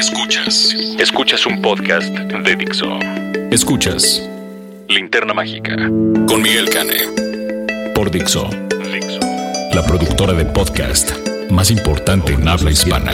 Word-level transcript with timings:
Escuchas. 0.00 0.74
Escuchas 0.98 1.44
un 1.44 1.60
podcast 1.60 2.08
de 2.08 2.56
Dixo. 2.56 2.98
Escuchas 3.50 4.26
Linterna 4.88 5.34
Mágica 5.34 5.76
con 6.26 6.40
Miguel 6.40 6.70
Cane. 6.70 7.92
Por 7.94 8.10
Dixo. 8.10 8.48
Dixo. 8.90 9.20
La 9.74 9.84
productora 9.86 10.32
de 10.32 10.46
podcast 10.46 11.10
más 11.50 11.70
importante 11.70 12.32
en 12.32 12.48
habla 12.48 12.70
hispana. 12.70 13.12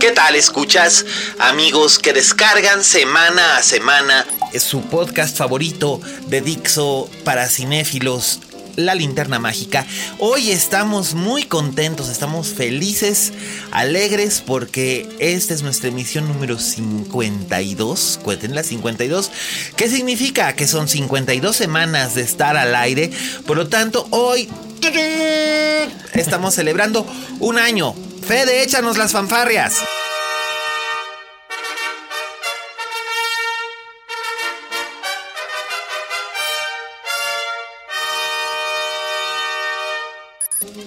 ¿Qué 0.00 0.10
tal 0.10 0.34
escuchas, 0.34 1.06
amigos 1.38 2.00
que 2.00 2.12
descargan 2.12 2.82
semana 2.82 3.58
a 3.58 3.62
semana 3.62 4.26
su 4.60 4.82
podcast 4.82 5.36
favorito 5.36 6.00
de 6.28 6.40
Dixo 6.40 7.10
para 7.24 7.48
cinéfilos, 7.48 8.40
La 8.76 8.94
Linterna 8.94 9.38
Mágica? 9.38 9.86
Hoy 10.18 10.50
estamos 10.50 11.14
muy 11.14 11.44
contentos, 11.44 12.08
estamos 12.08 12.48
felices, 12.48 13.32
alegres 13.70 14.42
porque 14.44 15.08
esta 15.18 15.54
es 15.54 15.62
nuestra 15.62 15.88
emisión 15.88 16.28
número 16.28 16.58
52, 16.58 18.20
la 18.50 18.62
52, 18.62 19.30
¿qué 19.76 19.88
significa? 19.88 20.54
Que 20.54 20.66
son 20.66 20.88
52 20.88 21.54
semanas 21.54 22.14
de 22.14 22.22
estar 22.22 22.56
al 22.56 22.74
aire, 22.74 23.10
por 23.46 23.56
lo 23.56 23.68
tanto 23.68 24.06
hoy 24.10 24.48
estamos 26.14 26.54
celebrando 26.54 27.06
un 27.40 27.58
año. 27.58 27.94
Fede, 28.26 28.62
échanos 28.62 28.96
las 28.96 29.12
fanfarrias. 29.12 29.82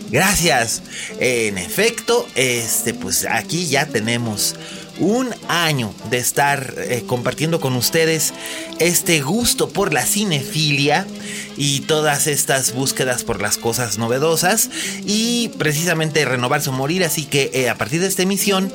Gracias. 0.10 0.82
En 1.20 1.58
efecto, 1.58 2.28
este, 2.36 2.94
pues 2.94 3.26
aquí 3.30 3.68
ya 3.68 3.86
tenemos 3.86 4.56
un 5.00 5.30
año 5.48 5.94
de 6.10 6.18
estar 6.18 6.74
eh, 6.78 7.04
compartiendo 7.08 7.62
con 7.62 7.76
ustedes 7.76 8.34
este 8.80 9.22
gusto 9.22 9.70
por 9.70 9.94
la 9.94 10.06
cinefilia 10.06 11.08
y 11.56 11.82
todas 11.82 12.28
estas 12.28 12.74
búsquedas 12.74 13.24
por 13.24 13.42
las 13.42 13.58
cosas 13.58 13.98
novedosas 13.98 14.70
y 15.06 15.50
precisamente 15.58 16.26
renovarse 16.26 16.70
o 16.70 16.74
morir. 16.74 17.04
Así 17.04 17.26
que 17.26 17.52
eh, 17.54 17.70
a 17.70 17.76
partir 17.76 18.02
de 18.02 18.08
esta 18.08 18.24
emisión, 18.24 18.74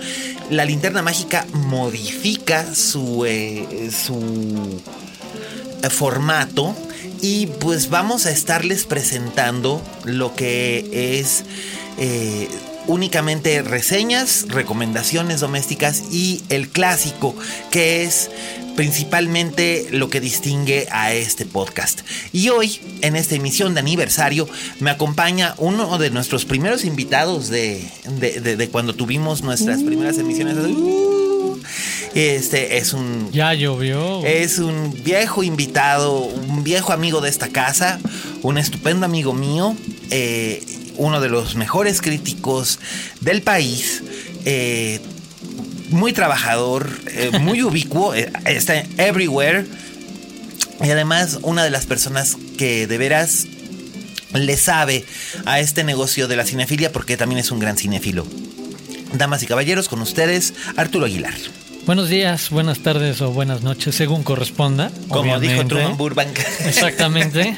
la 0.50 0.64
linterna 0.64 1.02
mágica 1.02 1.46
modifica 1.52 2.74
su, 2.74 3.24
eh, 3.26 3.90
su 3.90 4.82
formato 5.90 6.74
y 7.26 7.46
pues 7.46 7.88
vamos 7.88 8.26
a 8.26 8.30
estarles 8.30 8.84
presentando 8.84 9.80
lo 10.04 10.34
que 10.34 11.18
es 11.18 11.44
eh, 11.96 12.48
únicamente 12.86 13.62
reseñas, 13.62 14.44
recomendaciones 14.50 15.40
domésticas 15.40 16.02
y 16.12 16.42
el 16.50 16.68
clásico, 16.68 17.34
que 17.70 18.04
es 18.04 18.30
principalmente 18.76 19.86
lo 19.90 20.10
que 20.10 20.20
distingue 20.20 20.86
a 20.90 21.14
este 21.14 21.46
podcast. 21.46 22.02
Y 22.30 22.50
hoy, 22.50 22.78
en 23.00 23.16
esta 23.16 23.36
emisión 23.36 23.72
de 23.72 23.80
aniversario, 23.80 24.46
me 24.80 24.90
acompaña 24.90 25.54
uno 25.56 25.96
de 25.96 26.10
nuestros 26.10 26.44
primeros 26.44 26.84
invitados 26.84 27.48
de, 27.48 28.68
cuando 28.70 28.94
tuvimos 28.94 29.42
nuestras 29.42 29.82
primeras 29.82 30.18
emisiones. 30.18 30.56
Este 32.14 32.76
es 32.76 32.92
un. 32.92 33.32
Ya 33.32 33.54
llovió. 33.54 34.24
Es 34.24 34.58
un 34.58 34.94
viejo 35.02 35.42
invitado, 35.42 36.20
un 36.20 36.62
viejo 36.62 36.92
amigo 36.92 37.20
de 37.20 37.28
esta 37.28 37.48
casa, 37.48 37.98
un 38.42 38.56
estupendo 38.56 39.04
amigo 39.04 39.32
mío, 39.32 39.76
eh, 40.10 40.62
uno 40.96 41.20
de 41.20 41.28
los 41.28 41.56
mejores 41.56 42.00
críticos 42.00 42.78
del 43.20 43.42
país. 43.42 44.02
Eh, 44.44 45.00
muy 45.90 46.12
trabajador, 46.12 46.88
eh, 47.08 47.36
muy 47.40 47.62
ubicuo, 47.64 48.14
está 48.14 48.84
everywhere. 48.96 49.66
Y 50.84 50.90
además, 50.90 51.38
una 51.42 51.64
de 51.64 51.70
las 51.70 51.86
personas 51.86 52.36
que 52.56 52.86
de 52.86 52.96
veras 52.96 53.46
le 54.32 54.56
sabe 54.56 55.04
a 55.46 55.58
este 55.58 55.82
negocio 55.82 56.28
de 56.28 56.36
la 56.36 56.44
cinefilia 56.44 56.92
porque 56.92 57.16
también 57.16 57.40
es 57.40 57.50
un 57.50 57.58
gran 57.58 57.76
cinefilo. 57.76 58.24
Damas 59.14 59.42
y 59.42 59.46
caballeros, 59.46 59.88
con 59.88 60.00
ustedes, 60.00 60.54
Arturo 60.76 61.06
Aguilar. 61.06 61.34
Buenos 61.86 62.08
días, 62.08 62.48
buenas 62.48 62.78
tardes 62.78 63.20
o 63.20 63.30
buenas 63.30 63.60
noches, 63.62 63.94
según 63.94 64.22
corresponda. 64.22 64.90
Como 65.08 65.38
dijo 65.38 65.66
Truman 65.66 65.98
Burbank. 65.98 66.38
Exactamente. 66.64 67.56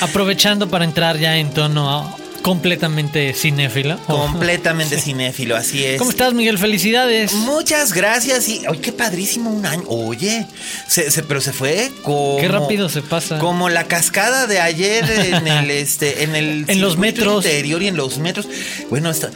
Aprovechando 0.00 0.68
para 0.68 0.84
entrar 0.84 1.16
ya 1.16 1.36
en 1.36 1.50
tono 1.50 2.12
completamente 2.42 3.32
cinéfilo. 3.32 3.98
Completamente 4.06 4.98
cinéfilo, 5.00 5.54
así 5.54 5.84
es. 5.84 5.98
¿Cómo 5.98 6.10
estás, 6.10 6.34
Miguel? 6.34 6.58
Felicidades. 6.58 7.32
Muchas 7.32 7.92
gracias. 7.92 8.48
Y, 8.48 8.66
oye, 8.66 8.80
qué 8.80 8.90
padrísimo 8.90 9.50
un 9.50 9.64
año. 9.64 9.84
Oye, 9.86 10.48
se, 10.88 11.22
pero 11.22 11.40
se 11.40 11.52
fue 11.52 11.92
como. 12.02 12.36
Qué 12.38 12.48
rápido 12.48 12.88
se 12.88 13.00
pasa. 13.00 13.38
Como 13.38 13.68
la 13.68 13.84
cascada 13.84 14.48
de 14.48 14.60
ayer 14.60 15.08
en 15.08 15.46
el, 15.46 15.70
este, 15.70 16.24
en 16.24 16.34
el. 16.34 16.64
en 16.66 16.80
los 16.80 16.98
metros. 16.98 17.44
interior 17.44 17.80
y 17.80 17.86
en 17.86 17.96
los 17.96 18.18
metros. 18.18 18.48
Bueno, 18.90 19.08
está. 19.08 19.30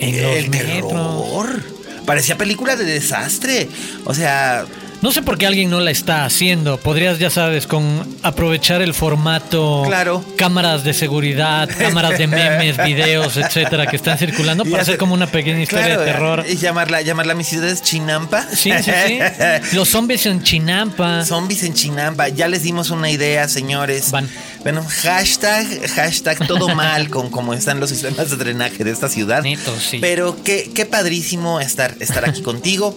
En 0.00 0.14
el 0.16 0.46
los 0.46 0.50
terror. 0.50 1.81
Parecía 2.06 2.36
película 2.36 2.76
de 2.76 2.84
desastre. 2.84 3.68
O 4.04 4.14
sea, 4.14 4.64
no 5.02 5.10
sé 5.10 5.20
por 5.20 5.36
qué 5.36 5.48
alguien 5.48 5.68
no 5.68 5.80
la 5.80 5.90
está 5.90 6.24
haciendo. 6.24 6.78
Podrías, 6.78 7.18
ya 7.18 7.28
sabes, 7.28 7.66
con 7.66 8.06
aprovechar 8.22 8.82
el 8.82 8.94
formato. 8.94 9.82
Claro. 9.84 10.24
Cámaras 10.36 10.84
de 10.84 10.94
seguridad, 10.94 11.68
cámaras 11.76 12.18
de 12.18 12.28
memes, 12.28 12.76
videos, 12.84 13.36
etcétera, 13.36 13.88
que 13.88 13.96
están 13.96 14.16
circulando 14.16 14.64
para 14.64 14.82
hacer 14.82 14.98
como 14.98 15.14
una 15.14 15.26
pequeña 15.26 15.60
historia 15.60 15.98
de 15.98 16.04
terror. 16.04 16.44
Y 16.48 16.54
llamarla, 16.54 17.02
llamarla 17.02 17.34
mi 17.34 17.42
ciudad 17.42 17.68
es 17.68 17.82
Chinampa. 17.82 18.46
Sí, 18.54 18.70
sí, 18.80 18.92
sí. 19.08 19.18
Los 19.76 19.88
zombies 19.88 20.24
en 20.26 20.40
Chinampa. 20.44 21.24
Zombies 21.24 21.64
en 21.64 21.74
Chinampa. 21.74 22.28
Ya 22.28 22.46
les 22.46 22.62
dimos 22.62 22.90
una 22.90 23.10
idea, 23.10 23.48
señores. 23.48 24.12
Van. 24.12 24.28
Bueno, 24.62 24.86
hashtag, 25.02 25.66
hashtag 25.90 26.46
todo 26.46 26.68
mal 26.74 27.10
con 27.10 27.30
cómo 27.30 27.52
están 27.52 27.80
los 27.80 27.90
sistemas 27.90 28.30
de 28.30 28.36
drenaje 28.36 28.84
de 28.84 28.92
esta 28.92 29.08
ciudad. 29.08 29.42
Neto, 29.42 29.74
sí. 29.78 29.98
Pero 30.00 30.36
qué, 30.44 30.70
qué 30.72 30.86
padrísimo 30.86 31.60
estar, 31.60 31.96
estar 31.98 32.24
aquí 32.24 32.42
contigo. 32.42 32.96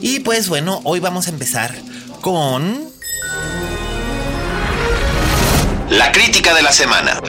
Y 0.00 0.20
pues 0.20 0.48
bueno, 0.48 0.80
hoy 0.84 1.00
vamos 1.00 1.26
a 1.26 1.30
empezar 1.30 1.42
empezar 1.42 1.74
con... 2.20 2.78
La 5.90 6.12
crítica 6.12 6.54
de 6.54 6.62
la 6.62 6.72
semana. 6.72 7.20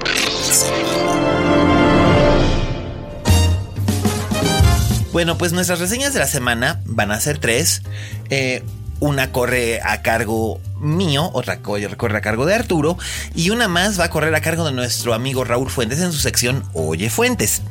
Bueno, 5.11 5.37
pues 5.37 5.51
nuestras 5.51 5.79
reseñas 5.79 6.13
de 6.13 6.19
la 6.19 6.27
semana 6.27 6.81
van 6.85 7.11
a 7.11 7.19
ser 7.19 7.39
tres. 7.39 7.81
Eh, 8.29 8.63
una 9.03 9.33
corre 9.33 9.81
a 9.83 10.01
cargo 10.01 10.61
mío, 10.79 11.29
otra 11.33 11.59
corre 11.59 12.17
a 12.17 12.21
cargo 12.21 12.45
de 12.45 12.55
Arturo 12.55 12.97
y 13.35 13.49
una 13.49 13.67
más 13.67 13.99
va 13.99 14.05
a 14.05 14.09
correr 14.09 14.33
a 14.33 14.39
cargo 14.39 14.63
de 14.63 14.71
nuestro 14.71 15.13
amigo 15.13 15.43
Raúl 15.43 15.69
Fuentes 15.69 15.99
en 15.99 16.13
su 16.13 16.19
sección 16.19 16.63
Oye 16.73 17.09
Fuentes. 17.09 17.63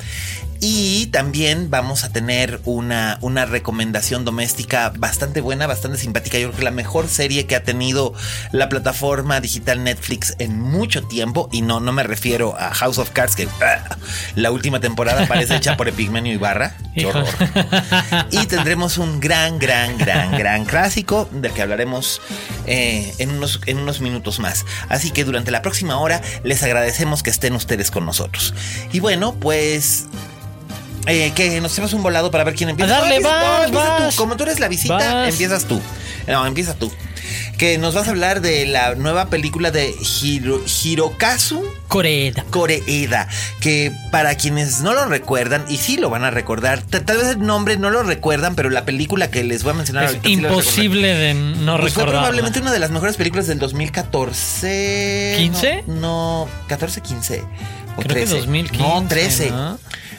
Y 0.65 1.07
también 1.07 1.71
vamos 1.71 2.05
a 2.05 2.13
tener 2.13 2.61
una, 2.65 3.19
una 3.21 3.47
recomendación 3.47 4.25
doméstica 4.25 4.93
bastante 4.97 5.41
buena, 5.41 5.67
bastante 5.67 5.99
simpática. 5.99 6.39
Yo 6.39 6.51
creo 6.51 6.59
que 6.59 6.63
la 6.63 6.71
mejor 6.71 7.09
serie 7.09 7.47
que 7.47 7.57
ha 7.57 7.65
tenido 7.65 8.15
la 8.53 8.69
plataforma 8.69 9.41
digital 9.41 9.83
Netflix 9.83 10.37
en 10.39 10.61
mucho 10.61 11.03
tiempo. 11.03 11.49
Y 11.51 11.63
no, 11.63 11.81
no 11.81 11.91
me 11.91 12.05
refiero 12.05 12.57
a 12.57 12.73
House 12.75 12.99
of 12.99 13.11
Cards, 13.11 13.35
que 13.35 13.49
ah, 13.61 13.97
la 14.37 14.53
última 14.53 14.79
temporada 14.79 15.27
parece 15.27 15.57
hecha 15.57 15.77
por 15.77 15.89
Epigmenio 15.89 16.33
Ibarra. 16.33 16.77
Qué 16.95 17.07
horror. 17.07 17.27
Y 18.31 18.47
tendremos 18.47 18.99
un 18.99 19.19
gran, 19.19 19.59
gran, 19.59 19.99
gran, 19.99 20.31
gran 20.39 20.65
clásico 20.65 21.29
del 21.33 21.51
que 21.51 21.63
hablaremos 21.63 22.21
eh, 22.67 23.13
en, 23.19 23.31
unos, 23.31 23.59
en 23.67 23.79
unos 23.79 24.01
minutos 24.01 24.39
más. 24.39 24.65
Así 24.89 25.11
que 25.11 25.25
durante 25.25 25.51
la 25.51 25.61
próxima 25.61 25.99
hora 25.99 26.23
les 26.45 26.63
agradecemos 26.63 27.25
que 27.25 27.31
estén 27.31 27.55
ustedes 27.55 27.91
con 27.91 28.07
nosotros. 28.07 28.55
Y 28.93 29.01
bueno, 29.01 29.35
pues 29.35 30.07
eh, 31.07 31.33
que 31.35 31.61
nos 31.61 31.73
hacemos 31.73 31.93
un 31.93 32.03
volado 32.03 32.31
para 32.31 32.45
ver 32.45 32.55
quién 32.55 32.69
empieza. 32.71 32.97
A 32.97 33.01
darle, 33.01 33.21
No, 33.21 33.29
empieza- 33.29 33.43
vas, 33.43 33.67
empieza 33.67 33.97
tú. 33.99 34.03
vas. 34.05 34.15
Como 34.17 34.37
tú 34.37 34.43
eres 34.45 34.61
la 34.61 34.69
visita, 34.69 34.95
Vas. 34.95 35.29
empiezas 35.29 35.65
tú. 35.65 35.81
No, 36.29 36.47
empieza 36.47 36.75
tú. 36.75 36.93
Que 37.59 37.79
nos 37.79 37.95
vas 37.95 38.09
a 38.09 38.11
hablar 38.11 38.41
de 38.41 38.67
la 38.67 38.95
nueva 38.97 39.27
película 39.27 39.71
de 39.71 39.95
Hiro- 40.01 40.63
Hirokazu 40.83 41.63
Coreeda. 41.87 42.45
Koreeda, 42.51 43.29
que 43.61 43.93
para 44.11 44.35
quienes 44.35 44.81
no 44.81 44.93
lo 44.95 45.05
recuerdan, 45.07 45.65
y 45.69 45.77
sí 45.77 45.97
lo 45.97 46.11
van 46.11 46.25
a 46.25 46.31
recordar, 46.31 46.83
tal 46.83 47.19
vez 47.19 47.29
el 47.29 47.41
nombre 47.41 47.77
no 47.77 47.91
lo 47.91 48.03
recuerdan, 48.03 48.55
pero 48.57 48.71
la 48.71 48.85
película 48.85 49.31
que 49.31 49.45
les 49.45 49.63
voy 49.63 49.73
a 49.73 49.75
mencionar 49.75 50.05
Es 50.05 50.09
ahorita 50.11 50.27
sí 50.27 50.33
imposible 50.33 51.15
de 51.15 51.35
no 51.35 51.79
Pues 51.79 51.93
fue 51.93 52.03
recordar. 52.03 52.23
probablemente 52.23 52.61
una 52.61 52.73
de 52.73 52.79
las 52.81 52.91
mejores 52.91 53.17
películas 53.17 53.47
del 53.47 53.59
2014. 53.59 55.37
¿15? 55.39 55.85
No, 55.87 55.95
no 56.47 56.49
14, 56.69 57.01
15. 57.01 57.45
O 57.97 58.03
Creo 58.03 58.09
que 58.17 58.27
13. 58.27 58.37
2015, 58.39 58.83
No, 58.83 59.07
13. 59.09 59.51
¿no? 59.51 59.79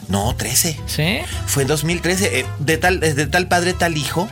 No, 0.09 0.35
13. 0.35 0.79
¿Sí? 0.85 1.19
Fue 1.47 1.63
en 1.63 1.67
2013. 1.69 2.39
eh, 2.39 2.45
de, 2.59 2.77
tal, 2.77 2.99
de 2.99 3.25
tal 3.27 3.47
padre, 3.47 3.73
tal 3.73 3.97
hijo. 3.97 4.27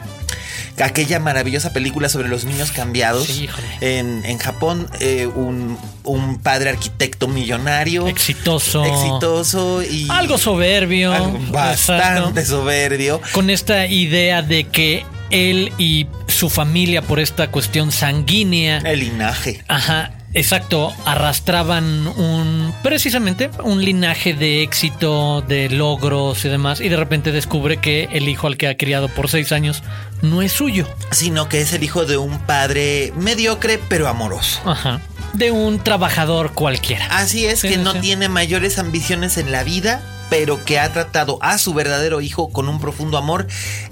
Aquella 0.82 1.20
maravillosa 1.20 1.74
película 1.74 2.10
sobre 2.10 2.28
los 2.28 2.44
niños 2.46 2.72
cambiados. 2.72 3.28
Sí, 3.28 3.48
en, 3.82 4.24
en 4.26 4.38
Japón, 4.40 4.88
eh, 5.00 5.28
un, 5.28 5.78
un 6.04 6.40
padre 6.40 6.70
arquitecto 6.72 7.28
millonario. 7.28 8.08
Exitoso. 8.08 8.84
Exitoso 8.86 9.84
y. 9.84 10.08
Algo 10.10 10.38
soberbio. 10.40 11.14
algo 11.14 11.40
bastante 11.52 12.40
Exacto. 12.40 12.46
soberbio. 12.46 13.22
Con 13.34 13.50
esta 13.52 13.86
idea 13.86 14.42
de 14.42 14.64
que 14.64 15.06
él 15.30 15.72
y 15.78 16.08
su 16.28 16.50
familia, 16.50 17.02
por 17.04 17.20
esta 17.20 17.52
cuestión 17.52 17.92
sanguínea, 17.92 18.78
El 18.80 19.02
linaje. 19.02 19.64
Ajá, 19.68 20.12
exacto. 20.34 20.92
Arrastraban 21.06 22.08
un, 22.08 22.74
precisamente, 22.84 23.50
un 23.64 23.84
linaje 23.84 24.34
de 24.34 24.64
éxito, 24.64 25.42
de 25.42 25.70
logros 25.70 26.44
y 26.46 26.50
demás. 26.50 26.82
Y 26.82 26.90
de 26.90 26.98
repente 26.98 27.32
descubre 27.32 27.78
que 27.78 28.10
el 28.12 28.28
hijo 28.30 28.48
al 28.48 28.58
que 28.58 28.68
ha 28.68 28.78
criado 28.78 29.08
por 29.10 29.30
seis 29.30 29.52
años 29.52 29.84
no 30.22 30.42
es 30.42 30.52
suyo. 30.52 30.88
Sino 31.12 31.50
que 31.50 31.62
es 31.62 31.74
el 31.74 31.84
hijo 31.84 32.06
de 32.06 32.18
un 32.18 32.40
padre 32.40 33.14
mediocre 33.16 33.80
pero 33.90 34.08
amoroso. 34.08 34.60
Ajá. 34.66 35.02
De 35.34 35.52
un 35.52 35.80
trabajador 35.80 36.52
cualquiera. 36.54 37.06
Así 37.08 37.46
es, 37.46 37.60
Sí, 37.60 37.70
que 37.70 37.78
no 37.78 37.94
sí. 37.94 38.00
tiene 38.00 38.28
mayores 38.30 38.78
ambiciones 38.80 39.38
en 39.38 39.52
la 39.52 39.64
vida, 39.64 40.02
pero 40.32 40.64
que 40.64 40.80
ha 40.80 40.94
tratado 40.94 41.38
a 41.42 41.58
su 41.58 41.74
verdadero 41.74 42.22
hijo 42.22 42.52
con 42.54 42.70
un 42.70 42.80
profundo 42.80 43.18
amor 43.18 43.48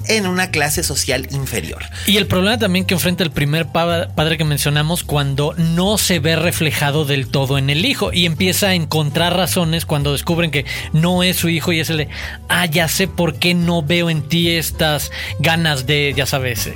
en 0.08 0.26
una 0.26 0.52
clase 0.52 0.84
social 0.84 1.28
inferior. 1.32 1.84
Y 2.08 2.16
el 2.16 2.28
problema 2.28 2.58
también 2.58 2.86
que 2.86 2.94
enfrenta 2.94 3.24
el 3.24 3.30
primer 3.32 3.68
pa- 3.68 4.08
padre 4.16 4.38
que 4.38 4.46
mencionamos 4.46 5.04
cuando 5.04 5.54
no 5.58 5.98
se 5.98 6.20
ve 6.20 6.38
reflejado 6.38 7.04
del 7.04 7.28
todo 7.28 7.58
en 7.58 7.70
el 7.70 7.84
hijo 7.84 8.14
y 8.14 8.26
empieza 8.26 8.68
a 8.70 8.74
encontrar 8.74 9.36
razones 9.36 9.86
cuando 9.86 10.14
descubren 10.14 10.50
que 10.50 10.66
no 10.94 11.24
es 11.24 11.36
su 11.36 11.50
hijo 11.50 11.74
y 11.74 11.82
es 11.82 11.90
el 11.90 11.98
de, 11.98 12.08
ah, 12.48 12.66
ya 12.68 12.88
sé 12.88 13.10
por 13.10 13.36
qué 13.36 13.54
no 13.54 13.84
veo 13.84 14.10
en 14.10 14.22
ti 14.22 14.50
estas 14.50 15.12
ganas 15.40 15.86
de, 15.88 16.14
ya 16.16 16.26
sabes, 16.26 16.70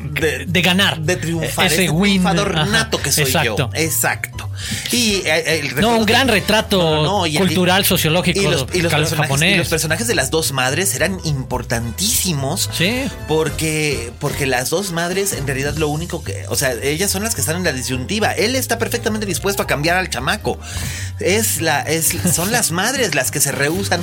de, 0.45 0.61
ganar. 0.61 0.99
De 0.99 1.15
triunfar. 1.15 1.67
Ese 1.67 1.85
ese 1.85 1.89
win. 1.89 2.21
triunfador 2.21 2.57
Ajá, 2.57 2.65
nato 2.65 3.01
que 3.01 3.13
soy 3.13 3.23
exacto. 3.23 3.55
yo. 3.57 3.69
Exacto. 3.81 4.49
Y 4.91 5.21
eh, 5.25 5.61
el 5.61 5.75
No, 5.79 5.99
un 5.99 6.05
gran 6.05 6.27
retrato 6.27 6.77
No, 6.77 6.95
no, 6.95 7.03
no, 7.19 7.27
y- 7.27 7.37
cultural, 7.37 7.85
sociológico 7.85 8.41
y 8.41 8.43
los, 8.43 8.65
y 8.73 8.81
los 8.81 8.91
cal- 8.91 9.01
personajes, 9.03 9.29
japonés. 9.29 9.52
Los 9.57 9.67
personajes 9.69 10.07
de 10.07 10.15
las 10.15 10.29
dos 10.31 10.51
madres 10.51 10.95
eran 10.95 11.19
importantísimos. 11.23 12.69
Sí. 12.73 13.03
Porque, 13.27 14.11
porque 14.19 14.45
las 14.45 14.69
dos 14.69 14.91
madres, 14.91 15.33
en 15.33 15.45
realidad, 15.47 15.75
lo 15.75 15.87
único 15.89 16.23
que. 16.23 16.45
O 16.49 16.55
sea, 16.55 16.73
ellas 16.73 17.11
son 17.11 17.23
las 17.23 17.35
que 17.35 17.41
están 17.41 17.57
en 17.57 17.63
la 17.63 17.73
disyuntiva. 17.73 18.31
Él 18.33 18.55
está 18.55 18.77
perfectamente 18.77 19.25
dispuesto 19.25 19.63
a 19.63 19.67
cambiar 19.67 19.97
al 19.97 20.09
chamaco. 20.09 20.57
Es 21.19 21.61
la, 21.61 21.81
es, 21.81 22.13
son 22.33 22.51
las 22.51 22.71
madres 22.71 23.15
las 23.15 23.31
que 23.31 23.39
se 23.41 23.51
rehusan 23.51 24.01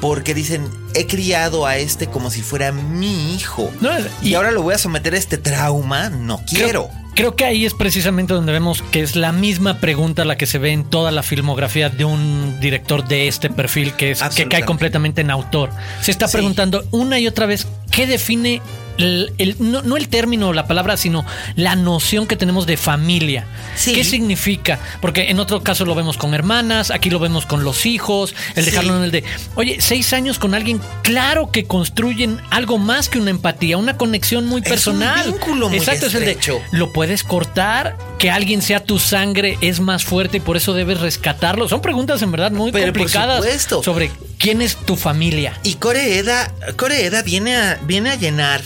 porque 0.00 0.34
dicen: 0.34 0.68
He 0.94 1.06
criado 1.06 1.66
a 1.66 1.76
este 1.76 2.06
como 2.08 2.30
si 2.30 2.42
fuera 2.42 2.72
mi 2.72 3.34
hijo. 3.34 3.70
No, 3.80 3.90
y, 4.22 4.30
y- 4.30 4.34
ahora 4.34 4.50
lo 4.50 4.62
voy 4.62 4.74
a 4.74 4.78
someter 4.78 5.14
a 5.14 5.18
este 5.18 5.38
trauma. 5.38 6.08
No 6.10 6.42
quiero. 6.48 6.88
Creo, 6.88 7.07
creo 7.18 7.34
que 7.34 7.44
ahí 7.44 7.66
es 7.66 7.74
precisamente 7.74 8.32
donde 8.32 8.52
vemos 8.52 8.80
que 8.80 9.00
es 9.00 9.16
la 9.16 9.32
misma 9.32 9.80
pregunta 9.80 10.24
la 10.24 10.36
que 10.38 10.46
se 10.46 10.58
ve 10.58 10.70
en 10.70 10.84
toda 10.84 11.10
la 11.10 11.24
filmografía 11.24 11.90
de 11.90 12.04
un 12.04 12.60
director 12.60 13.08
de 13.08 13.26
este 13.26 13.50
perfil 13.50 13.92
que 13.94 14.12
es 14.12 14.22
que 14.22 14.46
cae 14.46 14.64
completamente 14.64 15.22
en 15.22 15.32
autor. 15.32 15.70
Se 16.00 16.12
está 16.12 16.28
Sí. 16.28 16.36
preguntando 16.36 16.84
una 16.92 17.18
y 17.18 17.26
otra 17.26 17.46
vez 17.46 17.66
qué 17.90 18.06
define 18.06 18.62
el, 18.98 19.32
el- 19.38 19.56
no, 19.58 19.82
no 19.82 19.96
el 19.96 20.08
término 20.08 20.48
o 20.48 20.52
la 20.52 20.66
palabra, 20.66 20.96
sino 20.96 21.24
la 21.56 21.76
noción 21.76 22.26
que 22.26 22.36
tenemos 22.36 22.66
de 22.66 22.76
familia. 22.76 23.46
Sí. 23.76 23.94
¿Qué 23.94 24.04
significa? 24.04 24.78
Porque 25.00 25.30
en 25.30 25.40
otro 25.40 25.62
caso 25.62 25.84
lo 25.84 25.94
vemos 25.94 26.16
con 26.16 26.34
hermanas, 26.34 26.90
aquí 26.90 27.10
lo 27.10 27.18
vemos 27.18 27.46
con 27.46 27.64
los 27.64 27.86
hijos, 27.86 28.34
el 28.54 28.64
Sí. 28.64 28.70
dejarlo 28.70 28.96
en 28.98 29.04
el 29.04 29.10
de, 29.10 29.24
oye, 29.54 29.78
seis 29.80 30.12
años 30.12 30.38
con 30.38 30.54
alguien, 30.54 30.80
claro 31.02 31.50
que 31.50 31.64
construyen 31.64 32.40
algo 32.50 32.78
más 32.78 33.08
que 33.08 33.18
una 33.18 33.30
empatía, 33.30 33.78
una 33.78 33.96
conexión 33.96 34.46
muy 34.46 34.60
Es 34.60 34.66
un 34.66 34.70
personal. 34.70 35.26
vínculo 35.32 35.68
muy 35.68 35.78
Exacto, 35.78 36.06
es 36.06 36.14
el 36.14 36.24
de. 36.24 36.38
¿lo 36.72 36.92
puedes 36.92 37.22
cortar? 37.24 37.96
Que 38.18 38.30
alguien 38.30 38.62
sea 38.62 38.80
tu 38.82 38.98
sangre 38.98 39.58
es 39.60 39.80
más 39.80 40.04
fuerte 40.04 40.38
y 40.38 40.40
por 40.40 40.56
eso 40.56 40.74
debes 40.74 41.00
rescatarlo. 41.00 41.68
Son 41.68 41.80
preguntas 41.80 42.20
en 42.22 42.32
verdad 42.32 42.50
muy 42.50 42.72
Pero 42.72 42.86
por 42.92 42.98
complicadas 42.98 43.36
supuesto. 43.38 43.82
sobre 43.82 44.10
quién 44.38 44.62
es 44.62 44.76
tu 44.76 44.96
familia. 44.96 45.58
Y 45.62 45.74
Coreeda, 45.74 46.52
Coreeda 46.76 47.22
viene 47.22 47.56
a, 47.56 47.80
viene 47.82 48.10
a 48.10 48.14
llenar 48.16 48.62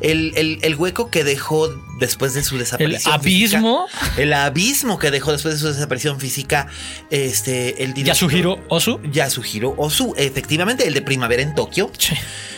el, 0.00 0.32
el- 0.36 0.58
el 0.62 0.74
hueco 0.76 1.10
que 1.10 1.24
dejó 1.24 1.68
después 1.98 2.34
de 2.34 2.42
su 2.42 2.58
desaparición. 2.58 3.12
abismo? 3.14 3.86
física. 3.88 4.20
el 4.22 4.32
abismo 4.32 4.98
que 4.98 5.10
dejó 5.10 5.32
después 5.32 5.54
de 5.54 5.60
su 5.60 5.68
desaparición 5.68 6.20
física. 6.20 6.66
Este, 7.10 7.82
el 7.84 7.94
director- 7.94 8.28
Yasuhiro 8.30 8.58
Ozu. 8.68 9.00
Yasuhiro 9.10 9.74
Ozu, 9.78 10.14
efectivamente, 10.16 10.86
el 10.86 10.94
de 10.94 11.02
Primavera 11.02 11.42
en 11.42 11.54
Tokio. 11.54 11.90
Sí. 11.98 12.14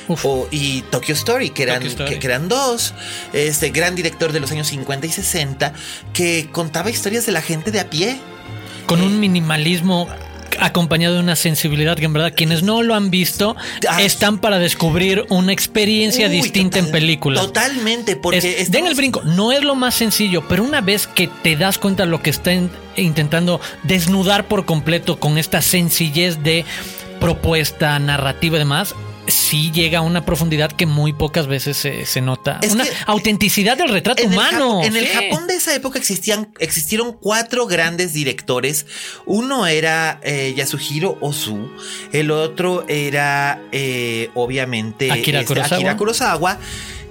O- 0.09 0.47
y 0.51 0.83
Tokyo 0.83 1.15
Story, 1.15 1.51
que 1.51 1.65
eran, 1.65 1.83
Story. 1.85 2.11
Que, 2.15 2.19
que 2.19 2.27
eran 2.27 2.49
dos. 2.49 2.95
Este 3.33 3.71
gran 3.71 3.95
director 3.97 4.33
de 4.33 4.41
los 4.41 4.51
años 4.53 4.69
50 4.69 5.07
y 5.07 5.11
60 5.13 5.73
que 6.13 6.49
contaba 6.53 6.91
historias 6.91 7.27
de 7.27 7.33
la 7.33 7.43
gente 7.43 7.71
de 7.73 7.81
a 7.81 7.91
pie. 7.91 8.19
con 8.87 9.03
un 9.03 9.19
minimalismo 9.21 10.09
acompañado 10.61 11.15
de 11.15 11.21
una 11.21 11.37
sensibilidad 11.37 11.97
que 11.97 12.05
en 12.07 12.13
verdad 12.13 12.33
quienes 12.37 12.63
no 12.63 12.83
lo 12.83 12.95
han 12.95 13.11
visto 13.11 13.57
Ah. 13.89 14.01
están 14.03 14.39
para 14.39 14.59
descubrir 14.59 15.25
una 15.29 15.53
experiencia 15.53 16.27
Uy, 16.29 16.33
distinta 16.37 16.79
en 16.79 16.91
películas. 16.91 17.45
Totalmente, 17.47 18.17
porque 18.17 18.39
Es- 18.61 18.71
den 18.71 18.87
el 18.87 18.95
brinco, 18.95 19.23
no 19.25 19.53
es 19.53 19.63
lo 19.63 19.75
más 19.75 19.95
sencillo, 19.95 20.47
pero 20.49 20.65
una 20.65 20.81
vez 20.81 21.07
que 21.07 21.29
te 21.43 21.57
das 21.57 21.79
cuenta 21.79 22.05
de 22.05 22.11
lo 22.11 22.23
que 22.23 22.31
está 22.31 22.53
in- 22.53 22.71
intentando 22.97 23.61
desnudar 23.83 24.47
por 24.49 24.65
completo 24.65 25.19
con 25.21 25.39
esta 25.39 25.61
sencillez 25.63 26.43
de 26.43 26.65
propuesta, 27.21 27.99
narrativa 27.99 28.57
y 28.57 28.59
demás, 28.61 28.95
sí 29.29 29.71
llega 29.73 29.99
a 29.99 30.03
una 30.03 30.25
profundidad 30.25 30.73
que 30.73 30.87
muy 30.87 31.13
pocas 31.13 31.47
veces 31.47 31.77
se, 31.77 32.07
se 32.07 32.21
nota. 32.21 32.59
Es 32.63 32.73
una 32.73 32.85
autenticidad 33.07 33.77
del 33.77 33.89
retrato 33.89 34.23
En 34.23 34.33
el, 34.33 34.39
humano. 34.39 34.83
Japón, 34.83 34.85
en 34.85 34.97
el. 34.97 35.07
Japón 35.07 35.47
de 35.47 35.55
esa 35.55 35.75
época 35.75 35.99
existían, 35.99 36.53
existieron 36.59 37.13
cuatro 37.13 37.67
grandes 37.67 38.13
directores. 38.13 38.87
Uno 39.27 39.67
era 39.67 40.21
eh, 40.23 40.55
Yasuhiro 40.57 41.19
Ozu, 41.21 41.71
el 42.13 42.31
otro 42.31 42.85
era 42.89 43.63
eh, 43.73 44.31
obviamente 44.35 45.11
Akira 45.11 45.41
este, 45.41 45.55
Kurosawa. 45.55 45.77
Akira 45.77 45.97
Kurosawa. 45.97 46.59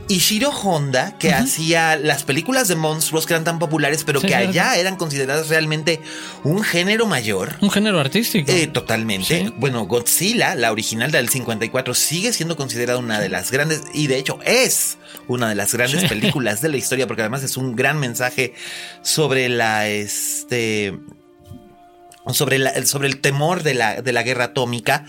Y 0.08 0.20
Shiro 0.20 0.52
Honda, 0.52 1.18
que 1.18 1.34
hacía 1.34 1.96
las 1.96 2.24
películas 2.24 2.68
de 2.68 2.76
monstruos 2.76 3.26
que 3.26 3.34
eran 3.34 3.44
tan 3.44 3.58
populares, 3.58 4.04
pero 4.06 4.20
Sí, 4.22 4.28
que 4.28 4.34
claro. 4.34 4.50
allá 4.50 4.76
eran 4.78 4.98
consideradas 4.98 5.50
realmente 5.50 6.00
un 6.44 6.62
género 6.64 7.08
mayor. 7.08 7.56
Un 7.62 7.72
género 7.72 8.00
artístico. 8.00 8.52
Eh, 8.52 8.68
totalmente. 8.68 9.46
Sí. 9.46 9.54
Bueno, 9.58 9.86
Godzilla, 9.88 10.54
la 10.54 10.72
original 10.72 11.10
del 11.12 11.28
54, 11.30 11.96
sigue 11.96 12.34
siendo 12.34 12.56
considerada 12.56 13.00
una 13.00 13.20
de 13.20 13.30
las 13.30 13.50
grandes, 13.50 13.82
y 13.96 14.06
de 14.06 14.20
hecho 14.20 14.38
es 14.46 15.00
una 15.28 15.50
de 15.50 15.56
las 15.56 15.74
grandes 15.74 16.02
Sí. 16.02 16.08
películas 16.08 16.62
de 16.62 16.70
la 16.70 16.78
historia, 16.78 17.08
porque 17.08 17.24
además 17.24 17.42
es 17.42 17.58
un 17.58 17.76
gran 17.76 18.00
mensaje 18.00 18.54
sobre 19.02 19.50
la, 19.50 19.88
este, 19.88 21.00
sobre, 22.32 22.60
la- 22.60 22.86
sobre 22.86 23.08
el 23.08 23.22
temor 23.22 23.64
de 23.64 23.74
la, 23.74 24.02
de 24.04 24.14
la 24.14 24.22
guerra 24.22 24.46
atómica. 24.46 25.06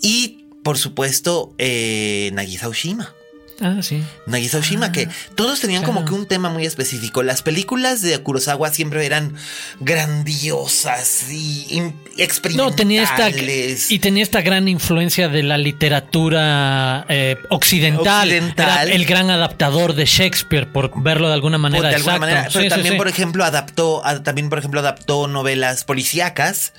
Y, 0.00 0.46
por 0.64 0.76
supuesto, 0.76 1.54
eh, 1.58 2.30
Nagisa 2.32 2.66
Oshima. 2.68 3.12
Ah, 3.60 3.78
sí. 3.82 4.02
Nagisa 4.26 4.58
Oshima, 4.58 4.92
que 4.92 5.08
todos 5.34 5.60
tenían 5.60 5.82
como 5.84 6.04
que 6.04 6.12
un 6.14 6.26
tema 6.26 6.48
muy 6.50 6.64
específico. 6.66 7.22
Las 7.22 7.42
películas 7.42 8.02
de 8.02 8.18
Kurosawa 8.18 8.70
siempre 8.72 9.04
eran 9.06 9.34
grandiosas 9.80 11.30
y 11.30 11.66
im- 11.70 11.92
experimentales. 12.16 12.70
No, 12.72 12.76
tenía 12.76 13.02
esta 13.02 13.30
y 13.30 13.98
tenía 13.98 14.22
esta 14.22 14.40
gran 14.42 14.68
influencia 14.68 15.28
de 15.28 15.42
la 15.42 15.58
literatura 15.58 17.06
eh, 17.08 17.36
occidental. 17.50 18.28
Occidental. 18.28 18.86
Era 18.88 18.94
el 18.94 19.04
gran 19.04 19.30
adaptador 19.30 19.94
de 19.94 20.04
Shakespeare, 20.06 20.70
por 20.70 21.02
verlo 21.02 21.28
de 21.28 21.34
alguna 21.34 21.56
Por- 21.56 21.62
manera. 21.62 21.88
de 21.88 21.94
alguna 21.96 22.18
manera, 22.18 22.40
pero 22.48 22.52
Sí, 22.52 22.62
sí, 22.64 22.68
también 22.68 22.94
sí. 22.94 22.98
por 22.98 23.08
ejemplo 23.08 23.44
adaptó, 23.44 24.04
a- 24.04 24.22
también 24.22 24.48
por 24.48 24.58
ejemplo 24.58 24.80
adaptó 24.80 25.26
novelas 25.28 25.84
policíacas. 25.84 26.72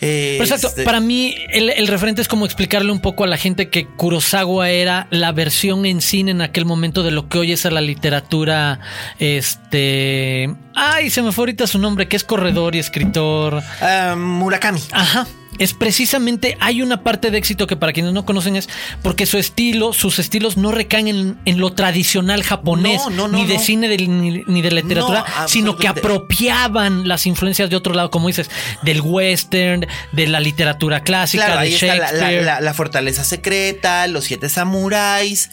Eh, 0.00 0.38
exacto, 0.40 0.68
este, 0.68 0.84
para 0.84 1.00
mí 1.00 1.34
el, 1.52 1.70
el 1.70 1.88
referente 1.88 2.22
es 2.22 2.28
como 2.28 2.44
explicarle 2.46 2.92
un 2.92 3.00
poco 3.00 3.24
a 3.24 3.26
la 3.26 3.36
gente 3.36 3.68
que 3.68 3.86
Kurosawa 3.86 4.70
era 4.70 5.06
la 5.10 5.32
versión 5.32 5.86
en 5.86 6.00
cine 6.16 6.30
en 6.30 6.40
aquel 6.40 6.64
momento 6.64 7.02
de 7.02 7.10
lo 7.10 7.28
que 7.28 7.36
hoy 7.38 7.52
es 7.52 7.66
a 7.66 7.70
la 7.70 7.82
literatura, 7.82 8.80
este, 9.18 10.48
ay, 10.74 11.10
se 11.10 11.20
me 11.20 11.30
fue 11.30 11.42
ahorita 11.42 11.66
su 11.66 11.78
nombre, 11.78 12.08
que 12.08 12.16
es 12.16 12.24
corredor 12.24 12.74
y 12.74 12.78
escritor, 12.78 13.62
ah, 13.82 14.14
Murakami. 14.16 14.80
ajá, 14.92 15.26
es 15.58 15.74
precisamente, 15.74 16.56
hay 16.60 16.82
una 16.82 17.02
parte 17.02 17.30
de 17.30 17.38
éxito 17.38 17.66
que 17.66 17.76
para 17.76 17.92
quienes 17.92 18.12
no 18.12 18.24
conocen 18.24 18.56
es 18.56 18.68
porque 19.02 19.26
su 19.26 19.38
estilo, 19.38 19.92
sus 19.92 20.18
estilos 20.18 20.56
no 20.56 20.72
recaen 20.72 21.38
en, 21.44 21.60
lo 21.60 21.72
tradicional 21.72 22.42
japonés, 22.42 23.02
ni 23.30 23.46
de 23.46 23.58
cine 23.58 23.88
ni, 23.88 24.62
de 24.62 24.70
literatura, 24.70 25.24
sino 25.46 25.76
que 25.76 25.88
apropiaban 25.88 27.08
las 27.08 27.26
influencias 27.26 27.70
de 27.70 27.76
otro 27.76 27.94
lado, 27.94 28.10
como 28.10 28.28
dices, 28.28 28.50
del 28.82 29.00
western, 29.00 29.86
de 30.12 30.26
la 30.26 30.40
literatura 30.40 31.00
clásica, 31.00 31.60
de 31.60 31.70
Shakespeare. 31.70 32.44
la, 32.60 32.74
fortaleza 32.74 33.24
secreta, 33.24 34.06
los 34.06 34.24
siete 34.24 34.48
samuráis, 34.48 35.50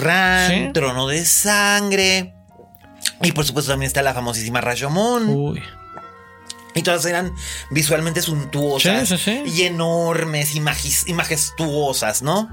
Ran, 0.00 0.72
trono 0.72 1.06
de 1.08 1.24
sangre. 1.24 2.34
Y 3.22 3.32
por 3.32 3.44
supuesto 3.44 3.72
también 3.72 3.86
está 3.86 4.02
la 4.02 4.14
famosísima 4.14 4.60
Rashomon. 4.60 5.28
Uy. 5.28 5.62
Y 6.74 6.82
todas 6.82 7.04
eran 7.04 7.34
visualmente 7.70 8.22
suntuosas 8.22 9.12
y 9.46 9.62
enormes 9.62 10.54
y, 10.54 10.60
majestuosas, 10.60 12.22
¿no? 12.22 12.48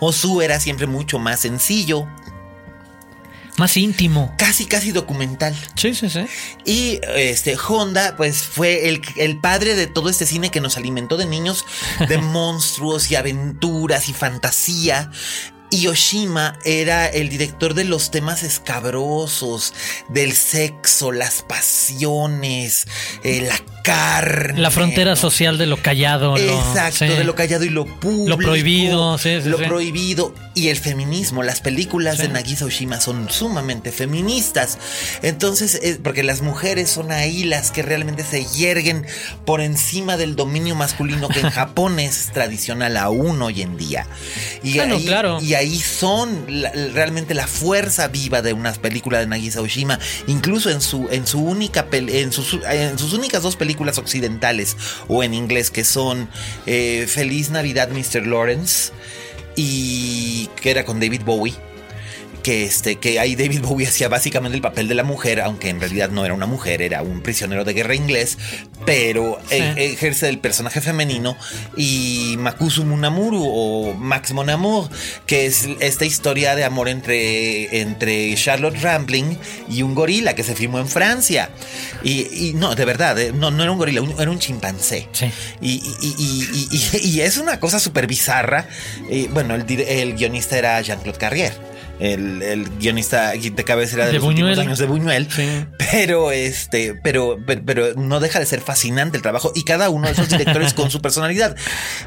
Osu 0.00 0.40
era 0.40 0.60
siempre 0.60 0.86
mucho 0.86 1.18
más 1.18 1.40
sencillo. 1.40 2.06
Más 3.56 3.76
íntimo. 3.76 4.34
Casi, 4.38 4.64
casi 4.64 4.90
documental. 4.90 5.54
Sí, 5.74 5.94
sí, 5.94 6.08
sí. 6.08 6.24
Y 6.64 7.00
este, 7.16 7.56
Honda, 7.56 8.16
pues 8.16 8.42
fue 8.42 8.88
el, 8.88 9.02
el, 9.16 9.38
padre 9.38 9.74
de 9.74 9.86
todo 9.86 10.08
este 10.08 10.24
cine 10.24 10.50
que 10.50 10.60
nos 10.60 10.78
alimentó 10.78 11.18
de 11.18 11.26
niños 11.26 11.66
de 12.08 12.16
monstruos 12.18 13.10
y 13.10 13.16
aventuras 13.16 14.08
y 14.08 14.14
fantasía. 14.14 15.10
Y 15.72 15.86
Oshima 15.86 16.58
era 16.64 17.06
el 17.06 17.28
director 17.28 17.74
de 17.74 17.84
los 17.84 18.10
temas 18.10 18.42
escabrosos, 18.42 19.72
del 20.08 20.32
sexo, 20.32 21.12
las 21.12 21.42
pasiones, 21.42 22.88
eh, 23.22 23.40
la 23.42 23.56
carne. 23.82 24.60
La 24.60 24.70
frontera 24.70 25.16
social 25.16 25.58
de 25.58 25.66
lo 25.66 25.76
callado. 25.76 26.36
Exacto, 26.36 27.04
de 27.04 27.24
lo 27.24 27.34
callado 27.34 27.64
y 27.64 27.70
lo 27.70 27.86
público. 27.86 28.28
Lo 28.28 28.38
prohibido, 28.38 29.18
sí, 29.18 29.40
Lo 29.44 29.58
prohibido 29.58 30.34
y 30.54 30.68
el 30.68 30.76
feminismo. 30.76 31.42
Las 31.42 31.60
películas 31.60 32.18
de 32.18 32.28
Nagisa 32.28 32.64
Oshima 32.64 33.00
son 33.00 33.30
sumamente 33.30 33.92
feministas. 33.92 34.78
Entonces, 35.22 35.98
porque 36.02 36.22
las 36.22 36.42
mujeres 36.42 36.90
son 36.90 37.12
ahí 37.12 37.44
las 37.44 37.70
que 37.70 37.82
realmente 37.82 38.24
se 38.24 38.44
yerguen 38.44 39.06
por 39.44 39.60
encima 39.60 40.16
del 40.16 40.36
dominio 40.36 40.74
masculino 40.74 41.28
que 41.28 41.40
en 41.40 41.50
Japón 41.50 41.98
es 41.98 42.30
tradicional 42.32 42.96
aún 42.96 43.40
hoy 43.42 43.62
en 43.62 43.76
día. 43.76 44.06
Y 44.62 44.78
ahí, 44.78 45.04
claro. 45.06 45.38
Y 45.40 45.54
ahí 45.54 45.78
son 45.80 46.46
realmente 46.94 47.34
la 47.34 47.46
fuerza 47.46 48.08
viva 48.08 48.42
de 48.42 48.52
una 48.52 48.72
película 48.74 49.18
de 49.18 49.26
Nagisa 49.26 49.60
Oshima. 49.60 49.98
Incluso 50.26 50.70
en 50.70 50.80
su, 50.80 51.08
en 51.10 51.26
su 51.26 51.40
única 51.40 51.86
en 51.90 52.32
sus, 52.32 52.58
en 52.68 52.98
sus 52.98 53.12
únicas 53.12 53.42
dos 53.42 53.56
películas 53.56 53.69
occidentales 53.98 54.76
o 55.08 55.22
en 55.22 55.34
inglés 55.34 55.70
que 55.70 55.84
son 55.84 56.28
eh, 56.66 57.06
Feliz 57.08 57.50
Navidad 57.50 57.90
Mr. 57.90 58.26
Lawrence 58.26 58.92
y 59.56 60.48
que 60.60 60.70
era 60.70 60.84
con 60.84 61.00
David 61.00 61.22
Bowie 61.24 61.54
que 62.42 62.64
este 62.64 62.96
que 62.96 63.18
ahí 63.18 63.36
David 63.36 63.60
Bowie 63.62 63.86
hacía 63.86 64.08
básicamente 64.08 64.56
el 64.56 64.62
papel 64.62 64.88
de 64.88 64.94
la 64.94 65.04
mujer, 65.04 65.40
aunque 65.40 65.68
en 65.68 65.80
realidad 65.80 66.10
no 66.10 66.24
era 66.24 66.34
una 66.34 66.46
mujer, 66.46 66.82
era 66.82 67.02
un 67.02 67.20
prisionero 67.22 67.64
de 67.64 67.72
guerra 67.72 67.94
inglés, 67.94 68.38
pero 68.84 69.38
e, 69.50 69.92
ejerce 69.92 70.28
el 70.28 70.38
personaje 70.38 70.80
femenino 70.80 71.36
y 71.76 72.36
Makusu 72.38 72.84
Munamuru 72.84 73.42
o 73.42 73.94
Max 73.94 74.32
Mon 74.32 74.50
Amour, 74.50 74.88
que 75.26 75.46
es 75.46 75.68
esta 75.80 76.04
historia 76.04 76.54
de 76.54 76.64
amor 76.64 76.88
entre, 76.88 77.80
entre 77.80 78.34
Charlotte 78.34 78.80
Rampling 78.80 79.38
y 79.68 79.82
un 79.82 79.94
gorila 79.94 80.34
que 80.34 80.42
se 80.42 80.54
filmó 80.54 80.78
en 80.78 80.88
Francia. 80.88 81.50
Y, 82.02 82.52
no, 82.54 82.74
de 82.74 82.84
verdad, 82.84 83.18
eh, 83.18 83.32
no, 83.32 83.50
no 83.50 83.62
era 83.62 83.72
un 83.72 83.78
gorila, 83.78 84.02
era 84.18 84.30
un 84.30 84.38
chimpancé. 84.38 85.08
Y, 85.60 85.82
y, 87.02 87.20
es 87.20 87.36
una 87.36 87.60
cosa 87.60 87.78
súper 87.78 88.06
bizarra. 88.06 88.66
bueno, 89.30 89.54
el, 89.54 89.64
el 89.80 90.14
guionista 90.14 90.56
era 90.56 90.80
Jean-Claude 90.80 91.18
Carrier 91.18 91.69
el, 92.00 92.68
guionista 92.78 93.32
de 93.32 93.64
cabecera 93.64 94.06
de, 94.06 94.14
los 94.14 94.24
últimos 94.24 94.58
años 94.58 94.78
de 94.78 94.86
Buñuel. 94.86 95.28
Pero 95.90 96.32
este, 96.32 96.94
pero, 96.94 97.38
pero, 97.46 97.94
no 97.94 98.20
deja 98.20 98.38
de 98.38 98.46
ser 98.46 98.60
fascinante 98.60 99.16
el 99.16 99.22
trabajo 99.22 99.52
y 99.54 99.64
cada 99.64 99.90
uno 99.90 100.06
de 100.06 100.12
esos 100.12 100.28
directores 100.28 100.72
con 100.74 100.90
su 100.90 101.00
personalidad. 101.00 101.56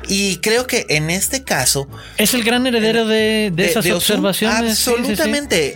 Y 0.07 0.37
creo 0.37 0.67
que 0.67 0.85
en 0.89 1.09
este 1.09 1.43
caso 1.43 1.87
es 2.17 2.33
el 2.33 2.43
gran 2.43 2.65
heredero 2.65 3.05
de, 3.05 3.53
esas 3.57 3.85
observaciones. 3.87 4.87
absolutamente. 4.87 5.75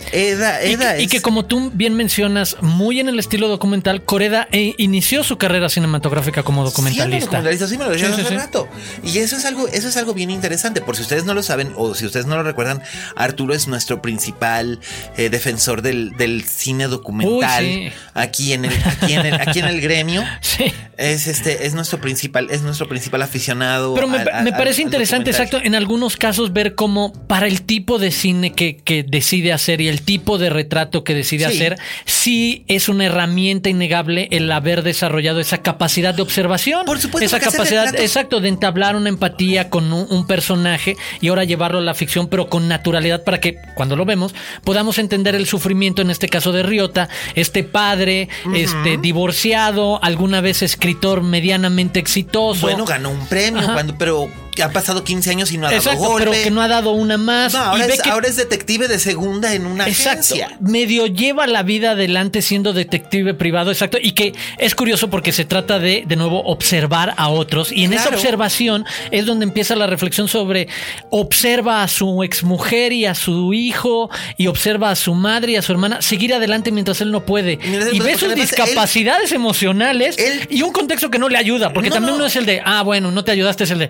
y, 0.99 1.07
que, 1.07 1.21
como 1.21 1.45
tú 1.45 1.71
bien 1.73 1.95
mencionas, 1.95 2.57
muy 2.61 2.99
en 2.99 3.09
el 3.09 3.19
estilo 3.19 3.47
documental, 3.47 4.03
Coreda 4.03 4.47
eh, 4.51 4.73
inició 4.77 5.23
su 5.23 5.37
carrera 5.37 5.69
cinematográfica 5.69 6.43
como 6.43 6.63
documentalista. 6.63 7.41
sí 7.67 7.77
me 7.77 7.85
lo 7.85 7.91
hace 7.91 8.35
rato. 8.35 8.67
Y 9.03 9.19
eso 9.19 9.37
es 9.37 9.45
algo, 9.45 9.67
eso 9.67 9.87
es 9.87 9.97
algo 9.97 10.13
bien 10.13 10.31
interesante. 10.31 10.81
Por 10.81 10.95
si 10.95 11.03
ustedes 11.03 11.25
no 11.25 11.33
lo 11.33 11.43
saben 11.43 11.73
o 11.75 11.93
si 11.93 12.05
ustedes 12.05 12.25
no 12.25 12.35
lo 12.35 12.43
recuerdan, 12.43 12.81
Arturo 13.15 13.53
es 13.53 13.67
nuestro 13.67 14.01
principal 14.07 14.79
eh, 15.17 15.29
defensor 15.29 15.81
del, 15.81 16.45
cine 16.47 16.87
documental 16.87 17.91
aquí, 18.13 18.53
en 18.53 18.63
el, 18.63 18.71
aquí, 18.85 19.13
en 19.13 19.25
el, 19.25 19.33
aquí 19.33 19.59
en 19.59 19.65
el 19.65 19.81
gremio. 19.81 20.23
Es, 20.97 21.27
este, 21.27 21.67
es, 21.67 21.75
nuestro 21.75 22.01
principal, 22.01 22.47
es 22.49 22.63
nuestro 22.63 22.87
principal 22.87 23.21
aficionado. 23.21 23.93
Pero 23.93 24.07
me, 24.07 24.51
parece 24.51 24.81
interesante, 24.81 25.29
exacto, 25.29 25.59
en 25.61 25.75
algunos 25.75 26.17
casos 26.17 26.53
ver 26.53 26.73
cómo 26.73 27.13
para 27.27 27.45
el 27.45 27.61
tipo 27.61 27.99
de 27.99 28.09
cine 28.09 28.53
que, 28.53 29.05
decide 29.07 29.53
hacer 29.53 29.79
y 29.81 29.89
el 29.89 30.01
tipo 30.01 30.39
de 30.39 30.49
retrato 30.49 31.03
que 31.03 31.13
decide 31.13 31.45
hacer, 31.45 31.77
sí 32.05 32.65
es 32.67 32.89
una 32.89 33.05
herramienta 33.05 33.69
innegable 33.69 34.27
el 34.31 34.51
haber 34.51 34.81
desarrollado 34.81 35.39
esa 35.39 35.59
capacidad 35.59 36.15
de 36.15 36.23
observación. 36.23 36.85
Por 36.85 36.99
supuesto. 36.99 37.25
Esa 37.25 37.39
capacidad, 37.39 37.93
exacto, 37.95 38.39
de 38.39 38.49
entablar 38.49 38.95
una 38.95 39.09
empatía 39.09 39.69
con 39.69 39.93
un 39.93 40.27
personaje 40.27 40.97
y 41.21 41.27
ahora 41.27 41.43
llevarlo 41.43 41.77
a 41.77 41.83
la 41.83 41.93
ficción, 41.93 42.27
pero 42.27 42.49
con 42.49 42.67
naturalidad 42.67 43.23
para 43.23 43.39
que 43.39 43.57
cuando 43.75 43.95
lo 43.95 44.05
vemos, 44.05 44.33
podamos 44.63 44.97
entender 44.97 45.35
el 45.35 45.45
sufrimiento, 45.45 46.01
en 46.01 46.09
este 46.09 46.27
caso 46.27 46.51
de 46.51 46.63
Riota, 46.63 47.07
este 47.35 47.63
padre, 47.63 48.29
este 48.55 48.97
divorciado, 48.97 50.03
alguna 50.03 50.41
vez 50.41 50.63
escritor 50.87 51.21
medianamente 51.21 51.99
exitoso. 51.99 52.61
Bueno, 52.61 52.85
ganó 52.85 53.09
un 53.09 53.27
premio, 53.27 53.61
cuando, 53.73 53.97
pero 53.97 54.29
ha 54.63 54.71
pasado 54.71 55.03
15 55.03 55.31
años 55.31 55.51
y 55.51 55.57
no 55.57 55.67
ha 55.67 55.71
dado 55.71 55.77
Exacto, 55.77 56.15
pero 56.17 56.31
que 56.31 56.51
no 56.51 56.61
ha 56.61 56.67
dado 56.67 56.91
una 56.91 57.17
más. 57.17 57.55
ahora, 57.55 57.85
es, 57.85 58.05
ahora, 58.05 58.27
es, 58.27 58.35
detective 58.35 58.87
de 58.87 58.99
segunda 58.99 59.53
en 59.53 59.65
una 59.65 59.87
exacto, 59.87 60.35
agencia. 60.35 60.57
Medio 60.59 61.07
lleva 61.07 61.47
la 61.47 61.63
vida 61.63 61.91
adelante 61.91 62.41
siendo 62.41 62.73
detective 62.73 63.33
privado, 63.33 63.71
exacto. 63.71 63.97
Y 64.01 64.11
que 64.11 64.33
es 64.57 64.75
curioso 64.75 65.09
porque 65.09 65.31
se 65.31 65.45
trata 65.45 65.79
de, 65.79 66.03
de 66.07 66.15
nuevo, 66.15 66.43
observar 66.43 67.13
a 67.17 67.29
otros. 67.29 67.71
Y 67.71 67.85
en 67.85 67.93
esa 67.93 68.09
observación 68.09 68.85
es 69.11 69.25
donde 69.25 69.45
empieza 69.45 69.75
la 69.75 69.87
reflexión 69.87 70.27
sobre 70.27 70.67
observa 71.09 71.83
a 71.83 71.87
su 71.87 72.23
exmujer 72.23 72.93
y 72.93 73.05
a 73.05 73.15
su 73.15 73.53
hijo, 73.53 74.09
y 74.37 74.47
observa 74.47 74.91
a 74.91 74.95
su 74.95 75.13
madre 75.13 75.53
y 75.53 75.55
a 75.55 75.61
su 75.61 75.71
hermana 75.71 76.01
seguir 76.01 76.33
adelante 76.33 76.71
mientras 76.71 77.01
él 77.01 77.11
no 77.11 77.25
puede. 77.25 77.59
Y, 77.93 77.99
ve 77.99 78.17
sus 78.17 78.33
discapacidades 78.35 79.31
emocionales 79.31 80.17
y 80.49 80.61
un 80.61 80.71
contexto 80.71 81.09
que 81.09 81.19
no 81.19 81.29
le 81.29 81.37
ayuda, 81.37 81.73
porque 81.73 81.89
también 81.89 82.15
uno 82.15 82.25
es 82.25 82.35
el 82.35 82.45
de, 82.45 82.61
ah, 82.63 82.83
bueno, 82.83 83.11
no 83.11 83.23
te 83.23 83.31
ayudaste, 83.31 83.63
es 83.63 83.71
el 83.71 83.79
de 83.79 83.89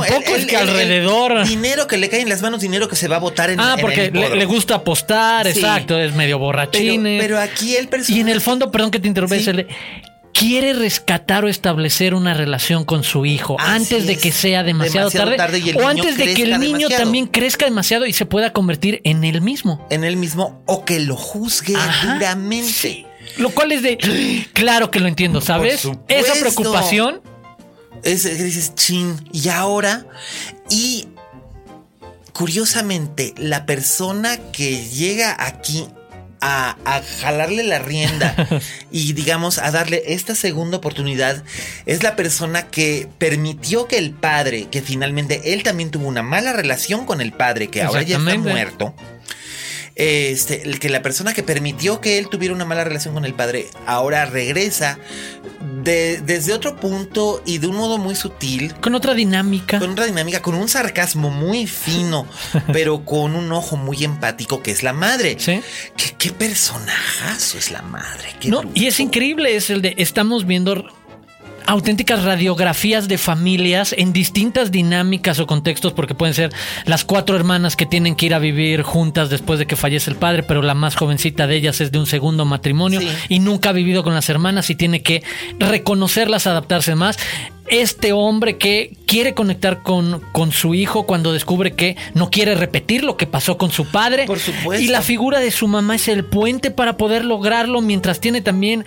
Tampoco 0.00 0.34
es 0.34 0.46
que 0.46 0.56
alrededor. 0.56 1.46
dinero 1.46 1.86
que 1.86 1.96
le 1.96 2.08
cae 2.08 2.20
en 2.20 2.28
las 2.28 2.42
manos, 2.42 2.60
dinero 2.60 2.88
que 2.88 2.96
se 2.96 3.08
va 3.08 3.16
a 3.16 3.20
votar 3.20 3.50
en 3.50 3.60
Ah, 3.60 3.76
porque 3.80 4.10
le, 4.10 4.44
gusta 4.44 4.76
apostar, 4.76 5.46
exacto, 5.46 5.98
es 5.98 6.14
medio 6.14 6.38
borrachín. 6.38 7.02
Pero, 7.02 7.38
aquí 7.38 7.76
el 7.76 7.88
personaje. 7.88 8.18
Y 8.18 8.20
en 8.20 8.28
el 8.28 8.40
fondo, 8.40 8.70
perdón 8.70 8.90
que 8.90 8.98
te 8.98 9.08
interrumpa, 9.08 9.36
quiere 10.32 10.72
rescatar 10.72 11.44
o 11.44 11.48
establecer 11.48 12.14
una 12.14 12.34
relación 12.34 12.84
con 12.84 13.04
su 13.04 13.26
hijo 13.26 13.56
antes 13.58 14.06
de 14.06 14.16
que 14.16 14.32
sea 14.32 14.62
demasiado, 14.62 15.10
tarde, 15.10 15.36
o 15.76 15.86
antes 15.86 16.16
de 16.16 16.34
que 16.34 16.42
el 16.42 16.58
niño 16.58 16.88
también 16.88 17.26
crezca 17.26 17.64
demasiado 17.64 18.06
y 18.06 18.12
se 18.12 18.26
pueda 18.26 18.52
convertir 18.52 19.00
en 19.04 19.24
él 19.24 19.40
mismo. 19.40 19.86
En 19.90 20.04
él 20.04 20.16
mismo 20.16 20.62
o 20.66 20.84
que 20.84 21.00
lo 21.00 21.16
juzgue 21.16 21.74
duramente. 22.02 23.06
Lo 23.38 23.50
cual 23.50 23.72
es 23.72 23.82
de 23.82 23.98
claro 24.52 24.90
que 24.90 25.00
lo 25.00 25.08
entiendo, 25.08 25.40
¿sabes? 25.40 25.88
Esa 26.08 26.34
preocupación 26.34 27.20
es, 28.02 28.24
dices, 28.24 28.74
chin, 28.74 29.16
y 29.32 29.48
ahora. 29.48 30.06
Y 30.68 31.08
curiosamente, 32.32 33.34
la 33.36 33.66
persona 33.66 34.38
que 34.52 34.84
llega 34.86 35.36
aquí 35.38 35.86
a, 36.42 37.02
jalarle 37.20 37.62
la 37.62 37.78
rienda 37.78 38.34
y 38.90 39.12
digamos 39.12 39.58
a 39.58 39.70
darle 39.70 40.02
esta 40.06 40.34
segunda 40.34 40.78
oportunidad 40.78 41.44
es 41.86 42.02
la 42.02 42.16
persona 42.16 42.66
que 42.66 43.08
permitió 43.18 43.86
que 43.86 43.98
el 43.98 44.10
padre, 44.10 44.66
que 44.70 44.82
finalmente 44.82 45.54
él 45.54 45.62
también 45.62 45.90
tuvo 45.90 46.08
una 46.08 46.22
mala 46.22 46.52
relación 46.52 47.06
con 47.06 47.20
el 47.20 47.32
padre, 47.32 47.68
que 47.68 47.82
ahora 47.82 48.02
ya 48.02 48.18
está 48.18 48.36
muerto. 48.38 48.94
Este, 49.94 50.62
el 50.62 50.78
que 50.78 50.88
la 50.88 51.02
persona 51.02 51.34
que 51.34 51.42
permitió 51.42 52.00
que 52.00 52.18
él 52.18 52.28
tuviera 52.28 52.54
una 52.54 52.64
mala 52.64 52.84
relación 52.84 53.14
con 53.14 53.24
el 53.24 53.34
padre 53.34 53.68
ahora 53.86 54.24
regresa 54.24 54.98
desde 55.82 56.52
otro 56.52 56.76
punto 56.76 57.42
y 57.44 57.58
de 57.58 57.66
un 57.66 57.76
modo 57.76 57.98
muy 57.98 58.14
sutil. 58.14 58.74
Con 58.80 58.94
otra 58.94 59.14
dinámica. 59.14 59.78
Con 59.78 59.90
otra 59.90 60.06
dinámica, 60.06 60.40
con 60.40 60.54
un 60.54 60.68
sarcasmo 60.68 61.30
muy 61.30 61.66
fino, 61.66 62.26
pero 62.72 63.04
con 63.04 63.34
un 63.34 63.52
ojo 63.52 63.76
muy 63.76 64.04
empático 64.04 64.62
que 64.62 64.70
es 64.70 64.82
la 64.82 64.92
madre. 64.92 65.36
Sí. 65.38 65.60
¿Qué, 66.18 66.32
personajazo 66.32 67.58
es 67.58 67.70
la 67.70 67.82
madre? 67.82 68.30
no, 68.44 68.62
y 68.74 68.86
es 68.86 69.00
increíble, 69.00 69.56
es 69.56 69.70
el 69.70 69.82
de 69.82 69.94
estamos 69.98 70.46
viendo 70.46 70.84
auténticas 71.66 72.24
radiografías 72.24 73.08
de 73.08 73.18
familias 73.18 73.94
en 73.96 74.12
distintas 74.12 74.70
dinámicas 74.70 75.38
o 75.38 75.46
contextos, 75.46 75.92
porque 75.92 76.14
pueden 76.14 76.34
ser 76.34 76.52
las 76.86 77.04
cuatro 77.04 77.36
hermanas 77.36 77.76
que 77.76 77.86
tienen 77.86 78.14
que 78.14 78.26
ir 78.26 78.34
a 78.34 78.38
vivir 78.38 78.82
juntas 78.82 79.30
después 79.30 79.58
de 79.58 79.66
que 79.66 79.76
fallece 79.76 80.10
el 80.10 80.16
padre, 80.16 80.42
pero 80.42 80.62
la 80.62 80.74
más 80.74 80.96
jovencita 80.96 81.46
de 81.46 81.56
ellas 81.56 81.80
es 81.80 81.92
de 81.92 81.98
un 81.98 82.06
segundo 82.06 82.44
matrimonio 82.44 83.00
y 83.28 83.38
nunca 83.38 83.70
ha 83.70 83.72
vivido 83.72 84.02
con 84.02 84.14
las 84.14 84.28
hermanas 84.28 84.70
y 84.70 84.74
tiene 84.74 85.02
que 85.02 85.22
reconocerlas, 85.58 86.46
adaptarse 86.46 86.94
más 86.94 87.18
este 87.68 88.12
hombre 88.12 88.58
que 88.58 88.96
quiere 89.06 89.34
conectar 89.34 89.82
con, 89.82 90.20
con, 90.32 90.52
su 90.52 90.74
hijo 90.74 91.04
cuando 91.04 91.32
descubre 91.32 91.72
que 91.72 91.96
no 92.12 92.28
quiere 92.28 92.54
repetir 92.54 93.04
lo 93.04 93.16
que 93.16 93.26
pasó 93.26 93.56
con 93.56 93.70
su 93.70 93.86
padre. 93.86 94.26
Por 94.26 94.38
supuesto. 94.38 94.84
Y 94.84 94.88
la 94.88 95.00
figura 95.00 95.40
de 95.40 95.50
su 95.50 95.68
mamá 95.68 95.94
es 95.94 96.08
el 96.08 96.24
puente 96.24 96.70
para 96.70 96.96
poder 96.96 97.24
lograrlo, 97.24 97.80
mientras 97.80 98.20
tiene 98.20 98.40
también 98.40 98.84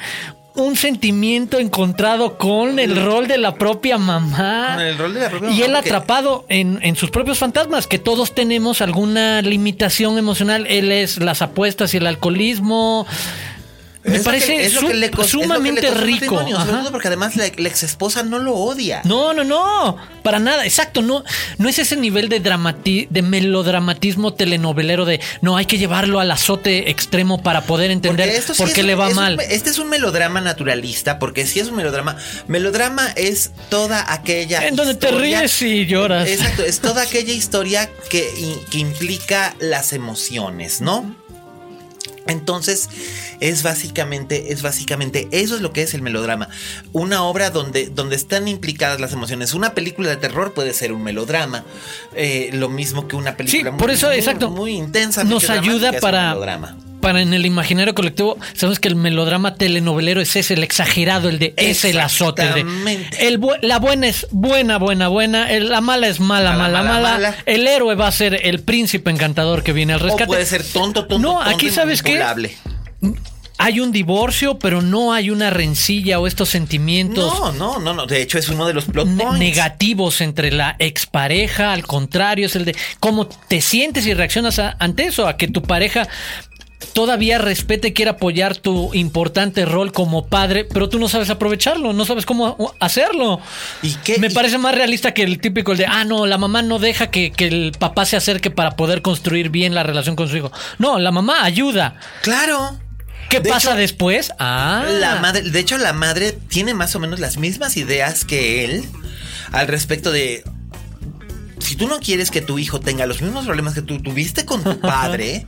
un 0.55 0.75
sentimiento 0.75 1.59
encontrado 1.59 2.37
con 2.37 2.79
el 2.79 3.03
rol 3.03 3.27
de 3.27 3.37
la 3.37 3.55
propia 3.55 3.97
mamá. 3.97 4.73
Con 4.75 4.83
el 4.83 4.97
rol 4.97 5.13
de 5.13 5.19
la 5.21 5.29
propia 5.29 5.51
y 5.51 5.61
él 5.61 5.75
atrapado 5.75 6.45
en, 6.49 6.79
en 6.81 6.95
sus 6.95 7.11
propios 7.11 7.39
fantasmas, 7.39 7.87
que 7.87 7.99
todos 7.99 8.33
tenemos 8.33 8.81
alguna 8.81 9.41
limitación 9.41 10.17
emocional. 10.17 10.65
Él 10.67 10.91
es 10.91 11.17
las 11.17 11.41
apuestas 11.41 11.93
y 11.93 11.97
el 11.97 12.07
alcoholismo. 12.07 13.05
Me 14.05 14.17
Es 14.17 14.23
parece 14.23 14.47
que- 14.57 14.65
es 14.65 14.73
su- 14.73 14.87
le 14.87 15.11
sumamente 15.27 15.89
rico. 15.91 16.39
porque 16.91 17.07
además 17.07 17.35
la, 17.35 17.45
la 17.57 17.69
ex 17.69 17.81
esposa 17.83 18.21
no 18.23 18.37
lo 18.37 18.53
odia. 18.53 19.01
No, 19.03 19.33
no, 19.33 19.43
no, 19.43 19.97
para 20.21 20.37
nada, 20.39 20.63
exacto, 20.63 21.01
no, 21.01 21.23
no 21.57 21.69
es 21.69 21.79
ese 21.79 21.95
nivel 21.95 22.29
de 22.29 22.39
dramati 22.39 23.07
de 23.09 23.21
melodramatismo 23.23 24.33
telenovelero 24.33 25.05
de 25.05 25.19
no 25.41 25.57
hay 25.57 25.65
que 25.65 25.77
llevarlo 25.79 26.19
al 26.19 26.29
azote 26.29 26.89
extremo 26.91 27.41
para 27.41 27.61
poder 27.61 27.89
entender 27.89 28.29
esto 28.29 28.53
sí 28.53 28.61
por 28.61 28.71
qué 28.73 28.81
un- 28.81 28.87
le 28.87 28.95
va 28.95 29.07
un- 29.09 29.15
mal. 29.15 29.39
este 29.49 29.71
es 29.71 29.79
un 29.79 29.89
melodrama 29.89 30.39
naturalista, 30.39 31.17
porque 31.17 31.45
si 31.47 31.59
es 31.59 31.67
un 31.69 31.75
melodrama. 31.75 32.15
Melodrama 32.47 33.09
es 33.15 33.51
toda 33.69 34.13
aquella. 34.13 34.67
En 34.67 34.75
donde 34.75 34.93
te 34.95 35.09
ríes 35.09 35.61
y 35.63 35.85
lloras. 35.87 36.27
Exacto, 36.29 36.63
es 36.63 36.79
toda 36.79 37.01
aquella 37.01 37.33
historia 37.33 37.89
que, 38.09 38.29
que 38.69 38.77
implica 38.77 39.55
las 39.59 39.93
emociones, 39.93 40.81
¿no? 40.81 41.15
Entonces, 42.27 42.89
es 43.39 43.63
básicamente, 43.63 44.51
es 44.51 44.61
básicamente, 44.61 45.27
eso 45.31 45.55
es 45.55 45.61
lo 45.61 45.71
que 45.73 45.83
es 45.83 45.93
el 45.93 46.01
melodrama. 46.01 46.49
Una 46.91 47.23
obra 47.23 47.49
donde, 47.49 47.87
donde 47.87 48.15
están 48.15 48.47
implicadas 48.47 48.99
las 48.99 49.13
emociones. 49.13 49.53
Una 49.53 49.73
película 49.73 50.09
de 50.09 50.17
terror 50.17 50.53
puede 50.53 50.73
ser 50.73 50.91
un 50.91 51.03
melodrama. 51.03 51.63
eh, 52.15 52.49
lo 52.53 52.69
mismo 52.69 53.07
que 53.07 53.15
una 53.15 53.37
película 53.37 53.71
Sí, 53.71 53.77
por 53.77 53.91
eso, 53.91 54.07
muy, 54.07 54.15
exacto. 54.15 54.49
muy 54.49 54.71
intensa. 54.73 55.23
Nos 55.23 55.49
ayuda 55.49 55.91
para, 55.99 56.35
para 57.05 57.21
en 57.21 57.35
el 57.35 57.45
imaginario 57.45 57.93
colectivo, 57.93 58.37
sabemos 58.55 58.79
que 58.79 58.87
el 58.87 58.95
melodrama 58.95 59.53
telenovelero 59.55 60.21
es 60.21 60.35
ese, 60.35 60.55
el 60.55 60.63
exagerado, 60.63 61.29
el 61.29 61.37
de 61.37 61.53
es 61.55 61.85
el 61.85 61.99
azote. 61.99 62.41
de- 62.51 62.65
el 63.19 63.39
la 63.61 63.77
buena 63.77 64.07
es 64.07 64.25
buena, 64.31 64.77
buena, 64.79 65.07
buena, 65.07 65.51
el- 65.51 65.69
la 65.69 65.81
mala 65.81 66.07
es 66.07 66.19
mala, 66.19 66.53
Mala, 66.53 66.81
mala, 66.81 67.01
mala. 67.01 67.35
El 67.45 67.67
héroe 67.67 67.93
va 67.93 68.07
a 68.07 68.11
ser 68.11 68.39
el 68.43 68.61
príncipe 68.61 69.11
encantador 69.11 69.61
que 69.61 69.71
viene 69.71 69.93
al 69.93 69.99
rescate. 69.99 70.23
O 70.23 70.27
puede 70.27 70.45
ser 70.47 70.63
tonto, 70.63 71.05
tonto, 71.05 71.19
No, 71.19 71.41
aquí 71.41 71.69
sabes 71.69 72.01
manipulable. 72.03 72.57
Hay 73.57 73.79
un 73.79 73.93
divorcio, 73.93 74.59
pero 74.59 74.81
no 74.81 75.13
hay 75.13 75.29
una 75.29 75.49
rencilla 75.49 76.19
o 76.19 76.27
estos 76.27 76.49
sentimientos 76.49 77.39
No, 77.39 77.53
no, 77.53 77.79
no, 77.79 77.93
no. 77.93 78.05
De 78.05 78.21
hecho, 78.21 78.37
es 78.37 78.49
uno 78.49 78.67
de 78.67 78.73
los 78.73 78.83
plot 78.83 79.07
points. 79.15 79.39
negativos 79.39 80.19
entre 80.19 80.51
la 80.51 80.75
expareja, 80.77 81.71
al 81.71 81.85
contrario, 81.87 82.47
es 82.47 82.55
el 82.57 82.65
de 82.65 82.75
cómo 82.99 83.27
te 83.27 83.61
sientes 83.61 84.05
y 84.07 84.13
reaccionas 84.13 84.59
a- 84.59 84.75
ante 84.79 85.05
eso, 85.05 85.25
a 85.25 85.37
que 85.37 85.47
tu 85.47 85.61
pareja 85.61 86.05
todavía 86.93 87.37
respete 87.37 87.89
y 87.89 87.93
quiera 87.93 88.11
apoyar 88.11 88.55
tu 88.55 88.93
importante 88.93 89.65
rol 89.65 89.91
como 89.91 90.27
padre, 90.27 90.65
pero 90.65 90.89
tú 90.89 90.99
no 90.99 91.07
sabes 91.07 91.29
aprovecharlo, 91.29 91.93
no 91.93 92.05
sabes 92.05 92.25
cómo 92.25 92.73
hacerlo. 92.79 93.39
¿Y 93.81 93.93
qué? 93.95 94.17
Me 94.19 94.29
parece 94.29 94.57
más 94.57 94.75
realista 94.75 95.13
que 95.13 95.23
el 95.23 95.39
típico 95.39 95.71
el 95.71 95.77
de, 95.77 95.85
ah, 95.85 96.05
no, 96.05 96.25
la 96.25 96.37
mamá 96.37 96.61
no 96.61 96.79
deja 96.79 97.11
que, 97.11 97.31
que 97.31 97.47
el 97.47 97.73
papá 97.77 98.05
se 98.05 98.15
acerque 98.15 98.51
para 98.51 98.75
poder 98.75 99.01
construir 99.01 99.49
bien 99.49 99.73
la 99.75 99.83
relación 99.83 100.15
con 100.15 100.29
su 100.29 100.37
hijo. 100.37 100.51
No, 100.77 100.99
la 100.99 101.11
mamá 101.11 101.43
ayuda. 101.43 101.99
Claro. 102.21 102.79
¿Qué 103.29 103.39
De 103.39 103.49
pasa 103.49 103.71
hecho, 103.71 103.77
después? 103.77 104.31
Ah, 104.37 104.85
La 104.87 105.19
madre, 105.19 105.41
de 105.41 105.59
hecho, 105.59 105.77
la 105.77 105.93
madre 105.93 106.31
tiene 106.31 106.73
más 106.73 106.95
o 106.95 106.99
menos 106.99 107.19
las 107.19 107.37
mismas 107.37 107.75
ideas 107.77 108.23
que 108.23 108.63
él 108.65 108.85
al 109.51 109.67
respecto 109.67 110.11
de. 110.11 110.43
Si 111.59 111.75
tú 111.75 111.87
no 111.87 111.99
quieres 111.99 112.29
que 112.29 112.41
tu 112.41 112.59
hijo 112.59 112.79
tenga 112.79 113.07
los 113.07 113.21
mismos 113.21 113.45
problemas 113.45 113.73
que 113.73 113.81
tú 113.81 113.99
tuviste 113.99 114.45
con 114.45 114.63
tu 114.63 114.79
padre, 114.81 115.47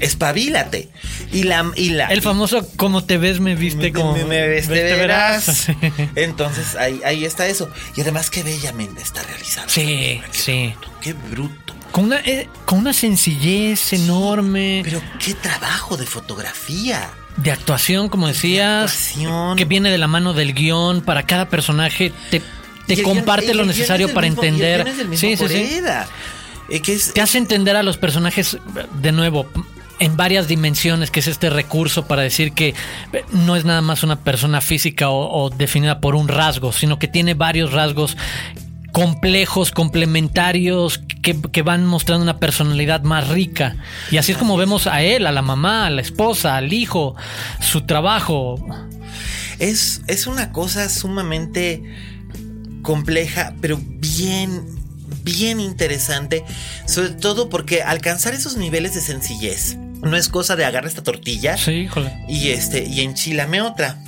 espabilate. 0.00 0.88
Y 1.32 1.44
la. 1.44 1.70
Y 1.76 1.90
la 1.90 2.06
el 2.08 2.22
famoso 2.22 2.66
como 2.76 3.04
te 3.04 3.18
ves 3.18 3.40
me 3.40 3.54
viste 3.54 3.92
como 3.92 4.12
me- 4.14 4.24
me 4.24 4.46
ves, 4.48 4.68
te 4.68 4.74
verás. 4.94 5.68
Entonces 6.16 6.74
ahí, 6.76 7.00
ahí 7.04 7.24
está 7.24 7.46
eso. 7.46 7.70
Y 7.96 8.00
además, 8.02 8.30
qué 8.30 8.42
bellamente 8.42 9.02
está 9.02 9.22
realizado. 9.22 9.68
Sí, 9.68 10.20
sí. 10.30 10.74
Qué 11.00 11.12
bruto. 11.12 11.74
Con 11.90 12.04
una, 12.06 12.16
eh, 12.20 12.48
con 12.64 12.80
una 12.80 12.92
sencillez 12.92 13.92
enorme 13.92 14.80
Pero 14.84 15.00
qué 15.24 15.34
trabajo 15.34 15.96
de 15.96 16.06
fotografía. 16.06 17.10
de 17.36 17.52
actuación, 17.52 18.08
como 18.08 18.26
decías, 18.26 18.90
actuación. 18.90 19.56
que 19.56 19.64
viene 19.64 19.90
de 19.90 19.98
la 19.98 20.08
mano 20.08 20.32
del 20.34 20.54
guion. 20.54 21.02
Para 21.02 21.24
cada 21.24 21.48
personaje 21.48 22.12
te, 22.30 22.42
te 22.88 23.00
comparte 23.02 23.54
lo 23.54 23.64
necesario 23.64 24.12
para 24.12 24.26
mismo- 24.28 24.42
entender. 24.42 24.86
Sí, 25.16 25.36
sí, 25.36 25.48
sí. 25.48 25.80
Eh, 26.70 26.80
que 26.80 26.94
es, 26.94 27.12
Te 27.12 27.20
hace 27.20 27.36
entender 27.38 27.76
a 27.76 27.82
los 27.82 27.96
personajes 27.98 28.56
de 29.00 29.12
nuevo 29.12 29.46
en 30.04 30.18
varias 30.18 30.48
dimensiones, 30.48 31.10
que 31.10 31.20
es 31.20 31.28
este 31.28 31.48
recurso 31.48 32.06
para 32.06 32.20
decir 32.20 32.52
que 32.52 32.74
eh, 33.12 33.24
no 33.32 33.56
es 33.56 33.64
nada 33.64 33.80
más 33.80 34.02
una 34.02 34.16
persona 34.16 34.60
física 34.60 35.08
o, 35.08 35.44
o 35.44 35.50
definida 35.50 36.00
por 36.00 36.14
un 36.14 36.28
rasgo, 36.28 36.72
sino 36.72 36.98
que 36.98 37.08
tiene 37.08 37.32
varios 37.32 37.72
rasgos 37.72 38.16
complejos, 38.92 39.70
complementarios, 39.70 40.98
que, 41.22 41.40
que 41.40 41.62
van 41.62 41.86
mostrando 41.86 42.22
una 42.22 42.38
personalidad 42.38 43.02
más 43.02 43.28
rica. 43.28 43.76
Y 44.10 44.18
así 44.18 44.32
es 44.32 44.38
como 44.38 44.58
vemos 44.58 44.86
a 44.86 45.02
él, 45.02 45.26
a 45.26 45.32
la 45.32 45.42
mamá, 45.42 45.86
a 45.86 45.90
la 45.90 46.02
esposa, 46.02 46.56
al 46.56 46.72
hijo, 46.72 47.16
su 47.60 47.86
trabajo. 47.86 48.56
Es, 49.58 50.02
es 50.06 50.26
una 50.26 50.52
cosa 50.52 50.88
sumamente 50.90 51.82
compleja, 52.82 53.54
pero 53.62 53.80
bien, 53.82 54.66
bien 55.22 55.60
interesante. 55.60 56.44
Sobre 56.86 57.10
todo 57.10 57.48
porque 57.48 57.82
alcanzar 57.82 58.34
esos 58.34 58.56
niveles 58.58 58.94
de 58.94 59.00
sencillez 59.00 59.78
no 60.04 60.16
es 60.16 60.28
cosa 60.28 60.56
de 60.56 60.64
agarrar 60.64 60.88
esta 60.88 61.02
tortilla 61.02 61.56
Sí, 61.56 61.72
híjole. 61.72 62.12
y 62.28 62.48
este 62.48 62.84
y 62.84 63.00
enchilame 63.00 63.60
otra. 63.60 63.98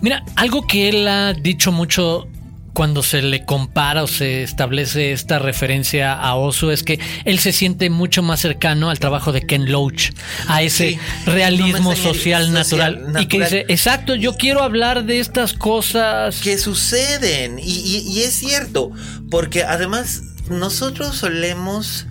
Mira, 0.00 0.22
algo 0.36 0.66
que 0.66 0.88
él 0.88 1.06
ha 1.08 1.32
dicho 1.32 1.72
mucho 1.72 2.26
cuando 2.72 3.04
se 3.04 3.22
le 3.22 3.44
compara 3.44 4.02
o 4.02 4.08
se 4.08 4.42
establece 4.42 5.12
esta 5.12 5.38
referencia 5.38 6.12
a 6.12 6.34
Osu 6.34 6.72
es 6.72 6.82
que 6.82 6.98
él 7.24 7.38
se 7.38 7.52
siente 7.52 7.88
mucho 7.88 8.20
más 8.20 8.40
cercano 8.40 8.90
al 8.90 8.98
trabajo 8.98 9.30
de 9.30 9.46
Ken 9.46 9.70
Loach, 9.70 10.10
a 10.48 10.60
ese 10.62 10.90
Sí, 10.94 10.98
realismo 11.24 11.90
no 11.90 11.96
social, 11.96 12.46
social 12.46 12.52
natural, 12.52 13.22
y 13.22 13.26
que 13.26 13.38
natural. 13.38 13.42
dice, 13.42 13.72
exacto, 13.72 14.16
yo 14.16 14.34
quiero 14.36 14.60
hablar 14.64 15.04
de 15.04 15.20
estas 15.20 15.52
cosas. 15.52 16.40
que 16.40 16.58
suceden. 16.58 17.60
Y, 17.60 17.62
y- 17.62 18.08
y 18.12 18.22
es 18.22 18.34
cierto, 18.34 18.90
porque 19.30 19.62
además 19.62 20.22
nosotros 20.50 21.14
solemos, 21.16 22.06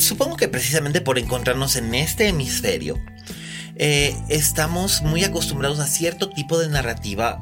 supongo 0.00 0.36
que 0.36 0.48
precisamente 0.48 1.00
por 1.00 1.18
encontrarnos 1.18 1.76
en 1.76 1.94
este 1.94 2.28
hemisferio, 2.28 2.98
eh, 3.76 4.14
estamos 4.28 5.00
muy 5.02 5.24
acostumbrados 5.24 5.78
a 5.78 5.86
cierto 5.86 6.28
tipo 6.28 6.58
de 6.58 6.68
narrativa 6.68 7.40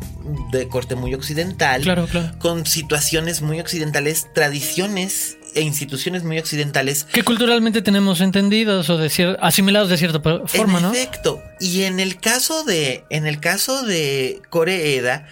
de 0.53 0.69
corte 0.69 0.95
muy 0.95 1.13
occidental, 1.15 1.83
Claro, 1.83 2.07
claro. 2.07 2.39
con 2.39 2.65
situaciones 2.67 3.43
muy 3.43 3.59
occidentales, 3.59 4.29
tradiciones 4.35 5.37
e 5.55 5.63
instituciones 5.63 6.23
muy 6.25 6.39
occidentales 6.39 7.05
Que 7.13 7.25
culturalmente 7.25 7.81
tenemos 7.83 8.21
entendidos 8.21 8.89
o 8.91 8.99
de 8.99 9.37
asimilados 9.41 9.89
de 9.89 9.97
cierta 9.97 10.21
forma, 10.21 10.77
en 10.79 10.83
¿no? 10.83 10.93
efecto. 10.93 11.43
Y 11.59 11.83
en 11.85 11.99
el 11.99 12.21
caso 12.21 12.63
de, 12.65 13.05
en 13.11 13.27
el 13.27 13.41
caso 13.41 13.83
de 13.85 14.41
Coreeda, 14.51 15.27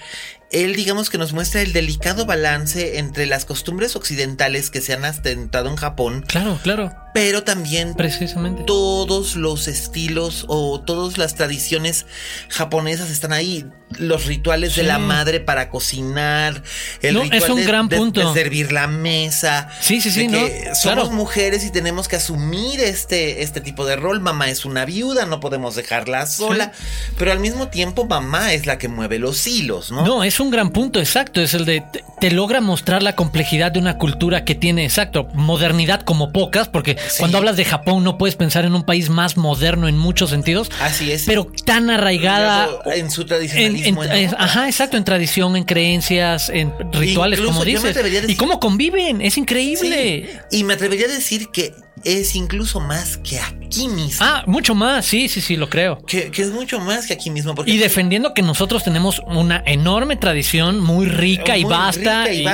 él 0.50 0.74
digamos 0.74 1.10
que 1.10 1.18
nos 1.18 1.32
muestra 1.32 1.60
el 1.60 1.72
delicado 1.72 2.24
balance 2.24 2.98
entre 2.98 3.26
las 3.26 3.44
costumbres 3.44 3.94
occidentales 3.94 4.70
que 4.70 4.80
se 4.80 4.94
han 4.94 5.04
astentado 5.04 5.68
en 5.68 5.76
Japón, 5.76 6.24
Claro, 6.26 6.58
claro, 6.62 6.92
pero 7.16 7.42
también 7.44 7.94
precisamente. 7.94 8.64
todos 8.66 9.36
los 9.36 9.68
estilos 9.68 10.44
o 10.48 10.80
todas 10.82 11.16
las 11.16 11.34
tradiciones 11.34 12.04
japonesas 12.50 13.08
están 13.10 13.32
ahí. 13.32 13.64
Los 13.98 14.26
rituales 14.26 14.74
de 14.74 14.82
la 14.82 14.98
madre 14.98 15.38
para 15.38 15.70
cocinar, 15.70 16.60
el 17.02 17.14
No, 17.14 17.22
ritual 17.22 17.42
es 17.42 17.48
un 17.48 17.56
de, 17.60 17.64
gran 17.64 17.88
de- 17.88 17.96
punto. 17.96 18.32
de 18.34 18.38
servir 18.42 18.72
la 18.72 18.88
mesa. 18.88 19.68
Sí, 19.80 20.00
sí, 20.00 20.10
sí, 20.10 20.26
de 20.26 20.32
que 20.32 20.64
¿no? 20.68 20.74
somos 20.74 21.04
Claro. 21.04 21.10
mujeres 21.12 21.64
y 21.64 21.70
tenemos 21.70 22.08
que 22.08 22.16
asumir 22.16 22.80
este, 22.80 23.42
este 23.44 23.60
tipo 23.60 23.86
de 23.86 23.94
rol. 23.94 24.20
Mamá 24.20 24.48
es 24.50 24.64
una 24.64 24.84
viuda, 24.84 25.24
no 25.24 25.38
podemos 25.38 25.76
dejarla 25.76 26.26
sola. 26.26 26.72
Pero 27.16 27.30
al 27.30 27.38
mismo 27.38 27.68
tiempo, 27.68 28.04
mamá 28.06 28.52
es 28.54 28.66
la 28.66 28.76
que 28.76 28.88
mueve 28.88 29.20
los 29.20 29.46
hilos, 29.46 29.92
¿no? 29.92 30.04
No, 30.04 30.24
es 30.24 30.40
un 30.40 30.50
gran 30.50 30.70
punto, 30.70 30.98
exacto. 30.98 31.40
Es 31.40 31.54
el 31.54 31.64
de 31.64 31.80
te- 31.80 32.04
te 32.20 32.30
logra 32.32 32.60
mostrar 32.60 33.04
la 33.04 33.14
complejidad 33.14 33.70
de 33.70 33.78
una 33.78 33.98
cultura 33.98 34.44
que 34.44 34.56
tiene, 34.56 34.84
exacto, 34.84 35.28
modernidad 35.32 36.02
como 36.02 36.32
pocas, 36.32 36.66
porque 36.66 36.96
cuando 37.18 37.38
hablas 37.38 37.56
de 37.56 37.64
Japón 37.64 38.04
no 38.04 38.18
puedes 38.18 38.36
pensar 38.36 38.64
en 38.64 38.74
un 38.74 38.84
país 38.84 39.08
más 39.08 39.36
moderno 39.36 39.88
en 39.88 39.96
muchos 39.98 40.30
sentidos. 40.30 40.70
Así 40.80 41.12
es. 41.12 41.24
Pero 41.26 41.50
tan 41.64 41.90
arraigada. 41.90 42.68
En 42.94 43.10
su 43.10 43.24
tradicionalismo. 43.24 44.02
ajá, 44.38 44.66
exacto, 44.66 44.96
en 44.96 45.04
tradición, 45.04 45.56
en 45.56 45.64
creencias, 45.64 46.48
en 46.48 46.72
rituales, 46.92 47.40
como 47.40 47.64
dices. 47.64 47.96
y 48.28 48.36
cómo 48.36 48.60
conviven, 48.60 49.20
es 49.20 49.36
increíble. 49.36 50.40
Y 50.50 50.64
me 50.64 50.74
atrevería 50.74 51.06
a 51.06 51.10
decir 51.10 51.48
que 51.48 51.74
es 52.04 52.34
incluso 52.34 52.80
más 52.80 53.16
que 53.16 53.40
aquí 53.40 53.88
mismo. 53.88 54.24
Ah, 54.24 54.44
mucho 54.46 54.74
más, 54.74 55.06
sí, 55.06 55.28
sí, 55.28 55.40
sí, 55.40 55.56
lo 55.56 55.68
creo. 55.68 56.00
Que, 56.06 56.30
es 56.36 56.50
mucho 56.50 56.78
más 56.80 57.06
que 57.06 57.14
aquí 57.14 57.30
mismo. 57.30 57.54
Porque 57.54 57.70
y 57.70 57.78
defendiendo 57.78 58.34
que 58.34 58.42
nosotros 58.42 58.84
tenemos 58.84 59.20
una 59.26 59.62
enorme 59.66 60.16
tradición 60.16 60.80
muy 60.80 61.06
rica 61.06 61.56
y 61.56 61.64
vasta 61.64 62.32
y, 62.32 62.46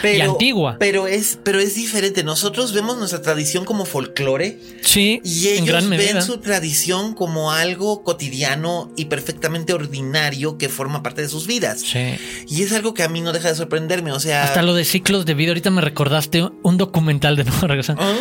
pero, 0.00 0.32
antigua. 0.32 0.76
Pero 0.78 1.06
es, 1.06 1.38
pero 1.42 1.60
es 1.60 1.74
diferente. 1.74 2.24
Nosotros 2.24 2.72
vemos 2.72 2.96
nuestra 2.96 3.20
tradición 3.20 3.64
como 3.64 3.84
folclore. 3.84 4.58
Sí, 4.82 5.20
y 5.24 5.48
ellos 5.48 5.88
ven 5.88 6.22
su 6.22 6.38
tradición 6.38 7.14
como 7.14 7.52
algo 7.52 8.02
cotidiano 8.04 8.90
y 8.96 9.06
perfectamente 9.06 9.72
ordinario 9.72 10.56
que 10.56 10.68
forma 10.68 11.02
parte 11.02 11.22
de 11.22 11.28
sus 11.28 11.46
vidas. 11.46 11.80
Sí. 11.80 12.16
Y 12.48 12.62
es 12.62 12.72
algo 12.72 12.94
que 12.94 13.02
a 13.02 13.08
mí 13.08 13.20
no 13.20 13.32
deja 13.32 13.48
de 13.48 13.54
sorprenderme. 13.54 14.12
O 14.12 14.20
sea. 14.20 14.44
Hasta 14.44 14.62
lo 14.62 14.74
de 14.74 14.84
ciclos 14.84 15.26
de 15.26 15.34
vida. 15.34 15.50
Ahorita 15.50 15.70
me 15.70 15.80
recordaste 15.80 16.48
un 16.62 16.76
documental 16.76 17.36
de 17.36 17.44
nuevo 17.48 17.66
regresando. 17.66 18.02
¿Ah? 18.02 18.14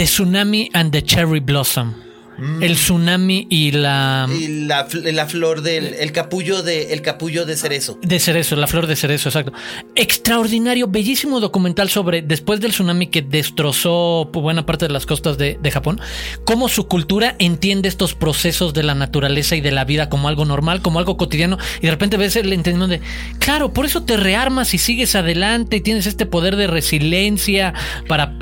The 0.00 0.06
Tsunami 0.06 0.70
and 0.72 0.92
the 0.92 1.02
Cherry 1.02 1.40
Blossom. 1.40 1.94
Mm. 2.38 2.62
El 2.62 2.74
tsunami 2.74 3.46
y 3.50 3.72
la. 3.72 4.26
Y 4.32 4.48
la, 4.64 5.26
flor 5.26 5.60
del. 5.60 5.92
El 5.92 6.10
capullo 6.12 6.62
de. 6.62 6.94
El 6.94 7.02
capullo 7.02 7.44
de 7.44 7.54
cerezo. 7.54 7.98
De 8.00 8.18
cerezo, 8.18 8.56
la 8.56 8.66
flor 8.66 8.86
de 8.86 8.96
cerezo, 8.96 9.28
exacto. 9.28 9.52
Extraordinario, 9.94 10.88
bellísimo 10.88 11.38
documental 11.38 11.90
sobre. 11.90 12.22
Después 12.22 12.62
del 12.62 12.70
tsunami 12.70 13.08
que 13.08 13.20
destrozó 13.20 14.30
buena 14.32 14.64
parte 14.64 14.86
de 14.86 14.92
las 14.94 15.04
costas 15.04 15.36
de, 15.36 15.58
de 15.60 15.70
Japón. 15.70 16.00
Cómo 16.46 16.70
su 16.70 16.88
cultura 16.88 17.36
entiende 17.38 17.90
estos 17.90 18.14
procesos 18.14 18.72
de 18.72 18.84
la 18.84 18.94
naturaleza 18.94 19.54
y 19.54 19.60
de 19.60 19.70
la 19.70 19.84
vida 19.84 20.08
como 20.08 20.28
algo 20.28 20.46
normal, 20.46 20.80
como 20.80 20.98
algo 20.98 21.18
cotidiano. 21.18 21.58
Y 21.80 21.82
de 21.82 21.90
repente 21.90 22.16
ves 22.16 22.36
el 22.36 22.50
entendimiento 22.54 22.88
de. 22.88 23.02
Claro, 23.38 23.74
por 23.74 23.84
eso 23.84 24.02
te 24.04 24.16
rearmas 24.16 24.72
y 24.72 24.78
sigues 24.78 25.14
adelante 25.14 25.76
y 25.76 25.80
tienes 25.82 26.06
este 26.06 26.24
poder 26.24 26.56
de 26.56 26.68
resiliencia 26.68 27.74
para 28.08 28.38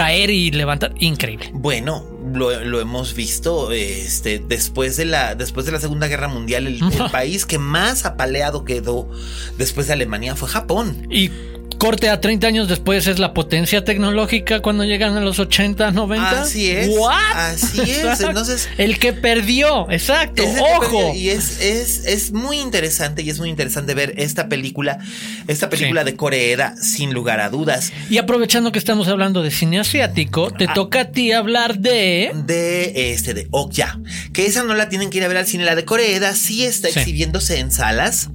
caer 0.00 0.30
y 0.30 0.50
levantar. 0.50 0.94
Increíble. 0.98 1.50
Bueno, 1.52 2.06
lo, 2.32 2.80
hemos 2.80 3.14
visto 3.14 3.70
este, 3.70 4.38
después, 4.38 4.96
de 4.96 5.04
la, 5.04 5.34
después 5.34 5.66
de 5.66 5.72
la 5.72 5.80
Segunda 5.80 6.06
Guerra 6.06 6.28
Mundial. 6.28 6.66
El, 6.66 6.82
el 6.82 7.10
país 7.10 7.44
que 7.44 7.58
más 7.58 8.06
apaleado 8.06 8.64
quedó 8.64 9.10
después 9.58 9.88
de 9.88 9.92
Alemania 9.92 10.36
fue 10.36 10.48
Japón. 10.48 11.06
Y 11.10 11.30
corte 11.80 12.10
a 12.10 12.20
30 12.20 12.46
años 12.46 12.68
después 12.68 13.06
es 13.06 13.18
la 13.18 13.32
potencia 13.32 13.82
tecnológica 13.82 14.60
cuando 14.60 14.84
llegan 14.84 15.16
a 15.16 15.20
los 15.20 15.38
80, 15.38 15.92
90. 15.92 16.42
Así 16.42 16.70
es. 16.70 16.90
Así 17.34 17.80
es. 17.90 18.20
Entonces, 18.20 18.68
el 18.76 18.98
que 18.98 19.14
perdió, 19.14 19.90
exacto. 19.90 20.44
Ojo. 20.76 21.14
Y 21.14 21.30
es, 21.30 21.58
es, 21.62 22.04
es 22.04 22.32
muy 22.32 22.60
interesante 22.60 23.22
y 23.22 23.30
es 23.30 23.38
muy 23.38 23.48
interesante 23.48 23.94
ver 23.94 24.12
esta 24.18 24.50
película, 24.50 24.98
esta 25.48 25.70
película 25.70 26.04
de 26.04 26.16
Corea, 26.16 26.74
sin 26.76 27.14
lugar 27.14 27.40
a 27.40 27.48
dudas. 27.48 27.94
Y 28.10 28.18
aprovechando 28.18 28.72
que 28.72 28.78
estamos 28.78 29.08
hablando 29.08 29.42
de 29.42 29.50
cine 29.50 29.80
asiático, 29.80 30.50
te 30.50 30.66
ah. 30.68 30.74
toca 30.74 31.00
a 31.00 31.04
ti 31.12 31.32
hablar 31.32 31.78
de 31.78 32.30
de 32.34 33.12
este 33.12 33.32
de 33.32 33.48
Okja, 33.52 33.98
que 34.34 34.44
esa 34.44 34.64
no 34.64 34.74
la 34.74 34.90
tienen 34.90 35.08
que 35.08 35.16
ir 35.16 35.24
a 35.24 35.28
ver 35.28 35.38
al 35.38 35.46
cine, 35.46 35.64
la 35.64 35.74
de 35.74 35.86
Corea 35.86 36.34
sí 36.34 36.66
está 36.66 36.88
exhibiéndose 36.88 37.58
en 37.58 37.70
salas. 37.70 38.28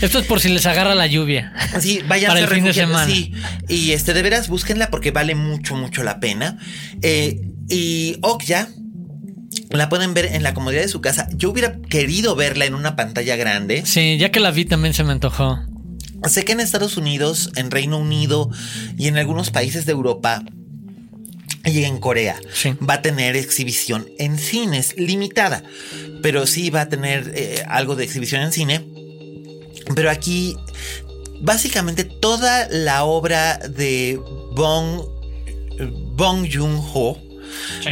Esto 0.00 0.18
es 0.18 0.26
por 0.26 0.40
si 0.40 0.48
les 0.48 0.66
agarra 0.66 0.94
la 0.94 1.06
lluvia. 1.06 1.52
Sí, 1.80 2.00
vayan 2.06 2.28
para 2.28 2.40
el 2.40 2.48
fin 2.48 2.64
de 2.64 2.72
semana. 2.72 3.06
Sí, 3.06 3.32
y 3.68 3.92
este, 3.92 4.14
de 4.14 4.22
veras, 4.22 4.48
búsquenla 4.48 4.90
porque 4.90 5.10
vale 5.10 5.34
mucho, 5.34 5.74
mucho 5.76 6.02
la 6.02 6.20
pena. 6.20 6.58
Eh, 7.02 7.40
y 7.68 8.16
Okja 8.22 8.68
la 9.70 9.88
pueden 9.88 10.14
ver 10.14 10.26
en 10.26 10.42
la 10.42 10.54
comodidad 10.54 10.82
de 10.82 10.88
su 10.88 11.00
casa. 11.00 11.28
Yo 11.34 11.50
hubiera 11.50 11.80
querido 11.88 12.36
verla 12.36 12.64
en 12.64 12.74
una 12.74 12.96
pantalla 12.96 13.36
grande. 13.36 13.82
Sí, 13.84 14.16
ya 14.18 14.30
que 14.30 14.40
la 14.40 14.50
vi 14.50 14.64
también 14.64 14.94
se 14.94 15.04
me 15.04 15.12
antojó. 15.12 15.60
Sé 16.26 16.44
que 16.44 16.52
en 16.52 16.60
Estados 16.60 16.96
Unidos, 16.96 17.50
en 17.56 17.70
Reino 17.70 17.98
Unido 17.98 18.50
y 18.96 19.06
en 19.08 19.18
algunos 19.18 19.50
países 19.50 19.86
de 19.86 19.92
Europa 19.92 20.42
y 21.64 21.84
en 21.84 21.98
Corea 21.98 22.40
va 22.88 22.94
a 22.94 23.02
tener 23.02 23.36
exhibición 23.36 24.08
en 24.18 24.38
cines 24.38 24.94
limitada, 24.96 25.62
pero 26.22 26.46
sí 26.46 26.70
va 26.70 26.82
a 26.82 26.88
tener 26.88 27.32
eh, 27.34 27.62
algo 27.68 27.94
de 27.94 28.04
exhibición 28.04 28.42
en 28.42 28.52
cine 28.52 28.84
pero 29.94 30.10
aquí, 30.10 30.56
básicamente 31.40 32.04
toda 32.04 32.68
la 32.70 33.04
obra 33.04 33.58
de 33.58 34.20
Bong, 34.52 35.02
Bong 36.16 36.48
Joon-ho, 36.52 37.18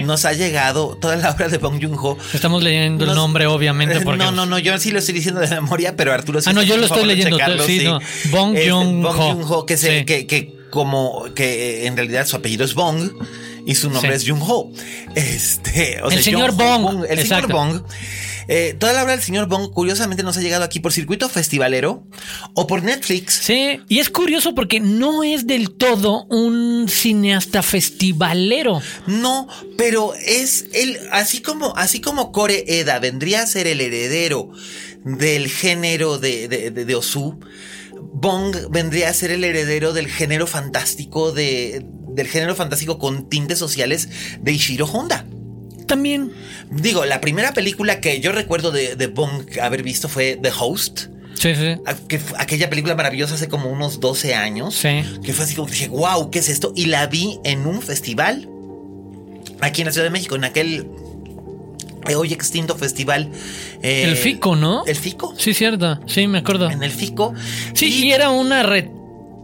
nos 0.05 0.25
ha 0.25 0.33
llegado 0.33 0.97
toda 1.01 1.17
la 1.17 1.31
obra 1.31 1.49
de 1.49 1.59
Bong 1.59 1.81
Joon-ho. 1.83 2.19
Estamos 2.33 2.63
leyendo 2.63 3.05
el 3.05 3.15
nombre, 3.15 3.47
obviamente. 3.47 4.05
No, 4.05 4.31
no, 4.31 4.47
no, 4.47 4.59
yo 4.59 4.79
sí 4.79 4.91
lo 4.91 4.99
estoy 4.99 5.15
diciendo 5.15 5.41
de 5.41 5.49
memoria, 5.49 5.97
pero 5.97 6.13
Arturo 6.13 6.41
sí. 6.41 6.51
Ah, 6.51 6.53
no, 6.53 6.63
yo 6.63 6.77
lo 6.77 6.87
estoy 6.87 7.07
leyendo. 7.07 7.39
Sí, 7.67 7.85
No. 7.85 8.01
Bong 8.31 8.57
este, 8.57 8.71
Joon-ho. 8.71 9.67
que, 9.67 10.05
que, 10.05 10.27
que, 10.27 10.57
como 10.71 11.25
que 11.35 11.87
en 11.87 11.97
realidad 11.97 12.27
su 12.27 12.37
apellido 12.37 12.65
es 12.65 12.75
Bong 12.75 13.11
y 13.67 13.75
su 13.75 13.91
nombre 13.91 14.15
es 14.15 14.29
Joon-ho. 14.29 14.71
Este, 15.15 15.99
el 15.99 16.23
señor 16.23 16.53
Bong. 16.53 17.05
El 17.09 17.23
señor 17.23 17.49
Bong 17.49 17.83
eh, 18.49 18.77
toda 18.79 18.93
la 18.93 19.03
obra 19.03 19.13
del 19.13 19.23
señor 19.23 19.49
Bong, 19.49 19.71
curiosamente, 19.73 20.23
nos 20.23 20.37
ha 20.37 20.41
llegado 20.41 20.65
aquí 20.65 20.81
por 20.81 20.93
circuito 20.93 21.29
festivalero 21.29 22.07
o 22.55 22.67
por 22.67 22.83
Netflix. 22.83 23.35
Sí, 23.35 23.81
y 23.89 23.99
es 23.99 24.11
curioso 24.11 24.55
porque 24.55 24.81
no 24.81 25.25
es 25.25 25.47
del 25.47 25.71
todo 25.71 26.25
un 26.27 26.89
cineasta 26.89 27.63
festivalero. 27.63 28.81
No, 29.07 29.49
pero 29.77 30.15
es 30.15 30.67
el, 30.73 30.99
así 31.11 31.41
como, 31.41 31.77
así 31.77 32.01
como 32.01 32.33
Core 32.33 32.65
Eda 32.67 32.99
vendría 32.99 33.43
a 33.43 33.47
ser 33.47 33.67
el 33.67 33.81
heredero 33.81 34.51
del 35.05 35.49
género 35.49 36.19
de, 36.19 36.49
de, 36.49 36.71
de, 36.71 36.95
Osu. 36.95 37.41
Bong 38.13 38.57
vendría 38.71 39.11
a 39.11 39.15
ser 39.15 39.31
el 39.31 39.45
heredero 39.45 39.93
del 39.93 40.09
género 40.09 40.47
fantástico 40.47 41.33
de, 41.33 41.85
del 42.09 42.29
género 42.29 42.55
fantástico 42.55 42.99
con 42.99 43.29
tintes 43.29 43.59
sociales 43.59 44.09
de 44.41 44.53
Ishiro 44.53 44.87
Honda 44.87 45.27
también. 45.87 46.33
Digo, 46.71 47.05
la 47.05 47.21
primera 47.21 47.53
película 47.53 48.01
que 48.01 48.21
yo 48.21 48.33
recuerdo 48.33 48.71
de, 48.71 48.97
de 48.97 49.07
Bong 49.07 49.59
haber 49.61 49.83
visto 49.83 50.09
fue 50.09 50.39
The 50.41 50.51
Host. 50.59 51.07
Sí, 51.35 51.55
sí. 51.55 51.77
aquella 52.39 52.71
película 52.71 52.95
maravillosa 52.95 53.35
hace 53.35 53.49
como 53.49 53.71
unos 53.71 54.01
12 54.01 54.35
años. 54.35 54.75
Sí. 54.75 55.03
Que 55.23 55.33
fue 55.33 55.45
así 55.45 55.55
como 55.55 55.69
dije, 55.69 55.89
wow, 55.89 56.31
¿qué 56.31 56.39
es 56.39 56.49
esto? 56.49 56.73
Y 56.75 56.87
la 56.87 57.07
vi 57.07 57.39
en 57.45 57.67
un 57.67 57.83
festival 57.83 58.49
aquí 59.61 59.83
en 59.83 59.87
la 59.87 59.93
Ciudad 59.93 60.07
de 60.07 60.11
México, 60.11 60.35
en 60.37 60.45
aquel 60.45 60.87
eh, 62.09 62.15
hoy 62.15 62.33
extinto 62.33 62.77
festival. 62.77 63.31
Eh, 63.83 64.05
el 64.05 64.17
FICO, 64.17 64.57
¿no? 64.57 64.85
El 64.87 64.97
FICO. 64.97 65.35
Sí, 65.37 65.55
cierto. 65.55 66.01
Sí, 66.07 66.27
me 66.27 66.39
acuerdo. 66.39 66.71
En 66.71 66.83
el 66.83 66.91
FICO. 66.91 67.35
Sí, 67.75 68.05
y, 68.05 68.13
era 68.13 68.31
una 68.31 68.63
red 68.63 68.87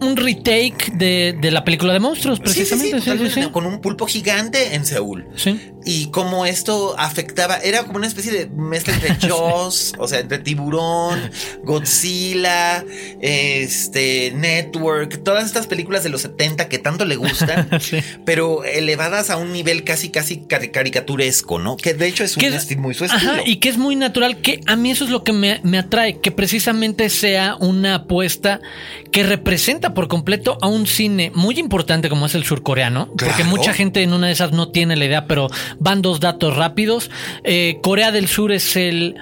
un 0.02 0.16
retake 0.16 0.92
de, 0.94 1.36
de, 1.40 1.50
la 1.50 1.64
película 1.64 1.92
de 1.92 2.00
monstruos, 2.00 2.40
precisamente. 2.40 3.50
con 3.50 3.66
un 3.66 3.80
pulpo 3.80 4.06
gigante 4.06 4.74
en 4.74 4.84
Seúl. 4.84 5.26
Sí. 5.36 5.58
Y 5.84 6.10
cómo 6.10 6.46
esto 6.46 6.94
afectaba, 6.98 7.56
era 7.56 7.82
como 7.84 7.96
una 7.96 8.06
especie 8.06 8.32
de 8.32 8.46
mezcla 8.46 8.94
entre 8.94 9.14
Jaws, 9.28 9.94
o 9.98 10.06
sea, 10.06 10.20
entre 10.20 10.38
tiburón, 10.38 11.30
Godzilla, 11.64 12.84
este, 13.20 14.32
Network, 14.34 15.22
todas 15.24 15.44
estas 15.44 15.66
películas 15.66 16.04
de 16.04 16.10
los 16.10 16.22
70 16.22 16.68
que 16.68 16.78
tanto 16.78 17.04
le 17.04 17.16
gustan, 17.16 17.68
pero 18.24 18.64
elevadas 18.64 19.30
a 19.30 19.36
un 19.36 19.52
nivel 19.52 19.84
casi, 19.84 20.10
casi 20.10 20.42
caricaturesco, 20.46 21.58
¿no? 21.58 21.76
Que 21.76 21.94
de 21.94 22.06
hecho 22.06 22.24
es 22.24 22.36
un 22.36 22.44
estilo 22.44 22.82
muy 22.82 22.94
su 22.94 23.04
estilo. 23.04 23.34
y 23.44 23.56
que 23.56 23.68
es 23.68 23.78
muy 23.78 23.96
natural, 23.96 24.38
que 24.38 24.60
a 24.66 24.76
mí 24.76 24.90
eso 24.90 25.04
es 25.04 25.10
lo 25.10 25.24
que 25.24 25.32
me, 25.32 25.60
me 25.62 25.78
atrae, 25.78 26.20
que 26.20 26.30
precisamente 26.30 27.08
sea 27.10 27.56
una 27.56 27.96
apuesta 27.96 28.60
que 29.10 29.22
representa 29.22 29.91
por 29.94 30.08
completo 30.08 30.58
a 30.60 30.66
un 30.66 30.86
cine 30.86 31.32
muy 31.34 31.58
importante 31.58 32.08
como 32.08 32.26
es 32.26 32.34
el 32.34 32.44
surcoreano, 32.44 33.08
porque 33.16 33.44
mucha 33.44 33.72
gente 33.72 34.02
en 34.02 34.12
una 34.12 34.28
de 34.28 34.32
esas 34.32 34.52
no 34.52 34.70
tiene 34.70 34.96
la 34.96 35.04
idea, 35.04 35.26
pero 35.26 35.48
van 35.78 36.02
dos 36.02 36.20
datos 36.20 36.56
rápidos. 36.56 37.10
Eh, 37.44 37.78
Corea 37.82 38.12
del 38.12 38.28
Sur 38.28 38.52
es 38.52 38.76
el 38.76 39.16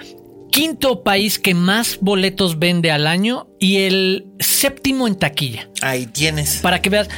quinto 0.51 1.03
país 1.03 1.39
que 1.39 1.55
más 1.55 1.99
boletos 2.01 2.59
vende 2.59 2.91
al 2.91 3.07
año 3.07 3.49
y 3.59 3.79
el 3.79 4.27
séptimo 4.39 5.07
en 5.07 5.15
taquilla. 5.15 5.69
Ahí 5.81 6.07
tienes. 6.07 6.59
Para 6.59 6.83
que 6.83 6.91
veas. 6.91 7.09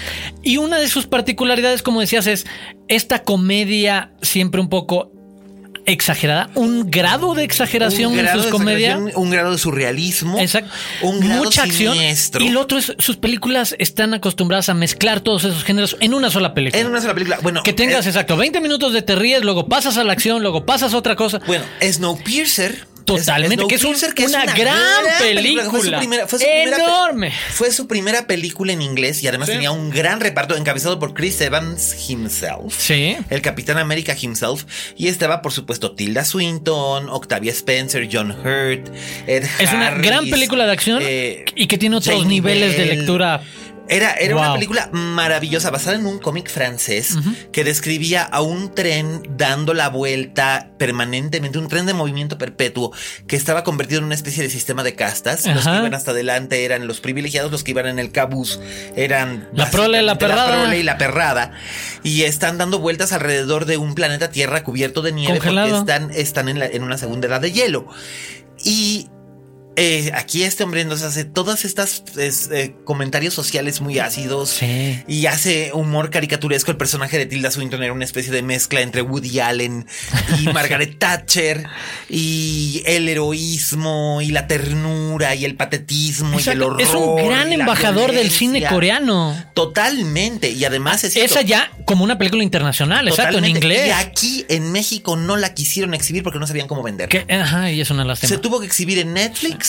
Y 0.42 0.58
una 0.58 0.78
de 0.78 0.88
sus 0.88 1.06
particularidades, 1.06 1.82
como 1.82 2.00
decías, 2.00 2.26
es 2.26 2.46
esta 2.88 3.22
comedia 3.22 4.12
siempre 4.20 4.60
un 4.60 4.68
poco 4.68 5.12
exagerada, 5.86 6.50
un 6.54 6.90
grado 6.90 7.34
de 7.34 7.44
exageración 7.44 8.18
en 8.18 8.28
sus 8.32 8.46
comedias. 8.46 8.98
Un 9.14 9.30
grado 9.30 9.52
de 9.52 9.58
surrealismo. 9.58 10.38
Exacto. 10.38 10.70
Un 11.02 11.20
Mucha 11.26 11.62
acción. 11.64 11.96
Y 12.40 12.48
lo 12.50 12.60
otro 12.60 12.78
es, 12.78 12.94
sus 12.98 13.16
películas 13.16 13.74
están 13.78 14.14
acostumbradas 14.14 14.68
a 14.68 14.74
mezclar 14.74 15.20
todos 15.20 15.44
esos 15.44 15.64
géneros 15.64 15.96
en 16.00 16.14
una 16.14 16.30
sola 16.30 16.54
película. 16.54 16.80
En 16.80 16.88
una 16.88 17.00
sola 17.00 17.14
película. 17.14 17.38
Bueno. 17.42 17.62
Que 17.62 17.72
tengas, 17.72 18.06
eh, 18.06 18.10
exacto, 18.10 18.36
20 18.36 18.60
minutos 18.60 18.92
de 18.92 19.02
te 19.02 19.14
ríes, 19.14 19.42
luego 19.42 19.66
pasas 19.68 19.96
a 19.96 20.04
la 20.04 20.12
acción, 20.12 20.42
luego 20.42 20.66
pasas 20.66 20.94
a 20.94 20.96
otra 20.96 21.16
cosa. 21.16 21.40
Bueno, 21.46 21.64
Snowpiercer 21.80 22.91
Totalmente, 23.18 23.66
que 23.66 23.74
es, 23.74 23.84
un- 23.84 23.94
una, 23.94 24.44
gran 24.54 24.78
película. 25.20 25.64
Fue 25.70 25.80
su 25.82 25.92
primera, 25.98 26.26
fue 26.26 26.38
su 26.38 26.44
primera 26.44 26.76
pe- 26.76 26.82
Enorme. 26.82 27.32
fue 27.52 27.72
su 27.72 27.86
primera 27.86 28.26
película 28.26 28.72
en 28.72 28.82
inglés 28.82 29.22
y 29.22 29.28
además 29.28 29.48
Sí. 29.48 29.54
tenía 29.54 29.70
un 29.70 29.90
gran 29.90 30.20
reparto 30.20 30.56
encabezado 30.56 30.98
por 30.98 31.14
Chris 31.14 31.40
Evans 31.40 32.08
himself. 32.08 32.74
Sí. 32.78 33.16
El 33.30 33.42
Capitán 33.42 33.78
América 33.78 34.16
himself. 34.20 34.64
Y 34.96 35.08
estaba, 35.08 35.42
por 35.42 35.52
supuesto, 35.52 35.92
Tilda 35.92 36.24
Swinton, 36.24 37.08
Octavia 37.08 37.52
Spencer, 37.52 38.08
John 38.12 38.30
Hurt, 38.32 38.88
Ed 39.26 39.44
Es 39.58 39.72
una 39.72 39.90
gran 39.92 40.28
película 40.28 40.66
de 40.66 40.72
acción 40.72 41.02
eh, 41.04 41.44
y 41.54 41.66
que 41.66 41.78
tiene 41.78 41.96
otros 41.96 42.26
niveles 42.26 42.76
de 42.76 42.86
lectura. 42.86 43.42
Era, 43.92 44.12
era 44.14 44.36
una 44.36 44.52
película 44.54 44.88
maravillosa 44.92 45.70
basada 45.70 45.96
en 45.96 46.06
un 46.06 46.18
cómic 46.18 46.50
francés 46.50 47.16
que 47.52 47.64
describía 47.64 48.22
a 48.22 48.40
un 48.42 48.74
tren 48.74 49.22
dando 49.36 49.74
la 49.74 49.88
vuelta 49.88 50.70
permanentemente, 50.78 51.58
un 51.58 51.68
tren 51.68 51.86
de 51.86 51.94
movimiento 51.94 52.38
perpetuo 52.38 52.92
que 53.26 53.36
estaba 53.36 53.62
convertido 53.64 53.98
en 54.00 54.06
una 54.06 54.14
especie 54.14 54.42
de 54.42 54.50
sistema 54.50 54.82
de 54.82 54.94
castas. 54.94 55.46
Los 55.46 55.64
que 55.64 55.70
iban 55.76 55.94
hasta 55.94 56.10
adelante 56.12 56.64
eran 56.64 56.86
los 56.86 57.00
privilegiados, 57.00 57.50
los 57.52 57.62
que 57.64 57.70
iban 57.72 57.86
en 57.86 57.98
el 57.98 58.10
cabús 58.12 58.58
eran 58.96 59.48
La 59.54 59.70
prole 59.70 60.02
y 60.02 60.04
la 60.06 60.18
perrada. 60.18 60.60
prole 60.62 60.78
y 60.78 60.82
la 60.82 60.98
perrada. 60.98 61.52
Y 62.02 62.22
están 62.22 62.58
dando 62.58 62.78
vueltas 62.78 63.12
alrededor 63.12 63.66
de 63.66 63.76
un 63.76 63.94
planeta 63.94 64.30
Tierra 64.30 64.64
cubierto 64.64 65.02
de 65.02 65.12
nieve 65.12 65.38
Congelado. 65.38 65.68
porque 65.68 65.92
están, 65.92 66.10
están 66.12 66.48
en, 66.48 66.58
la- 66.58 66.66
en 66.66 66.82
una 66.82 66.98
segunda 66.98 67.28
edad 67.28 67.40
de 67.40 67.52
hielo. 67.52 67.86
Y 68.64 69.08
eh, 69.76 70.10
aquí 70.14 70.42
este 70.44 70.64
hombre 70.64 70.84
nos 70.84 71.02
hace 71.02 71.24
todas 71.24 71.64
estas 71.64 72.02
es, 72.18 72.50
eh, 72.52 72.74
comentarios 72.84 73.32
sociales 73.34 73.80
muy 73.80 73.98
ácidos 73.98 74.50
Sí. 74.50 75.02
y 75.08 75.26
hace 75.26 75.70
humor 75.72 76.10
caricaturesco. 76.10 76.70
El 76.70 76.76
personaje 76.76 77.16
de 77.18 77.26
Tilda 77.26 77.50
Swinton 77.50 77.82
era 77.82 77.92
una 77.92 78.04
especie 78.04 78.32
de 78.32 78.42
mezcla 78.42 78.80
entre 78.82 79.02
Woody 79.02 79.40
Allen 79.40 79.86
y 80.40 80.44
Margaret 80.52 80.98
Thatcher 80.98 81.66
y 82.08 82.82
el 82.86 83.08
heroísmo 83.08 84.20
y 84.20 84.30
la 84.30 84.46
ternura 84.46 85.34
y 85.34 85.44
el 85.44 85.56
patetismo 85.56 86.38
y 86.38 86.48
el 86.48 86.62
horror. 86.62 86.82
es 86.82 86.90
un 86.90 87.16
gran 87.16 87.52
embajador 87.52 88.12
del 88.12 88.30
cine 88.30 88.64
coreano. 88.66 89.34
Totalmente. 89.54 90.50
Y 90.50 90.64
además 90.64 91.04
es 91.04 91.16
Esa 91.16 91.40
ya 91.42 91.70
como 91.86 92.04
una 92.04 92.18
película 92.18 92.42
internacional, 92.42 93.08
exacto, 93.08 93.38
en 93.38 93.46
inglés. 93.46 93.88
Y 93.88 93.90
aquí 93.90 94.44
en 94.48 94.70
México 94.72 95.16
no 95.16 95.36
la 95.36 95.54
quisieron 95.54 95.94
exhibir 95.94 96.22
porque 96.22 96.38
no 96.38 96.46
sabían 96.46 96.68
cómo 96.68 96.82
venderla. 96.82 97.24
Que- 97.24 97.32
ajá, 97.34 97.70
y 97.70 97.80
es 97.80 97.90
una 97.90 98.04
lástima. 98.04 98.28
Se 98.28 98.38
tuvo 98.38 98.60
que 98.60 98.66
exhibir 98.66 98.98
en 98.98 99.14
Netflix 99.14 99.61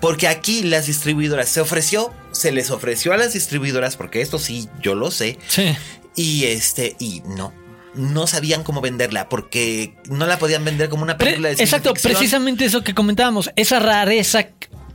porque 0.00 0.28
aquí 0.28 0.62
las 0.62 0.86
distribuidoras 0.86 1.48
se 1.48 1.60
ofreció, 1.60 2.12
se 2.32 2.52
les 2.52 2.70
ofreció 2.70 3.12
a 3.12 3.16
las 3.16 3.32
distribuidoras 3.32 3.96
porque 3.96 4.20
esto 4.20 4.38
sí 4.38 4.68
yo 4.80 4.94
lo 4.94 5.10
sé 5.10 5.38
Sí. 5.48 5.74
y 6.16 6.44
este 6.44 6.96
y 6.98 7.22
no 7.26 7.52
no 7.94 8.26
sabían 8.26 8.64
cómo 8.64 8.80
venderla 8.80 9.28
porque 9.28 9.94
no 10.08 10.26
la 10.26 10.38
podían 10.38 10.64
vender 10.64 10.88
como 10.88 11.02
una 11.02 11.18
película 11.18 11.50
de 11.50 11.56
ciencia 11.56 11.76
exacto, 11.76 11.94
ficción. 11.94 12.12
precisamente 12.14 12.64
eso 12.64 12.82
que 12.82 12.94
comentábamos, 12.94 13.50
esa 13.54 13.80
rareza 13.80 14.46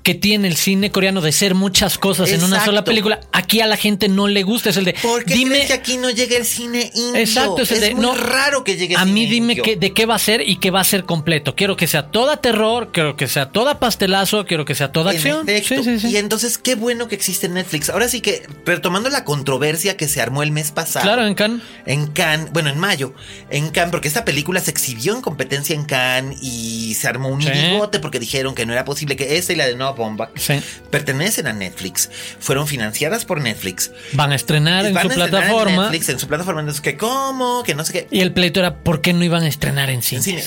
que 0.08 0.15
tiene 0.15 0.48
el 0.48 0.56
cine 0.56 0.89
coreano 0.89 1.20
de 1.20 1.34
ser 1.34 1.54
muchas 1.54 1.98
cosas 1.98 2.32
en 2.32 2.41
una 2.41 2.63
sola 2.63 2.86
película, 2.86 3.20
aquí 3.34 3.60
a 3.60 3.67
la 3.67 3.76
gente 3.76 4.08
no 4.08 4.30
le 4.30 4.43
gusta, 4.43 4.70
es 4.70 4.78
el 4.78 4.86
de 4.86 4.93
¿Por 4.93 5.26
qué 5.26 5.34
dime 5.34 5.56
crees 5.56 5.67
que 5.67 5.74
aquí 5.74 5.98
no 5.98 6.10
llega 6.10 6.38
el 6.38 6.46
cine 6.46 6.89
indio? 6.96 7.17
Exacto, 7.17 7.63
es 7.63 7.74
el 7.74 7.82
de 7.82 7.93
muy 7.93 8.04
no, 8.04 8.15
raro 8.15 8.63
que 8.63 8.78
llegue 8.78 8.96
A 8.96 9.00
cine 9.00 9.12
mí 9.12 9.26
dime 9.26 9.52
indio. 9.52 9.65
que, 9.65 9.76
de 9.76 9.91
qué 9.91 10.06
va 10.06 10.15
a 10.15 10.20
ser 10.20 10.48
y 10.48 10.62
qué 10.62 10.72
va 10.72 10.80
a 10.80 10.86
ser 10.86 11.04
completo. 11.04 11.56
Quiero 11.58 11.76
que 11.76 11.88
sea 11.88 12.10
toda 12.10 12.38
terror, 12.38 12.93
quiero 12.93 13.17
que 13.17 13.28
sea 13.28 13.52
toda 13.52 13.82
pastelazo, 13.82 14.46
quiero 14.46 14.63
que 14.63 14.76
sea 14.76 14.93
toda 14.93 15.12
En 15.12 15.17
acción. 15.17 15.46
Sí, 15.46 15.84
sí, 15.84 16.00
sí. 16.00 16.08
Y 16.08 16.15
entonces, 16.15 16.58
qué 16.58 16.76
bueno 16.76 17.10
que 17.10 17.15
existe 17.15 17.50
Netflix. 17.50 17.89
Ahora 17.89 18.08
sí 18.08 18.22
que, 18.22 18.48
retomando 18.65 19.10
la 19.10 19.26
controversia 19.26 19.98
que 19.98 20.08
se 20.08 20.22
armó 20.22 20.41
el 20.41 20.52
mes 20.52 20.72
pasado. 20.72 21.04
Claro, 21.04 21.28
en 21.28 21.36
Cannes. 21.36 21.62
En 21.86 22.08
Cannes, 22.08 22.54
bueno, 22.54 22.70
en 22.70 22.80
mayo, 22.80 23.13
en 23.50 23.72
Cannes, 23.72 23.91
porque 23.91 24.08
esta 24.08 24.24
película 24.24 24.62
se 24.62 24.72
exhibió 24.72 25.13
en 25.13 25.22
competencia 25.22 25.76
en 25.76 25.84
Cannes 25.84 26.39
y 26.41 26.93
se 26.93 27.10
armó 27.10 27.28
un 27.28 27.39
bigote 27.39 28.00
porque 28.00 28.22
dijeron 28.22 28.56
que 28.56 28.65
no 28.65 28.72
era 28.72 28.86
posible 28.86 29.17
que 29.17 29.36
esta 29.36 29.52
y 29.52 29.58
la 29.58 29.67
de 29.67 29.76
Noah 29.76 29.96
Baumbach 29.97 30.29
Sí. 30.38 30.62
pertenecen 30.89 31.47
a 31.47 31.53
Netflix, 31.53 32.10
fueron 32.39 32.67
financiadas 32.67 33.25
por 33.25 33.41
Netflix. 33.41 33.91
Van 34.13 34.31
a 34.31 34.36
estrenar 34.36 34.86
en 34.86 34.93
su 34.93 34.97
a 34.97 35.01
estrenar 35.01 35.27
en 35.27 35.31
plataforma. 35.31 35.81
Netflix, 35.83 36.10
en 36.10 36.19
su 36.19 36.27
plataforma, 36.27 36.62
entonces 36.62 36.81
que 36.81 36.95
cómo, 36.97 37.63
que 37.63 37.75
no 37.75 37.83
sé 37.83 37.93
qué. 37.93 38.07
Y 38.12 38.21
el 38.21 38.33
pleito 38.33 38.60
era 38.62 38.83
por 38.83 39.01
qué 39.01 39.12
no 39.13 39.23
iban 39.23 39.43
a 39.43 39.47
estrenar 39.47 39.89
en 39.89 40.01
En 40.10 40.23
cine. 40.23 40.43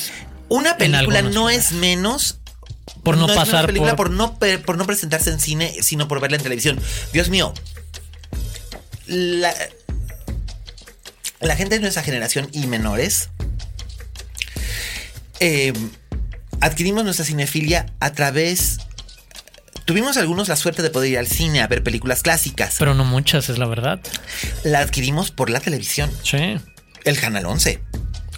Una 0.48 0.76
película 0.76 1.22
no 1.22 1.30
lugares. 1.30 1.66
es 1.66 1.72
menos 1.72 2.38
Por 3.02 3.16
no, 3.16 3.26
pasar 3.28 3.66
película 3.66 3.96
por... 3.96 4.08
por... 4.08 4.16
no 4.16 4.38
pe- 4.38 4.58
por 4.58 4.76
no 4.78 4.84
presentarse 4.86 5.30
en 5.30 5.40
cine, 5.40 5.74
sino 5.82 6.08
por 6.08 6.20
verla 6.20 6.36
en 6.38 6.42
televisión. 6.42 6.80
Dios 7.12 7.28
mío. 7.28 7.52
La, 9.06 9.52
la 11.40 11.56
gente 11.56 11.74
de 11.76 11.80
nuestra 11.80 12.02
generación 12.02 12.48
y 12.52 12.66
menores 12.66 13.30
eh, 15.40 15.72
adquirimos 16.60 17.04
nuestra 17.04 17.24
cinefilia 17.24 17.86
a 18.00 18.12
través. 18.12 18.78
Tuvimos 19.90 20.16
algunos 20.18 20.46
la 20.46 20.55
suerte 20.55 20.83
de 20.83 20.90
poder 20.90 21.11
ir 21.11 21.18
al 21.18 21.26
cine 21.26 21.62
a 21.62 21.66
ver 21.66 21.83
películas 21.83 22.22
clásicas. 22.22 22.76
Pero 22.79 22.94
no 22.94 23.05
muchas, 23.05 23.48
es 23.48 23.59
la 23.59 23.66
verdad. 23.66 23.98
la 24.62 24.79
adquirimos 24.79 25.33
por 25.33 25.50
la 25.50 25.59
televisión. 25.59 26.09
Sí. 26.22 26.61
El 27.03 27.18
Canal 27.18 27.44
11. 27.44 27.83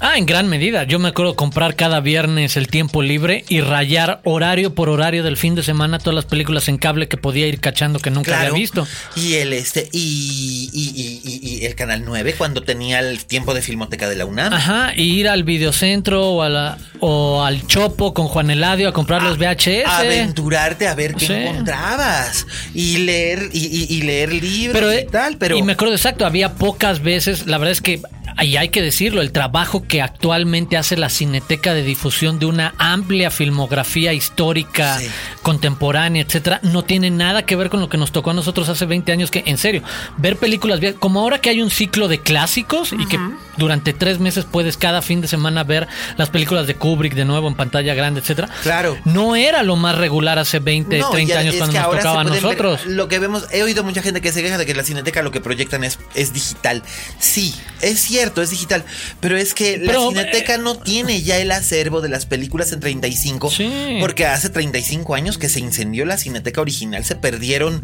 Ah, 0.04 0.18
en 0.18 0.26
gran 0.26 0.48
medida. 0.48 0.82
Yo 0.82 0.98
me 0.98 1.08
acuerdo 1.10 1.36
comprar 1.36 1.76
cada 1.76 2.00
viernes 2.00 2.56
el 2.56 2.66
tiempo 2.66 3.02
libre 3.02 3.44
y 3.48 3.60
rayar 3.60 4.20
horario 4.24 4.74
por 4.74 4.88
horario 4.88 5.22
del 5.22 5.36
fin 5.36 5.54
de 5.54 5.62
semana 5.62 6.00
todas 6.00 6.16
las 6.16 6.24
películas 6.24 6.68
en 6.68 6.76
cable 6.76 7.06
que 7.06 7.16
podía 7.16 7.46
ir 7.46 7.60
cachando 7.60 8.00
que 8.00 8.10
nunca 8.10 8.32
Claro. 8.32 8.48
había 8.48 8.58
visto. 8.60 8.84
Y 9.14 9.34
el 9.34 9.52
este 9.52 9.88
y, 9.92 10.68
y- 10.72 10.90
y- 11.00 11.20
y- 11.24 11.58
y 11.60 11.66
el 11.66 11.76
canal 11.76 12.02
9 12.04 12.34
cuando 12.36 12.62
tenía 12.64 12.98
el 12.98 13.24
tiempo 13.26 13.54
de 13.54 13.62
filmoteca 13.62 14.08
de 14.08 14.16
la 14.16 14.24
UNAM. 14.24 14.52
Ajá, 14.52 14.92
y 14.96 15.04
ir 15.04 15.28
al 15.28 15.44
videocentro 15.44 16.30
o, 16.30 16.42
a 16.42 16.48
la- 16.48 16.78
o 16.98 17.44
al 17.44 17.64
Chopo 17.68 18.12
con 18.12 18.26
Juan 18.26 18.50
Eladio 18.50 18.88
a 18.88 18.92
comprar 18.92 19.22
los 19.22 19.38
VHS. 19.38 19.84
Aventurarte 19.86 20.88
a 20.88 20.96
ver 20.96 21.14
qué 21.14 21.26
Sí. 21.28 21.32
encontrabas 21.32 22.44
y 22.74 22.98
leer 22.98 23.50
y, 23.52 23.66
y- 23.66 23.86
y 23.98 24.02
leer 24.02 24.32
libros 24.32 24.72
pero, 24.72 24.92
y 24.98 25.06
tal, 25.06 25.36
pero 25.38 25.56
y 25.56 25.62
me 25.62 25.74
acuerdo 25.74 25.94
exacto, 25.94 26.26
había 26.26 26.54
pocas 26.54 27.00
veces, 27.02 27.46
la 27.46 27.58
verdad 27.58 27.70
es 27.70 27.80
que 27.80 28.00
y 28.40 28.56
hay 28.56 28.68
que 28.70 28.82
decirlo, 28.82 29.20
el 29.22 29.32
trabajo 29.32 29.82
que 29.86 30.00
actualmente 30.02 30.76
hace 30.76 30.96
la 30.96 31.08
Cineteca 31.08 31.74
de 31.74 31.82
difusión 31.82 32.38
de 32.38 32.46
una 32.46 32.74
amplia 32.78 33.30
filmografía 33.30 34.12
histórica, 34.12 34.98
Sí. 34.98 35.08
contemporánea, 35.42 36.22
etcétera, 36.22 36.60
no 36.62 36.84
tiene 36.84 37.10
nada 37.10 37.44
que 37.44 37.56
ver 37.56 37.68
con 37.68 37.80
lo 37.80 37.88
que 37.88 37.98
nos 37.98 38.12
tocó 38.12 38.30
a 38.30 38.34
nosotros 38.34 38.68
hace 38.68 38.86
20 38.86 39.12
años, 39.12 39.30
que 39.30 39.42
en 39.46 39.58
serio, 39.58 39.82
ver 40.16 40.36
películas 40.36 40.80
como 40.98 41.20
ahora 41.20 41.40
que 41.40 41.50
hay 41.50 41.60
un 41.62 41.70
ciclo 41.70 42.08
de 42.08 42.20
clásicos 42.20 42.92
y 42.92 43.06
que 43.06 43.18
durante 43.56 43.92
tres 43.92 44.18
meses 44.18 44.44
puedes 44.50 44.76
cada 44.76 45.02
fin 45.02 45.20
de 45.20 45.28
semana 45.28 45.64
ver 45.64 45.88
las 46.16 46.30
películas 46.30 46.66
de 46.66 46.74
Kubrick 46.76 47.14
de 47.14 47.24
nuevo 47.24 47.48
en 47.48 47.54
pantalla 47.54 47.94
grande, 47.94 48.20
etcétera. 48.20 48.48
Claro. 48.62 48.96
No 49.04 49.36
era 49.36 49.62
lo 49.62 49.76
más 49.76 49.96
regular 49.98 50.38
hace 50.38 50.58
20, 50.58 50.98
No, 50.98 51.10
30 51.10 51.34
ya 51.34 51.40
años 51.40 51.56
cuando 51.56 51.78
nos 51.80 51.90
tocaba 51.90 52.20
a 52.20 52.24
ver- 52.24 52.32
nosotros. 52.42 52.86
lo 52.86 53.08
que 53.08 53.18
vemos, 53.18 53.44
he 53.52 53.62
oído 53.62 53.84
mucha 53.84 54.00
gente 54.02 54.20
que 54.20 54.32
se 54.32 54.42
queja 54.42 54.56
de 54.58 54.64
que 54.66 54.74
la 54.74 54.84
cineteca 54.84 55.22
lo 55.22 55.30
que 55.30 55.40
proyectan 55.40 55.84
es, 55.84 55.98
es 56.14 56.32
digital. 56.32 56.82
Sí, 57.18 57.54
es 57.80 58.00
cierto, 58.00 58.21
es 58.22 58.50
digital. 58.50 58.84
Pero 59.20 59.36
es 59.36 59.54
que 59.54 59.80
Pero, 59.84 60.04
la 60.04 60.08
cineteca 60.08 60.58
no 60.58 60.76
tiene 60.78 61.22
ya 61.22 61.38
el 61.38 61.50
acervo 61.50 62.00
de 62.00 62.08
las 62.08 62.26
películas 62.26 62.72
en 62.72 62.80
35. 62.80 63.50
Sí. 63.50 63.98
Porque 64.00 64.26
hace 64.26 64.48
35 64.48 65.14
años 65.14 65.38
que 65.38 65.48
se 65.48 65.60
incendió 65.60 66.04
la 66.04 66.16
cineteca 66.16 66.60
original, 66.60 67.04
se 67.04 67.16
perdieron. 67.16 67.82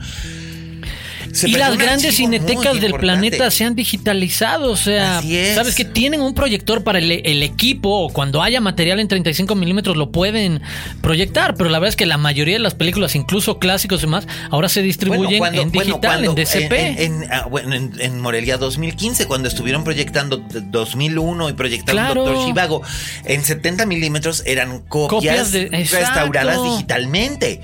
Se 1.32 1.48
y 1.48 1.52
las 1.52 1.76
grandes 1.76 2.16
cinetecas 2.16 2.80
del 2.80 2.94
planeta 2.94 3.50
se 3.50 3.64
han 3.64 3.74
digitalizado. 3.74 4.70
O 4.70 4.76
sea, 4.76 5.20
sabes 5.54 5.74
que 5.74 5.84
tienen 5.84 6.20
un 6.20 6.34
proyector 6.34 6.82
para 6.84 6.98
el, 6.98 7.10
el 7.10 7.42
equipo 7.42 7.90
o 8.04 8.08
cuando 8.12 8.42
haya 8.42 8.60
material 8.60 9.00
en 9.00 9.08
35 9.08 9.54
milímetros 9.54 9.96
lo 9.96 10.10
pueden 10.10 10.60
proyectar. 11.02 11.54
Pero 11.56 11.70
la 11.70 11.78
verdad 11.78 11.90
es 11.90 11.96
que 11.96 12.06
la 12.06 12.18
mayoría 12.18 12.54
de 12.54 12.60
las 12.60 12.74
películas, 12.74 13.14
incluso 13.14 13.58
clásicos 13.58 14.00
y 14.00 14.06
demás, 14.06 14.26
ahora 14.50 14.68
se 14.68 14.82
distribuyen 14.82 15.38
cuando- 15.38 15.62
en 15.62 15.70
bueno, 15.72 15.84
digital, 15.90 16.20
cuando- 16.22 16.30
en 16.30 16.34
DCP. 16.36 16.72
En, 17.04 17.22
en- 17.22 17.32
ah, 17.32 17.46
bueno, 17.50 17.74
en- 17.74 17.92
en 18.00 18.20
Morelia 18.20 18.56
2015, 18.58 19.26
cuando 19.26 19.48
estuvieron 19.48 19.84
proyectando 19.84 20.38
d- 20.38 20.62
2001 20.70 21.48
y 21.48 21.52
proyectando 21.52 22.02
Claro. 22.02 22.24
Doctor 22.24 22.46
Chivago, 22.46 22.82
en 23.24 23.44
70 23.44 23.86
milímetros 23.86 24.42
eran 24.46 24.80
copias, 24.80 25.08
Copias 25.10 25.52
de- 25.52 25.68
restauradas 25.68 26.62
digitalmente. 26.64 27.60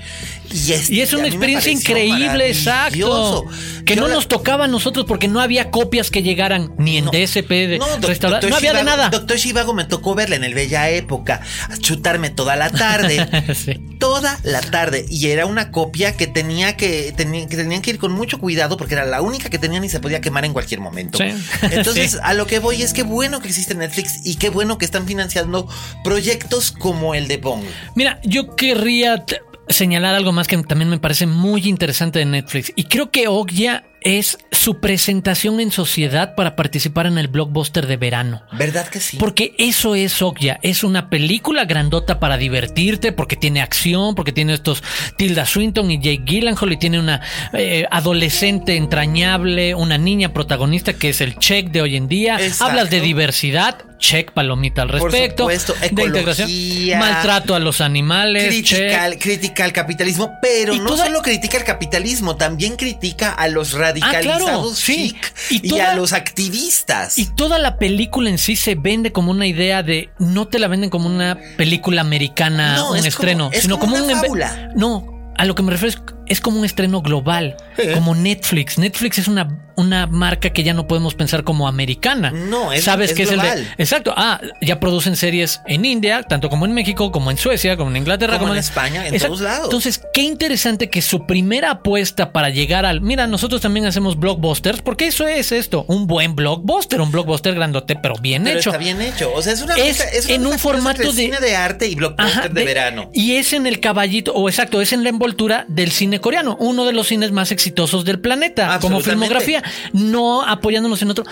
Y 0.53 0.71
es, 0.73 0.89
Y 0.89 1.01
es 1.01 1.11
una 1.13 1.27
experiencia 1.27 1.71
increíble, 1.71 2.47
exacto. 2.49 3.45
Que 3.85 3.95
no 3.95 4.07
la- 4.07 4.15
nos 4.15 4.27
tocaba 4.27 4.65
a 4.65 4.67
nosotros 4.67 5.05
porque 5.07 5.27
no 5.27 5.39
había 5.41 5.71
copias 5.71 6.09
que 6.11 6.23
llegaran 6.23 6.73
ni 6.77 6.97
en 6.97 7.05
No. 7.05 7.11
DSP 7.11 7.49
de 7.67 7.77
Doctor 7.77 8.49
No 8.49 8.55
había 8.55 8.73
de 8.73 8.83
nada. 8.83 9.09
Doctor 9.09 9.37
Chivago 9.37 9.73
me 9.73 9.85
tocó 9.85 10.15
verla 10.15 10.35
en 10.35 10.43
el 10.43 10.53
Bella 10.53 10.89
Época, 10.89 11.41
a 11.69 11.77
chutarme 11.77 12.29
toda 12.29 12.55
la 12.55 12.69
tarde. 12.69 13.27
Sí. 13.55 13.79
Toda 13.99 14.37
la 14.43 14.61
tarde. 14.61 15.05
Y 15.09 15.27
era 15.27 15.45
una 15.45 15.71
copia 15.71 16.15
que 16.17 16.27
tenía 16.27 16.75
que, 16.77 17.13
tenía- 17.15 17.47
que 17.47 17.55
tenían 17.55 17.81
que 17.81 17.91
ir 17.91 17.97
con 17.99 18.11
mucho 18.11 18.39
cuidado 18.39 18.77
porque 18.77 18.93
era 18.93 19.05
la 19.05 19.21
única 19.21 19.49
que 19.49 19.57
tenían 19.57 19.83
y 19.83 19.89
se 19.89 19.99
podía 19.99 20.19
quemar 20.21 20.45
en 20.45 20.53
cualquier 20.53 20.79
momento. 20.81 21.17
Sí. 21.17 21.25
Entonces, 21.71 22.11
Sí. 22.11 22.17
a 22.21 22.33
lo 22.33 22.45
que 22.47 22.59
voy 22.59 22.81
es 22.81 22.93
que 22.93 23.03
bueno 23.03 23.39
que 23.39 23.47
existe 23.47 23.73
Netflix 23.75 24.19
y 24.25 24.35
qué 24.35 24.49
bueno 24.49 24.77
que 24.77 24.85
están 24.85 25.05
financiando 25.07 25.67
proyectos 26.03 26.71
como 26.71 27.15
el 27.15 27.27
de 27.27 27.37
Bong. 27.37 27.63
Mira, 27.95 28.19
yo 28.23 28.55
querría 28.55 29.23
señalar 29.69 30.15
algo 30.15 30.31
más 30.31 30.47
que 30.47 30.57
también 30.63 30.89
me 30.89 30.99
parece 30.99 31.27
muy 31.27 31.67
interesante 31.67 32.19
de 32.19 32.25
Netflix. 32.25 32.71
Y 32.75 32.85
creo 32.85 33.11
que 33.11 33.27
Ogya 33.27 33.83
es 34.05 34.37
su 34.51 34.79
presentación 34.79 35.59
en 35.59 35.71
sociedad 35.71 36.35
para 36.35 36.55
participar 36.55 37.07
en 37.07 37.17
el 37.17 37.27
blockbuster 37.27 37.87
de 37.87 37.97
verano. 37.97 38.43
¿Verdad 38.53 38.87
que 38.87 38.99
sí? 38.99 39.17
Porque 39.17 39.55
eso 39.57 39.95
es 39.95 40.21
Okja. 40.21 40.59
Es 40.61 40.83
una 40.83 41.09
película 41.09 41.65
grandota 41.65 42.19
para 42.19 42.37
divertirte, 42.37 43.11
porque 43.11 43.35
tiene 43.35 43.61
acción, 43.61 44.13
porque 44.13 44.31
tiene 44.31 44.53
estos 44.53 44.83
Tilda 45.17 45.45
Swinton 45.47 45.89
y 45.89 45.97
Jake 45.97 46.21
Gyllenhaal 46.23 46.71
y 46.73 46.77
tiene 46.77 46.99
una 46.99 47.19
eh, 47.53 47.85
adolescente 47.89 48.75
entrañable, 48.77 49.73
una 49.75 49.97
niña 49.97 50.33
protagonista 50.33 50.93
que 50.93 51.09
es 51.09 51.19
el 51.21 51.37
check 51.39 51.69
de 51.71 51.81
hoy 51.81 51.95
en 51.95 52.07
día. 52.07 52.35
Exacto. 52.39 52.65
Hablas 52.65 52.89
de 52.91 53.01
diversidad, 53.01 53.77
check 53.97 54.31
palomita 54.33 54.83
al 54.83 54.89
Por 54.89 55.11
respecto. 55.11 55.43
supuesto, 55.43 55.73
de 55.73 55.87
integración, 55.87 56.47
ecología, 56.49 56.99
maltrato 56.99 57.55
a 57.55 57.59
los 57.59 57.81
animales, 57.81 58.45
Critica, 58.49 58.75
check. 58.77 58.93
al- 58.93 59.17
critica 59.17 59.65
al 59.65 59.73
capitalismo, 59.73 60.37
pero 60.43 60.75
Y 60.75 60.79
no 60.79 60.85
toda- 60.91 61.05
solo 61.05 61.21
critica 61.23 61.57
al 61.57 61.63
capitalismo, 61.63 62.35
también 62.35 62.75
critica 62.75 63.31
a 63.31 63.47
los 63.47 63.73
radicalizados 64.01 64.43
claro, 64.43 64.69
sí. 64.75 65.09
chic 65.11 65.33
Y 65.49 65.55
y, 65.67 65.69
toda- 65.69 65.91
a 65.91 65.95
los 65.95 66.13
activistas. 66.13 67.17
Y 67.17 67.25
toda 67.27 67.59
la 67.59 67.77
película 67.77 68.29
en 68.29 68.37
sí 68.37 68.55
se 68.55 68.75
vende 68.75 69.11
como 69.11 69.31
una 69.31 69.47
idea 69.47 69.83
de. 69.83 70.09
No 70.19 70.47
te 70.47 70.59
la 70.59 70.67
venden 70.67 70.89
como 70.89 71.07
una 71.07 71.37
película 71.57 72.01
americana, 72.01 72.75
No, 72.75 72.91
un 72.91 72.97
es 72.97 73.01
como- 73.01 73.07
estreno, 73.07 73.49
es 73.53 73.61
sino 73.63 73.79
como 73.79 73.93
como, 73.93 74.05
una 74.05 74.13
un. 74.15 74.19
fábula. 74.21 74.69
No, 74.75 75.31
a 75.37 75.45
lo 75.45 75.55
que 75.55 75.63
me 75.63 75.71
refiero 75.71 75.89
es, 75.89 76.01
es 76.27 76.41
como 76.41 76.59
un 76.59 76.65
estreno 76.65 77.01
global, 77.01 77.55
Eh. 77.77 77.91
como 77.93 78.15
Netflix. 78.15 78.77
Netflix 78.77 79.19
es 79.19 79.27
una, 79.27 79.59
una 79.75 80.07
marca 80.07 80.51
que 80.51 80.63
ya 80.63 80.73
no 80.73 80.87
podemos 80.87 81.13
pensar 81.15 81.43
como 81.43 81.67
americana. 81.67 82.31
No, 82.31 82.71
es- 82.71 82.83
Sabes 82.85 83.11
es 83.11 83.17
que 83.17 83.23
es 83.23 83.29
el 83.31 83.37
de. 83.39 83.41
global. 83.45 83.73
Exacto. 83.77 84.13
Ah, 84.15 84.39
ya 84.61 84.79
producen 84.79 85.15
series 85.15 85.61
en 85.67 85.85
India, 85.85 86.23
tanto 86.23 86.49
como 86.49 86.65
en 86.65 86.73
México, 86.73 87.11
como 87.11 87.31
en 87.31 87.37
Suecia, 87.37 87.75
como 87.77 87.91
en 87.91 87.97
Inglaterra, 87.97 88.33
Como 88.33 88.45
como, 88.45 88.53
en 88.53 88.59
España, 88.59 89.07
en 89.07 89.13
Exacto. 89.13 89.35
todos 89.35 89.41
lados. 89.41 89.63
Entonces, 89.65 90.01
qué 90.13 90.21
interesante 90.21 90.89
que 90.89 91.01
su 91.01 91.25
primera 91.25 91.71
apuesta 91.71 92.31
para 92.31 92.49
llegar 92.49 92.85
al. 92.85 93.01
Mira, 93.01 93.27
nosotros 93.27 93.61
también 93.61 93.85
hacemos 93.85 94.17
blockbusters, 94.19 94.81
porque 94.81 95.07
eso 95.07 95.27
es 95.27 95.51
esto, 95.51 95.85
un 95.87 96.07
buen 96.07 96.35
blockbuster, 96.35 97.01
un 97.01 97.11
blockbuster 97.11 97.53
grandote, 97.55 97.95
pero 97.95 98.15
bien 98.21 98.43
pero 98.45 98.59
hecho. 98.59 98.69
está 98.69 98.77
bien 98.79 99.01
hecho. 99.01 99.31
O 99.33 99.41
sea, 99.41 99.53
es 99.53 99.61
una 99.61 99.75
Es 99.75 99.99
mezcla- 99.99 100.05
es 100.17 100.25
una 100.25 100.35
en 100.35 100.45
un 100.47 100.59
formato 100.59 101.03
de- 101.03 101.11
cine 101.25 101.39
de 101.39 101.55
arte 101.55 101.87
y 101.87 101.95
blockbuster 101.95 102.39
Ajá, 102.39 102.49
de, 102.49 102.63
verano. 102.65 103.09
Y 103.13 103.35
es 103.35 103.53
en 103.53 103.67
el 103.67 103.79
caballito, 103.79 104.33
o 104.33 104.47
exacto, 104.49 104.81
es 104.81 104.93
en 104.93 105.03
la 105.03 105.09
envoltura 105.09 105.65
del 105.67 105.91
cine 105.91 106.14
coreano, 106.21 106.57
uno 106.59 106.85
de 106.85 106.93
los 106.93 107.07
cines 107.07 107.31
más 107.31 107.51
exitosos 107.51 108.05
del 108.05 108.19
planeta, 108.19 108.79
como 108.81 108.99
filmografía, 109.01 109.63
no 109.93 110.43
apoyándonos 110.43 111.01
en 111.01 111.09
otro. 111.11 111.25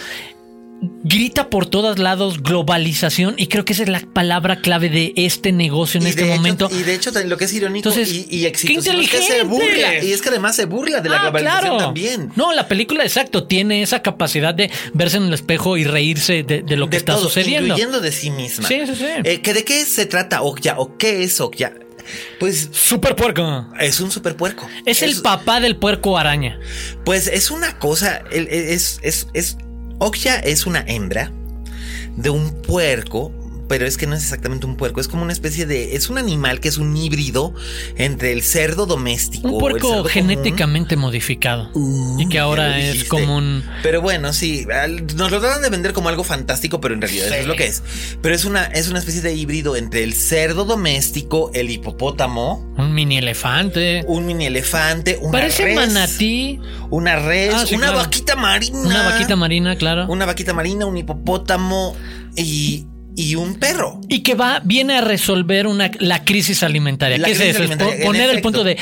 Grita 1.05 1.49
por 1.49 1.65
todos 1.65 1.97
lados 1.97 2.43
globalización 2.43 3.35
y 3.37 3.47
creo 3.47 3.63
que 3.63 3.71
esa 3.71 3.83
es 3.83 3.89
la 3.89 4.01
palabra 4.01 4.57
clave 4.59 4.89
de 4.89 5.13
este 5.15 5.53
negocio 5.53 5.97
en 6.01 6.07
Y 6.07 6.09
este 6.09 6.23
hecho- 6.25 6.35
momento. 6.35 6.69
y 6.77 6.83
de 6.83 6.93
hecho, 6.93 7.11
lo 7.25 7.37
que 7.37 7.45
es 7.45 7.53
irónico 7.53 7.87
Entonces, 7.87 8.13
y, 8.13 8.27
y 8.29 8.41
¡qué 8.41 8.47
exitoso 8.47 8.91
es 8.91 9.09
que 9.09 9.17
se 9.21 9.43
burla. 9.43 10.03
Y 10.03 10.11
es 10.11 10.21
que 10.21 10.27
además 10.27 10.57
se 10.57 10.65
burla 10.65 10.99
de 10.99 11.07
la 11.07 11.17
Ah, 11.17 11.21
globalización 11.29 11.61
claro. 11.61 11.77
también. 11.77 12.31
No, 12.35 12.51
la 12.51 12.67
película, 12.67 13.03
exacto, 13.03 13.45
tiene 13.45 13.81
esa 13.81 14.01
capacidad 14.01 14.53
de 14.53 14.69
verse 14.93 15.15
en 15.17 15.23
el 15.23 15.33
espejo 15.33 15.77
y 15.77 15.85
reírse 15.85 16.43
de, 16.43 16.63
de 16.63 16.75
lo 16.75 16.87
que 16.87 16.91
de 16.91 16.97
está 16.97 17.13
todo, 17.15 17.29
sucediendo. 17.29 17.67
incluyendo 17.67 18.01
de 18.01 18.11
sí 18.11 18.29
misma. 18.31 18.67
Sí, 18.67 18.81
sí, 18.85 18.95
sí. 18.97 19.05
Eh, 19.23 19.39
¿que 19.39 19.53
¿De 19.53 19.63
qué 19.63 19.85
se 19.85 20.05
trata 20.05 20.41
Okja 20.41 20.75
o 20.79 20.97
qué 20.97 21.23
es 21.23 21.39
Okja? 21.39 21.71
Pues 22.39 22.69
Super 22.71 23.15
puerco. 23.15 23.67
es 23.79 23.99
un 23.99 24.11
super 24.11 24.35
puerco. 24.35 24.67
Es 24.85 25.01
el 25.01 25.21
papá 25.21 25.59
del 25.59 25.75
puerco 25.75 26.17
araña. 26.17 26.59
Pues 27.05 27.27
es 27.27 27.51
una 27.51 27.79
cosa, 27.79 28.23
es, 28.31 28.99
es, 29.01 29.27
es, 29.33 29.57
Okja 29.99 30.39
es 30.39 30.65
una 30.65 30.83
hembra 30.87 31.31
de 32.15 32.29
un 32.29 32.61
puerco, 32.61 33.31
pero 33.73 33.87
es 33.87 33.97
que 33.97 34.05
no 34.05 34.15
es 34.15 34.21
exactamente 34.21 34.67
un 34.67 34.75
puerco, 34.75 35.01
es 35.01 35.07
como 35.07 35.23
una 35.23 35.33
especie 35.33 35.65
de, 35.65 35.95
es 35.95 36.07
un 36.11 36.19
animal 36.19 36.59
que 36.59 36.67
es 36.67 36.77
un 36.77 36.95
híbrido 36.95 37.55
entre 37.97 38.31
el 38.31 38.43
cerdo 38.43 38.85
doméstico. 38.85 39.47
Un 39.47 39.53
el 39.55 39.59
puerco 39.59 39.89
cerdo 39.89 40.03
genéticamente 40.03 40.95
modificado. 40.95 41.71
común. 41.71 42.19
y 42.19 42.29
que 42.29 42.37
ahora 42.37 42.77
es 42.79 43.05
como 43.05 43.35
un. 43.35 43.63
Pero 43.81 43.99
bueno, 43.99 44.31
sí, 44.31 44.67
nos 45.15 45.31
lo 45.31 45.39
tratan 45.39 45.63
de 45.63 45.71
vender 45.71 45.91
como 45.93 46.09
algo 46.09 46.23
fantástico, 46.23 46.79
pero 46.79 46.93
en 46.93 47.01
realidad 47.01 47.25
eso 47.29 47.35
es 47.35 47.47
lo 47.47 47.55
que 47.55 47.65
es. 47.65 47.81
Pero 48.21 48.35
es 48.35 48.45
una, 48.45 48.65
es 48.65 48.89
una 48.89 48.99
especie 48.99 49.21
de 49.23 49.33
híbrido 49.33 49.75
entre 49.75 50.03
el 50.03 50.13
cerdo 50.13 50.65
doméstico, 50.65 51.49
el 51.55 51.71
hipopótamo, 51.71 52.75
Un 52.77 52.93
mini 52.93 53.17
elefante. 53.17 54.03
un 54.07 54.27
mini 54.27 54.45
elefante, 54.45 55.17
una 55.19 55.31
Parece 55.31 55.63
res, 55.65 55.75
manatí. 55.75 56.59
una 56.91 57.15
res, 57.15 57.55
Ah, 57.55 57.65
sí, 57.65 57.73
una 57.73 57.87
claro. 57.87 58.03
vaquita 58.03 58.35
marina, 58.35 58.77
Una 58.85 59.03
vaquita 59.09 59.35
marina, 59.35 59.75
claro. 59.77 60.05
una 60.09 60.27
vaquita 60.27 60.53
marina, 60.53 60.85
un 60.85 60.95
hipopótamo 60.97 61.95
y, 62.35 62.85
y 63.15 63.35
un 63.35 63.55
perro. 63.55 63.99
Y 64.07 64.19
que 64.19 64.35
va, 64.35 64.61
viene 64.63 64.97
a 64.97 65.01
resolver 65.01 65.67
una, 65.67 65.91
la 65.99 66.23
crisis 66.23 66.63
alimentaria. 66.63 67.17
La 67.17 67.27
¿Qué 67.27 67.33
es 67.33 67.39
eso? 67.39 67.63
Es 67.63 68.05
poner 68.05 68.29
el 68.29 68.41
punto 68.41 68.63
de. 68.63 68.77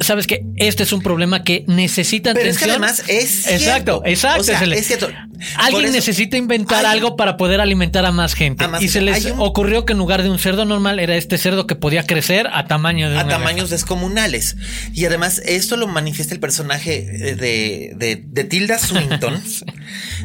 Sabes 0.00 0.26
que 0.26 0.44
este 0.56 0.82
es 0.82 0.92
un 0.92 1.02
problema 1.02 1.44
que 1.44 1.64
necesita 1.66 2.32
Pero 2.34 2.48
es 2.50 2.58
que 2.58 2.64
atención. 2.64 2.84
además 2.84 3.02
es 3.08 3.30
cierto. 3.44 3.54
Exacto, 3.54 4.02
exacto. 4.06 4.40
O 4.40 4.44
sea, 4.44 4.62
es 4.64 4.86
cierto. 4.86 5.08
Alguien 5.56 5.84
eso- 5.86 5.92
necesita 5.94 6.36
inventar 6.36 6.84
Hay- 6.84 6.92
algo 6.98 7.16
para 7.16 7.36
poder 7.36 7.60
alimentar 7.60 8.04
a 8.04 8.12
más 8.12 8.34
gente. 8.34 8.64
A 8.64 8.68
más 8.68 8.82
y 8.82 8.88
se 8.88 9.00
les 9.00 9.24
un- 9.26 9.40
ocurrió 9.40 9.84
que 9.86 9.92
en 9.92 9.98
lugar 9.98 10.22
de 10.22 10.28
un 10.30 10.38
cerdo 10.38 10.64
normal 10.64 10.98
era 11.00 11.16
este 11.16 11.38
cerdo 11.38 11.66
que 11.66 11.74
podía 11.76 12.04
crecer 12.04 12.46
a 12.52 12.66
tamaño 12.66 13.10
de 13.10 13.18
a 13.18 13.26
tamaños 13.28 13.70
descomunales. 13.70 14.56
Y 14.94 15.04
además, 15.06 15.40
esto 15.44 15.76
lo 15.76 15.86
manifiesta 15.86 16.34
el 16.34 16.40
personaje 16.40 17.02
de, 17.36 17.94
de, 17.96 18.22
de 18.26 18.44
Tilda 18.44 18.78
Swinton. 18.78 19.40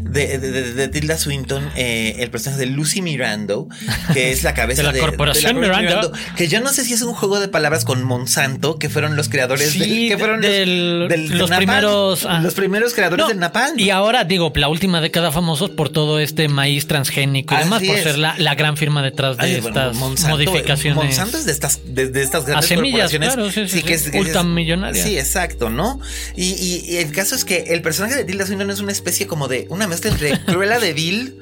de, 0.03 0.37
de- 0.39 0.87
Tilda 0.89 1.17
Swinton, 1.17 1.69
eh, 1.75 2.15
el 2.19 2.29
personaje 2.29 2.59
de 2.61 2.67
Lucy 2.67 3.01
Mirando, 3.01 3.67
que 4.13 4.31
es 4.31 4.43
la 4.43 4.53
cabeza 4.53 4.83
De 4.83 4.91
la 4.93 4.99
corporación 4.99 5.59
Miranda. 5.59 6.11
Que 6.35 6.47
yo 6.47 6.61
no 6.61 6.71
sé 6.71 6.83
si 6.85 6.93
es 6.93 7.01
un 7.01 7.13
juego 7.13 7.39
de 7.39 7.47
palabras 7.47 7.85
con 7.85 8.03
Monsanto, 8.03 8.77
que 8.77 8.89
fueron 8.89 9.15
los 9.15 9.29
creadores 9.29 9.64
Sí, 9.71 9.79
del, 9.79 10.09
que 10.09 10.17
fueron 10.17 10.41
del- 10.41 10.99
los, 10.99 11.09
del- 11.49 11.57
primeros, 11.57 12.25
ah. 12.25 12.39
los 12.41 12.53
primeros 12.53 12.93
creadores 12.93 13.23
No, 13.23 13.29
del 13.29 13.39
Napalm. 13.39 13.79
Y 13.79 13.89
ahora, 13.89 14.23
digo, 14.23 14.51
la 14.55 14.67
última 14.69 15.01
década 15.01 15.31
famosos 15.31 15.69
por 15.71 15.89
todo 15.89 16.19
este 16.19 16.47
maíz 16.47 16.87
transgénico 16.87 17.55
y 17.55 17.57
demás, 17.57 17.83
por 17.83 17.95
es. 17.95 18.03
ser 18.03 18.17
la, 18.17 18.35
la 18.37 18.55
gran 18.55 18.77
firma 18.77 19.01
detrás 19.03 19.37
de 19.37 19.43
Ay, 19.43 19.61
bueno, 19.61 19.67
estas 19.79 19.95
Monsanto, 19.97 20.37
modificaciones. 20.37 20.95
Monsanto 21.03 21.37
es 21.37 21.45
de 21.45 21.51
estas, 21.51 21.79
de, 21.85 22.07
de 22.09 22.21
estas 22.23 22.45
grandes 22.45 22.67
semillas, 22.67 23.11
corporaciones. 23.11 23.33
claro, 23.33 23.51
sí, 23.51 23.67
sí, 23.67 23.77
sí. 23.79 23.83
que 23.83 23.93
es, 23.93 24.11
Ultramillonarias. 24.13 25.05
Sí, 25.05 25.17
exacto, 25.17 25.69
¿no? 25.69 25.99
Y, 26.35 26.45
y- 26.53 26.85
y 26.93 26.97
el 26.97 27.11
caso 27.11 27.35
es 27.35 27.45
que 27.45 27.65
el 27.69 27.81
personaje 27.81 28.15
de 28.15 28.23
Tilda 28.25 28.45
Swinton 28.45 28.69
es 28.71 28.79
una 28.79 28.91
especie 28.91 29.27
como 29.27 29.47
de 29.47 29.65
una 29.69 29.87
mezcla 29.87 30.11
entre 30.11 30.37
Cruella 30.45 30.79
de 30.79 30.93
Vil 30.93 31.37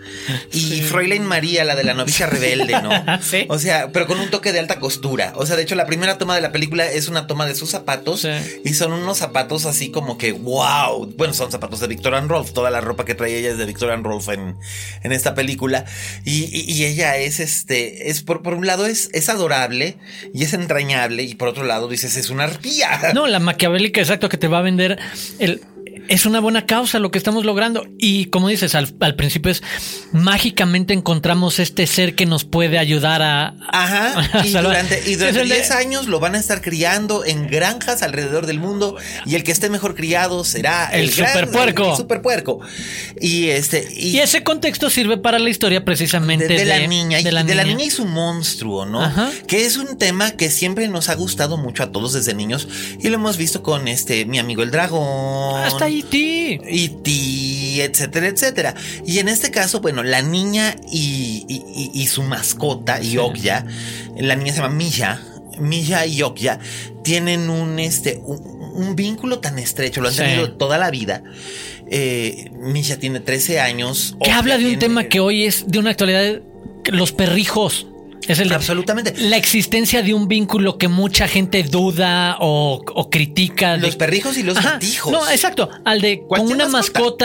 y 0.52 0.82
Fräulein 0.82 1.24
María, 1.26 1.64
la 1.64 1.76
de 1.76 1.84
la 1.84 1.94
novicia 1.94 2.28
rebelde, 2.28 2.82
¿no? 2.82 2.92
Sí. 3.22 3.46
O 3.50 3.58
sea, 3.60 3.90
pero 3.92 4.08
con 4.08 4.20
un 4.20 4.30
toque 4.30 4.52
de 4.52 4.60
alta 4.60 4.80
costura. 4.80 5.34
O 5.36 5.46
sea, 5.46 5.56
de 5.56 5.64
hecho, 5.64 5.76
la 5.76 5.86
primera 5.86 6.18
toma 6.18 6.36
de 6.36 6.42
la 6.42 6.52
película 6.52 6.86
es 6.86 7.08
una 7.08 7.28
toma 7.28 7.46
de 7.46 7.56
sus 7.56 7.70
zapatos 7.70 8.13
Sí. 8.18 8.30
y 8.66 8.74
son 8.74 8.94
unos 8.94 9.18
zapatos 9.18 9.66
así 9.66 9.90
como 9.92 10.18
que 10.18 10.32
wow. 10.32 11.14
Bueno, 11.18 11.34
son 11.34 11.52
zapatos 11.52 11.80
de 11.80 11.88
Victor 11.88 12.16
and 12.16 12.30
Rolf. 12.30 12.52
Toda 12.54 12.70
la 12.72 12.82
ropa 12.82 13.06
que 13.06 13.16
trae 13.16 13.38
ella 13.38 13.52
es 13.52 13.58
de 13.58 13.66
Victor 13.66 13.92
and 13.92 14.06
Rolf 14.06 14.30
en, 14.30 14.56
en 15.04 15.12
esta 15.12 15.36
película. 15.36 15.86
Y, 16.26 16.44
y- 16.46 16.72
y 16.74 16.86
ella 16.86 17.18
es 17.18 17.40
este, 17.40 18.10
es 18.10 18.22
por, 18.22 18.42
por 18.44 18.54
un 18.56 18.66
lado 18.68 18.86
es, 18.86 19.10
es 19.14 19.30
adorable 19.30 19.98
y 20.34 20.44
es 20.44 20.54
entrañable. 20.54 21.24
Y 21.24 21.36
por 21.36 21.48
otro 21.48 21.64
lado 21.66 21.88
dices, 21.88 22.16
es 22.18 22.30
una 22.30 22.46
arpía. 22.46 23.12
No, 23.14 23.28
la 23.28 23.40
maquiavélica, 23.40 24.02
exacto, 24.02 24.30
que 24.30 24.38
te 24.38 24.48
va 24.48 24.60
a 24.60 24.62
vender 24.62 24.98
el. 25.40 25.62
Es 26.08 26.26
una 26.26 26.40
buena 26.40 26.66
causa 26.66 27.00
lo 27.00 27.12
que 27.12 27.18
estamos 27.18 27.46
logrando. 27.46 27.86
Y 27.98 28.26
como 28.26 28.48
dices, 28.50 28.76
al, 28.76 28.94
al 29.00 29.16
principio 29.16 29.52
es 29.52 29.64
mágicamente 30.12 30.94
encontramos 30.94 31.60
este 31.60 31.88
ser 31.88 32.16
que 32.16 32.26
nos 32.26 32.44
puede 32.46 32.78
ayudar 32.78 33.22
a. 33.22 33.56
Ajá, 33.70 34.20
a 34.40 34.46
y 34.46 34.52
durante, 34.52 35.02
y 35.10 35.16
durante 35.16 35.42
el 35.42 35.50
de- 35.50 35.56
10 35.56 35.72
años 35.72 36.08
lo 36.08 36.20
van 36.20 36.36
a 36.36 36.40
estar 36.40 36.62
criando 36.62 37.26
en 37.26 37.48
granjas 37.48 38.04
alrededor 38.04 38.46
del 38.46 38.60
mundo 38.60 38.96
y 39.26 39.36
el 39.36 39.44
que 39.44 39.52
esté 39.52 39.70
mejor 39.70 39.96
criado 39.96 40.44
será 40.44 40.86
el, 40.92 41.10
El 41.10 41.12
gran- 41.16 41.30
superpuerco. 41.34 41.92
el 41.92 41.98
superpuerco. 41.98 42.60
Y 43.20 43.50
este 43.50 43.88
Y 43.96 44.20
ese 44.20 44.44
contexto 44.44 44.90
sirve 44.90 45.18
para 45.18 45.40
la 45.40 45.50
historia 45.50 45.84
precisamente 45.86 46.48
de, 46.48 46.54
de, 46.56 46.60
de 46.60 46.66
la 46.66 46.88
niña 46.88 47.20
y 47.20 47.24
de 47.24 47.32
la 47.32 47.44
niña 47.64 47.86
y 47.86 47.90
su 47.90 48.06
monstruo, 48.06 48.86
¿no? 48.86 49.02
Ajá. 49.04 49.30
Que 49.48 49.66
es 49.66 49.78
un 49.78 49.98
tema 49.98 50.32
que 50.32 50.50
siempre 50.52 50.88
nos 50.88 51.10
ha 51.10 51.16
gustado 51.16 51.58
mucho 51.58 51.84
a 51.84 51.92
todos 51.92 52.14
desde 52.14 52.34
niños 52.34 52.68
y 53.02 53.10
lo 53.10 53.16
hemos 53.16 53.38
visto 53.38 53.64
con 53.64 53.88
este 53.88 54.26
mi 54.26 54.40
amigo 54.40 54.64
el 54.64 54.72
dragón. 54.72 55.64
Hasta 55.64 55.86
E.T. 56.00 56.62
Y 56.70 56.90
ti, 57.04 57.82
etcétera, 57.82 58.28
etcétera. 58.28 58.76
Y 59.06 59.20
en 59.20 59.28
este 59.30 59.52
caso, 59.52 59.82
bueno, 59.82 60.04
la 60.04 60.22
niña 60.22 60.76
y, 60.92 61.46
y- 61.48 61.64
y- 61.76 62.02
y 62.02 62.08
su 62.08 62.24
mascota, 62.24 63.00
Yokya, 63.02 63.66
la 64.18 64.36
niña 64.36 64.54
se 64.54 64.62
llama 64.62 64.74
Milla, 64.74 65.22
Milla 65.60 66.06
y 66.06 66.16
Yokya, 66.18 66.60
tienen 67.04 67.50
un, 67.50 67.80
este, 67.80 68.20
un, 68.24 68.40
un 68.76 68.96
vínculo 68.96 69.40
tan 69.40 69.60
estrecho, 69.60 70.02
lo 70.02 70.08
han 70.10 70.14
Sí. 70.14 70.22
tenido 70.22 70.52
toda 70.54 70.78
la 70.78 70.90
vida. 70.92 71.24
Eh, 71.90 72.50
Milla 72.54 72.98
tiene 72.98 73.20
13 73.20 73.60
años. 73.60 74.16
Que 74.24 74.32
habla 74.32 74.58
de 74.58 74.64
un 74.64 74.70
tiene- 74.72 74.80
tema 74.82 75.04
que 75.06 75.20
hoy 75.20 75.44
es 75.46 75.66
de 75.68 75.80
una 75.80 75.92
actualidad, 75.92 76.42
los 76.86 77.12
perrijos. 77.12 77.88
Es 78.28 78.40
el 78.40 78.50
de 78.50 78.56
Absolutamente. 78.56 79.14
la 79.18 79.38
existencia 79.38 80.02
de 80.02 80.14
un 80.14 80.28
vínculo 80.28 80.78
que 80.78 80.88
mucha 80.88 81.28
gente 81.28 81.64
duda 81.64 82.38
o, 82.40 82.82
o 82.96 83.10
critica. 83.10 83.74
de- 83.78 83.88
Los 83.88 83.96
perrijos 83.96 84.38
y 84.38 84.44
los 84.44 84.58
Ajá. 84.58 84.72
gatijos. 84.74 85.12
No, 85.12 85.30
exacto. 85.30 85.70
Al 85.86 86.02
de 86.02 86.24
con 86.28 86.42
una 86.42 86.68
mascota. 86.68 86.78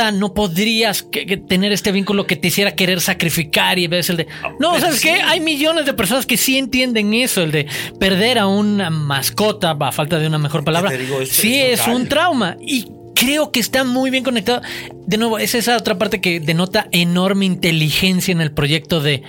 mascota. 0.04 0.12
no 0.12 0.34
podrías 0.34 1.02
que- 1.02 1.26
que 1.26 1.36
tener 1.36 1.72
este 1.72 1.92
vínculo 1.92 2.26
que 2.26 2.36
te 2.36 2.48
hiciera 2.48 2.74
querer 2.74 3.00
sacrificar 3.00 3.78
y 3.78 3.86
ves 3.86 4.10
el 4.10 4.16
de. 4.18 4.26
No, 4.58 4.72
pero 4.72 4.80
¿sabes 4.86 5.00
qué? 5.00 5.16
sí. 5.16 5.22
Hay 5.26 5.40
millones 5.40 5.86
de 5.86 5.94
personas 5.94 6.26
que 6.26 6.36
sí 6.36 6.58
entienden 6.58 7.14
eso, 7.14 7.42
el 7.42 7.52
de 7.52 7.66
perder 8.00 8.38
a 8.38 8.46
una 8.46 8.90
mascota, 8.90 9.76
a 9.78 9.92
falta 9.92 10.18
de 10.18 10.26
una 10.26 10.38
mejor 10.38 10.64
palabra. 10.64 10.90
digo, 10.90 11.18
sí 11.26 11.56
es 11.58 11.86
un 11.86 12.08
trauma. 12.08 12.56
Y 12.60 12.86
creo 13.14 13.50
que 13.50 13.60
está 13.60 13.84
muy 13.84 14.10
bien 14.10 14.24
conectado. 14.24 14.62
De 15.06 15.16
nuevo, 15.16 15.38
es 15.38 15.54
esa 15.54 15.76
otra 15.76 15.98
parte 15.98 16.20
que 16.20 16.40
denota 16.40 16.86
enorme 16.92 17.46
inteligencia 17.46 18.32
en 18.32 18.40
el 18.40 18.52
proyecto 18.52 19.00
de 19.00 19.22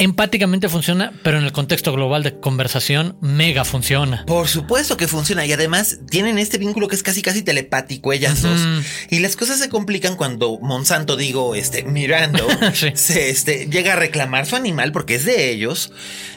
empáticamente 0.00 0.70
funciona, 0.70 1.12
pero 1.22 1.38
en 1.38 1.44
el 1.44 1.52
contexto 1.52 1.92
global 1.92 2.22
de 2.22 2.40
conversación, 2.40 3.16
mega 3.20 3.66
funciona. 3.66 4.24
Por 4.26 4.48
supuesto 4.48 4.96
que 4.96 5.06
funciona 5.06 5.44
y 5.44 5.52
además 5.52 5.98
tienen 6.08 6.38
este 6.38 6.56
vínculo 6.56 6.88
que 6.88 6.96
es 6.96 7.02
casi 7.02 7.20
casi 7.20 7.42
telepático 7.42 8.12
ellas 8.12 8.40
dos. 8.40 8.60
Y 9.10 9.18
las 9.18 9.36
cosas 9.36 9.58
se 9.58 9.68
complican 9.68 10.16
cuando 10.16 10.58
Monsanto, 10.60 11.16
digo, 11.16 11.54
este, 11.54 11.82
Mirando, 11.82 12.48
se 12.94 13.30
este, 13.30 13.66
llega 13.66 13.92
a 13.92 13.96
reclamar 13.96 14.46
su 14.46 14.56
animal 14.56 14.90
porque 14.90 15.16
es 15.16 15.26
de 15.26 15.50
ellos. 15.50 15.92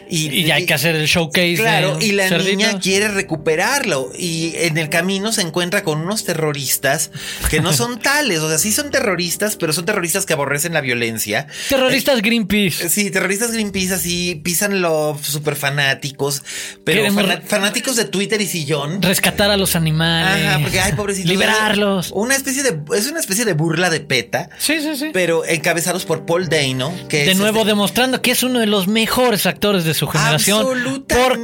Y, 0.09 0.51
hay 0.51 0.65
que 0.65 0.73
hacer 0.73 0.95
el 0.95 1.07
showcase. 1.07 1.55
Claro, 1.55 1.97
y 1.99 2.11
la 2.11 2.29
niña 2.29 2.79
quiere 2.79 3.07
recuperarlo. 3.07 4.11
Y 4.17 4.53
en 4.57 4.77
el 4.77 4.89
camino 4.89 5.31
se 5.31 5.41
encuentra 5.41 5.83
con 5.83 6.01
unos 6.01 6.23
terroristas 6.23 7.11
que 7.49 7.61
no 7.61 7.73
son 7.73 7.99
tales. 8.01 8.39
O 8.39 8.49
sea, 8.49 8.57
sí 8.57 8.71
son 8.71 8.91
terroristas, 8.91 9.55
pero 9.55 9.73
son 9.73 9.85
terroristas 9.85 10.25
que 10.25 10.33
aborrecen 10.33 10.73
la 10.73 10.81
violencia. 10.81 11.47
Terroristas 11.69 12.21
Greenpeace. 12.21 12.89
Sí, 12.89 13.09
terroristas 13.09 13.52
Greenpeace 13.53 13.93
así 13.93 14.41
pisan 14.43 14.81
los 14.81 15.21
super 15.21 15.55
fanáticos. 15.55 16.43
Pero 16.83 17.03
fanáticos 17.45 17.95
de 17.95 18.05
Twitter 18.05 18.41
y 18.41 18.47
sillón. 18.47 19.01
Rescatar 19.01 19.49
a 19.51 19.57
los 19.57 19.75
animales. 19.75 20.45
Ajá, 20.45 20.59
porque 20.59 20.79
hay 20.79 20.93
pobrecitos. 20.93 21.29
Liberarlos. 21.29 22.11
Una 22.13 22.35
especie 22.35 22.63
de. 22.63 22.79
Es 22.95 23.07
una 23.07 23.19
especie 23.19 23.45
de 23.45 23.53
burla 23.53 23.89
de 23.89 23.99
PETA. 23.99 24.49
Sí, 24.57 24.81
sí, 24.81 24.95
sí. 24.95 25.09
Pero 25.13 25.45
encabezados 25.45 26.05
por 26.05 26.25
Paul 26.25 26.49
Dano. 26.49 26.93
Que 27.07 27.25
de 27.25 27.35
nuevo 27.35 27.59
este 27.59 27.69
demostrando 27.69 28.21
que 28.21 28.31
es 28.31 28.43
uno 28.43 28.59
de 28.59 28.67
los 28.67 28.87
mejores 28.87 29.45
actores 29.45 29.83
de 29.83 29.93
su 29.93 30.07
generación. 30.07 30.59
Absolutamente. 30.59 31.15
Por 31.15 31.37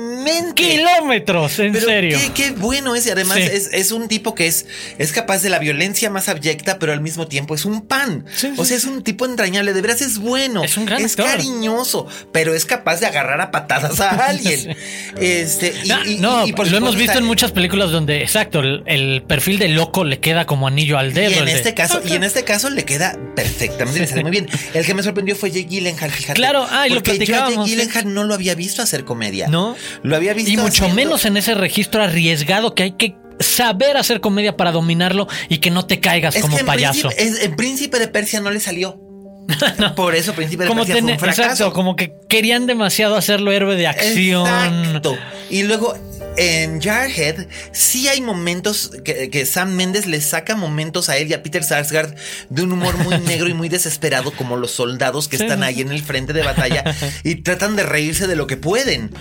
kilómetros, 0.53 1.59
en 1.59 1.79
serio. 1.79 2.17
Qué, 2.33 2.51
bueno 2.51 2.95
es. 2.95 3.05
Y 3.05 3.11
además 3.11 3.37
es, 3.37 3.91
un 3.91 4.07
tipo 4.07 4.35
que 4.35 4.47
es, 4.47 4.65
es 4.97 5.11
capaz 5.11 5.41
de 5.41 5.49
la 5.49 5.59
violencia 5.59 6.09
más 6.09 6.29
abyecta, 6.29 6.79
pero 6.79 6.91
al 6.91 7.01
mismo 7.01 7.27
tiempo 7.27 7.55
es 7.55 7.65
un 7.65 7.81
pan. 7.81 8.25
o 8.57 8.65
sea, 8.65 8.77
es 8.77 8.85
un 8.85 9.03
tipo 9.03 9.25
entrañable. 9.25 9.73
De 9.73 9.81
veras 9.81 10.01
es 10.01 10.17
bueno. 10.17 10.63
Es 10.63 10.77
un 10.77 10.85
gran 10.85 11.03
Es 11.03 11.15
cariñoso, 11.15 11.98
pero 12.31 12.53
es 12.53 12.65
capaz 12.65 12.99
de 12.99 13.07
agarrar 13.07 13.41
a 13.41 13.51
patadas 13.51 13.99
a 13.99 14.09
alguien. 14.27 14.75
Este, 15.19 15.73
y, 16.05 16.17
no, 16.17 16.45
lo 16.45 16.77
hemos 16.77 16.95
visto 16.95 17.17
en 17.17 17.25
muchas 17.25 17.51
películas 17.51 17.91
donde, 17.91 18.21
exacto, 18.21 18.61
el, 18.61 19.23
perfil 19.27 19.59
de 19.59 19.69
loco 19.69 20.03
le 20.03 20.19
queda 20.19 20.45
como 20.45 20.67
anillo 20.67 20.97
al 20.97 21.13
dedo. 21.13 21.31
Y 21.31 21.37
en 21.37 21.47
este 21.47 21.73
caso, 21.73 22.01
y 22.05 22.13
en 22.13 22.23
este 22.23 22.43
caso 22.43 22.69
le 22.69 22.85
queda 22.85 23.17
perfectamente, 23.35 23.99
le 23.99 24.07
sale 24.07 24.21
muy 24.23 24.31
bien. 24.31 24.47
El 24.73 24.85
que 24.85 24.93
me 24.93 25.03
sorprendió 25.03 25.35
fue 25.35 25.51
Jake 25.51 25.67
Gyllenhaal, 25.67 26.11
fíjate. 26.11 26.33
Claro, 26.33 26.65
ah, 26.69 26.87
y 26.87 26.91
lo 26.91 27.03
platicábamos. 27.03 27.55
Yo 27.55 27.61
a 27.61 27.65
Jake 27.65 27.75
Gyllenhaal 27.75 28.13
no 28.13 28.23
lo 28.23 28.33
había 28.33 28.55
visto 28.55 28.81
hacer 28.81 29.03
comedia. 29.03 29.47
No. 29.47 29.75
Lo 30.03 30.15
había 30.15 30.33
visto. 30.33 30.51
Y 30.51 30.57
mucho 30.57 30.89
menos 30.89 31.25
en 31.25 31.37
ese 31.37 31.55
registro 31.55 32.03
arriesgado 32.03 32.75
que 32.75 32.83
hay 32.83 32.91
que 32.91 33.15
saber 33.39 33.97
hacer 33.97 34.21
comedia 34.21 34.57
para 34.57 34.71
dominarlo 34.71 35.27
y 35.47 35.59
que 35.59 35.71
no 35.71 35.85
te 35.85 35.99
caigas 35.99 36.37
como 36.37 36.57
payaso. 36.59 37.09
en 37.17 37.55
Príncipe 37.55 37.99
de 37.99 38.07
Persia 38.07 38.39
no 38.39 38.51
le 38.51 38.59
salió. 38.59 39.08
Por 39.95 40.15
eso 40.15 40.33
Príncipe 40.33 40.63
de 40.63 40.69
Persia 40.69 40.95
fue 40.95 41.01
un 41.01 41.19
fracaso. 41.19 41.41
Exacto, 41.43 41.73
como 41.73 41.95
que 41.95 42.13
querían 42.27 42.67
demasiado 42.67 43.15
hacerlo 43.15 43.51
héroe 43.51 43.75
de 43.75 43.87
acción. 43.87 44.47
Exacto. 44.47 45.17
Y 45.49 45.63
luego 45.63 45.95
en 46.37 46.81
Jarhead 46.81 47.47
sí 47.73 48.07
hay 48.07 48.21
momentos 48.21 48.91
que, 49.03 49.45
Sam 49.45 49.73
Mendes 49.73 50.05
le 50.05 50.21
saca 50.21 50.55
momentos 50.55 51.09
a 51.09 51.17
él 51.17 51.29
y 51.29 51.33
a 51.33 51.43
Peter 51.43 51.63
Sarsgaard 51.63 52.15
de 52.49 52.63
un 52.63 52.71
humor 52.71 52.97
muy 52.97 53.17
negro 53.25 53.49
y 53.49 53.53
muy 53.53 53.67
desesperado 53.67 54.31
como 54.31 54.55
los 54.55 54.71
soldados 54.71 55.27
que 55.27 55.35
están 55.35 55.63
ahí 55.63 55.81
en 55.81 55.91
el 55.91 56.01
frente 56.01 56.33
de 56.33 56.43
batalla 56.43 56.83
y 57.23 57.35
tratan 57.35 57.75
de 57.75 57.83
reírse 57.83 58.27
de 58.27 58.35
lo 58.35 58.47
que 58.47 58.57
pueden. 58.57 59.11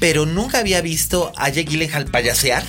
Pero 0.00 0.26
nunca 0.26 0.58
había 0.58 0.80
visto 0.80 1.32
a 1.36 1.48
Jake 1.48 1.70
Gyllenhaal 1.70 2.06
payasear 2.06 2.64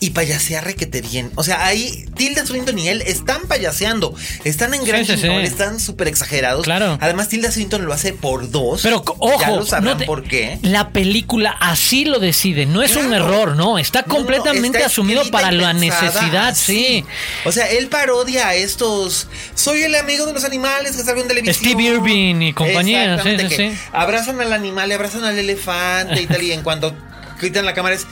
y 0.00 0.10
payasear 0.10 0.64
requete 0.64 1.00
bien. 1.00 1.30
O 1.34 1.42
sea, 1.42 1.64
ahí 1.64 2.06
Tilda 2.16 2.44
Swinton 2.46 2.78
y 2.78 2.88
él 2.88 3.02
están 3.02 3.42
payaseando. 3.46 4.14
Están 4.44 4.74
en 4.74 4.84
gran 4.84 5.04
sí, 5.04 5.12
están 5.42 5.80
súper 5.80 6.08
exagerados. 6.08 6.64
Claro. 6.64 6.98
Además, 7.00 7.28
Tilda 7.28 7.50
Swinton 7.50 7.84
lo 7.84 7.92
hace 7.92 8.12
por 8.12 8.50
dos. 8.50 8.82
Pero 8.82 9.02
ojo, 9.06 9.40
ya 9.40 9.50
lo 9.50 9.64
sabrán 9.64 9.98
por 10.06 10.24
qué. 10.24 10.58
La 10.62 10.90
película 10.90 11.56
así 11.60 12.04
lo 12.04 12.18
decide. 12.18 12.66
No 12.66 12.82
es 12.82 12.96
un 12.96 13.12
error, 13.12 13.56
no. 13.56 13.78
Está 13.78 14.02
completamente 14.02 14.82
asumido 14.82 15.22
para 15.30 15.52
la 15.52 15.72
necesidad, 15.72 16.54
sí. 16.54 17.04
O 17.44 17.52
sea, 17.52 17.70
él 17.70 17.88
parodia 17.88 18.48
a 18.48 18.54
estos. 18.54 19.28
Soy 19.54 19.82
el 19.82 19.94
amigo 19.94 20.26
de 20.26 20.32
los 20.32 20.44
animales 20.44 20.96
que 20.96 21.02
salgo 21.02 21.22
en 21.22 21.28
televisión. 21.28 21.54
Steve 21.54 21.82
Irving 21.82 22.42
y 22.42 22.52
compañía. 22.52 23.22
Sí, 23.22 23.36
sí, 23.48 23.72
abrazan 23.92 24.40
al 24.40 24.52
animal, 24.52 24.88
le 24.88 24.94
abrazan 24.94 25.24
al 25.24 25.38
elefante 25.38 26.20
y 26.20 26.26
tal. 26.26 26.42
Y 26.42 26.52
en 26.52 26.62
cuanto 26.62 26.94
quitan 27.40 27.64
la 27.64 27.74
cámara 27.74 27.94
es. 27.94 28.06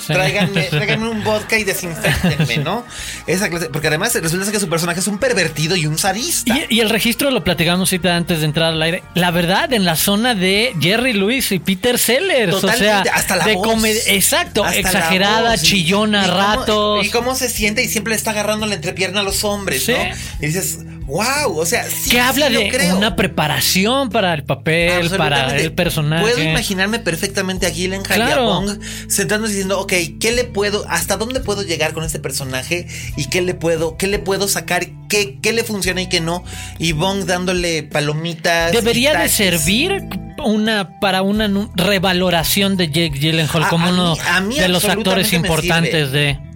Tráiganme, 0.06 1.08
un 1.08 1.24
vodka 1.24 1.58
y 1.58 1.64
desinfectenme, 1.64 2.58
¿no? 2.58 2.84
Esa 3.26 3.48
clase, 3.48 3.68
porque 3.70 3.88
además 3.88 4.14
resulta 4.14 4.50
que 4.50 4.60
su 4.60 4.68
personaje 4.68 5.00
es 5.00 5.06
un 5.06 5.18
pervertido 5.18 5.76
y 5.76 5.86
un 5.86 5.98
sadista. 5.98 6.54
Y, 6.68 6.80
el 6.80 6.90
registro 6.90 7.30
lo 7.30 7.44
platicamos 7.44 7.92
ahorita 7.92 8.16
antes 8.16 8.40
de 8.40 8.46
entrar 8.46 8.72
al 8.72 8.82
aire. 8.82 9.02
La 9.14 9.30
verdad, 9.30 9.72
en 9.72 9.84
la 9.84 9.96
zona 9.96 10.34
de 10.34 10.74
Jerry 10.80 11.12
Lewis 11.12 11.52
y 11.52 11.58
Peter 11.58 11.98
Sellers. 11.98 12.52
Totalmente, 12.52 12.88
o 12.90 13.02
sea, 13.02 13.14
hasta 13.14 13.36
la 13.36 13.46
voz. 13.54 13.70
Exacto, 14.06 14.66
exagerada, 14.66 15.58
chillona, 15.58 16.26
ratos. 16.26 17.06
y 17.06 17.10
cómo 17.10 17.34
se 17.34 17.48
siente 17.48 17.82
y 17.82 17.88
siempre 17.88 18.12
le 18.12 18.16
está 18.16 18.30
agarrando 18.30 18.66
la 18.66 18.74
entrepierna 18.74 19.20
a 19.20 19.22
los 19.22 19.44
hombres, 19.44 19.88
¿no? 19.88 19.96
Y 20.40 20.46
dices, 20.46 20.78
wow, 21.10 21.58
o 21.58 21.66
sea, 21.66 21.84
sí. 21.88 22.10
Que 22.10 22.20
habla 22.20 22.48
de 22.48 22.92
una 22.96 23.16
preparación 23.16 24.08
para 24.10 24.34
el 24.34 24.44
papel, 24.44 25.10
para 25.10 25.56
el 25.56 25.72
personaje. 25.72 26.22
Puedo 26.22 26.42
imaginarme 26.42 26.98
perfectamente 27.00 27.66
a 27.66 27.70
Gillen 27.70 28.02
claro. 28.02 28.64
sentándose 29.08 29.54
diciendo, 29.54 29.80
ok, 29.80 29.92
¿qué 30.20 30.32
le 30.32 30.44
puedo, 30.44 30.84
hasta 30.88 31.16
dónde 31.16 31.40
puedo 31.40 31.62
llegar 31.62 31.92
con 31.92 32.04
este 32.04 32.20
personaje 32.20 32.86
y 33.16 33.26
qué 33.26 33.42
le 33.42 33.54
puedo, 33.54 33.96
qué 33.96 34.06
le 34.06 34.18
puedo 34.18 34.48
sacar, 34.48 34.86
qué, 35.08 35.38
qué 35.42 35.52
le 35.52 35.64
funciona 35.64 36.02
y 36.02 36.08
qué 36.08 36.20
no? 36.20 36.44
Y 36.78 36.92
Bong 36.92 37.24
dándole 37.24 37.82
palomitas. 37.82 38.72
Debería 38.72 39.18
de 39.18 39.28
servir 39.28 40.08
una 40.44 41.00
para 41.00 41.22
una 41.22 41.50
revaloración 41.74 42.76
de 42.76 42.86
Jake 42.86 43.18
Gyllenhaal 43.18 43.68
como 43.68 43.90
uno 43.90 44.16
de 44.56 44.68
los 44.68 44.84
actores 44.84 45.32
importantes 45.32 46.12
de 46.12 46.49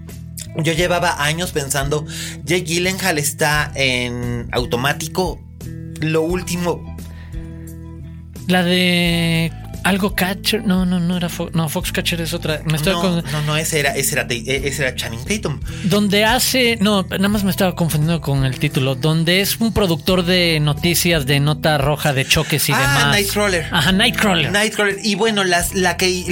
yo 0.57 0.73
llevaba 0.73 1.25
años 1.25 1.53
pensando, 1.53 2.07
Jake 2.45 2.65
Gyllenhaal 2.65 3.19
está 3.19 3.73
en 3.75 4.49
automático. 4.53 5.41
Lo 6.01 6.23
último. 6.23 6.97
La 8.47 8.63
de 8.63 9.51
algo 9.85 10.15
Catcher, 10.15 10.65
no, 10.65 10.87
no, 10.87 10.99
no 10.99 11.19
era 11.19 11.29
Fox, 11.29 11.55
no, 11.55 11.69
Fox 11.69 11.93
Catcher 11.93 12.21
es 12.23 12.33
otra. 12.33 12.63
Me 12.65 12.79
no, 12.79 13.21
no, 13.21 13.43
no, 13.43 13.57
ese 13.57 13.81
era, 13.81 13.95
ese 13.95 14.19
era, 14.19 14.27
ese 14.31 14.83
era 14.83 14.95
Channing 14.95 15.25
Tatum. 15.25 15.61
Donde 15.85 16.25
hace, 16.25 16.79
no, 16.81 17.03
nada 17.03 17.29
más 17.29 17.45
me 17.45 17.51
estaba 17.51 17.75
confundiendo 17.75 18.21
con 18.23 18.45
el 18.45 18.59
título. 18.59 18.95
Donde 18.95 19.43
es 19.43 19.61
un 19.61 19.75
productor 19.75 20.25
de 20.25 20.59
noticias 20.61 21.27
de 21.27 21.39
nota 21.39 21.77
roja 21.77 22.15
de 22.15 22.25
choques 22.25 22.69
y 22.71 22.73
ah, 22.73 22.79
demás. 22.79 23.07
Nightcrawler. 23.09 23.67
Ajá, 23.71 23.93
Nightcrawler. 23.93 24.53
Nightcrawler. 24.53 24.99
Y 25.03 25.17
bueno, 25.17 25.45
las, 25.45 25.75
la 25.75 25.99
que, 25.99 26.25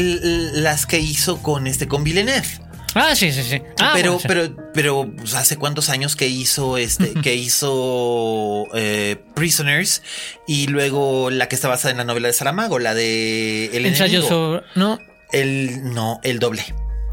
las 0.54 0.86
que 0.86 1.00
hizo 1.00 1.42
con 1.42 1.66
este, 1.66 1.86
con 1.86 2.04
Villeneuve. 2.04 2.71
Ah, 2.95 3.14
sí, 3.14 3.32
sí, 3.32 3.43
sí. 3.43 3.62
Ah, 3.80 3.93
pero, 3.95 4.18
pero, 4.26 4.55
pero, 4.74 5.11
pues, 5.16 5.34
hace 5.34 5.57
cuántos 5.57 5.88
años 5.88 6.16
que 6.16 6.28
hizo 6.28 6.76
este, 6.76 7.12
que 7.22 7.34
hizo 7.34 8.66
eh, 8.74 9.16
Prisoners 9.34 10.03
y 10.47 10.66
luego 10.66 11.30
la 11.30 11.49
que 11.49 11.55
está 11.55 11.68
basada 11.68 11.93
en 11.93 11.99
la 11.99 12.05
novela 12.05 12.28
de 12.28 12.34
Saramago, 12.34 12.78
la 12.78 12.95
de 12.95 13.66
El 13.76 13.86
Ensayo 13.86 14.22
sobre. 14.22 14.62
No. 14.74 14.99
El, 15.32 15.95
no, 15.95 16.20
el 16.22 16.38
doble. 16.38 16.64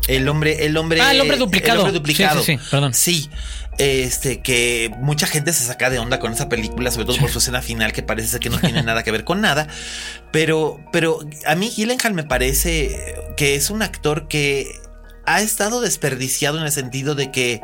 El 0.07 0.27
hombre, 0.27 0.65
el 0.65 0.75
hombre. 0.75 1.01
Ah, 1.01 1.11
el 1.11 1.21
hombre 1.21 1.37
duplicado. 1.37 1.73
El 1.73 1.79
hombre 1.79 1.93
duplicado. 1.93 2.43
Sí, 2.43 2.57
sí, 2.57 2.69
perdón. 2.69 2.93
Sí. 2.93 3.29
Este, 3.77 4.41
que 4.41 4.91
mucha 4.97 5.25
gente 5.25 5.53
se 5.53 5.63
saca 5.63 5.89
de 5.89 5.99
onda 5.99 6.19
con 6.19 6.33
esa 6.33 6.49
película, 6.49 6.91
sobre 6.91 7.05
todo 7.05 7.17
por 7.17 7.29
su 7.31 7.39
escena 7.39 7.61
final, 7.61 7.93
que 7.93 8.03
parece 8.03 8.27
ser 8.27 8.39
que 8.41 8.49
no 8.49 8.59
tiene 8.59 8.83
nada 8.83 9.03
que 9.03 9.11
ver 9.11 9.23
con 9.23 9.39
nada. 9.39 9.67
Pero, 10.31 10.83
pero 10.91 11.19
a 11.45 11.55
mí 11.55 11.69
Gyllenhaal 11.69 12.13
me 12.13 12.23
parece 12.23 13.15
que 13.37 13.55
es 13.55 13.69
un 13.69 13.81
actor 13.81 14.27
que 14.27 14.81
ha 15.25 15.41
estado 15.41 15.81
desperdiciado 15.81 16.57
en 16.57 16.65
el 16.65 16.71
sentido 16.71 17.15
de 17.15 17.31
que 17.31 17.61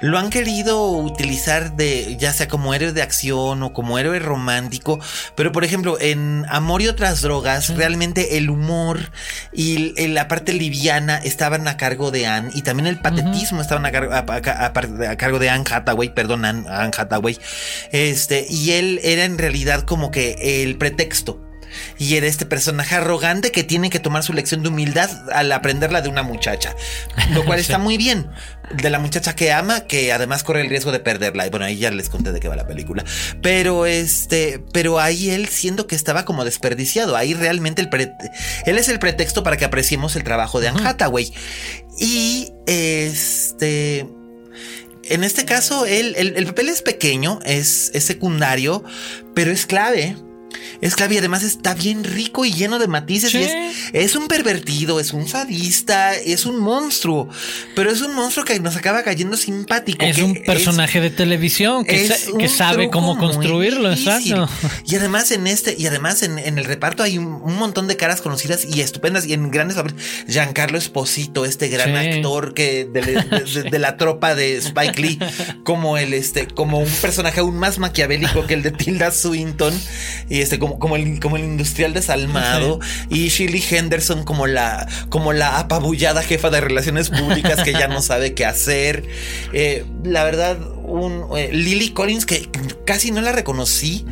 lo 0.00 0.18
han 0.18 0.30
querido 0.30 0.90
utilizar 0.90 1.76
de 1.76 2.16
ya 2.18 2.32
sea 2.32 2.48
como 2.48 2.74
héroe 2.74 2.92
de 2.92 3.02
acción 3.02 3.62
o 3.62 3.72
como 3.72 3.98
héroe 3.98 4.18
romántico, 4.18 5.00
pero 5.34 5.52
por 5.52 5.64
ejemplo 5.64 5.98
en 6.00 6.44
Amor 6.48 6.82
y 6.82 6.88
otras 6.88 7.22
drogas 7.22 7.74
realmente 7.76 8.36
el 8.36 8.50
humor 8.50 9.10
y 9.52 10.08
la 10.08 10.28
parte 10.28 10.52
liviana 10.52 11.16
estaban 11.16 11.66
a 11.68 11.76
cargo 11.76 12.10
de 12.10 12.26
Anne 12.26 12.50
y 12.54 12.62
también 12.62 12.86
el 12.86 13.00
patetismo 13.00 13.60
estaban 13.60 13.86
a, 13.86 13.92
cargo 13.92 15.38
de 15.38 15.50
Anne 15.50 15.64
Hathaway, 15.70 16.14
perdón, 16.14 16.44
Anne 16.44 16.66
Hathaway, 16.96 17.38
este 17.92 18.46
y 18.48 18.72
él 18.72 19.00
era 19.02 19.24
en 19.24 19.38
realidad 19.38 19.82
como 19.82 20.10
que 20.10 20.62
el 20.62 20.76
pretexto 20.76 21.45
y 21.98 22.16
era 22.16 22.26
este 22.26 22.46
personaje 22.46 22.94
arrogante 22.94 23.52
que 23.52 23.64
tiene 23.64 23.90
que 23.90 24.00
tomar 24.00 24.22
su 24.22 24.32
lección 24.32 24.62
de 24.62 24.68
humildad 24.68 25.10
al 25.32 25.50
aprenderla 25.52 26.02
de 26.02 26.08
una 26.08 26.22
muchacha. 26.22 26.74
Lo 27.32 27.44
cual 27.44 27.58
está 27.60 27.78
muy 27.78 27.96
bien. 27.96 28.28
De 28.82 28.90
la 28.90 28.98
muchacha 28.98 29.36
que 29.36 29.52
ama, 29.52 29.82
que 29.82 30.12
además 30.12 30.42
corre 30.42 30.62
el 30.62 30.68
riesgo 30.68 30.90
de 30.90 30.98
perderla. 30.98 31.46
Y 31.46 31.50
bueno, 31.50 31.66
ahí 31.66 31.78
ya 31.78 31.90
les 31.90 32.08
conté 32.08 32.32
de 32.32 32.40
qué 32.40 32.48
va 32.48 32.56
la 32.56 32.66
película. 32.66 33.04
Pero 33.40 33.86
este, 33.86 34.62
pero 34.72 34.98
ahí 34.98 35.30
él 35.30 35.48
siendo 35.48 35.86
que 35.86 35.94
estaba 35.94 36.24
como 36.24 36.44
desperdiciado. 36.44 37.16
Ahí 37.16 37.34
realmente 37.34 37.82
el 37.82 37.88
él 38.66 38.78
es 38.78 38.88
el 38.88 38.98
pretexto 38.98 39.42
para 39.42 39.56
que 39.56 39.64
apreciemos 39.64 40.16
el 40.16 40.24
trabajo 40.24 40.60
de 40.60 40.68
Anne 40.68 40.86
Hathaway. 40.86 41.32
Y 41.98 42.52
este 42.66 44.06
en 45.08 45.24
este 45.24 45.44
caso, 45.44 45.86
él, 45.86 46.14
el, 46.16 46.36
el 46.36 46.46
papel 46.46 46.68
es 46.68 46.82
pequeño, 46.82 47.38
es, 47.44 47.90
es 47.94 48.04
secundario, 48.04 48.82
pero 49.34 49.52
es 49.52 49.66
clave. 49.66 50.16
Es 50.80 50.94
clave 50.94 51.14
y 51.14 51.18
además 51.18 51.42
está 51.42 51.74
bien 51.74 52.04
rico 52.04 52.44
y 52.44 52.52
lleno 52.52 52.78
de 52.78 52.86
matices. 52.86 53.34
Y 53.34 53.38
es, 53.38 53.52
es, 53.92 54.16
un 54.16 54.28
pervertido, 54.28 55.00
es 55.00 55.12
un 55.12 55.26
sadista, 55.26 56.14
es 56.14 56.46
un 56.46 56.58
monstruo. 56.58 57.28
Pero 57.74 57.90
es 57.90 58.02
un 58.02 58.14
monstruo 58.14 58.44
que 58.44 58.58
nos 58.60 58.76
acaba 58.76 59.02
cayendo 59.02 59.36
simpático. 59.36 60.04
Es 60.04 60.18
un 60.18 60.34
personaje 60.44 61.00
de 61.00 61.10
televisión 61.10 61.84
que, 61.84 62.12
que 62.38 62.48
sabe 62.48 62.90
cómo 62.90 63.18
construirlo, 63.18 63.90
exacto. 63.90 64.48
Y 64.86 64.96
además 64.96 65.30
en 65.30 65.46
este, 65.46 65.74
y 65.78 65.86
además 65.86 66.22
en, 66.22 66.38
en 66.38 66.58
el 66.58 66.64
reparto 66.64 67.02
hay 67.02 67.18
un, 67.18 67.26
un, 67.26 67.56
montón 67.56 67.88
de 67.88 67.96
caras 67.96 68.20
conocidas 68.20 68.64
y 68.64 68.80
estupendas 68.80 69.26
y 69.26 69.32
en 69.32 69.50
grandes. 69.50 69.76
Giancarlo 70.28 70.78
Esposito, 70.78 71.44
este 71.44 71.68
gran 71.68 71.90
sí. 71.90 71.96
actor 71.96 72.54
que 72.54 72.84
de, 72.84 73.00
de, 73.02 73.70
de, 73.70 73.78
la 73.78 73.96
tropa 73.96 74.34
de 74.34 74.56
Spike 74.56 75.00
Lee, 75.00 75.18
como 75.64 75.96
el 75.98 76.14
este, 76.14 76.46
como 76.46 76.78
un 76.78 76.90
personaje 77.02 77.40
aún 77.40 77.56
más 77.56 77.78
maquiavélico 77.78 78.46
que 78.46 78.54
el 78.54 78.62
de 78.62 78.70
Tilda 78.70 79.10
Swinton. 79.10 79.74
Y 80.28 80.40
este, 80.46 80.58
como, 80.60 80.78
como, 80.78 80.96
el, 80.96 81.18
como 81.18 81.36
el 81.36 81.44
industrial 81.44 81.92
desalmado, 81.92 82.78
y 83.10 83.28
Shirley 83.28 83.62
Henderson 83.68 84.24
como 84.24 84.46
la, 84.46 84.86
como 85.08 85.32
la 85.32 85.58
apabullada 85.58 86.22
jefa 86.22 86.50
de 86.50 86.60
relaciones 86.60 87.10
públicas 87.10 87.62
que 87.62 87.72
ya 87.72 87.88
no 87.88 88.00
sabe 88.02 88.34
qué 88.34 88.44
hacer. 88.44 89.04
Eh, 89.52 89.84
la 90.04 90.22
verdad, 90.24 90.58
un 90.84 91.24
eh, 91.36 91.50
Lily 91.52 91.90
Collins 91.90 92.26
que 92.26 92.48
casi 92.84 93.10
no 93.10 93.20
la 93.20 93.32
reconocí 93.32 94.06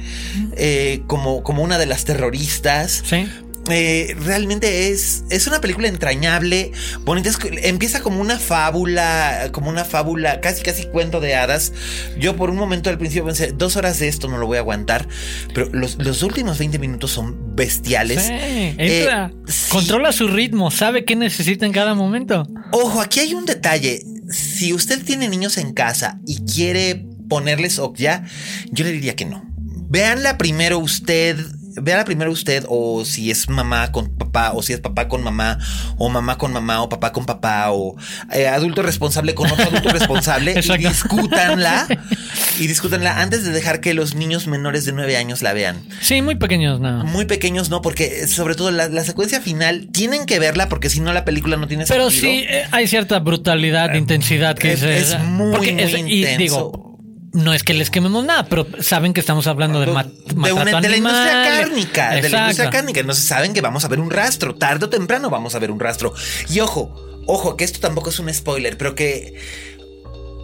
eh, 0.57 1.03
como, 1.07 1.43
como 1.43 1.62
una 1.62 1.78
de 1.78 1.87
las 1.87 2.05
terroristas. 2.05 3.03
Sí. 3.05 3.28
Eh, 3.70 4.14
realmente 4.20 4.90
es, 4.90 5.24
es 5.30 5.46
una 5.46 5.60
película 5.60 5.88
entrañable, 5.88 6.72
bonita, 7.04 7.30
es, 7.30 7.38
empieza 7.62 8.00
como 8.00 8.20
una 8.20 8.38
fábula, 8.38 9.48
como 9.52 9.70
una 9.70 9.84
fábula, 9.84 10.40
casi 10.40 10.62
casi 10.62 10.84
cuento 10.86 11.20
de 11.20 11.34
hadas. 11.34 11.72
Yo 12.18 12.36
por 12.36 12.50
un 12.50 12.56
momento 12.56 12.90
al 12.90 12.98
principio 12.98 13.24
pensé, 13.24 13.52
dos 13.52 13.76
horas 13.76 13.98
de 13.98 14.08
esto 14.08 14.28
no 14.28 14.36
lo 14.36 14.46
voy 14.46 14.58
a 14.58 14.60
aguantar, 14.60 15.08
pero 15.54 15.70
los, 15.72 15.96
los 15.96 16.22
últimos 16.22 16.58
20 16.58 16.78
minutos 16.78 17.10
son 17.10 17.56
bestiales. 17.56 18.24
Sí, 18.24 18.32
entra, 18.76 19.32
eh, 19.32 19.52
controla 19.70 20.12
sí. 20.12 20.18
su 20.18 20.28
ritmo, 20.28 20.70
sabe 20.70 21.04
qué 21.04 21.16
necesita 21.16 21.64
en 21.64 21.72
cada 21.72 21.94
momento. 21.94 22.46
Ojo, 22.70 23.00
aquí 23.00 23.20
hay 23.20 23.34
un 23.34 23.46
detalle, 23.46 24.02
si 24.28 24.72
usted 24.74 25.02
tiene 25.04 25.28
niños 25.28 25.56
en 25.56 25.72
casa 25.72 26.20
y 26.26 26.44
quiere 26.44 27.06
ponerles 27.28 27.80
ya, 27.96 28.24
yo 28.70 28.84
le 28.84 28.92
diría 28.92 29.16
que 29.16 29.24
no. 29.24 29.44
Veanla 29.88 30.38
primero 30.38 30.78
usted 30.78 31.36
véala 31.76 32.04
primero 32.04 32.30
usted 32.30 32.64
o 32.68 33.04
si 33.04 33.30
es 33.30 33.48
mamá 33.48 33.92
con 33.92 34.16
papá 34.16 34.52
o 34.52 34.62
si 34.62 34.72
es 34.72 34.80
papá 34.80 35.08
con 35.08 35.22
mamá 35.22 35.58
o 35.98 36.08
mamá 36.08 36.38
con 36.38 36.52
mamá 36.52 36.82
o 36.82 36.88
papá 36.88 37.12
con 37.12 37.26
papá 37.26 37.70
o 37.72 37.96
eh, 38.32 38.46
adulto 38.48 38.82
responsable 38.82 39.34
con 39.34 39.50
otro 39.50 39.64
adulto 39.64 39.88
responsable 39.92 40.52
y 40.52 40.78
discútanla 40.78 41.86
y 42.58 42.66
discútanla 42.66 43.20
antes 43.20 43.44
de 43.44 43.52
dejar 43.52 43.80
que 43.80 43.94
los 43.94 44.14
niños 44.14 44.46
menores 44.46 44.84
de 44.84 44.92
nueve 44.92 45.16
años 45.16 45.42
la 45.42 45.52
vean. 45.52 45.82
Sí, 46.00 46.22
muy 46.22 46.36
pequeños 46.36 46.80
no. 46.80 47.04
Muy 47.04 47.24
pequeños 47.24 47.70
no, 47.70 47.82
porque 47.82 48.26
sobre 48.26 48.54
todo 48.54 48.70
la, 48.70 48.88
la 48.88 49.04
secuencia 49.04 49.40
final 49.40 49.88
tienen 49.92 50.26
que 50.26 50.38
verla 50.38 50.68
porque 50.68 50.90
si 50.90 51.00
no 51.00 51.12
la 51.12 51.24
película 51.24 51.56
no 51.56 51.66
tiene 51.66 51.84
Pero 51.86 52.10
sentido. 52.10 52.32
sí 52.32 52.46
eh, 52.48 52.64
hay 52.70 52.86
cierta 52.86 53.18
brutalidad, 53.20 53.94
eh, 53.94 53.98
intensidad 53.98 54.56
que 54.56 54.72
es, 54.72 54.82
es, 54.82 55.12
es 55.12 55.20
muy, 55.20 55.56
muy 55.56 55.68
es, 55.68 55.92
intenso. 55.92 56.08
Y 56.08 56.36
digo, 56.36 56.93
no 57.35 57.53
es 57.53 57.64
que 57.64 57.74
les 57.74 57.91
quememos 57.91 58.24
nada, 58.24 58.47
pero 58.49 58.66
saben 58.80 59.12
que 59.12 59.20
estamos 59.20 59.47
hablando 59.47 59.80
de, 59.80 59.89
mat 59.89 60.07
de, 60.07 60.53
una, 60.53 60.80
de 60.80 60.89
la 60.89 60.97
industria 60.97 61.45
cárnica, 61.45 62.16
Exacto. 62.16 62.22
de 62.22 62.28
la 62.30 62.39
industria 62.43 62.70
cárnica. 62.70 63.01
Entonces 63.01 63.24
saben 63.24 63.53
que 63.53 63.61
vamos 63.61 63.85
a 63.85 63.89
ver 63.89 64.01
un 64.01 64.11
rastro, 64.11 64.55
tarde 64.55 64.87
o 64.87 64.89
temprano 64.89 65.30
vamos 65.30 65.55
a 65.55 65.59
ver 65.59 65.70
un 65.70 65.80
rastro. 65.80 66.14
Y 66.49 66.61
ojo, 66.61 66.95
ojo, 67.26 67.57
que 67.57 67.64
esto 67.64 67.80
tampoco 67.80 68.11
es 68.11 68.18
un 68.20 68.32
spoiler, 68.32 68.78
pero 68.78 68.95
que 68.95 69.35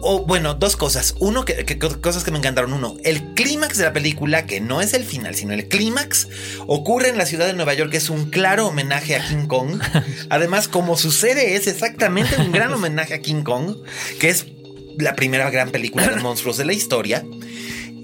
o 0.01 0.25
bueno, 0.25 0.55
dos 0.55 0.75
cosas. 0.75 1.15
Uno, 1.19 1.45
que, 1.45 1.63
que, 1.63 1.77
cosas 1.77 2.23
que 2.23 2.31
me 2.31 2.39
encantaron. 2.39 2.73
Uno, 2.73 2.97
el 3.03 3.33
clímax 3.35 3.77
de 3.77 3.85
la 3.85 3.93
película, 3.93 4.45
que 4.45 4.59
no 4.59 4.81
es 4.81 4.93
el 4.93 5.05
final, 5.05 5.35
sino 5.35 5.53
el 5.53 5.67
clímax, 5.67 6.27
ocurre 6.67 7.09
en 7.09 7.17
la 7.17 7.25
ciudad 7.25 7.45
de 7.45 7.53
Nueva 7.53 7.73
York, 7.73 7.91
que 7.91 7.97
es 7.97 8.09
un 8.09 8.29
claro 8.29 8.67
homenaje 8.67 9.15
a 9.15 9.25
King 9.25 9.47
Kong. 9.47 9.79
Además, 10.29 10.67
como 10.67 10.97
sucede, 10.97 11.55
es 11.55 11.67
exactamente 11.67 12.35
un 12.37 12.51
gran 12.51 12.73
homenaje 12.73 13.13
a 13.13 13.21
King 13.21 13.43
Kong, 13.43 13.77
que 14.19 14.29
es 14.29 14.47
la 14.97 15.15
primera 15.15 15.49
gran 15.49 15.71
película 15.71 16.07
de 16.07 16.17
monstruos 16.17 16.57
de 16.57 16.65
la 16.65 16.73
historia. 16.73 17.23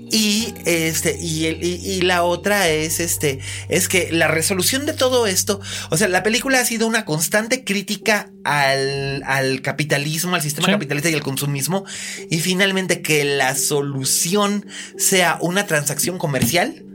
Y 0.09 0.53
este, 0.65 1.17
y, 1.19 1.47
el, 1.47 1.61
y, 1.61 1.81
y, 1.83 2.01
la 2.01 2.23
otra 2.23 2.69
es 2.69 3.01
este, 3.01 3.39
es 3.67 3.89
que 3.89 4.09
la 4.09 4.29
resolución 4.29 4.85
de 4.85 4.93
todo 4.93 5.27
esto, 5.27 5.59
o 5.89 5.97
sea, 5.97 6.07
la 6.07 6.23
película 6.23 6.61
ha 6.61 6.65
sido 6.65 6.87
una 6.87 7.03
constante 7.03 7.65
crítica 7.65 8.31
al, 8.45 9.21
al 9.25 9.61
capitalismo, 9.61 10.35
al 10.35 10.41
sistema 10.41 10.67
sí. 10.67 10.71
capitalista 10.71 11.09
y 11.09 11.13
al 11.13 11.23
consumismo, 11.23 11.83
y 12.29 12.39
finalmente 12.39 13.01
que 13.01 13.25
la 13.25 13.53
solución 13.55 14.65
sea 14.97 15.37
una 15.41 15.65
transacción 15.67 16.17
comercial. 16.17 16.85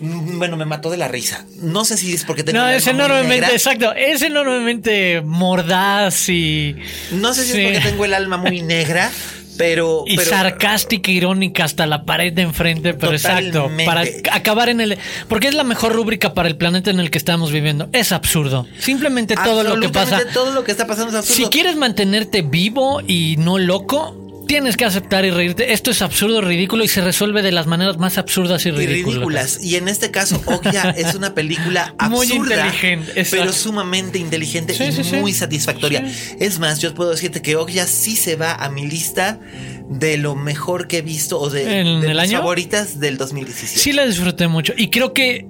Mm, 0.00 0.38
Bueno, 0.38 0.56
me 0.56 0.64
mató 0.64 0.90
de 0.90 0.96
la 0.96 1.08
risa. 1.08 1.46
No 1.60 1.84
sé 1.84 1.96
si 1.96 2.12
es 2.12 2.24
porque 2.24 2.44
tengo 2.44 2.58
No, 2.58 2.68
es 2.68 2.86
enormemente, 2.86 3.52
exacto. 3.52 3.92
Es 3.94 4.22
enormemente 4.22 5.22
mordaz 5.22 6.28
y. 6.28 6.76
No 7.12 7.34
sé 7.34 7.44
si 7.44 7.52
sí. 7.52 7.60
es 7.60 7.72
porque 7.72 7.90
tengo 7.90 8.04
el 8.04 8.14
alma 8.14 8.36
muy 8.36 8.62
negra. 8.62 9.10
Pero, 9.56 10.04
y 10.06 10.16
pero, 10.16 10.28
sarcástica, 10.28 11.10
irónica 11.10 11.64
hasta 11.64 11.86
la 11.86 12.04
pared 12.04 12.32
de 12.32 12.42
enfrente, 12.42 12.94
pero 12.94 13.12
exacto, 13.12 13.70
para 13.84 14.02
acabar 14.32 14.68
en 14.68 14.80
el 14.80 14.98
porque 15.28 15.48
es 15.48 15.54
la 15.54 15.64
mejor 15.64 15.94
rúbrica 15.94 16.34
para 16.34 16.48
el 16.48 16.56
planeta 16.56 16.90
en 16.90 17.00
el 17.00 17.10
que 17.10 17.18
estamos 17.18 17.52
viviendo. 17.52 17.88
Es 17.92 18.12
absurdo. 18.12 18.66
Simplemente 18.78 19.34
todo 19.34 19.62
lo 19.62 19.80
que 19.80 19.88
pasa. 19.88 20.20
Todo 20.32 20.52
lo 20.52 20.64
que 20.64 20.72
está 20.72 20.86
pasando 20.86 21.10
es 21.10 21.16
absurdo. 21.16 21.36
Si 21.36 21.50
quieres 21.50 21.76
mantenerte 21.76 22.42
vivo 22.42 23.00
y 23.06 23.36
no 23.38 23.58
loco, 23.58 24.25
tienes 24.46 24.76
que 24.76 24.84
aceptar 24.84 25.24
y 25.24 25.30
reírte. 25.30 25.72
Esto 25.72 25.90
es 25.90 26.02
absurdo, 26.02 26.40
ridículo 26.40 26.84
y 26.84 26.88
se 26.88 27.00
resuelve 27.00 27.42
de 27.42 27.52
las 27.52 27.66
maneras 27.66 27.98
más 27.98 28.18
absurdas 28.18 28.64
y 28.66 28.70
ridículas. 28.70 28.98
Y, 28.98 29.14
ridículas. 29.14 29.64
y 29.64 29.76
en 29.76 29.88
este 29.88 30.10
caso, 30.10 30.40
Okja 30.46 30.90
es 30.96 31.14
una 31.14 31.34
película 31.34 31.94
absurda, 31.98 32.08
muy 32.08 32.32
inteligente, 32.32 33.26
pero 33.30 33.52
sumamente 33.52 34.18
inteligente 34.18 34.74
sí, 34.74 34.84
y 34.84 35.04
sí, 35.04 35.16
muy 35.16 35.32
sí. 35.32 35.40
satisfactoria. 35.40 36.04
Es 36.38 36.58
más, 36.58 36.80
yo 36.80 36.94
puedo 36.94 37.10
decirte 37.10 37.42
que 37.42 37.56
Okja 37.56 37.86
sí 37.86 38.16
se 38.16 38.36
va 38.36 38.54
a 38.54 38.70
mi 38.70 38.86
lista 38.86 39.40
de 39.88 40.16
lo 40.16 40.34
mejor 40.34 40.88
que 40.88 40.98
he 40.98 41.02
visto 41.02 41.38
o 41.38 41.50
de, 41.50 41.80
¿En 41.80 42.00
de 42.00 42.08
el 42.08 42.14
mis 42.14 42.22
año? 42.22 42.38
favoritas 42.38 42.98
del 42.98 43.16
2017. 43.18 43.78
Sí 43.78 43.92
la 43.92 44.04
disfruté 44.04 44.48
mucho 44.48 44.72
y 44.76 44.90
creo 44.90 45.12
que 45.12 45.46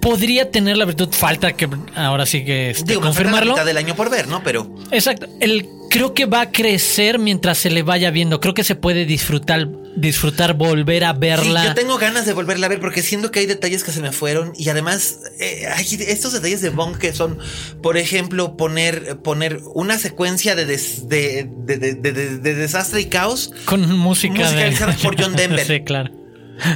podría 0.00 0.50
tener 0.52 0.76
la 0.76 0.84
virtud 0.84 1.08
falta 1.10 1.54
que 1.54 1.68
ahora 1.96 2.26
sí 2.26 2.44
que 2.44 2.70
este, 2.70 2.92
Digo, 2.92 3.00
confirmarlo. 3.00 3.56
La 3.56 3.64
del 3.64 3.76
año 3.76 3.96
por 3.96 4.08
ver, 4.08 4.28
¿no? 4.28 4.40
Pero 4.44 4.72
exacto. 4.92 5.26
El 5.40 5.68
creo 5.88 6.14
que 6.14 6.26
va 6.26 6.42
a 6.42 6.50
crecer 6.50 7.18
mientras 7.18 7.58
se 7.58 7.70
le 7.70 7.82
vaya 7.82 8.10
viendo. 8.10 8.40
Creo 8.40 8.54
que 8.54 8.64
se 8.64 8.74
puede 8.74 9.04
disfrutar, 9.04 9.68
disfrutar, 9.96 10.54
volver 10.54 11.04
a 11.04 11.12
verla. 11.12 11.62
Sí, 11.62 11.68
yo 11.68 11.74
tengo 11.74 11.98
ganas 11.98 12.26
de 12.26 12.32
volverla 12.32 12.66
a 12.66 12.68
ver 12.68 12.80
porque 12.80 13.02
siento 13.02 13.30
que 13.30 13.40
hay 13.40 13.46
detalles 13.46 13.84
que 13.84 13.92
se 13.92 14.00
me 14.00 14.12
fueron 14.12 14.52
y 14.56 14.68
además 14.68 15.20
eh, 15.40 15.66
hay 15.74 15.86
estos 16.08 16.32
detalles 16.32 16.60
de 16.60 16.70
Bond 16.70 16.98
que 16.98 17.12
son, 17.12 17.38
por 17.82 17.96
ejemplo, 17.96 18.56
poner, 18.56 19.18
poner 19.18 19.60
una 19.74 19.98
secuencia 19.98 20.54
de, 20.54 20.66
des, 20.66 21.08
de, 21.08 21.48
de, 21.64 21.76
de, 21.94 22.54
desastre 22.54 23.00
y 23.00 23.06
caos 23.06 23.52
con 23.64 23.80
música 23.98 24.34
musicalizada 24.34 24.96
por 24.96 25.20
John 25.20 25.32
Denver. 25.36 25.66
sí, 25.66 25.80
claro. 25.80 26.10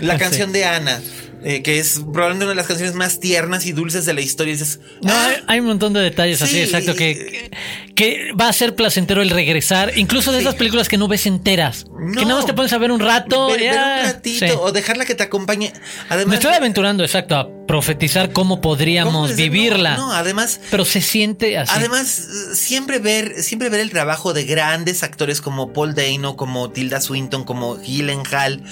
La 0.00 0.18
canción 0.18 0.48
sí. 0.48 0.54
de 0.58 0.64
Ana. 0.64 1.00
Eh, 1.42 1.62
que 1.62 1.78
es 1.78 2.00
probablemente 2.12 2.44
una 2.44 2.50
de 2.50 2.56
las 2.56 2.66
canciones 2.66 2.94
más 2.94 3.18
tiernas 3.18 3.64
y 3.64 3.72
dulces 3.72 4.04
de 4.04 4.12
la 4.12 4.20
historia. 4.20 4.52
Dices, 4.52 4.80
no, 5.00 5.10
ah, 5.12 5.32
hay 5.46 5.60
un 5.60 5.66
montón 5.66 5.94
de 5.94 6.00
detalles 6.00 6.38
sí, 6.38 6.44
así, 6.44 6.60
exacto, 6.60 6.94
que, 6.94 7.50
que 7.94 8.32
va 8.38 8.48
a 8.48 8.52
ser 8.52 8.74
placentero 8.74 9.22
el 9.22 9.30
regresar, 9.30 9.96
incluso 9.96 10.32
de 10.32 10.38
sí. 10.38 10.42
esas 10.42 10.56
películas 10.56 10.88
que 10.88 10.98
no 10.98 11.08
ves 11.08 11.24
enteras, 11.24 11.86
no, 11.98 12.18
que 12.18 12.26
nada 12.26 12.36
más 12.36 12.46
te 12.46 12.52
pones 12.52 12.74
a 12.74 12.78
ver 12.78 12.92
un 12.92 13.00
rato, 13.00 13.48
ver, 13.48 13.62
ya, 13.62 13.72
ver 13.72 14.04
un 14.04 14.12
ratito 14.12 14.46
sí. 14.46 14.52
o 14.58 14.70
dejarla 14.70 15.06
que 15.06 15.14
te 15.14 15.22
acompañe. 15.22 15.72
Además, 16.10 16.28
me 16.28 16.34
estoy 16.34 16.52
aventurando, 16.52 17.04
exacto, 17.04 17.36
a 17.36 17.48
profetizar 17.66 18.32
cómo 18.32 18.60
podríamos 18.60 19.30
¿cómo 19.30 19.34
vivirla. 19.34 19.96
No, 19.96 20.08
no, 20.08 20.12
además, 20.12 20.60
pero 20.70 20.84
se 20.84 21.00
siente 21.00 21.56
así. 21.56 21.72
Además, 21.74 22.08
siempre 22.52 22.98
ver, 22.98 23.42
siempre 23.42 23.70
ver 23.70 23.80
el 23.80 23.90
trabajo 23.90 24.34
de 24.34 24.44
grandes 24.44 25.02
actores 25.02 25.40
como 25.40 25.72
Paul 25.72 25.94
Dano, 25.94 26.36
como 26.36 26.70
Tilda 26.70 27.00
Swinton, 27.00 27.44
como 27.44 27.78
Gyllenhaal. 27.78 28.62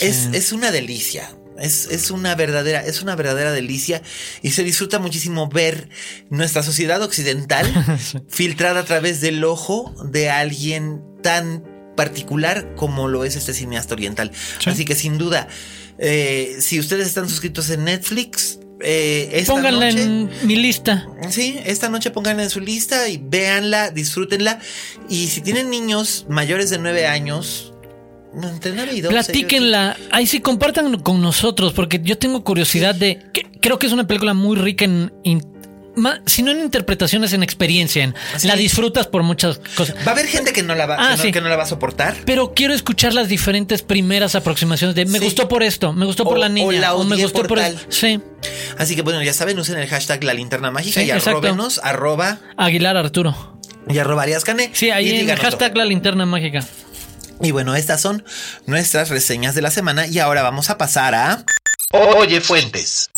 Es, 0.00 0.28
es 0.32 0.52
una 0.52 0.70
delicia. 0.70 1.28
Es, 1.60 1.86
es, 1.90 2.10
una 2.10 2.34
verdadera, 2.34 2.80
es 2.80 3.02
una 3.02 3.16
verdadera 3.16 3.52
delicia 3.52 4.02
y 4.42 4.50
se 4.50 4.64
disfruta 4.64 4.98
muchísimo 4.98 5.48
ver 5.48 5.88
nuestra 6.30 6.62
sociedad 6.62 7.02
occidental 7.02 7.66
filtrada 8.28 8.80
a 8.80 8.84
través 8.84 9.20
del 9.20 9.44
ojo 9.44 9.94
de 10.04 10.30
alguien 10.30 11.02
tan 11.22 11.64
particular 11.96 12.74
como 12.76 13.08
lo 13.08 13.24
es 13.24 13.36
este 13.36 13.52
cineasta 13.52 13.94
oriental. 13.94 14.32
Sí. 14.58 14.70
Así 14.70 14.84
que 14.84 14.94
sin 14.94 15.18
duda, 15.18 15.48
eh, 15.98 16.56
si 16.60 16.80
ustedes 16.80 17.06
están 17.06 17.28
suscritos 17.28 17.68
en 17.70 17.84
Netflix, 17.84 18.58
eh, 18.82 19.44
Pónganla 19.46 19.90
noche, 19.90 20.02
en 20.02 20.30
mi 20.44 20.56
lista. 20.56 21.06
Sí, 21.28 21.58
esta 21.66 21.90
noche 21.90 22.10
pónganla 22.10 22.44
en 22.44 22.50
su 22.50 22.60
lista 22.60 23.08
y 23.08 23.20
véanla, 23.22 23.90
disfrútenla. 23.90 24.58
Y 25.08 25.28
si 25.28 25.42
tienen 25.42 25.68
niños 25.68 26.24
mayores 26.28 26.70
de 26.70 26.78
9 26.78 27.06
años, 27.06 27.74
entre 28.34 28.72
9 28.72 28.92
y 28.94 29.00
12, 29.00 29.14
Platíquenla. 29.14 29.96
Yo... 29.98 30.04
Ahí 30.12 30.26
sí, 30.26 30.40
compartan 30.40 30.98
con 31.00 31.20
nosotros, 31.20 31.72
porque 31.72 32.00
yo 32.02 32.18
tengo 32.18 32.44
curiosidad 32.44 32.94
sí. 32.94 33.00
de. 33.00 33.18
Que, 33.32 33.46
creo 33.60 33.78
que 33.78 33.86
es 33.86 33.92
una 33.92 34.06
película 34.06 34.34
muy 34.34 34.56
rica 34.56 34.84
en. 34.84 35.12
in, 35.22 35.50
si 36.24 36.42
no 36.42 36.52
en 36.52 36.60
interpretaciones, 36.60 37.32
en 37.32 37.42
experiencia, 37.42 38.04
en 38.04 38.14
la 38.44 38.56
disfrutas 38.56 39.06
por 39.06 39.22
muchas 39.22 39.60
cosas. 39.76 39.96
Va 40.06 40.12
a 40.12 40.14
haber 40.14 40.26
gente 40.26 40.52
que 40.52 40.62
no 40.62 40.74
la 40.74 40.86
va, 40.86 40.96
ah, 40.98 41.16
que, 41.20 41.40
no, 41.40 41.48
la 41.48 41.56
va 41.56 41.64
a 41.64 41.66
soportar. 41.66 42.16
Pero 42.24 42.54
quiero 42.54 42.72
escuchar 42.72 43.12
las 43.12 43.28
diferentes 43.28 43.82
primeras 43.82 44.34
aproximaciones 44.34 44.94
de 44.94 45.04
me 45.06 45.18
gustó 45.18 45.48
por 45.48 45.62
esto, 45.62 45.92
me 45.92 46.06
gustó 46.06 46.24
por 46.24 46.38
la 46.38 46.48
niña, 46.48 46.94
o, 46.94 47.04
me 47.04 47.16
gustó 47.16 47.42
por, 47.42 47.58
el, 47.58 47.76
Sí. 47.88 48.20
Así 48.78 48.96
que 48.96 49.02
bueno, 49.02 49.22
ya 49.22 49.34
saben, 49.34 49.58
usen 49.58 49.78
el 49.78 49.88
hashtag 49.88 50.22
la 50.24 50.32
linterna 50.32 50.70
mágica 50.70 51.02
y 51.02 51.10
arrobenos, 51.10 51.80
arroba 51.82 52.38
Aguilar 52.56 52.96
Arturo. 52.96 53.58
Y 53.88 53.98
arroba 53.98 54.22
Arias 54.22 54.44
Cane. 54.44 54.70
Sí, 54.72 54.90
ahí 54.90 55.20
en 55.20 55.28
el 55.28 55.38
hashtag 55.38 55.76
la 55.76 55.84
linterna 55.84 56.24
mágica. 56.24 56.64
Y 57.40 57.52
bueno, 57.52 57.74
estas 57.74 58.00
son 58.00 58.24
nuestras 58.66 59.08
reseñas 59.08 59.54
de 59.54 59.62
la 59.62 59.70
semana 59.70 60.06
y 60.06 60.18
ahora 60.18 60.42
vamos 60.42 60.70
a 60.70 60.78
pasar 60.78 61.14
a... 61.14 61.44
Oye 61.92 62.40
Fuentes. 62.40 63.10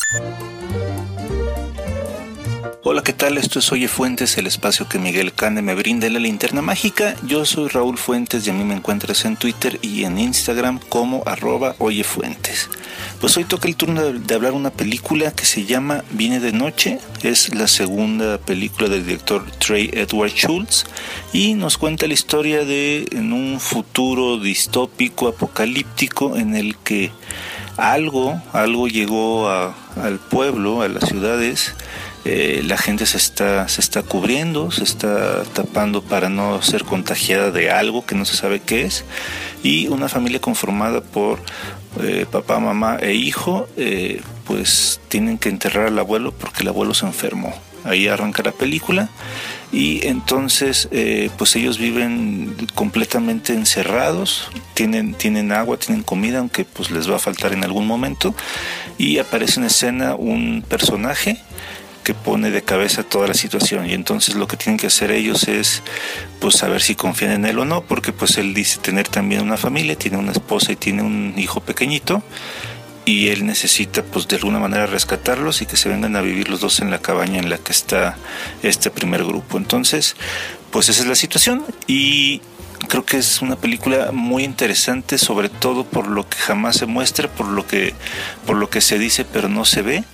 Hola, 2.84 3.04
¿qué 3.04 3.12
tal? 3.12 3.38
Esto 3.38 3.60
es 3.60 3.70
Oye 3.70 3.86
Fuentes, 3.86 4.36
el 4.38 4.48
espacio 4.48 4.88
que 4.88 4.98
Miguel 4.98 5.32
Cane 5.32 5.62
me 5.62 5.76
brinda 5.76 6.08
en 6.08 6.14
la 6.14 6.18
linterna 6.18 6.62
mágica. 6.62 7.14
Yo 7.24 7.44
soy 7.44 7.68
Raúl 7.68 7.96
Fuentes 7.96 8.44
y 8.44 8.50
a 8.50 8.52
mí 8.52 8.64
me 8.64 8.74
encuentras 8.74 9.24
en 9.24 9.36
Twitter 9.36 9.78
y 9.82 10.02
en 10.02 10.18
Instagram 10.18 10.80
como 10.88 11.22
arroba 11.24 11.76
Oye 11.78 12.02
Fuentes. 12.02 12.68
Pues 13.20 13.36
hoy 13.36 13.44
toca 13.44 13.68
el 13.68 13.76
turno 13.76 14.02
de, 14.02 14.34
hablar 14.34 14.50
una 14.50 14.70
película 14.70 15.30
que 15.30 15.44
se 15.44 15.64
llama 15.64 16.02
Viene 16.10 16.40
de 16.40 16.50
Noche. 16.50 16.98
Es 17.22 17.54
la 17.54 17.68
segunda 17.68 18.38
película 18.38 18.88
del 18.88 19.06
director 19.06 19.48
Trey 19.60 19.88
Edward 19.92 20.32
Schultz 20.32 20.84
y 21.32 21.54
nos 21.54 21.78
cuenta 21.78 22.08
la 22.08 22.14
historia 22.14 22.64
de 22.64 23.06
en 23.12 23.32
un 23.32 23.60
futuro 23.60 24.38
distópico, 24.38 25.28
apocalíptico, 25.28 26.36
en 26.36 26.56
el 26.56 26.76
que 26.78 27.12
algo, 27.76 28.42
algo 28.52 28.88
llegó 28.88 29.48
al 29.48 30.18
pueblo, 30.18 30.82
a 30.82 30.88
las 30.88 31.08
ciudades 31.08 31.76
eh, 32.24 32.62
la 32.64 32.76
gente 32.76 33.04
se 33.06 33.16
está, 33.16 33.66
se 33.68 33.80
está 33.80 34.02
cubriendo, 34.02 34.70
se 34.70 34.84
está 34.84 35.42
tapando 35.42 36.02
para 36.02 36.28
no 36.28 36.62
ser 36.62 36.84
contagiada 36.84 37.50
de 37.50 37.70
algo 37.70 38.06
que 38.06 38.14
no 38.14 38.24
se 38.24 38.36
sabe 38.36 38.60
qué 38.60 38.82
es. 38.82 39.04
Y 39.64 39.88
una 39.88 40.08
familia 40.08 40.40
conformada 40.40 41.00
por 41.00 41.40
eh, 42.00 42.26
papá, 42.30 42.60
mamá 42.60 42.98
e 43.00 43.14
hijo, 43.14 43.66
eh, 43.76 44.22
pues 44.46 45.00
tienen 45.08 45.36
que 45.36 45.48
enterrar 45.48 45.88
al 45.88 45.98
abuelo 45.98 46.32
porque 46.32 46.62
el 46.62 46.68
abuelo 46.68 46.94
se 46.94 47.06
enfermó. 47.06 47.52
Ahí 47.84 48.06
arranca 48.06 48.44
la 48.44 48.52
película 48.52 49.08
y 49.72 50.06
entonces 50.06 50.88
pues 51.36 51.56
ellos 51.56 51.78
viven 51.78 52.54
completamente 52.76 53.54
encerrados, 53.54 54.50
tienen, 54.74 55.14
tienen 55.14 55.50
agua, 55.50 55.78
tienen 55.78 56.04
comida, 56.04 56.38
aunque 56.38 56.64
pues 56.64 56.92
les 56.92 57.10
va 57.10 57.16
a 57.16 57.18
faltar 57.18 57.52
en 57.52 57.64
algún 57.64 57.88
momento 57.88 58.36
y 58.98 59.18
aparece 59.18 59.58
en 59.58 59.66
escena 59.66 60.14
un 60.14 60.62
personaje 60.68 61.42
que 62.03 62.14
pone 62.14 62.50
de 62.50 62.62
cabeza 62.62 63.03
toda 63.03 63.28
la 63.28 63.34
situación. 63.34 63.88
Y 63.88 63.94
entonces 63.94 64.34
lo 64.34 64.46
que 64.46 64.57
tienen 64.57 64.78
que 64.78 64.88
hacer 64.88 65.11
ellos 65.11 65.48
es 65.48 65.82
pues 66.40 66.57
saber 66.57 66.82
si 66.82 66.94
confían 66.94 67.32
en 67.32 67.44
él 67.46 67.59
o 67.59 67.64
no 67.64 67.82
porque 67.82 68.12
pues 68.12 68.36
él 68.38 68.55
dice 68.55 68.78
tener 68.80 69.09
también 69.09 69.42
una 69.42 69.57
familia 69.57 69.96
tiene 69.96 70.18
una 70.18 70.32
esposa 70.32 70.72
y 70.72 70.76
tiene 70.76 71.03
un 71.03 71.34
hijo 71.36 71.61
pequeñito 71.61 72.22
y 73.05 73.28
él 73.28 73.46
necesita 73.46 74.03
pues 74.03 74.28
de 74.28 74.36
alguna 74.36 74.59
manera 74.59 74.86
rescatarlos 74.86 75.62
y 75.62 75.66
que 75.66 75.76
se 75.76 75.88
vengan 75.88 76.16
a 76.16 76.20
vivir 76.20 76.48
los 76.48 76.61
dos 76.61 76.80
en 76.80 76.90
la 76.90 77.00
cabaña 77.00 77.38
en 77.38 77.50
la 77.50 77.59
que 77.59 77.72
está 77.72 78.16
este 78.62 78.90
primer 78.90 79.24
grupo. 79.24 79.59
Entonces 79.59 80.16
pues 80.70 80.88
esa 80.88 81.03
es 81.03 81.09
la 81.09 81.14
situación 81.14 81.64
y 81.86 82.40
creo 82.88 83.05
que 83.05 83.18
es 83.18 83.42
una 83.42 83.57
película 83.57 84.11
muy 84.12 84.44
interesante 84.44 85.18
sobre 85.18 85.48
todo 85.48 85.84
por 85.84 86.09
lo 86.09 86.28
que 86.28 86.38
jamás 86.38 86.76
se 86.76 86.86
muestra 86.86 87.28
por 87.28 87.46
lo 87.46 87.66
que 87.66 87.94
por 88.46 88.57
lo 88.57 88.70
que 88.70 88.80
se 88.80 88.98
dice 88.98 89.24
pero 89.24 89.48
no 89.48 89.64
se 89.64 89.82
ve 89.82 90.05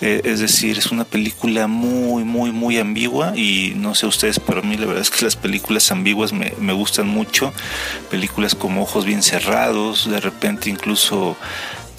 eh, 0.00 0.22
es 0.24 0.40
decir, 0.40 0.78
es 0.78 0.92
una 0.92 1.04
película 1.04 1.66
muy, 1.66 2.24
muy, 2.24 2.52
muy 2.52 2.78
ambigua 2.78 3.32
y 3.36 3.74
no 3.76 3.94
sé 3.94 4.06
ustedes, 4.06 4.40
pero 4.40 4.60
a 4.60 4.62
mí 4.62 4.76
la 4.76 4.86
verdad 4.86 5.02
es 5.02 5.10
que 5.10 5.24
las 5.24 5.36
películas 5.36 5.90
ambiguas 5.90 6.32
me, 6.32 6.52
me 6.58 6.72
gustan 6.72 7.08
mucho. 7.08 7.52
Películas 8.10 8.54
como 8.54 8.82
Ojos 8.82 9.04
bien 9.04 9.22
cerrados, 9.22 10.10
de 10.10 10.20
repente 10.20 10.70
incluso 10.70 11.36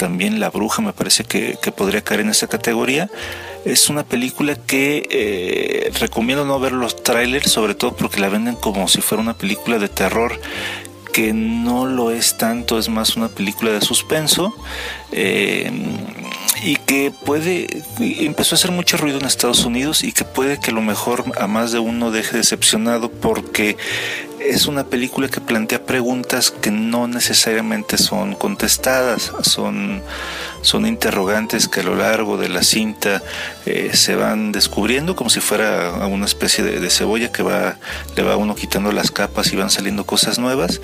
también 0.02 0.40
La 0.40 0.50
Bruja 0.50 0.82
me 0.82 0.94
parece 0.94 1.26
que, 1.26 1.60
podría 1.78 2.02
caer 2.02 2.22
en 2.22 2.30
esa 2.30 2.48
categoría. 2.48 3.08
Es 3.66 3.88
una 3.88 4.04
película 4.04 4.56
que 4.56 5.08
eh, 5.12 5.92
recomiendo 6.00 6.44
no 6.44 6.60
ver 6.60 6.72
los 6.72 7.04
trailers, 7.04 7.52
sobre 7.52 7.76
todo 7.76 7.96
porque 7.96 8.20
la 8.20 8.28
venden 8.28 8.56
como 8.56 8.88
si 8.88 9.00
fuera 9.00 9.22
una 9.22 9.38
película 9.38 9.78
de 9.78 9.90
terror 9.90 10.40
que 11.14 11.34
no 11.34 11.86
lo 11.86 12.10
es 12.10 12.36
tanto, 12.38 12.80
es 12.80 12.90
más 12.90 13.16
una 13.16 13.28
película 13.28 13.72
de 13.72 13.82
suspenso. 13.82 14.56
Eh, 15.12 15.70
y 16.62 16.76
que 16.76 17.12
puede, 17.12 17.68
empezó 18.00 18.56
a 18.56 18.58
hacer 18.58 18.72
mucho 18.72 18.98
ruido 18.98 19.20
en 19.20 19.26
Estados 19.26 19.66
Unidos 19.66 20.04
y 20.04 20.12
que 20.12 20.24
puede 20.24 20.60
que 20.60 20.72
a 20.72 20.74
lo 20.74 20.82
mejor 20.82 21.24
a 21.40 21.48
más 21.48 21.72
de 21.72 21.80
uno 21.80 22.12
deje 22.12 22.38
decepcionado 22.38 23.10
porque 23.10 23.78
es 24.46 24.66
una 24.66 24.86
película 24.86 25.28
que 25.28 25.42
plantea 25.42 25.86
preguntas 25.86 26.52
que 26.52 26.72
no 26.72 27.08
necesariamente 27.08 27.98
son 27.98 28.36
contestadas, 28.36 29.32
son, 29.44 30.02
son 30.62 30.86
interrogantes 30.86 31.68
que 31.68 31.82
a 31.82 31.84
lo 31.84 31.96
largo 31.96 32.38
de 32.38 32.50
la 32.50 32.64
cinta 32.64 33.22
eh, 33.66 33.92
se 33.94 34.16
van 34.16 34.52
descubriendo 34.52 35.16
como 35.16 35.30
si 35.30 35.40
fuera 35.40 35.92
una 36.08 36.26
especie 36.26 36.64
de, 36.64 36.90
cebolla 36.90 37.32
que 37.32 37.44
va, 37.44 37.78
le 38.16 38.24
va 38.24 38.36
uno 38.36 38.56
quitando 38.56 38.92
las 38.92 39.12
capas 39.12 39.54
y 39.54 39.56
van 39.56 39.70
saliendo 39.70 40.06
cosas 40.06 40.40
nuevas. 40.40 40.82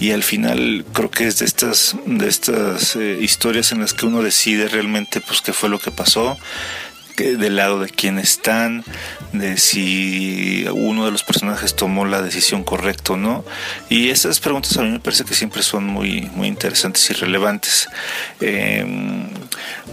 Y 0.00 0.10
al 0.10 0.22
final 0.22 0.84
creo 0.92 1.10
que 1.10 1.26
es 1.26 1.38
de 1.38 1.46
estas, 1.46 1.96
de 2.04 2.28
estas 2.28 2.96
eh, 2.96 3.18
historias 3.20 3.72
en 3.72 3.80
las 3.80 3.94
que 3.94 4.06
uno 4.06 4.22
decide 4.22 4.68
realmente 4.68 5.20
pues 5.20 5.40
qué 5.40 5.52
fue 5.52 5.68
lo 5.68 5.78
que 5.78 5.90
pasó 5.90 6.36
del 7.16 7.56
lado 7.56 7.80
de 7.80 7.88
quién 7.88 8.18
están, 8.18 8.84
de 9.32 9.56
si 9.56 10.66
uno 10.72 11.04
de 11.06 11.10
los 11.10 11.24
personajes 11.24 11.74
tomó 11.74 12.04
la 12.04 12.22
decisión 12.22 12.64
correcta 12.64 13.14
o 13.14 13.16
no. 13.16 13.44
Y 13.88 14.10
esas 14.10 14.40
preguntas 14.40 14.76
a 14.76 14.82
mí 14.82 14.90
me 14.90 15.00
parece 15.00 15.24
que 15.24 15.34
siempre 15.34 15.62
son 15.62 15.86
muy, 15.86 16.30
muy 16.34 16.48
interesantes 16.48 17.08
y 17.10 17.14
relevantes. 17.14 17.88
Em, 18.40 19.28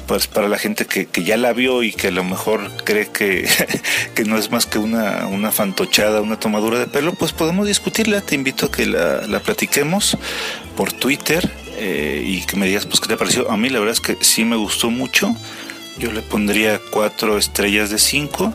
pues 0.07 0.27
para 0.27 0.47
la 0.47 0.57
gente 0.57 0.85
que, 0.85 1.07
ya 1.23 1.37
la 1.37 1.53
vio 1.53 1.83
y 1.83 1.93
que 1.93 2.07
a 2.07 2.11
lo 2.11 2.23
mejor 2.23 2.69
cree 2.83 3.07
que, 3.07 3.47
que 4.15 4.25
no 4.25 4.37
es 4.37 4.51
más 4.51 4.65
que 4.65 4.77
una, 4.77 5.27
una 5.27 5.51
fantochada, 5.51 6.21
una 6.21 6.39
tomadura 6.39 6.79
de 6.79 6.87
pelo, 6.87 7.13
pues 7.13 7.31
podemos 7.31 7.67
discutirla. 7.67 8.21
Te 8.21 8.35
invito 8.35 8.67
a 8.67 8.71
que 8.71 8.85
la, 8.85 9.27
la 9.27 9.39
platiquemos 9.39 10.17
por 10.75 10.91
Twitter 10.91 11.49
eh, 11.77 12.23
y 12.25 12.45
que 12.45 12.55
me 12.55 12.67
digas 12.67 12.85
pues 12.85 12.99
qué 12.99 13.07
te 13.07 13.17
pareció. 13.17 13.49
A 13.49 13.57
mí 13.57 13.69
la 13.69 13.79
verdad 13.79 13.93
es 13.93 14.01
que 14.01 14.23
sí 14.23 14.45
me 14.45 14.55
gustó 14.55 14.89
mucho. 14.89 15.35
Yo 15.97 16.11
le 16.11 16.21
pondría 16.21 16.79
cuatro 16.91 17.37
estrellas 17.37 17.89
de 17.89 17.97
cinco. 17.97 18.53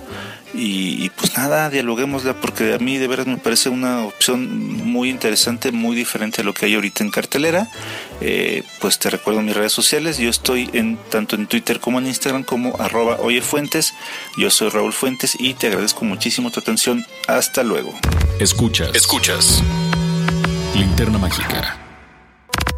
Y, 0.55 1.11
pues 1.11 1.37
nada, 1.37 1.69
dialoguémosla 1.69 2.41
porque 2.41 2.73
a 2.73 2.79
mí 2.79 2.97
de 2.97 3.07
verdad 3.07 3.27
me 3.27 3.37
parece 3.37 3.69
una 3.69 4.05
opción 4.05 4.83
muy 4.87 5.11
interesante, 5.11 5.73
muy 5.73 5.95
diferente 5.95 6.41
a 6.41 6.45
lo 6.45 6.55
que 6.55 6.67
hay 6.67 6.75
ahorita 6.75 7.05
en 7.05 7.11
cartelera. 7.11 7.69
Eh, 8.23 8.63
pues 8.81 8.99
te 8.99 9.11
recuerdo 9.11 9.43
mis 9.43 9.55
redes 9.55 9.73
sociales, 9.73 10.17
yo 10.19 10.31
estoy 10.31 10.71
en 10.73 10.97
tanto 11.11 11.37
en 11.37 11.47
Twitter 11.47 11.81
como 11.81 11.99
en 11.99 12.07
Instagram 12.07 12.45
como 12.45 12.81
arroba 12.81 13.17
oyefuentes. 13.21 13.93
Yo 14.39 14.51
soy 14.51 14.71
Raúl 14.71 14.93
Fuentes 14.93 15.37
y 15.39 15.53
te 15.55 15.67
agradezco 15.67 16.05
muchísimo 16.05 16.51
tu 16.51 16.61
atención. 16.61 17.05
Hasta 17.27 17.63
luego. 17.63 17.93
Escuchas. 18.41 18.91
Escuchas. 18.95 19.63
Linterna 20.75 21.19
mágica. 21.19 21.77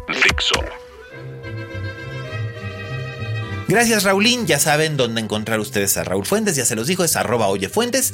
Fixo. 0.07 0.55
Gracias 3.67 4.03
Raulín, 4.03 4.47
ya 4.47 4.59
saben 4.59 4.97
dónde 4.97 5.21
encontrar 5.21 5.59
ustedes 5.59 5.95
a 5.95 6.03
Raúl 6.03 6.25
Fuentes, 6.25 6.55
ya 6.55 6.65
se 6.65 6.75
los 6.75 6.87
dijo, 6.87 7.03
es 7.03 7.15
arroba 7.15 7.47
oyefuentes. 7.47 8.13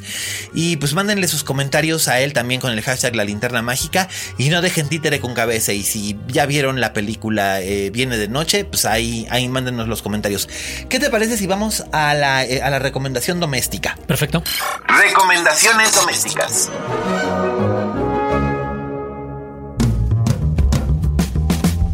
Y 0.54 0.76
pues 0.76 0.94
mándenle 0.94 1.26
sus 1.26 1.42
comentarios 1.42 2.08
a 2.08 2.20
él 2.20 2.32
también 2.32 2.60
con 2.60 2.70
el 2.70 2.80
hashtag 2.80 3.16
la 3.16 3.24
linterna 3.24 3.60
mágica 3.62 4.08
y 4.36 4.50
no 4.50 4.62
dejen 4.62 4.88
títere 4.88 5.20
con 5.20 5.34
cabeza. 5.34 5.72
Y 5.72 5.82
si 5.82 6.16
ya 6.28 6.46
vieron 6.46 6.80
la 6.80 6.92
película 6.92 7.60
eh, 7.60 7.90
Viene 7.90 8.16
de 8.16 8.28
Noche, 8.28 8.64
pues 8.64 8.84
ahí, 8.84 9.26
ahí 9.30 9.48
mándenos 9.48 9.88
los 9.88 10.02
comentarios. 10.02 10.48
¿Qué 10.88 11.00
te 11.00 11.10
parece 11.10 11.36
si 11.36 11.46
vamos 11.46 11.84
a 11.92 12.14
la, 12.14 12.44
eh, 12.44 12.62
a 12.62 12.70
la 12.70 12.78
recomendación 12.78 13.40
doméstica? 13.40 13.98
Perfecto. 14.06 14.42
Recomendaciones 14.86 15.94
domésticas. 15.94 16.70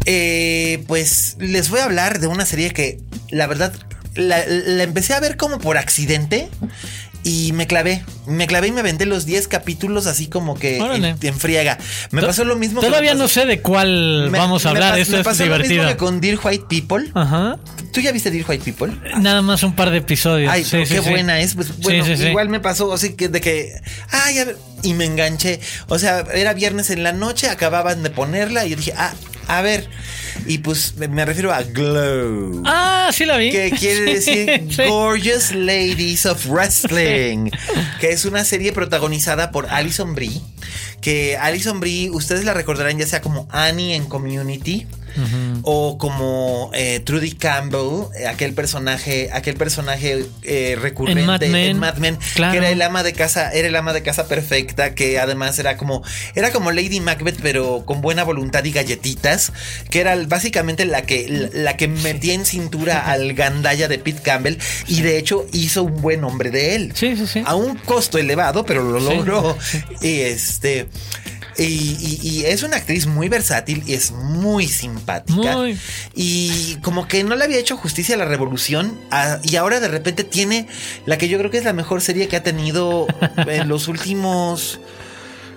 Eh, 0.05 0.83
pues 0.87 1.35
les 1.39 1.69
voy 1.69 1.79
a 1.79 1.85
hablar 1.85 2.19
de 2.19 2.27
una 2.27 2.45
serie 2.45 2.71
que 2.71 2.99
la 3.29 3.47
verdad 3.47 3.73
la, 4.15 4.43
empecé 4.83 5.13
a 5.13 5.19
ver 5.19 5.37
como 5.37 5.59
por 5.59 5.77
accidente. 5.77 6.49
Y 7.27 7.53
me 7.53 7.65
clavé, 7.65 8.03
me 8.27 8.45
clavé 8.45 8.67
y 8.67 8.71
me 8.71 8.83
vendé 8.83 9.07
los 9.07 9.25
10 9.25 9.47
capítulos 9.47 10.05
así 10.05 10.27
como 10.27 10.53
que 10.59 10.77
en, 10.77 11.39
friega. 11.39 11.79
Me 12.11 12.21
pasó 12.21 12.45
lo 12.45 12.55
mismo. 12.55 12.81
Todavía 12.81 13.15
no 13.15 13.27
sé 13.27 13.47
de 13.47 13.61
cuál 13.61 14.29
vamos 14.29 14.67
a 14.67 14.69
hablar, 14.69 14.99
eso 14.99 15.17
es 15.17 15.37
divertido. 15.39 15.81
Lo 15.81 15.89
mismo 15.89 15.97
con 15.97 16.21
Dear 16.21 16.37
White 16.43 16.65
People. 16.69 17.09
Ajá. 17.15 17.57
¿Tú 17.91 17.99
ya 17.99 18.11
viste 18.11 18.29
Dear 18.29 18.45
White 18.47 18.63
People? 18.63 18.95
Nada 19.19 19.41
más 19.41 19.63
un 19.63 19.75
par 19.75 19.89
de 19.89 19.97
episodios. 19.97 20.53
Ay, 20.53 20.63
qué 20.63 20.99
buena 20.99 21.39
es. 21.39 21.55
Pues 21.55 21.75
bueno, 21.79 22.05
igual 22.05 22.49
me 22.49 22.59
pasó 22.59 22.93
así 22.93 23.15
que 23.15 23.27
de 23.27 23.41
que, 23.41 23.73
ay, 24.11 24.37
a 24.37 24.45
ver, 24.45 24.57
y 24.83 24.93
me 24.93 25.05
enganché. 25.05 25.59
O 25.87 25.97
sea, 25.97 26.25
era 26.31 26.53
viernes 26.53 26.91
en 26.91 27.01
la 27.01 27.11
noche, 27.11 27.49
acababan 27.49 28.03
de 28.03 28.11
ponerla 28.11 28.67
y 28.67 28.69
yo 28.69 28.75
dije, 28.75 28.93
ah, 28.95 29.15
a 29.47 29.63
ver 29.63 29.89
Y 30.47 30.59
pues 30.59 30.95
me- 30.97 31.25
refiero 31.25 31.53
a 31.53 31.63
Glow. 31.63 32.61
Ah, 32.65 33.09
sí 33.13 33.25
la 33.25 33.37
vi. 33.37 33.51
Que 33.51 33.71
quiere 33.71 34.01
decir 34.13 34.63
Sí. 34.69 34.83
Gorgeous 34.87 35.51
Ladies 35.53 36.25
of 36.25 36.45
Wrestling. 36.47 37.49
Que 37.99 38.09
es 38.11 38.25
una 38.25 38.43
serie 38.45 38.71
protagonizada 38.71 39.51
por 39.51 39.67
Alison 39.67 40.13
Brie. 40.15 40.41
Que 41.01 41.37
Alison 41.37 41.79
Brie, 41.79 42.09
ustedes 42.11 42.45
la 42.45 42.53
recordarán 42.53 42.97
ya 42.97 43.07
sea 43.07 43.21
como 43.21 43.47
Annie 43.51 43.95
en 43.95 44.05
Community. 44.05 44.85
O 45.63 45.97
como 45.97 46.71
eh, 46.73 46.99
Trudy 46.99 47.31
Campbell, 47.33 48.07
eh, 48.19 48.27
aquel 48.27 48.53
personaje, 48.53 49.29
aquel 49.33 49.55
personaje 49.55 50.25
eh, 50.43 50.77
recurrente 50.81 51.21
En 51.21 51.25
Mad 51.27 51.41
Men. 51.41 51.55
en 51.69 51.79
Mad 51.79 51.97
Men, 51.97 52.17
Claro. 52.35 52.51
que 52.51 52.57
era 52.59 52.69
el 52.69 52.81
ama 52.81 53.03
de 53.03 53.13
casa, 53.13 53.51
era 53.51 53.67
el 53.67 53.75
ama 53.75 53.93
de 53.93 54.03
casa 54.03 54.27
perfecta, 54.27 54.93
que 54.95 55.19
además 55.19 55.57
era 55.59 55.77
como, 55.77 56.03
era 56.35 56.51
como 56.51 56.71
Lady 56.71 56.99
Macbeth, 56.99 57.39
pero 57.41 57.83
con 57.85 58.01
buena 58.01 58.23
voluntad 58.23 58.63
y 58.65 58.71
galletitas, 58.71 59.51
que 59.89 60.01
era 60.01 60.15
básicamente 60.27 60.85
la 60.85 61.03
que, 61.03 61.27
la, 61.29 61.49
la 61.53 61.77
que 61.77 61.87
metía 61.87 62.33
en 62.33 62.45
cintura 62.45 62.99
al 63.11 63.33
gandaya 63.33 63.87
de 63.87 63.97
Pete 63.99 64.21
Campbell, 64.21 64.57
y 64.87 65.01
de 65.01 65.17
hecho 65.17 65.45
hizo 65.53 65.83
un 65.83 66.01
buen 66.01 66.23
hombre 66.23 66.51
de 66.51 66.75
él. 66.75 66.91
Sí, 66.95 67.15
sí, 67.15 67.25
sí. 67.27 67.43
A 67.45 67.55
un 67.55 67.75
costo 67.77 68.17
elevado, 68.17 68.65
pero 68.65 68.83
lo 68.83 68.99
logró. 68.99 69.57
Y 70.01 70.19
este. 70.21 70.87
Y, 71.57 71.63
y- 71.63 72.19
y 72.21 72.45
es 72.45 72.63
una 72.63 72.77
actriz 72.77 73.05
muy 73.07 73.29
versátil 73.29 73.81
y 73.85 73.93
es 73.93 74.11
muy 74.11 74.67
simpática. 74.67 75.55
Muy. 75.55 75.77
Y 76.13 76.75
como 76.81 77.07
que 77.07 77.23
no 77.23 77.35
le 77.35 77.45
había 77.45 77.57
hecho 77.59 77.77
justicia 77.77 78.15
a 78.15 78.17
la 78.17 78.25
revolución. 78.25 78.99
ah, 79.11 79.39
y 79.43 79.55
ahora 79.55 79.79
de 79.79 79.87
repente 79.87 80.23
tiene 80.23 80.67
la 81.05 81.17
que 81.17 81.27
yo 81.29 81.37
creo 81.37 81.51
que 81.51 81.57
es 81.57 81.63
la 81.63 81.73
mejor 81.73 82.01
serie 82.01 82.27
que 82.27 82.35
ha 82.35 82.43
tenido 82.43 83.07
en 83.47 83.67
los 83.69 83.87
últimos. 83.87 84.79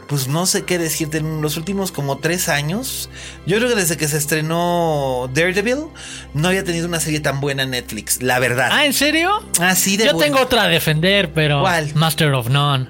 Pues 0.08 0.26
no 0.26 0.46
sé 0.46 0.64
qué 0.64 0.78
decirte, 0.78 1.18
en 1.18 1.42
los 1.42 1.58
últimos 1.58 1.92
como 1.92 2.16
tres 2.16 2.48
años. 2.48 3.10
Yo 3.44 3.58
creo 3.58 3.68
que 3.68 3.74
desde 3.74 3.98
que 3.98 4.08
se 4.08 4.16
estrenó 4.16 5.28
Daredevil, 5.34 5.80
no 6.32 6.48
había 6.48 6.64
tenido 6.64 6.86
una 6.88 6.98
serie 6.98 7.20
tan 7.20 7.40
buena 7.42 7.64
en 7.64 7.70
Netflix, 7.72 8.22
la 8.22 8.38
verdad. 8.38 8.70
Ah, 8.72 8.86
¿en 8.86 8.94
serio? 8.94 9.42
Así 9.60 9.98
de 9.98 10.06
Yo 10.06 10.12
buena. 10.14 10.24
tengo 10.32 10.40
otra 10.46 10.62
a 10.62 10.68
defender, 10.68 11.32
pero. 11.34 11.60
¿Cuál? 11.60 11.94
Master 11.94 12.32
of 12.32 12.48
None. 12.48 12.88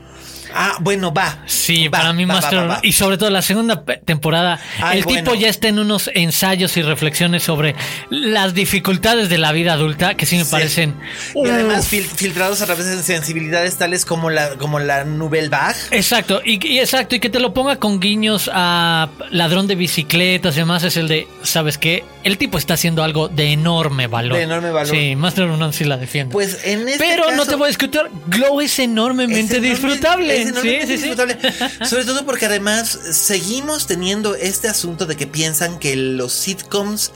Ah, 0.60 0.76
bueno, 0.80 1.14
va. 1.14 1.38
Sí, 1.46 1.86
Va, 1.86 1.98
para 2.00 2.12
mí 2.12 2.24
va, 2.24 2.34
Master 2.34 2.68
va. 2.68 2.80
Y 2.82 2.92
sobre 2.92 3.16
todo 3.16 3.30
la 3.30 3.42
segunda 3.42 3.84
temporada, 4.04 4.58
Ay, 4.82 4.98
el 4.98 5.06
tipo 5.06 5.34
ya 5.36 5.48
está 5.48 5.68
en 5.68 5.78
unos 5.78 6.10
ensayos 6.14 6.76
y 6.76 6.82
reflexiones 6.82 7.44
sobre 7.44 7.76
las 8.10 8.54
dificultades 8.54 9.28
de 9.28 9.38
la 9.38 9.52
vida 9.52 9.74
adulta 9.74 10.14
que 10.14 10.26
sí 10.26 10.36
me 10.36 10.44
Sí. 10.44 10.50
parecen. 10.50 10.96
Y 11.34 11.48
además 11.48 11.88
fil- 11.92 12.06
filtrados 12.08 12.60
a 12.60 12.66
través 12.66 12.86
de 12.86 13.00
sensibilidades 13.02 13.76
tales 13.76 14.04
como 14.04 14.30
la, 14.30 14.50
como 14.56 14.80
la 14.80 15.04
Nouvelle 15.04 15.48
Vague. 15.48 15.78
Exacto, 15.92 16.40
y, 16.44 16.64
y 16.66 16.80
exacto, 16.80 17.14
y 17.14 17.20
que 17.20 17.30
te 17.30 17.38
lo 17.38 17.54
ponga 17.54 17.76
con 17.76 18.00
guiños 18.00 18.50
a 18.52 19.08
ladrón 19.30 19.68
de 19.68 19.76
bicicletas 19.76 20.56
y 20.56 20.58
demás, 20.58 20.82
es 20.82 20.96
el 20.96 21.06
de, 21.06 21.28
¿sabes 21.44 21.78
qué? 21.78 22.04
El 22.28 22.36
tipo 22.36 22.58
está 22.58 22.74
haciendo 22.74 23.02
algo 23.02 23.28
de 23.28 23.52
enorme 23.52 24.06
valor. 24.06 24.36
De 24.36 24.44
enorme 24.44 24.70
valor. 24.70 24.94
Sí, 24.94 25.16
Master 25.16 25.44
of 25.44 25.58
None 25.58 25.72
sí 25.72 25.84
la 25.84 25.96
defiendo. 25.96 26.30
Pues 26.32 26.58
en 26.64 26.86
este 26.86 26.98
Pero 26.98 27.30
no 27.32 27.46
te 27.46 27.54
voy 27.56 27.64
a 27.64 27.68
discutir, 27.68 28.02
Glow 28.26 28.60
es 28.60 28.78
enormemente 28.78 29.56
Es 29.56 29.62
enorme- 29.62 29.68
disfrutable. 29.70 30.42
es 30.42 30.48
enormemente 30.50 30.86
sí, 30.86 30.92
sí, 30.92 30.98
sí. 30.98 31.08
disfrutable. 31.08 31.38
Sobre 31.88 32.04
todo 32.04 32.26
porque 32.26 32.44
además 32.44 32.90
seguimos 33.12 33.86
teniendo 33.86 34.34
este 34.34 34.68
asunto 34.68 35.06
de 35.06 35.16
que 35.16 35.26
piensan 35.26 35.78
que 35.78 35.96
los 35.96 36.34
sitcoms 36.34 37.12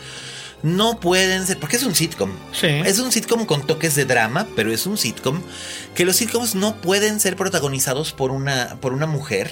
no 0.62 0.98
pueden 0.98 1.46
ser, 1.46 1.58
porque 1.58 1.76
es 1.76 1.82
un 1.82 1.94
sitcom. 1.94 2.30
Sí. 2.58 2.68
Es 2.68 2.98
un 2.98 3.12
sitcom 3.12 3.44
con 3.44 3.66
toques 3.66 3.94
de 3.94 4.06
drama, 4.06 4.46
pero 4.56 4.72
es 4.72 4.86
un 4.86 4.96
sitcom 4.96 5.42
que 5.94 6.06
los 6.06 6.16
sitcoms 6.16 6.54
no 6.54 6.76
pueden 6.80 7.20
ser 7.20 7.36
protagonizados 7.36 8.12
por 8.12 8.30
una, 8.30 8.76
por 8.80 8.94
una 8.94 9.06
mujer 9.06 9.50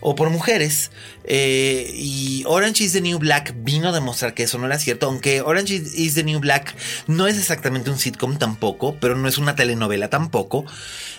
o 0.00 0.14
por 0.14 0.30
mujeres. 0.30 0.90
Eh, 1.24 1.90
y 1.94 2.42
Orange 2.46 2.84
is 2.84 2.92
the 2.92 3.00
New 3.00 3.18
Black 3.18 3.54
vino 3.62 3.88
a 3.88 3.92
demostrar 3.92 4.34
que 4.34 4.44
eso 4.44 4.58
no 4.58 4.66
era 4.66 4.78
cierto, 4.78 5.06
aunque 5.06 5.40
Orange 5.42 5.74
is- 5.74 6.14
the 6.14 6.24
New 6.24 6.40
Black 6.40 6.74
no 7.06 7.26
es 7.26 7.36
exactamente 7.38 7.90
un 7.90 7.98
sitcom 7.98 8.38
tampoco, 8.38 8.96
pero 9.00 9.16
no 9.16 9.28
es 9.28 9.38
una 9.38 9.54
telenovela 9.54 10.08
tampoco. 10.10 10.64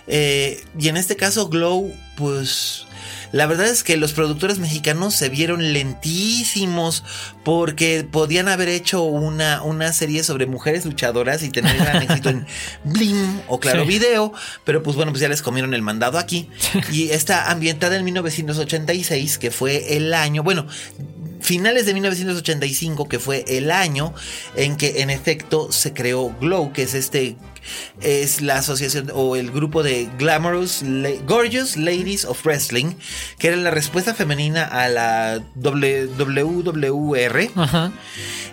Eh, 0.07 0.63
y 0.79 0.87
en 0.87 0.97
este 0.97 1.15
caso 1.15 1.47
Glow, 1.49 1.93
pues... 2.17 2.85
La 3.31 3.45
verdad 3.45 3.67
es 3.67 3.83
que 3.83 3.97
los 3.97 4.13
productores 4.13 4.59
mexicanos 4.59 5.15
se 5.15 5.29
vieron 5.29 5.73
lentísimos 5.73 7.03
porque 7.43 8.05
podían 8.09 8.47
haber 8.47 8.69
hecho 8.69 9.03
una, 9.03 9.61
una 9.61 9.93
serie 9.93 10.23
sobre 10.23 10.45
mujeres 10.45 10.85
luchadoras 10.85 11.43
y 11.43 11.49
tener 11.49 11.75
gran 11.77 12.01
éxito 12.03 12.29
en 12.29 12.45
Blim 12.83 13.41
o 13.47 13.59
Claro 13.59 13.81
Sí. 13.81 13.87
Video, 13.87 14.33
pero 14.63 14.83
pues 14.83 14.95
bueno, 14.95 15.11
pues 15.11 15.21
ya 15.21 15.29
les 15.29 15.41
comieron 15.41 15.73
el 15.73 15.81
mandado 15.81 16.17
aquí. 16.17 16.49
Y 16.91 17.09
está 17.09 17.51
ambientada 17.51 17.95
en 17.97 18.03
1986, 18.03 19.37
que 19.37 19.51
fue 19.51 19.97
el 19.97 20.13
año, 20.13 20.43
bueno, 20.43 20.67
finales 21.41 21.85
de 21.85 21.93
1985, 21.93 23.07
que 23.09 23.19
fue 23.19 23.43
el 23.47 23.71
año 23.71 24.13
en 24.55 24.77
que 24.77 25.01
en 25.01 25.09
efecto 25.09 25.71
se 25.71 25.93
creó 25.93 26.33
Glow, 26.39 26.71
que 26.71 26.83
es 26.83 26.93
este 26.93 27.35
es 28.01 28.41
la 28.41 28.57
asociación 28.57 29.11
o 29.13 29.35
el 29.35 29.51
grupo 29.51 29.83
de 29.83 30.09
Glamorous 30.17 30.81
La- 30.83 31.11
Gorgeous 31.27 31.77
Ladies 31.77 32.25
of 32.25 32.43
Wrestling, 32.45 32.95
que 33.37 33.47
era 33.49 33.57
la 33.57 33.71
respuesta 33.71 34.13
femenina 34.13 34.63
a 34.65 34.87
la 34.89 35.43
W- 35.55 36.07
WWR 36.17 37.51
Ajá. 37.55 37.91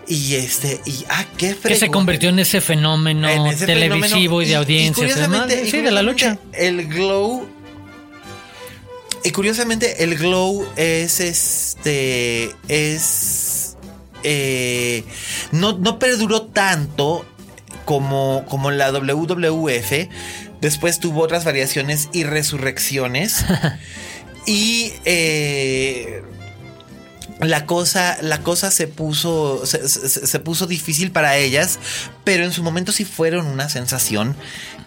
y 0.07 0.35
este 0.35 0.81
y 0.87 1.05
ah 1.09 1.25
qué 1.37 1.57
Que 1.63 1.77
se 1.77 1.89
convirtió 1.91 2.29
en 2.29 2.39
ese 2.39 2.61
fenómeno 2.61 3.29
En 3.29 3.47
ese 3.47 3.67
televisivo 3.67 4.41
fenómeno. 4.41 4.43
y 4.43 4.47
de 4.47 4.57
audiencias 4.57 4.97
y 4.99 5.13
curiosamente- 5.15 5.63
y 5.67 5.71
Sí, 5.71 5.81
de 5.81 5.91
la 5.91 6.03
lucha. 6.03 6.39
El 6.53 6.87
glow. 6.89 7.49
Y 9.25 9.33
curiosamente, 9.33 10.05
el 10.05 10.17
glow 10.17 10.65
es 10.77 11.19
este. 11.21 12.55
Es. 12.69 13.77
eh, 14.23 15.05
no, 15.53 15.73
no 15.79 15.99
perduró 15.99 16.43
tanto 16.43 17.25
como, 17.85 18.45
como 18.49 18.71
la 18.71 18.91
WWF. 18.93 20.09
Después 20.61 20.99
tuvo 21.01 21.23
otras 21.23 21.45
variaciones 21.45 22.09
y 22.13 22.25
resurrecciones. 22.25 23.45
y. 24.47 24.93
eh, 25.05 26.23
la 27.41 27.67
cosa, 27.67 28.19
la 28.21 28.41
cosa 28.41 28.73
se 28.73 28.89
puso, 28.89 29.65
se, 29.65 29.89
se- 29.89 30.27
se 30.27 30.39
puso 30.41 30.67
difícil 30.67 31.13
para 31.13 31.37
ellas, 31.37 31.79
pero 32.25 32.43
en 32.45 32.53
su 32.53 32.65
momento 32.65 32.91
sí 32.91 33.05
fueron 33.05 33.47
una 33.47 33.69
sensación. 33.69 34.35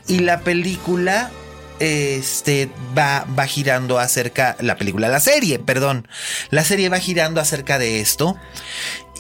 Y 0.06 0.20
la 0.20 0.42
película, 0.42 1.32
este, 1.80 2.70
va, 2.98 3.26
va 3.40 3.46
girando 3.46 4.00
acerca, 4.00 4.58
la 4.60 4.76
película, 4.76 5.08
la 5.08 5.22
serie, 5.22 5.60
perdón, 5.60 6.10
la 6.50 6.66
serie 6.66 6.90
va 6.90 7.00
girando 7.00 7.40
acerca 7.40 7.80
de 7.80 8.02
esto. 8.02 8.36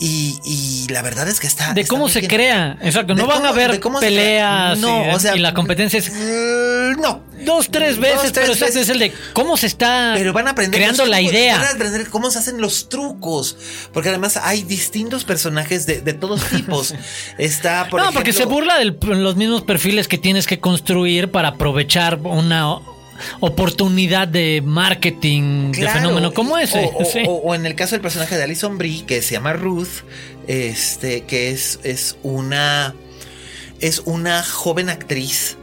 Y, 0.04 0.39
y 0.43 0.88
la 0.91 1.04
verdad 1.04 1.28
es 1.28 1.39
que 1.39 1.45
está. 1.45 1.74
De 1.74 1.82
está 1.82 1.89
cómo 1.93 2.10
se 2.10 2.22
bien. 2.22 2.30
crea. 2.32 2.78
Exacto. 2.82 3.14
No 3.14 3.28
van 3.28 3.38
cómo- 3.38 3.49
a 3.49 3.49
haber 3.52 3.80
peleas. 3.99 4.80
No, 4.80 5.06
y, 5.06 5.10
o 5.14 5.20
sea, 5.20 5.36
y 5.36 5.39
la 5.39 5.54
competencia 5.54 5.99
es 5.99 6.10
eh, 6.12 6.93
no. 6.99 7.22
dos, 7.45 7.70
tres 7.70 7.97
Dos, 7.97 7.99
veces. 7.99 8.32
tres 8.34 8.47
pero 8.49 8.66
veces. 8.66 8.76
es 8.78 8.89
el 8.89 8.97
de 8.97 9.14
cómo 9.34 9.58
se 9.58 9.68
está 9.68 10.14
Pero 10.18 10.34
van 10.34 10.47
a 10.47 10.52
aprender 10.52 10.80
creando 10.80 11.06
la 11.06 11.18
trucos, 11.18 11.34
idea. 11.34 11.58
Van 11.60 11.68
a 11.68 11.72
aprender 11.72 12.10
cómo 12.10 12.32
se 12.32 12.39
hacen 12.39 12.60
los 12.60 12.89
trucos. 12.89 13.56
Porque 13.93 14.10
además 14.10 14.38
hay 14.41 14.64
distintos 14.64 15.24
personajes 15.24 15.86
de, 15.86 16.02
de 16.02 16.14
todos 16.14 16.41
tipos. 16.45 16.95
Está, 17.38 17.88
por 17.88 18.02
no, 18.02 18.12
porque 18.12 18.34
se 18.34 18.45
burla 18.45 18.80
de 18.80 18.86
los 19.16 19.36
mismos 19.36 19.62
perfiles 19.62 20.08
que 20.08 20.18
tienes 20.18 20.47
que 20.47 20.60
construir 20.60 21.30
para 21.30 21.49
aprovechar 21.49 22.16
una 22.24 22.78
oportunidad 23.39 24.28
de 24.28 24.61
marketing 24.65 25.72
de 25.72 25.88
fenómeno 25.89 26.34
como 26.34 26.57
ese. 26.57 26.80
O, 26.95 27.01
o- 27.01 27.05
sí. 27.05 27.19
o- 27.28 27.36
o 27.43 27.55
en 27.55 27.65
el 27.65 27.76
caso 27.76 27.95
del 27.95 28.01
personaje 28.01 28.36
de 28.38 28.43
Alison 28.43 28.78
Brie, 28.78 29.05
que 29.05 29.22
se 29.22 29.34
llama 29.34 29.53
Ruth, 29.53 30.03
este, 30.47 31.22
que 31.26 31.51
es, 31.51 31.80
es 31.84 32.17
una. 32.24 32.93
Es 33.80 34.03
una 34.05 34.43
joven 34.43 34.89
actriz 34.89 35.57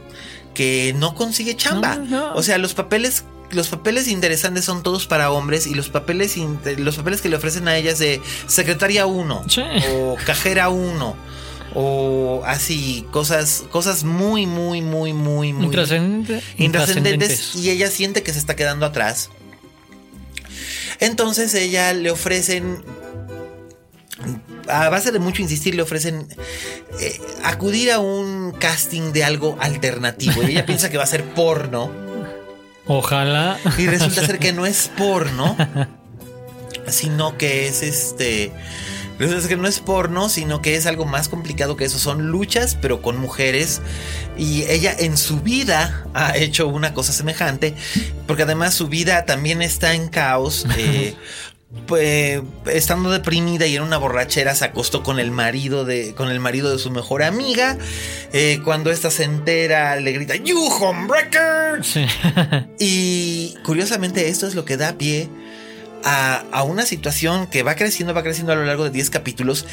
que 0.53 0.93
no 0.97 1.15
consigue 1.15 1.55
chamba. 1.55 1.95
No, 1.95 2.05
no. 2.05 2.33
O 2.35 2.43
sea, 2.43 2.57
los 2.57 2.73
papeles. 2.73 3.23
Los 3.51 3.69
papeles 3.69 4.07
interesantes 4.07 4.63
son 4.65 4.83
todos 4.83 5.07
para 5.07 5.31
hombres 5.31 5.65
y 5.65 5.73
los 5.73 5.89
papeles 5.89 6.35
los 6.77 6.97
papeles 6.97 7.19
que 7.21 7.29
le 7.29 7.35
ofrecen 7.35 7.67
a 7.67 7.75
ellas 7.77 7.97
de 7.97 8.21
secretaria 8.45 9.07
1 9.07 9.43
Sí. 9.47 9.63
o 9.91 10.15
cajera 10.23 10.69
1 10.69 11.15
o 11.75 12.41
así 12.45 13.05
cosas 13.11 13.63
cosas 13.71 14.03
muy 14.03 14.45
muy 14.45 14.81
muy 14.81 15.13
muy 15.13 15.53
muy 15.53 15.67
Intrascendente- 15.67 16.41
intrascendentes 16.57 17.55
y 17.55 17.69
ella 17.69 17.89
siente 17.89 18.23
que 18.23 18.33
se 18.33 18.39
está 18.39 18.55
quedando 18.55 18.85
atrás. 18.85 19.29
Entonces 20.99 21.53
ella 21.53 21.93
le 21.93 22.11
ofrecen, 22.11 22.83
a 24.67 24.89
base 24.89 25.11
de 25.13 25.19
mucho 25.19 25.41
insistir, 25.41 25.73
le 25.75 25.81
ofrecen 25.81 26.27
eh, 26.99 27.21
acudir 27.43 27.91
a 27.91 27.99
un 27.99 28.51
casting 28.51 29.13
de 29.13 29.23
algo 29.23 29.55
alternativo. 29.61 30.43
Y 30.43 30.47
ella 30.51 30.65
piensa 30.65 30.89
que 30.89 30.97
va 30.97 31.03
a 31.03 31.07
ser 31.07 31.23
porno. 31.23 31.89
Ojalá. 32.85 33.57
Y 33.77 33.87
resulta 33.87 34.25
ser 34.25 34.39
que 34.39 34.51
no 34.51 34.65
es 34.65 34.91
porno, 34.97 35.55
sino 36.87 37.37
que 37.37 37.67
es 37.67 37.81
este. 37.81 38.51
Ser 39.27 39.47
que 39.47 39.57
no 39.57 39.67
es 39.67 39.79
porno, 39.79 40.29
sino 40.29 40.61
que 40.61 40.75
es 40.75 40.85
algo 40.85 41.05
más 41.05 41.27
complicado 41.27 41.75
que 41.75 41.85
eso. 41.85 41.99
Son 41.99 42.27
luchas, 42.29 42.77
pero 42.81 43.01
con 43.01 43.17
mujeres. 43.17 43.81
Y 44.37 44.63
ella 44.63 44.95
en 44.97 45.17
su 45.17 45.41
vida 45.41 46.05
ha 46.13 46.37
hecho 46.37 46.67
una 46.67 46.93
cosa 46.93 47.11
semejante. 47.11 47.75
Porque 48.27 48.43
además 48.43 48.73
su 48.73 48.87
vida 48.87 49.25
también 49.25 49.61
está 49.61 49.93
en 49.93 50.07
caos. 50.07 50.65
eh, 50.77 51.15
pues, 51.85 52.41
estando 52.65 53.11
deprimida 53.11 53.67
y 53.67 53.75
en 53.75 53.83
una 53.83 53.97
borrachera 53.97 54.55
se 54.55 54.65
acostó 54.65 55.03
con 55.03 55.19
el 55.19 55.29
marido 55.29 55.85
de 55.85 56.15
con 56.15 56.29
el 56.29 56.39
marido 56.39 56.71
de 56.71 56.79
su 56.79 56.89
mejor 56.89 57.21
amiga. 57.21 57.77
Eh, 58.33 58.59
cuando 58.63 58.89
esta 58.89 59.11
se 59.11 59.25
entera 59.25 59.95
le 59.97 60.11
grita 60.11 60.35
"You 60.35 60.57
homebreaker". 60.57 61.83
Sí. 61.83 62.05
Y 62.79 63.55
curiosamente 63.63 64.29
esto 64.29 64.47
es 64.47 64.55
lo 64.55 64.65
que 64.65 64.77
da 64.77 64.93
pie 64.93 65.29
a, 66.03 66.43
a 66.51 66.63
una 66.63 66.85
situación 66.85 67.47
que 67.47 67.63
va 67.63 67.75
creciendo, 67.75 68.13
va 68.13 68.23
creciendo 68.23 68.53
a 68.53 68.55
lo 68.55 68.65
largo 68.65 68.85
de 68.85 68.91
10 68.91 69.09
capítulos 69.09 69.65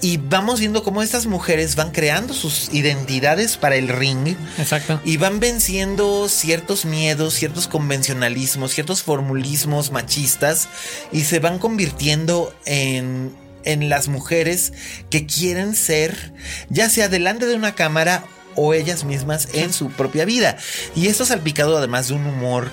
y 0.00 0.18
vamos 0.18 0.60
viendo 0.60 0.82
cómo 0.82 1.02
estas 1.02 1.26
mujeres 1.26 1.76
van 1.76 1.90
creando 1.90 2.34
sus 2.34 2.72
identidades 2.74 3.56
para 3.56 3.76
el 3.76 3.88
ring 3.88 4.36
Exacto. 4.58 5.00
y 5.04 5.16
van 5.16 5.40
venciendo 5.40 6.28
ciertos 6.28 6.84
miedos, 6.84 7.34
ciertos 7.34 7.68
convencionalismos, 7.68 8.72
ciertos 8.72 9.02
formulismos 9.02 9.92
machistas 9.92 10.68
y 11.10 11.22
se 11.24 11.38
van 11.38 11.58
convirtiendo 11.58 12.54
en, 12.66 13.34
en 13.64 13.88
las 13.88 14.08
mujeres 14.08 14.72
que 15.10 15.26
quieren 15.26 15.74
ser, 15.74 16.34
ya 16.68 16.90
sea 16.90 17.08
delante 17.08 17.46
de 17.46 17.54
una 17.54 17.74
cámara 17.74 18.24
o 18.56 18.74
ellas 18.74 19.04
mismas 19.04 19.48
en 19.54 19.72
su 19.72 19.90
propia 19.90 20.24
vida. 20.24 20.56
Y 20.94 21.08
esto 21.08 21.24
salpicado 21.24 21.76
además 21.76 22.08
de 22.08 22.14
un 22.14 22.26
humor 22.26 22.70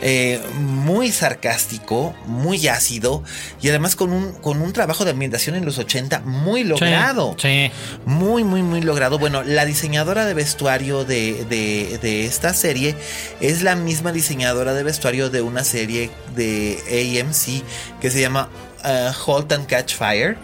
eh, 0.00 0.40
muy 0.54 1.10
sarcástico, 1.12 2.14
muy 2.26 2.68
ácido 2.68 3.22
y 3.60 3.68
además 3.68 3.96
con 3.96 4.12
un, 4.12 4.32
con 4.32 4.60
un 4.62 4.72
trabajo 4.72 5.04
de 5.04 5.10
ambientación 5.12 5.56
en 5.56 5.64
los 5.64 5.78
80 5.78 6.20
muy 6.20 6.64
logrado. 6.64 7.34
Sí. 7.38 7.70
Muy, 8.06 8.44
muy, 8.44 8.62
muy 8.62 8.80
logrado. 8.80 9.18
Bueno, 9.18 9.42
la 9.42 9.64
diseñadora 9.64 10.24
de 10.26 10.34
vestuario 10.34 11.04
de, 11.04 11.44
de- 11.48 11.98
de 12.00 12.24
esta 12.26 12.54
serie 12.54 12.94
es 13.40 13.62
la 13.62 13.74
misma 13.76 14.12
diseñadora 14.12 14.74
de 14.74 14.82
vestuario 14.82 15.30
de 15.30 15.42
una 15.42 15.64
serie 15.64 16.10
de 16.36 16.78
AMC 17.20 17.62
que 18.00 18.10
se 18.10 18.20
llama 18.20 18.48
uh, 18.84 19.32
Halt 19.32 19.52
and 19.52 19.66
Catch 19.66 19.94
Fire 19.96 20.36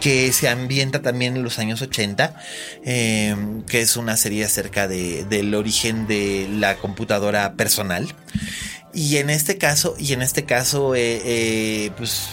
que 0.00 0.32
se 0.32 0.48
ambienta 0.48 1.00
también 1.00 1.36
en 1.36 1.44
los 1.44 1.60
años 1.60 1.80
80, 1.80 2.34
eh, 2.84 3.36
que 3.68 3.82
es 3.82 3.96
una 3.96 4.16
serie 4.16 4.44
acerca 4.44 4.88
de- 4.88 5.24
del 5.26 5.54
origen 5.54 6.08
de 6.08 6.48
la 6.50 6.74
computadora 6.74 7.52
personal. 7.52 8.12
Y 8.94 9.16
en 9.16 9.30
este 9.30 9.58
caso, 9.58 9.94
y 9.98 10.12
en 10.12 10.22
este 10.22 10.44
caso, 10.44 10.94
eh, 10.94 11.22
eh, 11.24 11.90
pues 11.96 12.28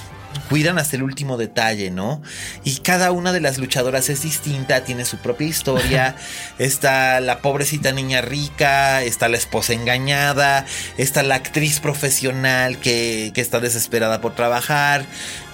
cuidan 0.49 0.79
hasta 0.79 0.95
el 0.95 1.03
último 1.03 1.37
detalle, 1.37 1.91
¿no? 1.91 2.21
Y 2.63 2.77
cada 2.77 3.11
una 3.11 3.31
de 3.31 3.39
las 3.39 3.57
luchadoras 3.57 4.09
es 4.09 4.23
distinta, 4.23 4.83
tiene 4.83 5.05
su 5.05 5.17
propia 5.17 5.47
historia. 5.47 6.15
está 6.59 7.19
la 7.19 7.39
pobrecita 7.39 7.91
niña 7.91 8.21
rica, 8.21 9.03
está 9.03 9.29
la 9.29 9.37
esposa 9.37 9.73
engañada, 9.73 10.65
está 10.97 11.23
la 11.23 11.35
actriz 11.35 11.79
profesional 11.79 12.79
que, 12.79 13.31
que 13.33 13.41
está 13.41 13.59
desesperada 13.59 14.21
por 14.21 14.35
trabajar, 14.35 15.05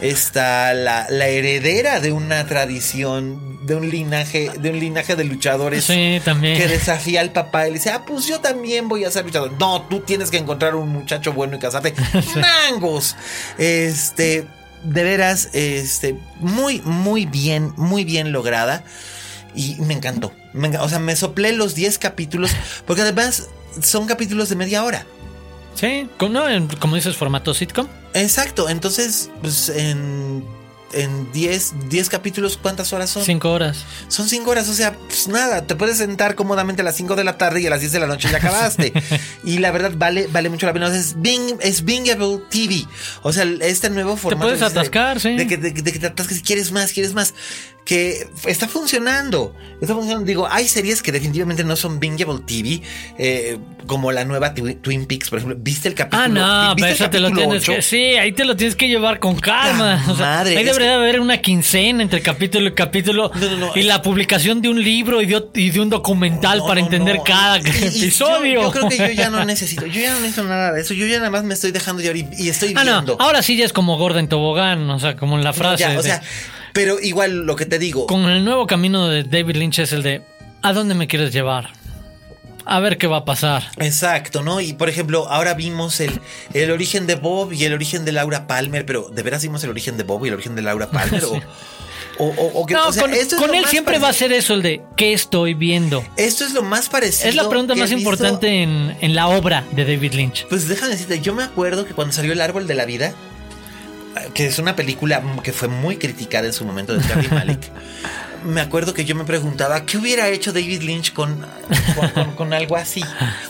está 0.02 0.74
la, 0.74 1.08
la 1.10 1.28
heredera 1.28 2.00
de 2.00 2.12
una 2.12 2.46
tradición, 2.46 3.66
de 3.66 3.76
un 3.76 3.90
linaje, 3.90 4.52
de 4.60 4.70
un 4.70 4.80
linaje 4.80 5.16
de 5.16 5.24
luchadores 5.24 5.86
Sí, 5.86 6.22
también. 6.24 6.58
que 6.58 6.68
desafía 6.68 7.22
al 7.22 7.32
papá 7.32 7.68
y 7.68 7.72
le 7.72 7.78
dice, 7.78 7.90
ah, 7.92 8.04
pues 8.06 8.28
yo 8.28 8.40
también 8.40 8.88
voy 8.88 9.06
a 9.06 9.12
ser 9.12 9.26
luchador. 9.26 9.54
No, 9.60 9.82
tú 9.90 10.02
tienes 10.02 10.30
que 10.32 10.38
encontrar 10.38 10.76
un 10.76 10.90
muchacho 10.90 11.34
bueno 11.34 11.56
y 11.56 11.60
casarte. 11.60 11.94
¡Mangos! 12.70 13.16
Este, 13.58 14.46
de 14.84 15.04
veras, 15.04 15.50
este, 15.54 16.16
muy, 16.40 16.82
muy 16.82 17.26
bien, 17.26 17.74
muy 17.78 18.04
bien 18.04 18.32
lograda. 18.32 18.84
Y 19.56 19.76
me 19.76 19.94
encantó. 19.94 20.34
Me 20.54 20.78
o 20.78 20.90
sea, 20.90 21.00
me 21.00 21.16
soplé 21.16 21.54
los 21.54 21.76
10 21.76 21.98
capítulos, 21.98 22.52
porque 22.86 23.02
además 23.04 23.48
son 23.82 24.06
capítulos 24.06 24.50
de 24.50 24.56
media 24.58 24.84
hora. 24.84 25.06
Sí, 25.76 26.10
como, 26.18 26.34
no, 26.34 26.68
como 26.80 26.96
dices, 26.96 27.16
formato 27.16 27.54
sitcom. 27.54 27.88
Exacto, 28.16 28.70
entonces, 28.70 29.30
pues 29.42 29.70
en, 29.70 30.44
en 30.94 31.32
10, 31.34 31.90
10 31.90 32.10
capítulos, 32.10 32.58
¿cuántas 32.62 32.94
horas 32.94 33.10
son? 33.10 33.24
Cinco 33.26 33.52
horas. 33.52 33.84
Son 34.08 34.30
cinco 34.30 34.52
horas, 34.52 34.70
o 34.70 34.74
sea, 34.74 34.94
pues 34.94 35.28
nada, 35.28 35.68
te 35.68 35.76
puedes 35.76 35.98
sentar 35.98 36.36
cómodamente 36.36 36.82
a 36.82 36.86
las 36.86 36.96
5 36.96 37.16
de 37.18 37.24
la 37.26 37.38
tarde 37.38 37.60
y 37.62 37.68
a 37.68 37.70
las 37.70 37.82
10 37.82 37.92
de 37.92 38.00
la 38.00 38.08
noche 38.08 38.30
ya 38.32 38.38
acabaste. 38.38 38.94
y 39.44 39.58
la 39.60 39.72
verdad 39.72 39.92
vale, 39.98 40.28
vale 40.28 40.50
mucho 40.50 40.66
la 40.66 40.72
pena. 40.74 40.88
O 40.88 40.90
sea, 40.92 41.00
es, 41.00 41.20
Bing, 41.22 41.58
es 41.60 41.84
Bingable 41.84 42.40
TV. 42.50 42.86
O 43.22 43.34
sea, 43.34 43.44
este 43.62 43.90
nuevo 43.90 44.16
formato. 44.16 44.46
puedes 44.48 44.62
de- 44.62 44.66
atascar, 44.68 45.20
sí. 45.20 45.36
De 45.36 45.46
que, 45.48 45.58
de, 45.58 45.72
de 45.72 45.92
que 45.92 46.00
te 46.00 46.08
atasques, 46.08 46.42
quieres 46.42 46.72
más, 46.72 46.94
quieres 46.94 47.14
más. 47.14 47.34
Que 47.86 48.28
está 48.48 48.68
funcionando. 48.68 49.56
Está 49.80 49.94
funcionando. 49.94 50.26
Digo, 50.26 50.48
hay 50.50 50.68
series 50.68 51.04
que 51.04 51.12
definitivamente 51.12 51.64
no 51.64 51.76
son 51.76 52.00
Bingable 52.00 52.40
TV, 52.44 52.82
eh, 53.20 53.60
como 53.86 54.12
la 54.12 54.26
nueva 54.26 54.56
Twi- 54.56 54.82
Twin 54.82 55.06
Peaks, 55.06 55.30
por 55.30 55.38
ejemplo. 55.38 55.56
¿Viste 55.62 55.88
el 55.90 55.94
capítulo? 55.94 56.24
Ah, 56.24 56.28
no, 56.70 56.76
¿viste 56.76 56.82
pero 56.82 56.94
eso 56.96 57.10
te 57.12 57.20
lo 57.20 57.30
tienes 57.32 57.62
ocho? 57.62 57.74
que. 57.76 57.82
Sí, 57.84 57.98
ahí 58.16 58.32
te 58.32 58.44
lo 58.44 58.56
tienes 58.56 58.76
que 58.76 58.88
llevar 58.88 59.20
con 59.20 59.36
calma. 59.40 60.04
O 60.10 60.16
sea, 60.16 60.26
madre, 60.26 60.58
ahí 60.58 60.64
debería 60.64 60.96
haber 60.96 61.20
una 61.20 61.38
quincena 61.42 62.02
entre 62.02 62.24
capítulo 62.24 62.70
y 62.70 62.74
capítulo. 62.74 63.32
No, 63.36 63.50
no, 63.52 63.58
no, 63.58 63.72
y 63.76 63.82
es- 63.82 63.86
la 63.86 64.02
publicación 64.02 64.64
de 64.64 64.70
un 64.70 64.82
libro 64.84 65.22
y 65.22 65.28
de, 65.28 65.38
ot- 65.38 65.52
y 65.54 65.70
de 65.70 65.80
un 65.80 65.92
documental 65.92 66.64
para 66.68 66.80
entender 66.80 67.20
cada 67.24 67.60
Y- 67.60 67.62
y 67.62 67.64
yo- 67.66 67.86
episodio. 67.88 68.62
Yo, 68.64 68.72
creo 68.72 68.90
que 68.90 68.98
yo 68.98 69.12
ya 69.12 69.30
no 69.30 69.46
necesito, 69.46 69.86
yo 69.86 70.02
ya 70.02 70.12
no 70.16 70.22
necesito 70.22 70.44
nada 70.46 70.72
de 70.72 70.82
eso. 70.82 70.96
Yo 70.96 71.06
ya 71.06 71.20
nada 71.20 71.30
más 71.30 71.44
me 71.44 71.54
estoy 71.54 71.70
dejando 71.70 72.02
y, 72.02 72.28
y 72.40 72.50
estoy 72.50 72.74
Ah, 72.76 72.82
viendo. 72.84 73.16
no. 73.16 73.24
Ahora 73.24 73.44
sí 73.44 73.56
ya 73.56 73.66
es 73.66 73.74
como 73.74 73.96
gorda 74.00 74.20
en 74.20 74.28
tobogán. 74.28 74.90
O 74.90 75.00
sea, 75.00 75.16
como 75.16 75.38
en 75.38 75.44
la 75.44 75.54
frase. 75.54 75.82
Ya, 75.84 75.92
o 75.92 76.02
de- 76.02 76.10
sea, 76.10 76.24
pero 76.76 77.00
igual 77.00 77.46
lo 77.48 77.56
que 77.56 77.66
te 77.66 77.80
digo. 77.80 78.06
Con 78.06 78.26
el 78.30 78.46
nuevo 78.46 78.68
camino 78.68 79.08
de 79.08 79.24
David 79.24 79.56
Lynch 79.56 79.80
es 79.80 79.94
el 79.94 80.04
de 80.04 80.22
¿A 80.62 80.74
dónde 80.74 80.94
me 80.94 81.08
quieres 81.08 81.32
llevar? 81.34 81.70
A 82.68 82.80
ver 82.80 82.98
qué 82.98 83.06
va 83.08 83.18
a 83.18 83.26
pasar. 83.26 83.64
Exacto, 83.78 84.42
¿no? 84.42 84.60
Y 84.60 84.74
por 84.74 84.90
ejemplo, 84.90 85.28
ahora 85.30 85.54
vimos 85.54 86.00
el, 86.00 86.20
el 86.54 86.72
origen 86.72 87.06
de 87.08 87.16
Bob 87.16 87.54
y 87.54 87.64
el 87.64 87.74
origen 87.74 88.04
de 88.06 88.12
Laura 88.12 88.46
Palmer, 88.48 88.86
pero 88.86 89.08
¿de 89.10 89.24
veras 89.24 89.44
vimos 89.44 89.64
el 89.64 89.70
origen 89.70 89.98
de 89.98 90.04
Bob 90.04 90.26
y 90.26 90.30
el 90.30 90.34
origen 90.34 90.56
de 90.56 90.62
Laura 90.62 90.90
Palmer? 90.92 91.22
Sí. 91.32 91.42
O, 92.18 92.28
o, 92.28 92.62
o- 92.62 92.66
que, 92.66 92.74
No, 92.74 92.88
o 92.88 92.94
sea, 92.94 93.04
con, 93.04 93.14
esto 93.14 93.36
es 93.36 93.42
con 93.42 93.54
él 93.54 93.66
siempre 93.66 94.00
va 94.00 94.08
a 94.08 94.14
ser 94.14 94.32
eso, 94.32 94.54
el 94.54 94.62
de 94.62 94.82
¿qué 94.96 95.12
estoy 95.12 95.54
viendo? 95.54 96.02
Esto 96.16 96.46
es 96.46 96.54
lo 96.54 96.64
más 96.64 96.88
parecido. 96.88 97.28
Es 97.28 97.36
la 97.36 97.50
pregunta 97.50 97.76
más 97.76 97.92
importante 97.92 98.64
en, 98.64 98.96
en 99.02 99.16
la 99.16 99.28
obra 99.28 99.66
de 99.74 99.84
David 99.84 100.14
Lynch. 100.14 100.48
Pues 100.48 100.68
déjame 100.70 100.92
decirte, 100.94 101.20
yo 101.20 101.34
me 101.36 101.44
acuerdo 101.44 101.86
que 101.86 101.94
cuando 101.94 102.14
salió 102.14 102.32
El 102.32 102.40
Árbol 102.40 102.68
de 102.68 102.74
la 102.76 102.86
Vida, 102.86 103.14
que 104.34 104.46
es 104.48 104.60
una 104.60 104.76
película 104.76 105.22
que 105.44 105.52
fue 105.54 105.68
muy 105.68 105.98
criticada 105.98 106.48
en 106.48 106.54
su 106.54 106.66
momento 106.66 106.94
de 106.96 107.04
Terry 107.04 107.28
Malik, 107.32 107.60
me 108.46 108.62
acuerdo 108.62 108.94
que 108.94 109.06
yo 109.06 109.16
me 109.16 109.24
preguntaba, 109.24 109.86
¿qué 109.88 109.98
hubiera 109.98 110.28
hecho 110.30 110.54
David 110.54 110.82
Lynch 110.84 111.14
con, 111.14 111.44
con, 111.96 112.10
con- 112.10 112.32
con 112.36 112.54
algo 112.54 112.76
así? 112.78 113.04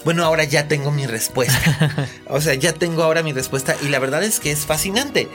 Bueno, 0.06 0.24
ahora 0.24 0.46
ya 0.46 0.68
tengo 0.70 0.90
mi 0.92 1.06
respuesta. 1.06 2.10
O 2.28 2.40
sea, 2.40 2.54
ya 2.54 2.72
tengo 2.72 3.04
ahora 3.04 3.22
mi 3.22 3.34
respuesta 3.34 3.76
y 3.84 3.90
la 3.90 4.00
verdad 4.00 4.24
es 4.24 4.40
que 4.40 4.52
es 4.52 4.60
fascinante. 4.66 5.28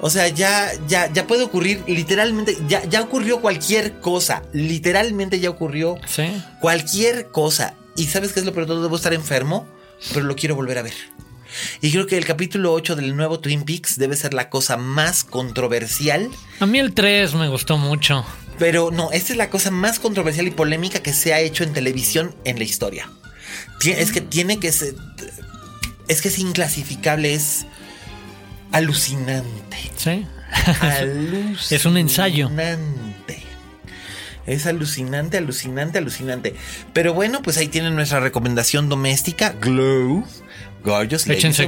O 0.00 0.10
sea, 0.10 0.26
ya, 0.28 0.72
ya, 0.88 1.10
ya 1.12 1.26
puede 1.28 1.44
ocurrir 1.44 1.84
literalmente, 1.86 2.58
ya, 2.66 2.82
ya 2.86 3.02
ocurrió 3.02 3.40
cualquier 3.40 4.00
cosa, 4.00 4.42
literalmente 4.52 5.38
ya 5.38 5.48
ocurrió 5.50 5.96
Sí. 6.06 6.42
cualquier 6.60 7.28
cosa. 7.28 7.74
¿Y 7.96 8.06
sabes 8.06 8.32
qué 8.32 8.40
es 8.40 8.46
lo 8.46 8.52
peor? 8.52 8.66
Debo 8.66 8.96
estar 8.96 9.14
enfermo, 9.14 9.64
pero 10.12 10.24
lo 10.26 10.34
quiero 10.34 10.56
volver 10.56 10.78
a 10.78 10.82
ver. 10.82 10.94
Y 11.80 11.90
creo 11.92 12.06
que 12.06 12.16
el 12.16 12.24
capítulo 12.24 12.72
8 12.72 12.96
del 12.96 13.16
nuevo 13.16 13.40
Twin 13.40 13.64
Peaks 13.64 13.98
debe 13.98 14.16
ser 14.16 14.34
la 14.34 14.50
cosa 14.50 14.76
más 14.76 15.24
controversial. 15.24 16.30
A 16.60 16.66
mí 16.66 16.78
el 16.78 16.94
3 16.94 17.34
me 17.34 17.48
gustó 17.48 17.78
mucho. 17.78 18.24
Pero 18.58 18.90
no, 18.90 19.10
esta 19.12 19.32
es 19.32 19.36
la 19.36 19.50
cosa 19.50 19.70
más 19.70 19.98
controversial 19.98 20.46
y 20.46 20.50
polémica 20.50 21.00
que 21.00 21.12
se 21.12 21.34
ha 21.34 21.40
hecho 21.40 21.64
en 21.64 21.72
televisión 21.72 22.34
en 22.44 22.58
la 22.58 22.64
historia. 22.64 23.08
Es 23.84 24.12
que 24.12 24.20
tiene 24.20 24.58
que 24.58 24.72
ser. 24.72 24.94
Es 26.08 26.22
que 26.22 26.28
es 26.28 26.38
inclasificable, 26.38 27.34
es 27.34 27.66
alucinante. 28.72 29.76
Sí. 29.96 30.26
Alucinante. 30.80 31.74
Es 31.74 31.84
un 31.84 31.96
ensayo. 31.96 32.50
Es 34.46 34.66
alucinante, 34.66 35.38
alucinante, 35.38 35.98
alucinante. 35.98 36.54
Pero 36.92 37.14
bueno, 37.14 37.40
pues 37.42 37.56
ahí 37.56 37.68
tienen 37.68 37.94
nuestra 37.94 38.20
recomendación 38.20 38.88
doméstica, 38.88 39.54
Glow. 39.60 40.26
Gorgeous 40.84 41.26
Échense. 41.38 41.62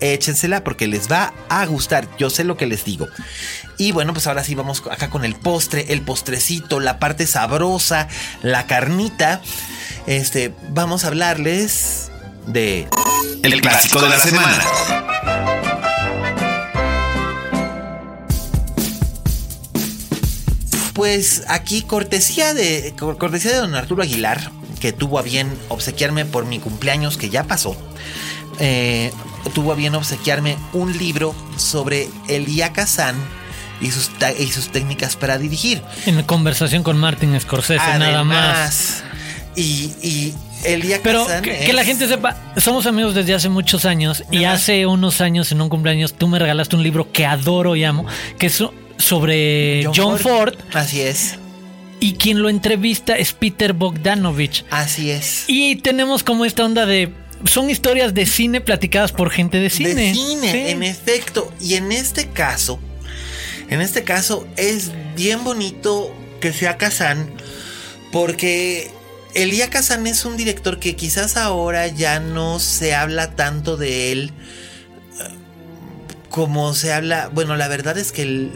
Échensela 0.00 0.62
porque 0.64 0.86
les 0.86 1.10
va 1.10 1.34
a 1.48 1.66
gustar. 1.66 2.06
Yo 2.18 2.30
sé 2.30 2.44
lo 2.44 2.56
que 2.56 2.66
les 2.66 2.84
digo. 2.84 3.08
Y 3.78 3.92
bueno, 3.92 4.12
pues 4.14 4.26
ahora 4.26 4.44
sí 4.44 4.54
vamos 4.54 4.82
acá 4.90 5.10
con 5.10 5.24
el 5.24 5.34
postre, 5.34 5.86
el 5.92 6.00
postrecito, 6.02 6.80
la 6.80 6.98
parte 6.98 7.26
sabrosa, 7.26 8.08
la 8.42 8.66
carnita. 8.66 9.42
Este, 10.06 10.52
vamos 10.70 11.04
a 11.04 11.08
hablarles 11.08 12.10
de 12.46 12.88
El 13.42 13.60
clásico 13.60 14.00
de 14.00 14.08
la 14.08 14.20
semana. 14.20 14.62
Pues 20.94 21.44
aquí 21.48 21.82
cortesía 21.82 22.54
de 22.54 22.94
cor- 22.98 23.18
cortesía 23.18 23.52
de 23.52 23.58
don 23.58 23.74
Arturo 23.74 24.02
Aguilar, 24.02 24.50
que 24.80 24.92
tuvo 24.92 25.18
a 25.18 25.22
bien 25.22 25.52
obsequiarme 25.68 26.24
por 26.24 26.46
mi 26.46 26.58
cumpleaños 26.58 27.18
que 27.18 27.28
ya 27.28 27.44
pasó. 27.44 27.76
Eh, 28.58 29.12
tuvo 29.54 29.72
a 29.72 29.74
bien 29.74 29.94
obsequiarme 29.94 30.56
un 30.72 30.96
libro 30.96 31.34
sobre 31.56 32.08
Elia 32.28 32.72
Kazan 32.72 33.14
y 33.80 33.90
sus, 33.90 34.10
y 34.38 34.46
sus 34.48 34.68
técnicas 34.70 35.16
para 35.16 35.38
dirigir. 35.38 35.82
En 36.06 36.22
conversación 36.22 36.82
con 36.82 36.96
Martin 36.98 37.38
Scorsese, 37.40 37.98
nada 37.98 38.24
más. 38.24 39.02
Y, 39.54 39.92
y 40.02 40.34
Elia 40.64 41.00
Pero 41.02 41.24
Kazan 41.26 41.42
que, 41.42 41.58
que 41.58 41.72
la 41.72 41.84
gente 41.84 42.06
sepa, 42.08 42.36
somos 42.56 42.86
amigos 42.86 43.14
desde 43.14 43.34
hace 43.34 43.48
muchos 43.48 43.84
años 43.84 44.24
y 44.30 44.44
Ajá. 44.44 44.54
hace 44.54 44.86
unos 44.86 45.20
años 45.20 45.50
en 45.52 45.60
un 45.62 45.68
cumpleaños 45.68 46.14
tú 46.14 46.28
me 46.28 46.38
regalaste 46.38 46.76
un 46.76 46.82
libro 46.82 47.10
que 47.12 47.24
adoro 47.26 47.76
y 47.76 47.84
amo, 47.84 48.04
que 48.38 48.46
es 48.46 48.54
so- 48.54 48.72
sobre 48.98 49.86
John, 49.94 50.18
Ford. 50.18 50.54
Así 50.74 51.00
es, 51.00 51.38
y 52.00 52.14
quien 52.14 52.42
lo 52.42 52.48
entrevista 52.50 53.16
es 53.16 53.32
Peter 53.32 53.72
Bogdanovich. 53.72 54.64
así 54.70 55.10
es. 55.10 55.44
Y 55.48 55.76
tenemos 55.76 56.22
como 56.22 56.44
esta 56.44 56.64
onda 56.64 56.84
de 56.86 57.12
son 57.46 57.70
historias 57.70 58.14
de 58.14 58.26
cine 58.26 58.60
platicadas 58.60 59.12
por 59.12 59.30
gente 59.30 59.58
de 59.58 59.70
cine. 59.70 59.94
De 59.94 60.12
cine, 60.14 60.52
Sí. 60.52 60.58
en 60.70 60.82
efecto. 60.82 61.52
Y 61.60 61.74
en 61.74 61.92
este 61.92 62.28
caso, 62.28 62.78
en 63.68 63.80
este 63.80 64.04
caso 64.04 64.46
es 64.56 64.90
bien 65.16 65.44
bonito 65.44 66.14
que 66.40 66.52
sea 66.52 66.76
Kazan, 66.76 67.30
porque 68.12 68.90
Elia 69.34 69.68
Kazan 69.70 70.06
es 70.06 70.24
un 70.24 70.36
director 70.36 70.78
que 70.78 70.96
quizás 70.96 71.36
ahora 71.36 71.86
ya 71.88 72.20
no 72.20 72.58
se 72.58 72.94
habla 72.94 73.34
tanto 73.36 73.76
de 73.76 74.12
él 74.12 74.32
eh, 75.20 75.24
como 76.30 76.74
se 76.74 76.92
habla. 76.92 77.28
Bueno, 77.32 77.56
la 77.56 77.68
verdad 77.68 77.98
es 77.98 78.12
que 78.12 78.22
el- 78.22 78.52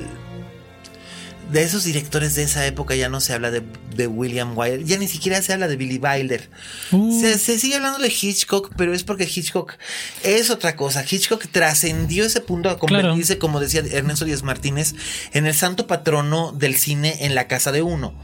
de 1.52 1.62
esos 1.62 1.84
directores 1.84 2.34
de 2.34 2.44
esa 2.44 2.66
época 2.66 2.94
ya 2.94 3.08
no 3.08 3.20
se 3.20 3.32
habla 3.32 3.50
de, 3.50 3.62
de 3.94 4.06
William 4.06 4.56
Wyler, 4.56 4.84
ya 4.84 4.98
ni 4.98 5.08
siquiera 5.08 5.40
se 5.42 5.52
habla 5.52 5.68
de 5.68 5.76
Billy 5.76 5.98
Wilder. 5.98 6.48
Uh. 6.92 7.20
Se, 7.20 7.38
se 7.38 7.58
sigue 7.58 7.76
hablando 7.76 7.98
de 7.98 8.08
Hitchcock, 8.08 8.72
pero 8.76 8.94
es 8.94 9.04
porque 9.04 9.24
Hitchcock 9.24 9.74
es 10.22 10.50
otra 10.50 10.76
cosa. 10.76 11.04
Hitchcock 11.08 11.46
trascendió 11.50 12.24
ese 12.24 12.40
punto 12.40 12.70
a 12.70 12.78
convertirse, 12.78 13.38
como 13.38 13.60
decía 13.60 13.82
Ernesto 13.90 14.24
Díaz 14.24 14.42
Martínez, 14.42 14.94
en 15.32 15.46
el 15.46 15.54
santo 15.54 15.86
patrono 15.86 16.52
del 16.52 16.76
cine 16.76 17.18
en 17.20 17.34
la 17.34 17.48
casa 17.48 17.72
de 17.72 17.82
uno. 17.82 18.14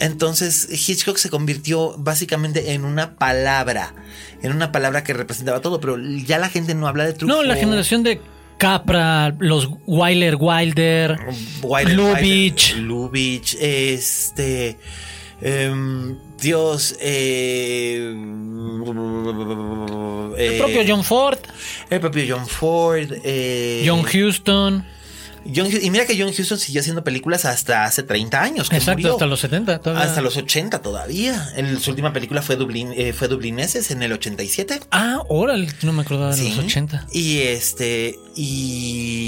Entonces 0.00 0.68
Hitchcock 0.70 1.16
se 1.16 1.30
convirtió 1.30 1.96
básicamente 1.98 2.72
en 2.72 2.84
una 2.84 3.16
palabra, 3.16 3.94
en 4.42 4.52
una 4.52 4.70
palabra 4.70 5.02
que 5.02 5.12
representaba 5.12 5.60
todo, 5.60 5.80
pero 5.80 5.98
ya 5.98 6.38
la 6.38 6.48
gente 6.48 6.74
no 6.74 6.86
habla 6.86 7.04
de 7.04 7.14
Truffaut. 7.14 7.42
No, 7.42 7.46
la 7.46 7.56
generación 7.56 8.02
de 8.02 8.20
Capra, 8.58 9.34
los 9.38 9.68
Wyler 9.86 10.36
Wilder, 10.38 11.16
Wilder, 11.62 11.94
Lubitsch. 11.96 12.72
Wilder, 12.74 12.82
Lubitsch, 12.88 13.54
este. 13.60 14.76
em, 15.40 16.16
Dios. 16.40 16.96
eh, 17.00 18.12
el 20.36 20.58
propio 20.58 20.82
John 20.86 21.04
Ford, 21.04 21.38
El 21.90 22.00
propio 22.00 22.24
John 22.28 22.46
Ford. 22.46 23.12
eh, 23.24 23.84
John 23.86 24.04
Huston. 24.04 24.84
John 25.54 25.68
y 25.80 25.90
mira 25.90 26.04
que 26.06 26.16
John 26.18 26.28
Huston 26.28 26.58
siguió 26.58 26.80
haciendo 26.80 27.02
películas 27.04 27.44
hasta 27.44 27.84
hace 27.84 28.02
30 28.02 28.42
años. 28.42 28.68
Que 28.68 28.76
Exacto, 28.76 28.98
murió. 29.00 29.12
hasta 29.14 29.26
los 29.26 29.40
70. 29.40 29.78
todavía. 29.80 30.04
Hasta 30.04 30.20
los 30.20 30.36
80 30.36 30.82
todavía. 30.82 31.48
Su 31.80 31.90
última 31.90 32.12
película 32.12 32.42
fue, 32.42 32.56
Dublín, 32.56 32.92
eh, 32.96 33.12
fue 33.12 33.28
Dublineses 33.28 33.90
en 33.90 34.02
el 34.02 34.12
87. 34.12 34.80
Ah, 34.90 35.22
órale, 35.28 35.68
no 35.82 35.92
me 35.92 36.02
acordaba 36.02 36.34
de 36.34 36.42
Sí. 36.42 36.50
los 36.50 36.58
80. 36.64 37.06
Y 37.12 37.38
este. 37.40 38.18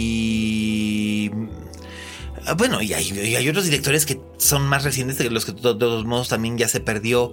Y. 0.00 1.30
ah, 2.46 2.54
Bueno, 2.54 2.82
y 2.82 2.92
hay, 2.92 3.08
y 3.10 3.36
hay 3.36 3.48
otros 3.48 3.64
directores 3.64 4.06
que 4.06 4.20
son 4.38 4.62
más 4.66 4.84
recientes 4.84 5.16
que 5.16 5.30
los 5.30 5.44
que 5.44 5.52
de 5.52 5.60
todos 5.60 6.04
modos 6.04 6.28
también 6.28 6.58
ya 6.58 6.68
se 6.68 6.80
perdió. 6.80 7.32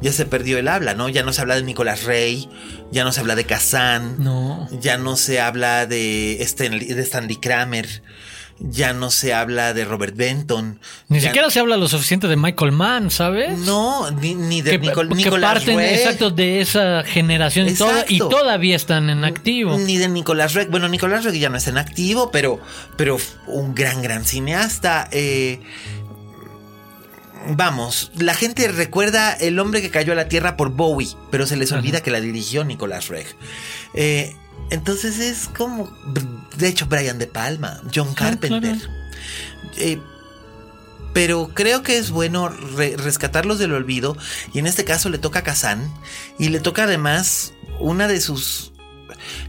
Ya 0.00 0.12
se 0.12 0.26
perdió 0.26 0.58
el 0.58 0.68
habla, 0.68 0.94
¿no? 0.94 1.08
Ya 1.08 1.22
no 1.22 1.32
se 1.32 1.40
habla 1.40 1.56
de 1.56 1.62
Nicolás 1.62 2.04
Rey. 2.04 2.48
Ya 2.92 3.04
no 3.04 3.12
se 3.12 3.20
habla 3.20 3.34
de 3.34 3.44
Kazan. 3.44 4.16
No. 4.22 4.68
Ya 4.80 4.98
no 4.98 5.16
se 5.16 5.40
habla 5.40 5.86
de, 5.86 6.42
Stanley, 6.42 6.86
de 6.88 7.02
Stanley 7.02 7.36
Kramer. 7.36 8.02
Ya 8.58 8.94
no 8.94 9.10
se 9.10 9.34
habla 9.34 9.74
de 9.74 9.84
Robert 9.84 10.16
Benton. 10.16 10.80
Ni 11.08 11.20
siquiera 11.20 11.50
se 11.50 11.60
habla 11.60 11.76
lo 11.76 11.88
suficiente 11.88 12.26
de 12.26 12.36
Michael 12.36 12.72
Mann, 12.72 13.10
¿sabes? 13.10 13.58
No, 13.58 14.10
ni, 14.12 14.34
ni 14.34 14.62
de 14.62 14.70
que, 14.70 14.80
Nicol- 14.80 15.08
que 15.10 15.14
Nicolás 15.14 15.54
parten 15.54 15.78
exacto 15.78 16.30
de 16.30 16.62
esa 16.62 17.02
generación 17.04 17.68
y 17.68 17.74
toda- 17.74 18.04
y 18.08 18.18
todavía 18.18 18.74
están 18.74 19.10
en 19.10 19.24
activo. 19.24 19.76
Ni 19.76 19.98
de 19.98 20.08
Nicolás 20.08 20.54
Reck. 20.54 20.70
Bueno, 20.70 20.88
Nicolás 20.88 21.24
Reck 21.24 21.34
ya 21.34 21.50
no 21.50 21.58
está 21.58 21.68
en 21.70 21.76
activo, 21.78 22.30
pero, 22.30 22.58
pero 22.96 23.18
un 23.46 23.74
gran, 23.74 24.00
gran 24.00 24.24
cineasta. 24.24 25.08
eh, 25.12 25.60
vamos, 27.48 28.10
la 28.16 28.34
gente 28.34 28.66
recuerda 28.68 29.32
El 29.34 29.58
hombre 29.58 29.82
que 29.82 29.90
cayó 29.90 30.12
a 30.12 30.16
la 30.16 30.28
tierra 30.28 30.56
por 30.56 30.70
Bowie, 30.70 31.08
pero 31.30 31.46
se 31.46 31.56
les 31.56 31.72
olvida 31.72 32.00
que 32.00 32.10
la 32.10 32.20
dirigió 32.20 32.64
Nicolás 32.64 33.08
Reck. 33.08 33.26
Eh, 33.94 34.34
entonces 34.70 35.18
es 35.20 35.48
como, 35.48 35.88
de 36.56 36.68
hecho, 36.68 36.86
Brian 36.86 37.18
De 37.18 37.26
Palma, 37.26 37.80
John 37.94 38.14
Carpenter. 38.14 38.60
claro. 38.60 38.78
Eh, 39.78 39.98
pero 41.12 41.50
creo 41.54 41.82
que 41.82 41.96
es 41.96 42.10
bueno 42.10 42.48
re- 42.48 42.96
rescatarlos 42.98 43.58
del 43.58 43.72
olvido. 43.72 44.16
Y 44.52 44.58
en 44.58 44.66
este 44.66 44.84
caso 44.84 45.08
le 45.08 45.18
toca 45.18 45.38
a 45.38 45.42
Kazan. 45.42 45.90
Y 46.38 46.50
le 46.50 46.60
toca 46.60 46.84
además 46.84 47.54
una 47.80 48.06
de 48.06 48.20
sus. 48.20 48.72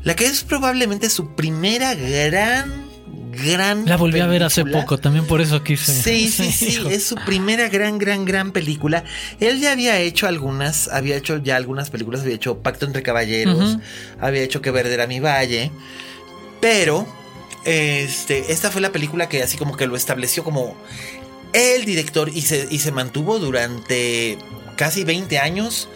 La 0.04 0.16
que 0.16 0.26
es 0.28 0.44
probablemente 0.44 1.10
su 1.10 1.36
primera 1.36 1.94
gran. 1.94 2.88
Gran. 3.32 3.86
La 3.86 3.98
volví 3.98 4.20
a 4.20 4.26
ver 4.26 4.42
hace 4.44 4.66
poco, 4.66 4.98
también 4.98 5.26
por 5.28 5.42
eso 5.42 5.62
quise. 5.62 5.94
Sí, 6.02 6.28
sí, 6.32 6.52
sí, 6.52 6.68
Hijo. 6.80 6.90
es 6.90 7.06
su 7.06 7.16
primera 7.18 7.70
gran, 7.70 8.00
gran, 8.00 8.26
gran 8.26 8.52
película. 8.52 9.04
Él 9.40 9.60
ya 9.60 9.74
había 9.74 10.00
hecho 10.00 10.26
algunas, 10.28 10.88
había 10.88 11.18
hecho 11.18 11.38
ya 11.38 11.56
algunas 11.58 11.92
películas, 11.92 12.22
había 12.22 12.34
hecho 12.34 12.60
Pacto 12.64 12.86
entre 12.88 13.04
Caballeros, 13.04 13.78
había 14.20 14.42
hecho 14.42 14.62
Que 14.64 14.72
Verde 14.72 14.94
era 14.96 15.06
mi 15.06 15.20
valle, 15.20 15.72
pero 16.60 17.08
este, 17.66 18.52
esta 18.52 18.72
fue 18.72 18.82
la 18.82 18.92
película 18.92 19.28
que 19.28 19.44
así 19.44 19.58
como 19.58 19.76
que 19.76 19.88
lo 19.88 19.96
estableció 19.96 20.44
como 20.44 20.76
el 21.54 21.86
director 21.86 22.30
y 22.30 22.42
se, 22.42 22.68
y 22.70 22.80
se 22.80 22.92
mantuvo 22.92 23.40
durante 23.40 24.38
casi 24.76 25.04
20 25.04 25.38
años. 25.40 25.90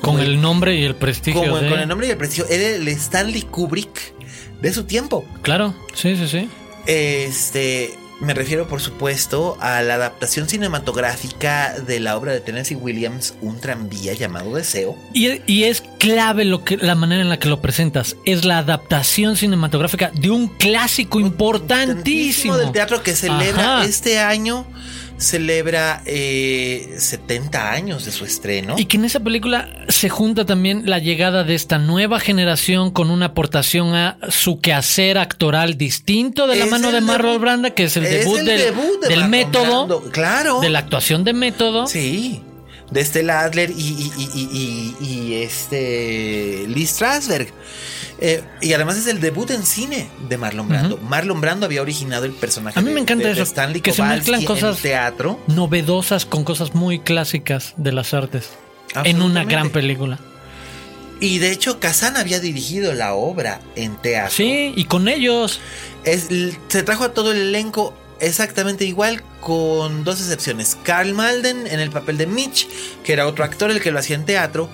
Con 0.00 0.20
el 0.20 0.40
nombre 0.40 0.76
y 0.76 0.84
el 0.84 0.94
prestigio 0.94 1.42
como 1.42 1.58
de... 1.58 1.68
con 1.68 1.78
el 1.78 1.88
nombre 1.88 2.06
y 2.06 2.10
el 2.10 2.16
prestigio. 2.16 2.46
Era 2.48 2.76
el 2.76 2.88
Stanley 2.88 3.42
Kubrick 3.42 4.14
de 4.62 4.72
su 4.72 4.84
tiempo. 4.84 5.26
Claro, 5.42 5.74
sí, 5.94 6.16
sí, 6.16 6.26
sí. 6.26 6.48
Este, 6.86 7.92
me 8.20 8.34
refiero 8.34 8.68
por 8.68 8.80
supuesto 8.80 9.56
a 9.60 9.82
la 9.82 9.94
adaptación 9.94 10.48
cinematográfica 10.48 11.74
de 11.78 12.00
la 12.00 12.16
obra 12.16 12.32
de 12.32 12.40
Tennessee 12.40 12.74
Williams, 12.74 13.34
Un 13.40 13.60
tranvía 13.60 14.12
llamado 14.12 14.54
Deseo. 14.54 14.96
Y, 15.12 15.40
y 15.46 15.64
es 15.64 15.82
clave 15.98 16.44
lo 16.44 16.64
que, 16.64 16.76
la 16.76 16.94
manera 16.94 17.22
en 17.22 17.28
la 17.28 17.38
que 17.38 17.48
lo 17.48 17.60
presentas. 17.60 18.16
Es 18.24 18.44
la 18.44 18.58
adaptación 18.58 19.36
cinematográfica 19.36 20.10
de 20.14 20.30
un 20.30 20.48
clásico 20.48 21.18
importantísimo. 21.20 22.56
del 22.56 22.72
teatro 22.72 23.02
que 23.02 23.14
celebra 23.14 23.78
Ajá. 23.78 23.84
este 23.84 24.18
año. 24.18 24.66
Celebra 25.20 26.02
eh, 26.06 26.94
70 26.98 27.70
años 27.72 28.04
de 28.04 28.12
su 28.12 28.24
estreno. 28.24 28.76
Y 28.78 28.86
que 28.86 28.96
en 28.96 29.04
esa 29.04 29.20
película 29.20 29.68
se 29.88 30.08
junta 30.08 30.46
también 30.46 30.82
la 30.86 30.98
llegada 30.98 31.44
de 31.44 31.54
esta 31.54 31.78
nueva 31.78 32.20
generación 32.20 32.90
con 32.90 33.10
una 33.10 33.26
aportación 33.26 33.94
a 33.94 34.16
su 34.30 34.60
quehacer 34.60 35.18
actoral 35.18 35.76
distinto 35.76 36.46
de 36.46 36.56
la 36.56 36.64
Es 36.64 36.70
mano 36.70 36.90
de 36.90 37.00
Marlon 37.00 37.40
Branda, 37.40 37.70
que 37.70 37.84
es 37.84 37.96
el 37.96 38.06
es 38.06 38.24
debut 38.24 38.38
el 38.38 38.46
del, 38.46 38.58
debut 38.60 39.00
de 39.02 39.08
del 39.08 39.18
Marlon 39.20 39.30
método, 39.30 39.86
Brando, 39.86 40.10
Claro. 40.10 40.60
de 40.60 40.70
la 40.70 40.78
actuación 40.78 41.24
de 41.24 41.32
método. 41.34 41.86
Sí. 41.86 42.42
De 42.90 43.04
Stella 43.04 43.40
Adler 43.40 43.70
y, 43.70 43.74
y- 43.74 44.12
y- 44.16 44.30
y- 44.34 44.96
y- 45.00 45.06
y 45.06 45.34
este 45.42 46.64
Lee 46.68 46.86
Strasberg. 46.86 47.52
Eh, 48.22 48.42
y 48.60 48.72
además 48.74 48.96
es 48.98 49.06
el 49.06 49.20
debut 49.20 49.50
en 49.50 49.64
cine 49.64 50.10
de 50.28 50.36
Marlon 50.36 50.68
Brando. 50.68 50.98
Marlon 50.98 51.40
Brando 51.40 51.64
había 51.66 51.80
originado 51.82 52.24
el 52.26 52.32
personaje. 52.32 52.78
A 52.78 52.82
mí 52.82 52.88
me 52.88 52.96
de- 52.96 53.00
encanta 53.00 53.22
de- 53.28 53.34
de 53.34 53.40
eso, 53.40 53.42
Stanley 53.44 53.80
que 53.80 53.92
se 53.92 54.02
mezclan 54.02 54.44
cosas- 54.44 54.76
en 54.76 54.82
teatro. 54.82 55.40
Novedosas 55.46 56.26
con 56.26 56.44
cosas 56.44 56.74
muy 56.74 56.98
clásicas 56.98 57.72
de 57.76 57.92
las 57.92 58.12
artes. 58.12 58.50
En 59.04 59.22
una 59.22 59.44
gran 59.44 59.70
película. 59.70 60.18
Y 61.20 61.38
de 61.38 61.52
hecho, 61.52 61.78
Kazan 61.80 62.16
había 62.16 62.40
dirigido 62.40 62.92
la 62.94 63.14
obra 63.14 63.60
en 63.76 63.96
teatro. 63.96 64.34
Sí, 64.34 64.72
y 64.74 64.84
con 64.84 65.06
ellos. 65.08 65.60
Es- 66.04 66.28
se 66.68 66.82
trajo 66.82 67.04
a 67.04 67.12
todo 67.14 67.30
el 67.32 67.38
elenco 67.38 67.94
exactamente 68.20 68.84
igual, 68.84 69.22
con 69.40 70.04
dos 70.04 70.20
excepciones. 70.20 70.76
Carl 70.82 71.14
Malden 71.14 71.66
en 71.66 71.80
el 71.80 71.90
papel 71.90 72.18
de 72.18 72.26
Mitch, 72.26 72.68
que 73.02 73.12
era 73.12 73.26
otro 73.26 73.44
actor 73.44 73.70
el 73.70 73.80
que 73.80 73.90
lo 73.90 73.98
hacía 73.98 74.16
en 74.16 74.24
teatro. 74.24 74.70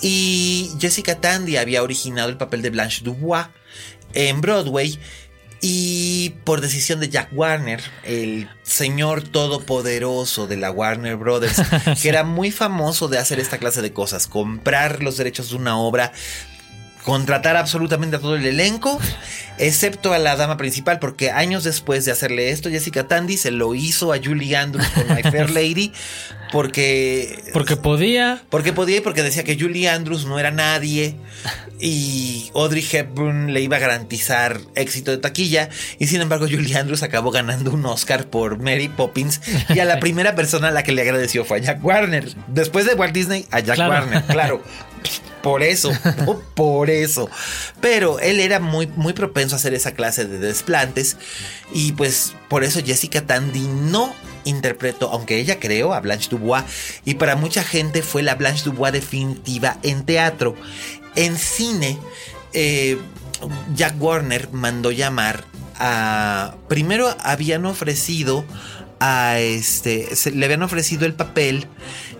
Y 0.00 0.70
Jessica 0.80 1.20
Tandy 1.20 1.56
había 1.56 1.82
originado 1.82 2.28
el 2.28 2.36
papel 2.36 2.62
de 2.62 2.70
Blanche 2.70 3.02
Dubois 3.04 3.46
en 4.14 4.40
Broadway. 4.40 4.98
Y 5.64 6.30
por 6.42 6.60
decisión 6.60 6.98
de 6.98 7.08
Jack 7.08 7.28
Warner, 7.32 7.80
el 8.02 8.50
señor 8.64 9.22
todopoderoso 9.22 10.48
de 10.48 10.56
la 10.56 10.72
Warner 10.72 11.14
Brothers, 11.14 11.62
que 12.02 12.08
era 12.08 12.24
muy 12.24 12.50
famoso 12.50 13.06
de 13.06 13.18
hacer 13.18 13.38
esta 13.38 13.58
clase 13.58 13.80
de 13.80 13.92
cosas, 13.92 14.26
comprar 14.26 15.04
los 15.04 15.16
derechos 15.16 15.50
de 15.50 15.56
una 15.56 15.78
obra, 15.78 16.12
contratar 17.04 17.56
absolutamente 17.56 18.16
a 18.16 18.18
todo 18.20 18.36
el 18.36 18.46
elenco, 18.46 18.98
excepto 19.58 20.12
a 20.12 20.18
la 20.18 20.36
dama 20.36 20.56
principal, 20.56 20.98
porque 20.98 21.30
años 21.30 21.64
después 21.64 22.04
de 22.04 22.12
hacerle 22.12 22.50
esto, 22.50 22.70
Jessica 22.70 23.08
Tandy 23.08 23.36
se 23.36 23.50
lo 23.50 23.74
hizo 23.74 24.12
a 24.12 24.18
Julie 24.22 24.56
Andrews 24.56 24.86
con 24.88 25.14
My 25.14 25.22
Fair 25.22 25.50
Lady, 25.54 25.92
porque... 26.52 27.42
Porque 27.52 27.76
podía. 27.76 28.42
Porque 28.50 28.72
podía 28.72 28.98
y 28.98 29.00
porque 29.00 29.22
decía 29.22 29.42
que 29.42 29.58
Julie 29.58 29.88
Andrews 29.88 30.26
no 30.26 30.38
era 30.38 30.50
nadie 30.50 31.16
y 31.80 32.50
Audrey 32.54 32.86
Hepburn 32.88 33.52
le 33.52 33.60
iba 33.60 33.76
a 33.78 33.80
garantizar 33.80 34.60
éxito 34.76 35.10
de 35.10 35.16
taquilla 35.18 35.68
y 35.98 36.06
sin 36.06 36.20
embargo 36.20 36.46
Julie 36.48 36.76
Andrews 36.76 37.02
acabó 37.02 37.32
ganando 37.32 37.72
un 37.72 37.84
Oscar 37.86 38.26
por 38.26 38.58
Mary 38.60 38.88
Poppins 38.88 39.40
y 39.74 39.80
a 39.80 39.84
la 39.84 39.98
primera 40.00 40.36
persona 40.36 40.68
a 40.68 40.70
la 40.70 40.84
que 40.84 40.92
le 40.92 41.02
agradeció 41.02 41.44
fue 41.44 41.56
a 41.56 41.60
Jack 41.60 41.84
Warner. 41.84 42.28
Después 42.46 42.86
de 42.86 42.94
Walt 42.94 43.12
Disney, 43.12 43.46
a 43.50 43.58
Jack 43.58 43.74
Claro. 43.76 43.92
Warner, 43.94 44.22
claro. 44.24 44.62
Por 45.42 45.62
eso, 45.62 45.90
por 46.54 46.88
eso. 46.90 47.28
Pero 47.80 48.18
él 48.20 48.38
era 48.40 48.60
muy, 48.60 48.86
muy 48.86 49.12
propenso 49.12 49.56
a 49.56 49.58
hacer 49.58 49.74
esa 49.74 49.92
clase 49.94 50.24
de 50.26 50.38
desplantes. 50.38 51.16
Y 51.72 51.92
pues 51.92 52.34
por 52.48 52.64
eso 52.64 52.80
Jessica 52.84 53.22
Tandy 53.26 53.66
no 53.66 54.14
interpretó, 54.44 55.10
aunque 55.10 55.38
ella 55.38 55.58
creó 55.60 55.94
a 55.94 56.00
Blanche 56.00 56.28
Dubois. 56.30 56.64
Y 57.04 57.14
para 57.14 57.36
mucha 57.36 57.64
gente 57.64 58.02
fue 58.02 58.22
la 58.22 58.34
Blanche 58.36 58.64
Dubois 58.64 58.92
definitiva 58.92 59.78
en 59.82 60.04
teatro. 60.04 60.54
En 61.14 61.36
cine, 61.36 61.98
eh, 62.52 62.98
Jack 63.74 63.94
Warner 64.00 64.48
mandó 64.52 64.90
llamar 64.92 65.44
a. 65.78 66.54
Primero 66.68 67.14
habían 67.20 67.66
ofrecido 67.66 68.44
a 69.00 69.38
este. 69.40 70.14
se- 70.14 70.30
le 70.30 70.44
habían 70.46 70.62
ofrecido 70.62 71.04
el 71.06 71.14
papel. 71.14 71.66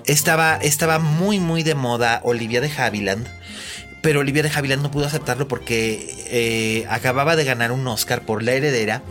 Estaba, 0.06 0.56
estaba 0.56 0.98
muy, 0.98 1.40
muy 1.40 1.62
de 1.62 1.74
moda 1.74 2.20
Olivia 2.24 2.60
de 2.60 2.70
Havilland. 2.70 3.26
Pero 4.02 4.20
Olivia 4.20 4.42
de 4.42 4.50
Havilland 4.50 4.82
no 4.82 4.90
pudo 4.90 5.06
aceptarlo 5.06 5.46
porque 5.46 6.24
eh, 6.26 6.86
acababa 6.88 7.36
de 7.36 7.44
ganar 7.44 7.70
un 7.70 7.86
Oscar 7.86 8.22
por 8.22 8.42
La 8.42 8.52
Heredera 8.52 9.02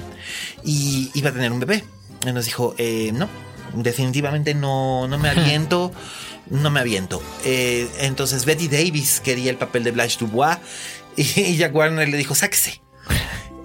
y 0.64 1.10
iba 1.14 1.30
a 1.30 1.34
tener 1.34 1.52
un 1.52 1.62
bebé. 1.62 1.84
Y 2.26 2.32
nos 2.34 2.46
dijo, 2.46 2.76
eh, 2.78 3.12
no, 3.14 3.30
definitivamente 3.74 4.54
no, 4.54 5.08
no 5.08 5.18
me 5.18 5.30
aviento, 5.32 5.94
no 6.50 6.70
me 6.70 6.82
aviento. 6.82 7.24
Eh, 7.46 7.88
entonces 8.00 8.46
Betty 8.46 8.68
Davis 8.68 9.22
quería 9.22 9.50
el 9.50 9.58
papel 9.58 9.84
de 9.84 9.92
Blanche 9.92 10.18
Dubois 10.20 10.58
y 11.16 11.56
Jack 11.56 11.74
Warner 11.74 12.10
le 12.10 12.18
dijo, 12.18 12.36
sáquese. 12.36 12.82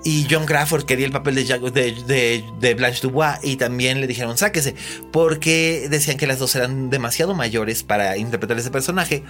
Y 0.09 0.25
John 0.31 0.47
Crawford 0.47 0.85
quería 0.85 1.05
el 1.05 1.11
papel 1.11 1.35
de, 1.35 1.45
de, 1.45 1.93
de- 2.07 2.45
de 2.61 2.75
Blanche 2.75 3.01
Dubois 3.03 3.39
y 3.43 3.57
también 3.57 4.01
le 4.01 4.07
dijeron 4.07 4.39
sáquese 4.39 4.77
porque 5.11 5.89
decían 5.91 6.17
que 6.17 6.29
las 6.29 6.39
dos 6.39 6.55
eran 6.55 6.91
demasiado 6.91 7.35
mayores 7.35 7.83
para 7.83 8.17
interpretar 8.17 8.57
ese 8.57 8.71
personaje. 8.71 9.25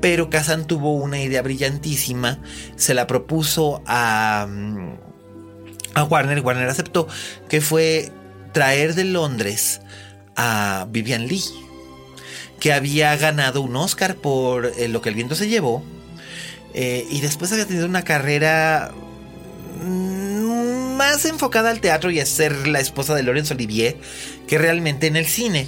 Pero 0.00 0.28
Kazan 0.28 0.66
tuvo 0.66 0.96
una 0.96 1.20
idea 1.20 1.40
brillantísima, 1.42 2.40
se 2.74 2.94
la 2.94 3.06
propuso 3.06 3.80
a, 3.86 4.48
a 5.94 6.02
Warner, 6.02 6.40
Warner 6.40 6.68
aceptó, 6.68 7.06
que 7.48 7.60
fue 7.60 8.10
traer 8.52 8.96
de 8.96 9.04
Londres 9.04 9.82
a 10.34 10.88
Vivian 10.90 11.28
Lee, 11.28 11.44
que 12.58 12.72
había 12.72 13.16
ganado 13.16 13.60
un 13.60 13.76
Oscar 13.76 14.16
por 14.16 14.66
eh, 14.76 14.88
Lo 14.88 15.00
que 15.00 15.10
el 15.10 15.14
viento 15.14 15.36
se 15.36 15.46
llevó, 15.46 15.84
eh, 16.74 17.06
y 17.08 17.20
después 17.20 17.52
había 17.52 17.66
tenido 17.66 17.86
una 17.86 18.02
carrera 18.02 18.90
más 19.80 21.24
enfocada 21.24 21.70
al 21.70 21.80
teatro 21.80 22.10
y 22.10 22.20
a 22.20 22.26
ser 22.26 22.66
la 22.68 22.80
esposa 22.80 23.14
de 23.14 23.22
Laurence 23.22 23.54
Olivier 23.54 23.96
que 24.46 24.58
realmente 24.58 25.06
en 25.06 25.16
el 25.16 25.26
cine. 25.26 25.66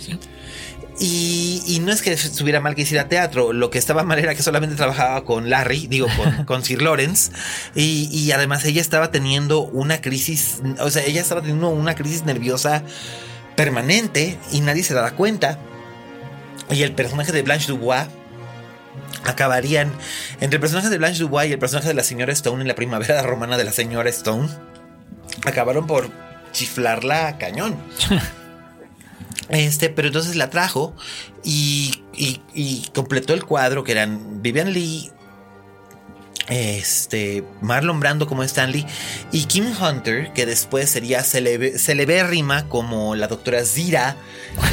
Y, 1.00 1.62
y 1.66 1.80
no 1.80 1.90
es 1.92 2.02
que 2.02 2.12
estuviera 2.12 2.60
mal 2.60 2.76
que 2.76 2.82
hiciera 2.82 3.08
teatro, 3.08 3.52
lo 3.52 3.68
que 3.68 3.78
estaba 3.78 4.04
mal 4.04 4.20
era 4.20 4.36
que 4.36 4.44
solamente 4.44 4.76
trabajaba 4.76 5.24
con 5.24 5.50
Larry, 5.50 5.88
digo, 5.88 6.06
con, 6.16 6.44
con 6.46 6.64
Sir 6.64 6.82
Lawrence, 6.82 7.32
y, 7.74 8.08
y 8.12 8.30
además 8.30 8.64
ella 8.64 8.80
estaba 8.80 9.10
teniendo 9.10 9.60
una 9.60 10.00
crisis, 10.00 10.60
o 10.78 10.90
sea, 10.90 11.04
ella 11.04 11.20
estaba 11.20 11.40
teniendo 11.40 11.70
una 11.70 11.96
crisis 11.96 12.24
nerviosa 12.24 12.84
permanente 13.56 14.38
y 14.52 14.60
nadie 14.60 14.84
se 14.84 14.94
daba 14.94 15.12
cuenta. 15.12 15.58
Y 16.70 16.82
el 16.82 16.92
personaje 16.92 17.32
de 17.32 17.42
Blanche 17.42 17.72
Dubois 17.72 18.06
acabarían 19.24 19.92
entre 20.40 20.56
el 20.56 20.60
personaje 20.60 20.88
de 20.90 20.98
Blanche 20.98 21.20
Dubois 21.20 21.48
y 21.48 21.52
el 21.52 21.58
personaje 21.58 21.88
de 21.88 21.94
la 21.94 22.04
señora 22.04 22.32
Stone 22.32 22.62
en 22.62 22.68
la 22.68 22.74
primavera 22.74 23.22
romana 23.22 23.56
de 23.56 23.64
la 23.64 23.72
señora 23.72 24.08
Stone, 24.10 24.48
acabaron 25.46 25.86
por 25.86 26.10
chiflarla 26.52 27.28
a 27.28 27.38
cañón. 27.38 27.76
Este, 29.50 29.90
pero 29.90 30.08
entonces 30.08 30.36
la 30.36 30.48
trajo 30.48 30.96
y, 31.44 32.02
y- 32.14 32.40
y 32.54 32.88
completó 32.94 33.34
el 33.34 33.44
cuadro 33.44 33.84
que 33.84 33.92
eran 33.92 34.40
Vivian 34.42 34.72
Lee, 34.72 35.10
este, 36.48 37.44
Marlon 37.60 38.00
Brando 38.00 38.26
como 38.26 38.42
Stanley 38.42 38.86
y 39.32 39.44
Kim 39.44 39.66
Hunter, 39.80 40.32
que 40.32 40.46
después 40.46 40.88
sería 40.90 41.22
celebérrima 41.22 42.68
como 42.68 43.14
la 43.16 43.28
doctora 43.28 43.64
Zira 43.64 44.16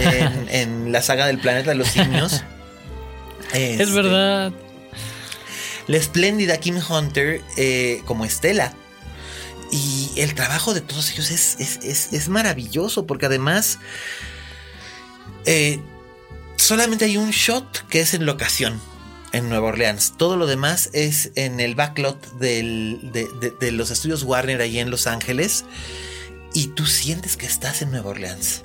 en, 0.02 0.48
en 0.52 0.92
la 0.94 1.02
saga 1.02 1.28
del 1.28 1.40
planeta 1.40 1.72
de 1.72 1.76
los 1.76 1.90
simios. 1.90 2.44
Es 3.54 3.80
Este, 3.82 3.94
verdad. 3.94 4.54
la 5.88 5.98
espléndida 5.98 6.58
Kim 6.58 6.78
Hunter 6.90 7.42
eh, 7.58 8.02
como 8.06 8.26
Estela. 8.26 8.74
Y 9.72 10.12
el 10.18 10.36
trabajo 10.36 10.74
de 10.74 10.82
todos 10.82 11.12
ellos 11.12 11.32
es, 11.32 11.56
es- 11.60 11.80
es- 11.84 12.14
es 12.14 12.28
maravilloso 12.30 13.06
porque 13.08 13.26
además 13.28 13.80
eh, 15.46 15.80
solamente 16.58 17.06
hay 17.06 17.18
un 17.18 17.32
shot 17.32 17.88
que 17.88 18.02
es 18.02 18.14
en 18.14 18.26
locación 18.26 18.80
en 19.32 19.48
Nueva 19.50 19.70
Orleans. 19.70 20.14
Todo 20.18 20.36
lo 20.36 20.46
demás 20.46 20.90
es 20.94 21.32
en 21.36 21.60
el 21.62 21.76
backlot 21.76 22.34
del- 22.38 23.00
de, 23.14 23.28
de- 23.40 23.52
de 23.60 23.72
los 23.72 23.92
estudios 23.92 24.24
Warner 24.24 24.60
ahí 24.62 24.78
en 24.80 24.90
Los 24.92 25.08
Ángeles. 25.08 25.64
Y 26.54 26.68
tú 26.68 26.86
sientes 26.86 27.38
que 27.38 27.46
estás 27.46 27.82
en 27.82 27.92
Nueva 27.92 28.10
Orleans. 28.10 28.64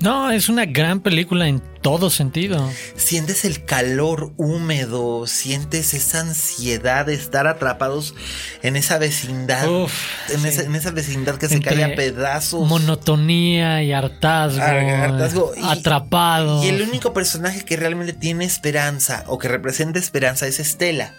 No, 0.00 0.30
es 0.30 0.48
una 0.48 0.66
gran 0.66 1.00
película 1.00 1.48
en 1.48 1.60
todo 1.80 2.10
sentido. 2.10 2.70
Sientes 2.96 3.44
el 3.44 3.64
calor 3.64 4.32
húmedo, 4.36 5.26
sientes 5.26 5.94
esa 5.94 6.20
ansiedad 6.20 7.06
de 7.06 7.14
estar 7.14 7.46
atrapados 7.46 8.14
en 8.62 8.76
esa 8.76 8.98
vecindad. 8.98 9.66
Uf, 9.68 9.92
en, 10.30 10.40
sí. 10.40 10.48
esa, 10.48 10.62
en 10.64 10.74
esa 10.74 10.90
vecindad 10.90 11.36
que 11.36 11.48
se 11.48 11.60
cae 11.60 11.82
a 11.82 11.94
pedazos. 11.94 12.68
Monotonía 12.68 13.82
y 13.82 13.92
hartazgo. 13.92 14.60
Ar- 14.62 14.78
hartazgo. 14.88 15.52
Y- 15.56 15.64
atrapados. 15.64 16.64
Y 16.64 16.68
el 16.68 16.82
único 16.82 17.12
personaje 17.14 17.64
que 17.64 17.76
realmente 17.76 18.12
tiene 18.12 18.44
esperanza 18.44 19.24
o 19.28 19.38
que 19.38 19.48
representa 19.48 19.98
esperanza 19.98 20.46
es 20.46 20.60
Estela. 20.60 21.14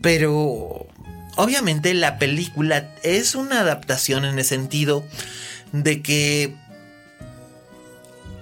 Pero 0.00 0.86
obviamente 1.36 1.94
la 1.94 2.18
película 2.18 2.90
es 3.02 3.34
una 3.34 3.60
adaptación 3.60 4.24
en 4.24 4.38
el 4.38 4.44
sentido 4.44 5.04
de 5.72 6.02
que 6.02 6.54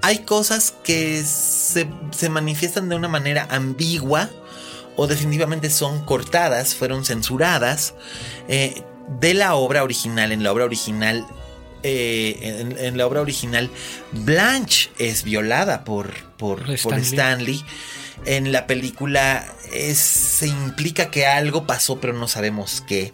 hay 0.02 0.18
cosas 0.20 0.74
que 0.84 1.22
se, 1.24 1.86
se 2.16 2.28
manifiestan 2.28 2.88
de 2.88 2.96
una 2.96 3.08
manera 3.08 3.46
ambigua 3.50 4.28
o 4.96 5.06
definitivamente 5.06 5.70
son 5.70 6.04
cortadas, 6.04 6.74
fueron 6.74 7.04
censuradas 7.04 7.94
eh, 8.48 8.82
de 9.20 9.34
la 9.34 9.54
obra 9.54 9.82
original. 9.82 10.32
En 10.32 10.42
la 10.42 10.52
obra 10.52 10.64
original, 10.64 11.26
eh, 11.82 12.38
en, 12.42 12.78
en 12.78 12.98
la 12.98 13.06
obra 13.06 13.20
original, 13.22 13.70
Blanche 14.12 14.90
es 14.98 15.22
violada 15.24 15.84
por, 15.84 16.12
por. 16.36 16.66
Stanley. 17.02 17.64
En 18.26 18.52
la 18.52 18.66
película 18.66 19.44
es- 19.72 19.98
se 19.98 20.46
implica 20.46 21.10
que 21.10 21.26
algo 21.26 21.66
pasó, 21.66 21.98
pero 22.00 22.12
no 22.12 22.28
sabemos 22.28 22.84
qué. 22.86 23.12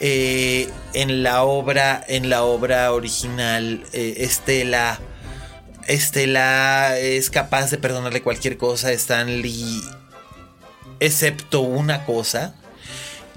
Eh, 0.00 0.68
en 0.94 1.22
la 1.22 1.44
obra, 1.44 2.04
en 2.08 2.28
la 2.28 2.42
obra 2.44 2.92
original, 2.92 3.84
Estela, 3.92 4.98
Estela 5.92 6.98
es 6.98 7.30
capaz 7.30 7.70
de 7.70 7.78
perdonarle 7.78 8.22
cualquier 8.22 8.56
cosa 8.56 8.88
a 8.88 8.92
Stanley, 8.92 9.82
excepto 11.00 11.60
una 11.60 12.04
cosa. 12.04 12.54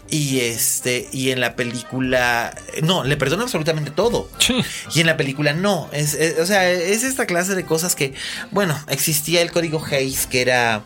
Y 0.07 0.41
este, 0.41 1.09
y 1.11 1.31
en 1.31 1.39
la 1.39 1.55
película, 1.55 2.55
no, 2.83 3.03
le 3.03 3.17
perdona 3.17 3.43
absolutamente 3.43 3.89
todo. 3.89 4.29
Sí. 4.37 4.63
Y 4.93 4.99
en 5.01 5.07
la 5.07 5.17
película 5.17 5.53
no. 5.53 5.89
Es, 5.91 6.13
es- 6.13 6.37
o 6.39 6.45
sea, 6.45 6.69
es 6.69 7.03
esta 7.03 7.25
clase 7.25 7.55
de 7.55 7.65
cosas 7.65 7.95
que, 7.95 8.13
bueno, 8.51 8.79
existía 8.89 9.41
el 9.41 9.51
código 9.51 9.83
Hayes, 9.83 10.27
que 10.27 10.41
era, 10.41 10.83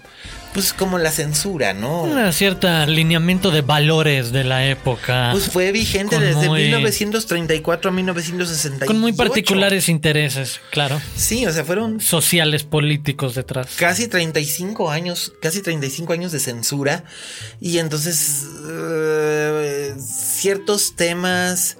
pues, 0.53 0.73
como 0.73 0.97
la 0.97 1.11
censura, 1.11 1.73
¿no? 1.73 2.03
Un 2.03 2.33
cierto 2.33 2.67
alineamiento 2.67 3.51
de 3.51 3.61
valores 3.61 4.31
de 4.31 4.43
la 4.43 4.65
época. 4.67 5.29
Pues 5.31 5.49
fue 5.49 5.71
vigente 5.71 6.15
Con 6.15 6.23
desde 6.25 6.47
muy- 6.47 6.63
1934 6.63 7.89
a 7.91 7.93
1968. 7.93 8.85
con 8.85 8.99
muy 8.99 9.13
particulares 9.13 9.89
intereses, 9.89 10.59
claro. 10.71 10.99
Sí, 11.15 11.45
o 11.45 11.51
sea, 11.51 11.63
fueron 11.63 11.99
Sociales, 12.01 12.63
políticos 12.63 13.35
detrás. 13.35 13.75
casi 13.77 14.07
35 14.07 14.89
años, 14.91 15.33
casi 15.41 15.61
35 15.61 16.13
años 16.13 16.31
de 16.31 16.39
censura. 16.39 17.03
Y 17.61 17.77
entonces, 17.77 18.45
eh, 18.69 19.93
ciertos 19.99 20.95
temas 20.95 21.77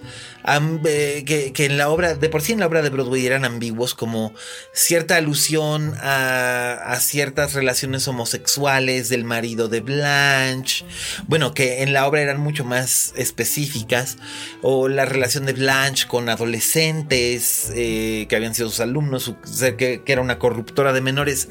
eh, 0.85 1.51
que, 1.53 1.65
en 1.65 1.77
la 1.77 1.89
obra, 1.89 2.15
de 2.15 2.30
por 2.30 2.41
sí 2.41 2.53
en 2.53 2.59
la 2.59 2.67
obra 2.67 2.81
de 2.81 2.89
Broadway 2.89 3.26
eran 3.26 3.45
ambiguos, 3.45 3.93
como 3.93 4.34
cierta 4.71 5.15
alusión 5.15 5.93
a, 6.01 6.97
ciertas 6.99 7.53
relaciones 7.53 8.07
homosexuales 8.07 9.09
del 9.09 9.23
marido 9.23 9.67
de 9.69 9.81
Blanche, 9.81 10.85
bueno, 11.27 11.53
que 11.53 11.84
en 11.84 11.93
la 11.93 12.07
obra 12.07 12.21
eran 12.21 12.39
mucho 12.39 12.65
más 12.65 13.13
específicas, 13.15 14.17
o 14.61 14.88
la 14.88 15.05
relación 15.05 15.45
de 15.45 15.53
Blanche 15.53 16.07
con 16.07 16.30
adolescentes 16.30 17.71
eh, 17.76 18.26
que 18.27 18.35
habían 18.35 18.55
sido 18.55 18.69
sus 18.69 18.80
alumnos, 18.80 19.34
que, 19.77 20.01
que, 20.03 20.11
era 20.11 20.21
una 20.21 20.39
corruptora 20.39 20.93
de 20.93 21.01
menores, 21.01 21.49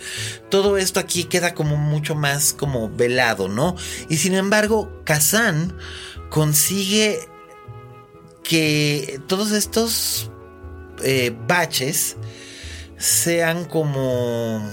todo 0.51 0.77
esto 0.77 0.99
aquí 0.99 1.25
queda 1.25 1.55
como 1.55 1.77
mucho 1.77 2.15
más 2.15 2.53
como 2.53 2.91
velado, 2.91 3.49
¿no? 3.49 3.77
Y 4.09 4.17
sin 4.17 4.35
embargo, 4.35 5.03
Kazan 5.05 5.77
consigue 6.31 7.29
que 8.49 9.21
todos 9.27 9.53
estos 9.53 10.31
eh, 11.05 11.37
baches 11.47 12.17
sean 12.97 13.67
como 13.67 14.67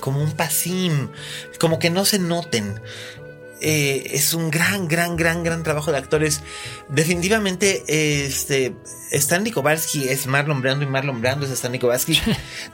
como 0.00 0.22
un 0.22 0.32
pasim, 0.32 1.10
como 1.60 1.78
que 1.78 1.90
no 1.90 2.06
se 2.06 2.18
noten. 2.18 2.80
Eh, 3.60 4.12
es 4.14 4.32
un 4.32 4.50
gran, 4.50 4.88
gran, 4.88 5.16
gran, 5.16 5.44
gran 5.44 5.62
trabajo 5.62 5.92
de 5.92 5.98
actores. 5.98 6.40
Definitivamente, 6.88 7.84
este, 8.24 8.74
Stanley 9.10 9.52
Kowalski 9.52 10.08
es 10.08 10.26
Marlon 10.26 10.62
Brando 10.62 10.86
y 10.86 10.88
Marlon 10.88 11.20
Brando 11.20 11.44
es 11.44 11.52
Stanley 11.52 11.78
Kowalski. 11.78 12.18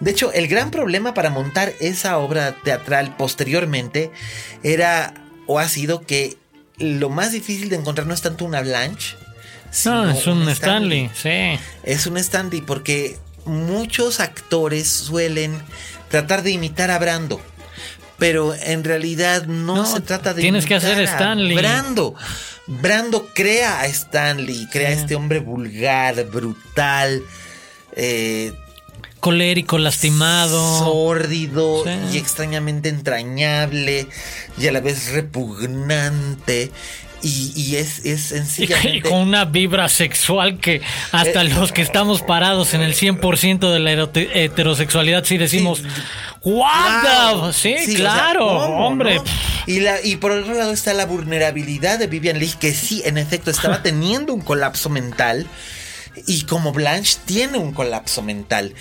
De 0.01 0.13
hecho, 0.13 0.31
el 0.33 0.47
gran 0.47 0.71
problema 0.71 1.13
para 1.13 1.31
montar 1.31 1.75
esa 1.81 2.19
obra 2.19 2.55
teatral 2.63 3.17
posteriormente 3.17 4.13
era 4.63 5.13
o 5.49 5.59
ha 5.59 5.69
sido 5.69 6.03
que 6.03 6.37
lo 6.79 7.09
más 7.09 7.33
difícil 7.33 7.69
de 7.69 7.77
encontrar 7.77 8.07
no 8.07 8.15
es 8.15 8.23
tanto 8.23 8.45
una 8.45 8.61
Blanche. 8.61 9.17
No, 9.85 10.11
es 10.11 10.27
un, 10.27 10.49
Stanley. 10.49 11.11
sí. 11.15 11.59
Es 11.83 12.07
un 12.07 12.17
Stanley 12.17 12.63
porque 12.63 13.19
muchos 13.45 14.21
actores 14.21 14.89
suelen 14.89 15.61
tratar 16.09 16.43
de 16.43 16.53
imitar 16.53 16.91
a 16.91 16.99
Brando. 16.99 17.41
Pero 18.19 18.55
en 18.55 18.85
realidad 18.85 19.45
no, 19.45 19.85
se 19.85 20.01
trata 20.01 20.33
de 20.33 20.41
tienes 20.41 20.65
que 20.65 20.75
hacer 20.75 20.99
Stanley. 21.01 21.55
Brando. 21.57 22.15
Brando 22.67 23.29
crea 23.35 23.81
a 23.81 23.87
Stanley, 23.87 24.67
crea 24.73 24.89
a 24.89 24.93
este 24.93 25.15
hombre 25.15 25.41
vulgar, 25.41 26.25
brutal, 26.25 27.23
eh, 27.93 28.55
colérico, 29.27 29.77
lastimado, 29.77 30.79
sórdido 30.79 31.83
y 32.13 32.17
extrañamente 32.17 32.89
entrañable 32.89 34.07
y 34.57 34.69
a 34.69 34.71
la 34.71 34.79
vez 34.79 35.11
repugnante. 35.11 36.71
Y, 37.23 37.75
es, 37.75 38.05
es 38.05 38.21
sencillamente... 38.21 38.99
Y 38.99 39.01
con 39.01 39.15
una 39.15 39.45
vibra 39.47 39.89
sexual 39.89 40.61
que 40.61 40.81
hasta 41.11 41.43
eh, 41.43 41.49
los 41.49 41.73
que 41.73 41.83
estamos 41.83 42.23
parados 42.23 42.73
en 42.73 42.83
el 42.83 42.95
100% 42.95 43.73
de 43.73 43.81
la 43.81 44.09
heterosexualidad 44.15 45.25
sí 45.25 45.39
decimos... 45.39 45.83
¡What 46.43 47.53
Sí, 47.53 47.97
claro, 47.97 48.47
hombre. 48.47 49.21
Y, 49.67 49.81
la, 49.81 50.01
y 50.05 50.17
por 50.17 50.31
otro 50.31 50.55
lado 50.55 50.71
está 50.71 50.95
la 50.95 51.07
vulnerabilidad 51.07 51.99
de 51.99 52.07
Vivian 52.07 52.39
Leigh, 52.39 52.55
que 52.61 52.73
sí, 52.73 53.03
en 53.05 53.19
efecto, 53.19 53.51
estaba 53.51 53.83
teniendo 53.83 54.33
un 54.33 54.43
colapso 54.43 54.89
mental. 54.89 55.49
Y 56.27 56.43
como 56.43 56.73
Blanche 56.73 57.19
tiene 57.25 57.59
un 57.59 57.73
colapso 57.73 58.23
mental. 58.23 58.73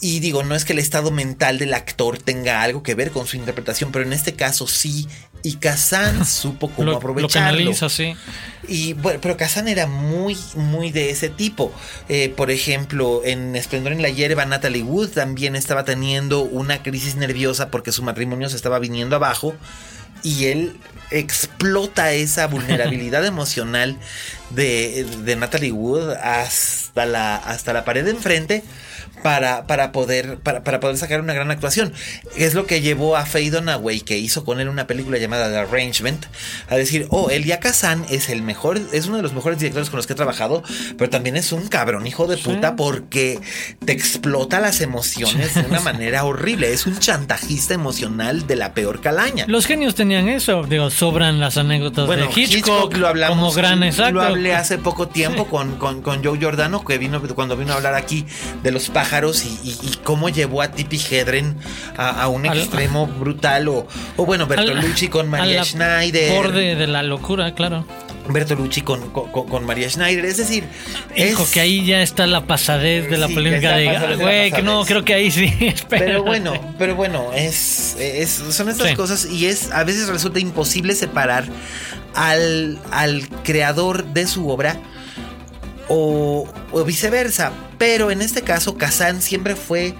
Y 0.00 0.20
digo, 0.20 0.44
no 0.44 0.54
es 0.54 0.64
que 0.64 0.74
el 0.74 0.78
estado 0.78 1.10
mental 1.10 1.58
del 1.58 1.74
actor 1.74 2.18
tenga 2.18 2.62
algo 2.62 2.82
que 2.84 2.94
ver 2.94 3.10
con 3.10 3.26
su 3.26 3.36
interpretación, 3.36 3.90
pero 3.90 4.04
en 4.04 4.12
este 4.12 4.34
caso 4.34 4.68
sí. 4.68 5.08
Y 5.42 5.54
Kazan 5.54 6.24
supo 6.26 6.70
cómo 6.70 6.92
aprovecharlo. 6.92 7.50
Lo 7.50 7.56
canaliza, 7.56 7.88
sí. 7.88 8.14
Y 8.68 8.92
bueno, 8.92 9.18
pero 9.20 9.36
Kazan 9.36 9.66
era 9.66 9.86
muy, 9.86 10.36
muy 10.54 10.92
de 10.92 11.10
ese 11.10 11.28
tipo. 11.28 11.72
Eh, 12.08 12.28
por 12.28 12.50
ejemplo, 12.50 13.22
en 13.24 13.56
Esplendor 13.56 13.92
en 13.92 14.02
la 14.02 14.08
Hierba, 14.08 14.44
Natalie 14.46 14.82
Wood 14.82 15.10
también 15.10 15.56
estaba 15.56 15.84
teniendo 15.84 16.42
una 16.42 16.82
crisis 16.82 17.16
nerviosa 17.16 17.70
porque 17.70 17.90
su 17.90 18.02
matrimonio 18.02 18.48
se 18.48 18.56
estaba 18.56 18.78
viniendo 18.78 19.16
abajo. 19.16 19.56
Y 20.22 20.46
él 20.46 20.76
explota 21.10 22.12
esa 22.12 22.46
vulnerabilidad 22.48 23.26
emocional 23.26 23.96
de, 24.50 25.06
de 25.24 25.36
Natalie 25.36 25.72
Wood 25.72 26.12
hasta 26.12 27.04
la, 27.04 27.36
hasta 27.36 27.72
la 27.72 27.84
pared 27.84 28.04
de 28.04 28.12
enfrente 28.12 28.62
para, 29.22 29.66
para, 29.66 29.92
poder, 29.92 30.38
para, 30.38 30.62
para, 30.64 30.80
poder 30.80 30.96
sacar 30.96 31.20
una 31.20 31.34
gran 31.34 31.50
actuación. 31.50 31.92
Es 32.36 32.54
lo 32.54 32.66
que 32.66 32.80
llevó 32.80 33.16
a 33.16 33.26
Faye 33.26 33.50
Dunaway, 33.50 34.00
que 34.00 34.18
hizo 34.18 34.44
con 34.44 34.60
él 34.60 34.68
una 34.68 34.86
película 34.86 35.18
llamada 35.18 35.50
The 35.50 35.58
Arrangement, 35.58 36.26
a 36.68 36.76
decir, 36.76 37.06
oh, 37.10 37.30
Elia 37.30 37.60
Kazan 37.60 38.06
es 38.10 38.28
el 38.28 38.42
mejor, 38.42 38.80
es 38.92 39.06
uno 39.06 39.16
de 39.16 39.22
los 39.22 39.32
mejores 39.32 39.58
directores 39.58 39.90
con 39.90 39.98
los 39.98 40.06
que 40.06 40.12
he 40.12 40.16
trabajado, 40.16 40.62
pero 40.96 41.10
también 41.10 41.36
es 41.36 41.52
un 41.52 41.68
cabrón 41.68 42.06
hijo 42.06 42.26
de 42.26 42.36
puta 42.36 42.76
porque 42.76 43.40
te 43.84 43.92
explota 43.92 44.60
las 44.60 44.80
emociones 44.80 45.54
de 45.54 45.62
una 45.62 45.80
manera 45.80 46.24
horrible. 46.24 46.72
Es 46.72 46.86
un 46.86 46.98
chantajista 46.98 47.74
emocional 47.74 48.46
de 48.46 48.56
la 48.56 48.74
peor 48.74 49.00
calaña. 49.00 49.44
Los 49.48 49.66
genios 49.66 49.94
tenían 49.94 50.28
eso, 50.28 50.62
digo, 50.64 50.90
sobran 50.90 51.40
las 51.40 51.56
anécdotas 51.56 52.08
de 52.08 52.28
Hitchcock, 52.34 52.96
lo 52.96 53.08
hablamos, 53.08 53.38
como 53.38 53.52
gran 53.52 53.82
exacto. 53.82 54.14
Lo 54.14 54.22
hablé 54.22 54.54
hace 54.54 54.78
poco 54.78 55.08
tiempo 55.08 55.46
con, 55.46 55.76
con, 55.76 56.02
con 56.02 56.24
Joe 56.24 56.38
Giordano, 56.38 56.84
que 56.84 56.98
vino 56.98 57.20
cuando 57.34 57.56
vino 57.56 57.72
a 57.72 57.76
hablar 57.76 57.94
aquí 57.94 58.24
de 58.62 58.70
los 58.70 58.88
pájaros 58.88 59.07
y, 59.44 59.96
cómo 60.04 60.28
llevó 60.28 60.62
a 60.62 60.70
Tippi 60.70 61.00
Hedren 61.10 61.56
a, 61.96 62.28
un 62.28 62.46
extremo 62.46 63.06
brutal. 63.06 63.68
O, 63.68 63.86
bueno, 64.16 64.46
Bertolucci 64.46 65.08
con 65.08 65.28
María 65.28 65.64
Schneider. 65.64 66.32
Borde 66.34 66.74
de 66.74 66.86
la 66.86 67.02
locura, 67.02 67.54
claro. 67.54 67.84
Bertolucci 68.28 68.82
con, 68.82 69.10
con, 69.10 69.64
María 69.64 69.88
Schneider. 69.88 70.24
Es 70.24 70.36
decir, 70.36 70.64
Hijo, 71.16 71.46
que 71.52 71.60
ahí 71.60 71.84
ya 71.84 72.02
está 72.02 72.26
la 72.26 72.46
pasadez 72.46 73.08
de 73.08 73.16
la 73.16 73.28
polémica 73.28 73.76
de. 73.76 74.16
Güey, 74.16 74.52
que 74.52 74.62
no, 74.62 74.84
creo 74.84 75.04
que 75.04 75.14
ahí 75.14 75.30
sí. 75.30 75.74
Pero 75.88 76.22
bueno, 76.22 76.52
pero 76.78 76.94
bueno, 76.94 77.32
es, 77.34 77.96
son 78.50 78.68
estas 78.68 78.94
cosas 78.94 79.26
y 79.26 79.46
es 79.46 79.70
a 79.72 79.84
veces 79.84 80.08
resulta 80.08 80.38
imposible 80.38 80.94
separar 80.94 81.44
al, 82.14 82.78
al 82.90 83.28
creador 83.42 84.04
de 84.04 84.26
su 84.26 84.48
obra 84.48 84.76
o, 85.88 86.46
o 86.72 86.84
viceversa. 86.84 87.52
Pero 87.78 88.10
en 88.10 88.20
este 88.20 88.42
caso, 88.42 88.76
Kazan 88.76 89.22
siempre 89.22 89.54
fue 89.56 89.94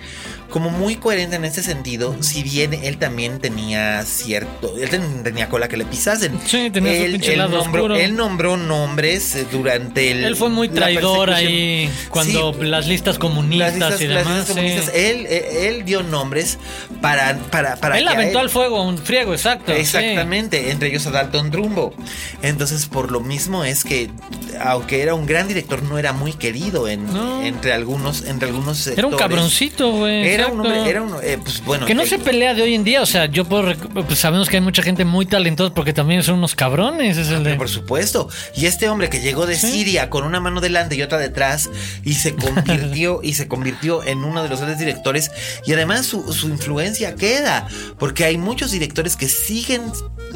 como 0.51 0.70
muy 0.70 0.97
coherente 0.97 1.37
en 1.37 1.45
ese 1.45 1.62
sentido, 1.62 2.16
si 2.20 2.43
bien 2.43 2.73
él 2.73 2.97
también 2.97 3.39
tenía 3.39 4.03
cierto, 4.05 4.75
él 4.79 4.89
tenía 5.23 5.49
cola 5.49 5.69
que 5.69 5.77
le 5.77 5.85
pisasen. 5.85 6.39
Sí, 6.47 6.70
tenía 6.70 6.93
él, 6.93 7.23
su 7.23 7.31
él, 7.31 7.39
nombró, 7.39 7.95
él 7.95 8.16
nombró 8.16 8.57
nombres 8.57 9.35
eh, 9.35 9.47
durante 9.53 10.11
el... 10.11 10.25
Él 10.25 10.37
fue 10.37 10.49
muy 10.49 10.70
traidor 10.70 11.31
ahí 11.31 11.91
cuando 12.09 12.55
las 12.61 12.87
listas 12.87 13.19
comunistas 13.19 14.01
y 14.01 14.07
demás. 14.07 14.49
él, 14.95 15.27
eh, 15.29 15.69
él, 15.69 15.85
dio 15.85 16.03
nombres 16.03 16.59
para... 17.03 17.37
para, 17.51 17.77
para 17.77 17.99
él 17.99 18.09
aventó 18.09 18.39
al 18.39 18.49
fuego 18.49 18.83
un 18.83 18.97
friego, 18.97 19.35
exacto. 19.35 19.73
Exactamente, 19.73 20.70
entre 20.70 20.89
ellos 20.89 21.07
a 21.07 21.11
Dalton 21.11 21.51
Trumbo. 21.51 21.93
Entonces, 22.41 22.87
por 22.87 23.12
lo 23.12 23.20
mismo 23.20 23.65
es 23.65 23.85
que, 23.85 24.11
aunque 24.61 25.03
era 25.03 25.15
un 25.15 25.27
gran 25.27 25.47
director, 25.47 25.83
no 25.83 25.99
era 25.99 26.15
muy 26.15 26.33
querido 26.33 26.89
en, 26.89 27.07
entre 27.45 27.73
algunos 27.73 28.25
entre 28.25 28.49
algunos 28.49 28.79
sectores. 28.79 28.99
Era 28.99 29.09
un 29.09 29.16
cabroncito, 29.16 29.93
güey 29.93 30.38
era 30.39 30.48
un 30.48 30.60
hombre, 30.60 30.89
era 30.90 31.02
un, 31.02 31.15
eh, 31.23 31.39
pues 31.43 31.65
bueno. 31.65 31.86
Que 31.86 31.94
no 31.94 32.06
se 32.06 32.19
pelea 32.19 32.55
de 32.55 32.62
hoy 32.62 32.74
en 32.74 32.85
día, 32.85 33.02
o 33.02 33.06
sea, 33.06 33.27
yo 33.27 33.44
puedo, 33.44 33.74
pues 34.05 34.19
sabemos 34.19 34.48
que 34.48 34.56
hay 34.56 34.62
mucha 34.62 34.82
gente 34.82 35.05
muy 35.05 35.27
talentosa 35.27 35.74
porque 35.74 35.93
también 35.93 36.23
son 36.23 36.36
unos 36.36 36.55
cabrones, 36.55 37.16
es 37.16 37.28
el 37.28 37.44
de... 37.44 37.55
Por 37.55 37.69
supuesto. 37.69 38.28
Y 38.55 38.66
este 38.66 38.89
hombre 38.89 39.10
que 39.10 39.20
llegó 39.20 39.47
de 39.47 39.56
Siria 39.56 40.10
con 40.10 40.24
una 40.24 40.40
mano 40.40 40.60
delante 40.60 40.97
y 40.97 41.02
otra 41.02 41.19
detrás 41.19 41.70
y 42.05 42.15
se 42.15 42.35
convirtió 42.35 43.20
y 43.23 43.35
se 43.35 43.48
convirtió 43.48 44.02
en 44.05 44.24
uno 44.24 44.43
de 44.43 44.48
los 44.48 44.60
grandes 44.60 44.78
directores 44.78 45.31
y 45.66 45.73
además 45.73 46.06
su, 46.06 46.32
su 46.32 46.48
influencia 46.48 47.15
queda, 47.15 47.66
porque 47.98 48.24
hay 48.24 48.39
muchos 48.39 48.70
directores 48.70 49.16
que 49.16 49.28
siguen 49.28 49.82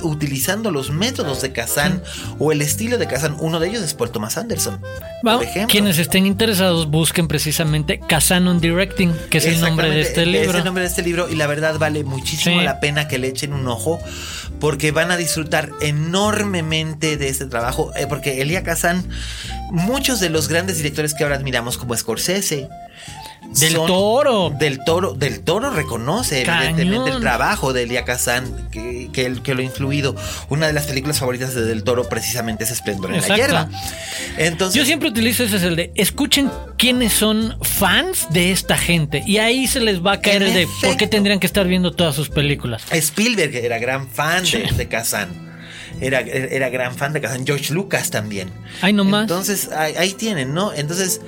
utilizando 0.03 0.70
los 0.70 0.91
métodos 0.91 1.43
de 1.43 1.53
Kazan 1.53 2.03
o 2.39 2.53
el 2.53 2.62
estilo 2.62 2.99
de 2.99 3.07
Kazan. 3.07 3.37
Uno 3.39 3.61
de 3.61 3.69
ellos 3.69 3.83
es 3.83 3.95
Paul 3.95 4.11
Thomas 4.11 4.37
Anderson. 4.37 4.81
por 5.23 5.43
ejemplo. 5.43 5.69
Quienes 5.69 5.99
estén 5.99 6.27
interesados 6.27 6.89
busquen 6.89 7.29
precisamente 7.29 8.01
Kazan 8.01 8.49
on 8.49 8.61
Directing, 8.61 9.12
que 9.31 9.39
es 9.39 9.47
el 9.47 9.61
nombre 9.61 9.91
de 9.94 10.02
este 10.02 10.27
libro. 10.27 10.51
Es 10.51 10.56
el 10.56 10.64
nombre 10.64 10.82
de 10.82 10.89
este 10.89 11.02
libro 11.02 11.28
y 11.28 11.36
la 11.36 11.47
verdad 11.47 11.78
vale 11.78 12.05
muchísimo 12.05 12.60
la 12.60 12.81
pena 12.81 13.09
que 13.09 13.19
le 13.19 13.28
echen 13.28 13.52
un 13.52 13.66
ojo 13.69 14.01
porque 14.60 14.93
van 14.93 15.10
a 15.10 15.16
disfrutar 15.16 15.70
enormemente 15.81 17.16
de 17.16 17.28
este 17.28 17.47
trabajo. 17.47 17.93
Eh, 17.97 18.06
porque 18.09 18.40
Elia 18.43 18.62
Kazan, 18.62 19.09
muchos 19.70 20.20
de 20.20 20.31
los 20.31 20.48
grandes 20.48 20.77
directores 20.77 21.14
que 21.14 21.24
ahora 21.24 21.36
admiramos 21.36 21.78
como 21.78 21.97
Scorsese, 21.97 22.69
del 23.59 23.74
Toro. 23.74 24.51
Del 24.51 24.85
Toro, 24.85 25.15
del 25.15 25.41
Toro 25.41 25.70
reconoce 25.70 26.43
evidentemente 26.43 27.11
el 27.11 27.20
trabajo 27.20 27.73
de 27.73 27.85
Elia 27.85 28.05
Kazan 28.05 28.69
que, 28.70 29.11
que, 29.12 29.55
lo 29.55 29.61
ha 29.61 29.65
influido. 29.65 30.15
Una 30.49 30.66
de 30.66 30.73
las 30.73 30.87
películas 30.87 31.19
favoritas 31.19 31.55
de 31.55 31.65
Del 31.65 31.85
Toro 31.85 32.09
precisamente 32.09 32.65
es 32.65 32.70
Esplendor 32.70 33.15
en 33.15 33.20
la 33.20 33.37
hierba. 33.37 33.70
Entonces, 34.39 34.79
Yo 34.79 34.85
siempre 34.85 35.09
utilizo 35.09 35.45
ese 35.45 35.57
es 35.57 35.62
el 35.62 35.77
de 35.77 35.93
escuchen 35.95 36.51
quiénes 36.79 37.12
son 37.12 37.57
fans 37.62 38.27
de 38.31 38.53
esta 38.53 38.79
gente 38.79 39.23
y 39.27 39.39
ahí 39.39 39.66
se 39.66 39.81
les 39.81 40.05
va 40.05 40.12
a 40.12 40.20
caer 40.20 40.43
el 40.43 40.55
de 40.55 40.69
por 40.81 40.97
qué 40.97 41.07
tendrían 41.07 41.39
que 41.39 41.47
estar 41.47 41.66
viendo 41.66 41.93
todas 41.93 42.15
sus 42.15 42.29
películas. 42.29 42.85
Spielberg 42.91 43.55
era 43.55 43.79
gran 43.79 44.09
fan 44.09 44.45
de, 44.45 44.70
de 44.77 44.89
Kazan. 44.89 45.29
era, 46.01 46.20
era 46.20 46.70
gran 46.70 46.95
fan 46.95 47.12
de 47.12 47.20
Kazan. 47.20 47.47
George 47.47 47.73
Lucas 47.73 48.11
también. 48.11 48.51
Ay, 48.81 48.93
no 48.93 49.05
más. 49.05 49.23
Entonces, 49.23 49.70
ahí, 49.73 49.95
ahí 49.97 50.12
tienen, 50.12 50.55
¿no? 50.55 50.73
Entonces, 50.73 51.20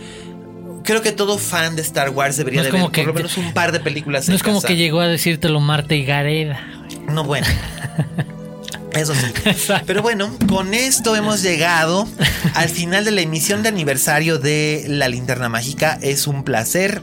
creo 0.85 1.03
que 1.03 1.11
todo 1.13 1.39
fan 1.39 1.75
de 1.77 1.83
Star 1.83 2.11
Wars 2.11 2.37
debería 2.37 2.61
No 2.61 2.65
de 2.67 2.71
ver 2.73 2.91
que- 2.93 3.01
por 3.03 3.09
lo 3.09 3.15
menos 3.15 3.37
un 3.37 3.53
par 3.53 3.73
de 3.73 3.81
películas 3.81 4.29
No 4.29 4.35
es 4.37 4.43
como 4.43 4.59
casa. 4.59 4.69
que 4.69 4.77
llegó 4.77 5.01
a 5.01 5.07
decírtelo 5.09 5.59
Marta 5.61 5.95
y 5.95 6.05
Gareda. 6.05 6.61
No, 7.09 7.25
bueno. 7.25 7.47
Eso 8.93 9.13
sí. 9.15 9.27
Exacto. 9.47 9.85
Pero 9.87 10.03
bueno, 10.03 10.31
con 10.49 10.73
esto 10.73 11.17
hemos 11.17 11.43
llegado 11.43 12.07
al 12.55 12.69
final 12.69 13.05
de 13.05 13.11
la 13.11 13.23
emisión 13.23 13.63
de 13.65 13.69
aniversario 13.69 14.39
de 14.39 14.85
La 14.87 15.09
Linterna 15.09 15.49
Mágica. 15.49 15.99
Es 16.01 16.29
un 16.29 16.45
placer 16.45 17.03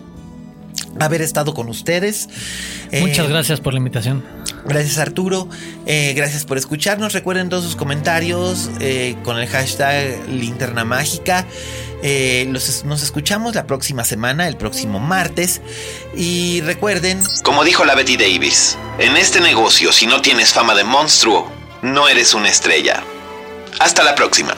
haber 1.01 1.21
estado 1.21 1.53
con 1.53 1.67
ustedes. 1.67 2.29
Eh, 2.91 3.01
Muchas 3.01 3.27
gracias 3.27 3.59
por 3.59 3.73
la 3.73 3.79
invitación. 3.79 4.23
Gracias 4.65 4.99
Arturo, 4.99 5.49
Eh, 5.85 6.13
gracias 6.15 6.45
por 6.45 6.57
escucharnos. 6.57 7.11
Recuerden 7.11 7.49
todos 7.49 7.65
sus 7.65 7.75
comentarios 7.75 8.69
eh, 8.79 9.17
con 9.23 9.37
el 9.37 9.47
hashtag 9.49 10.29
Linterna 10.29 10.85
Mágica. 10.85 11.45
Eh, 12.03 12.47
los- 12.49 12.83
nos 12.83 13.03
escuchamos 13.03 13.53
la 13.55 13.67
próxima 13.67 14.03
semana, 14.03 14.47
el 14.47 14.57
próximo 14.57 14.99
martes. 14.99 15.61
Y 16.15 16.61
recuerden, 16.61 17.21
Como 17.43 17.63
dijo 17.63 17.85
la 17.85 17.95
Betty 17.95 18.17
Davis, 18.17 18.77
en 18.99 19.17
este 19.17 19.39
negocio 19.41 19.91
si 19.91 20.07
no 20.07 20.21
tienes 20.21 20.51
fama 20.53 20.73
de 20.75 20.83
monstruo, 20.83 21.51
no 21.81 22.07
eres 22.07 22.33
una 22.33 22.49
estrella. 22.49 23.03
Hasta 23.79 24.03
la 24.03 24.15
próxima. 24.15 24.55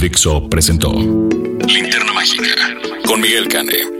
Dixo 0.00 0.48
presentó 0.48 0.92
Linterna 0.92 2.12
Mágica 2.12 2.44
con 3.06 3.20
Miguel 3.20 3.48
Cane. 3.48 3.99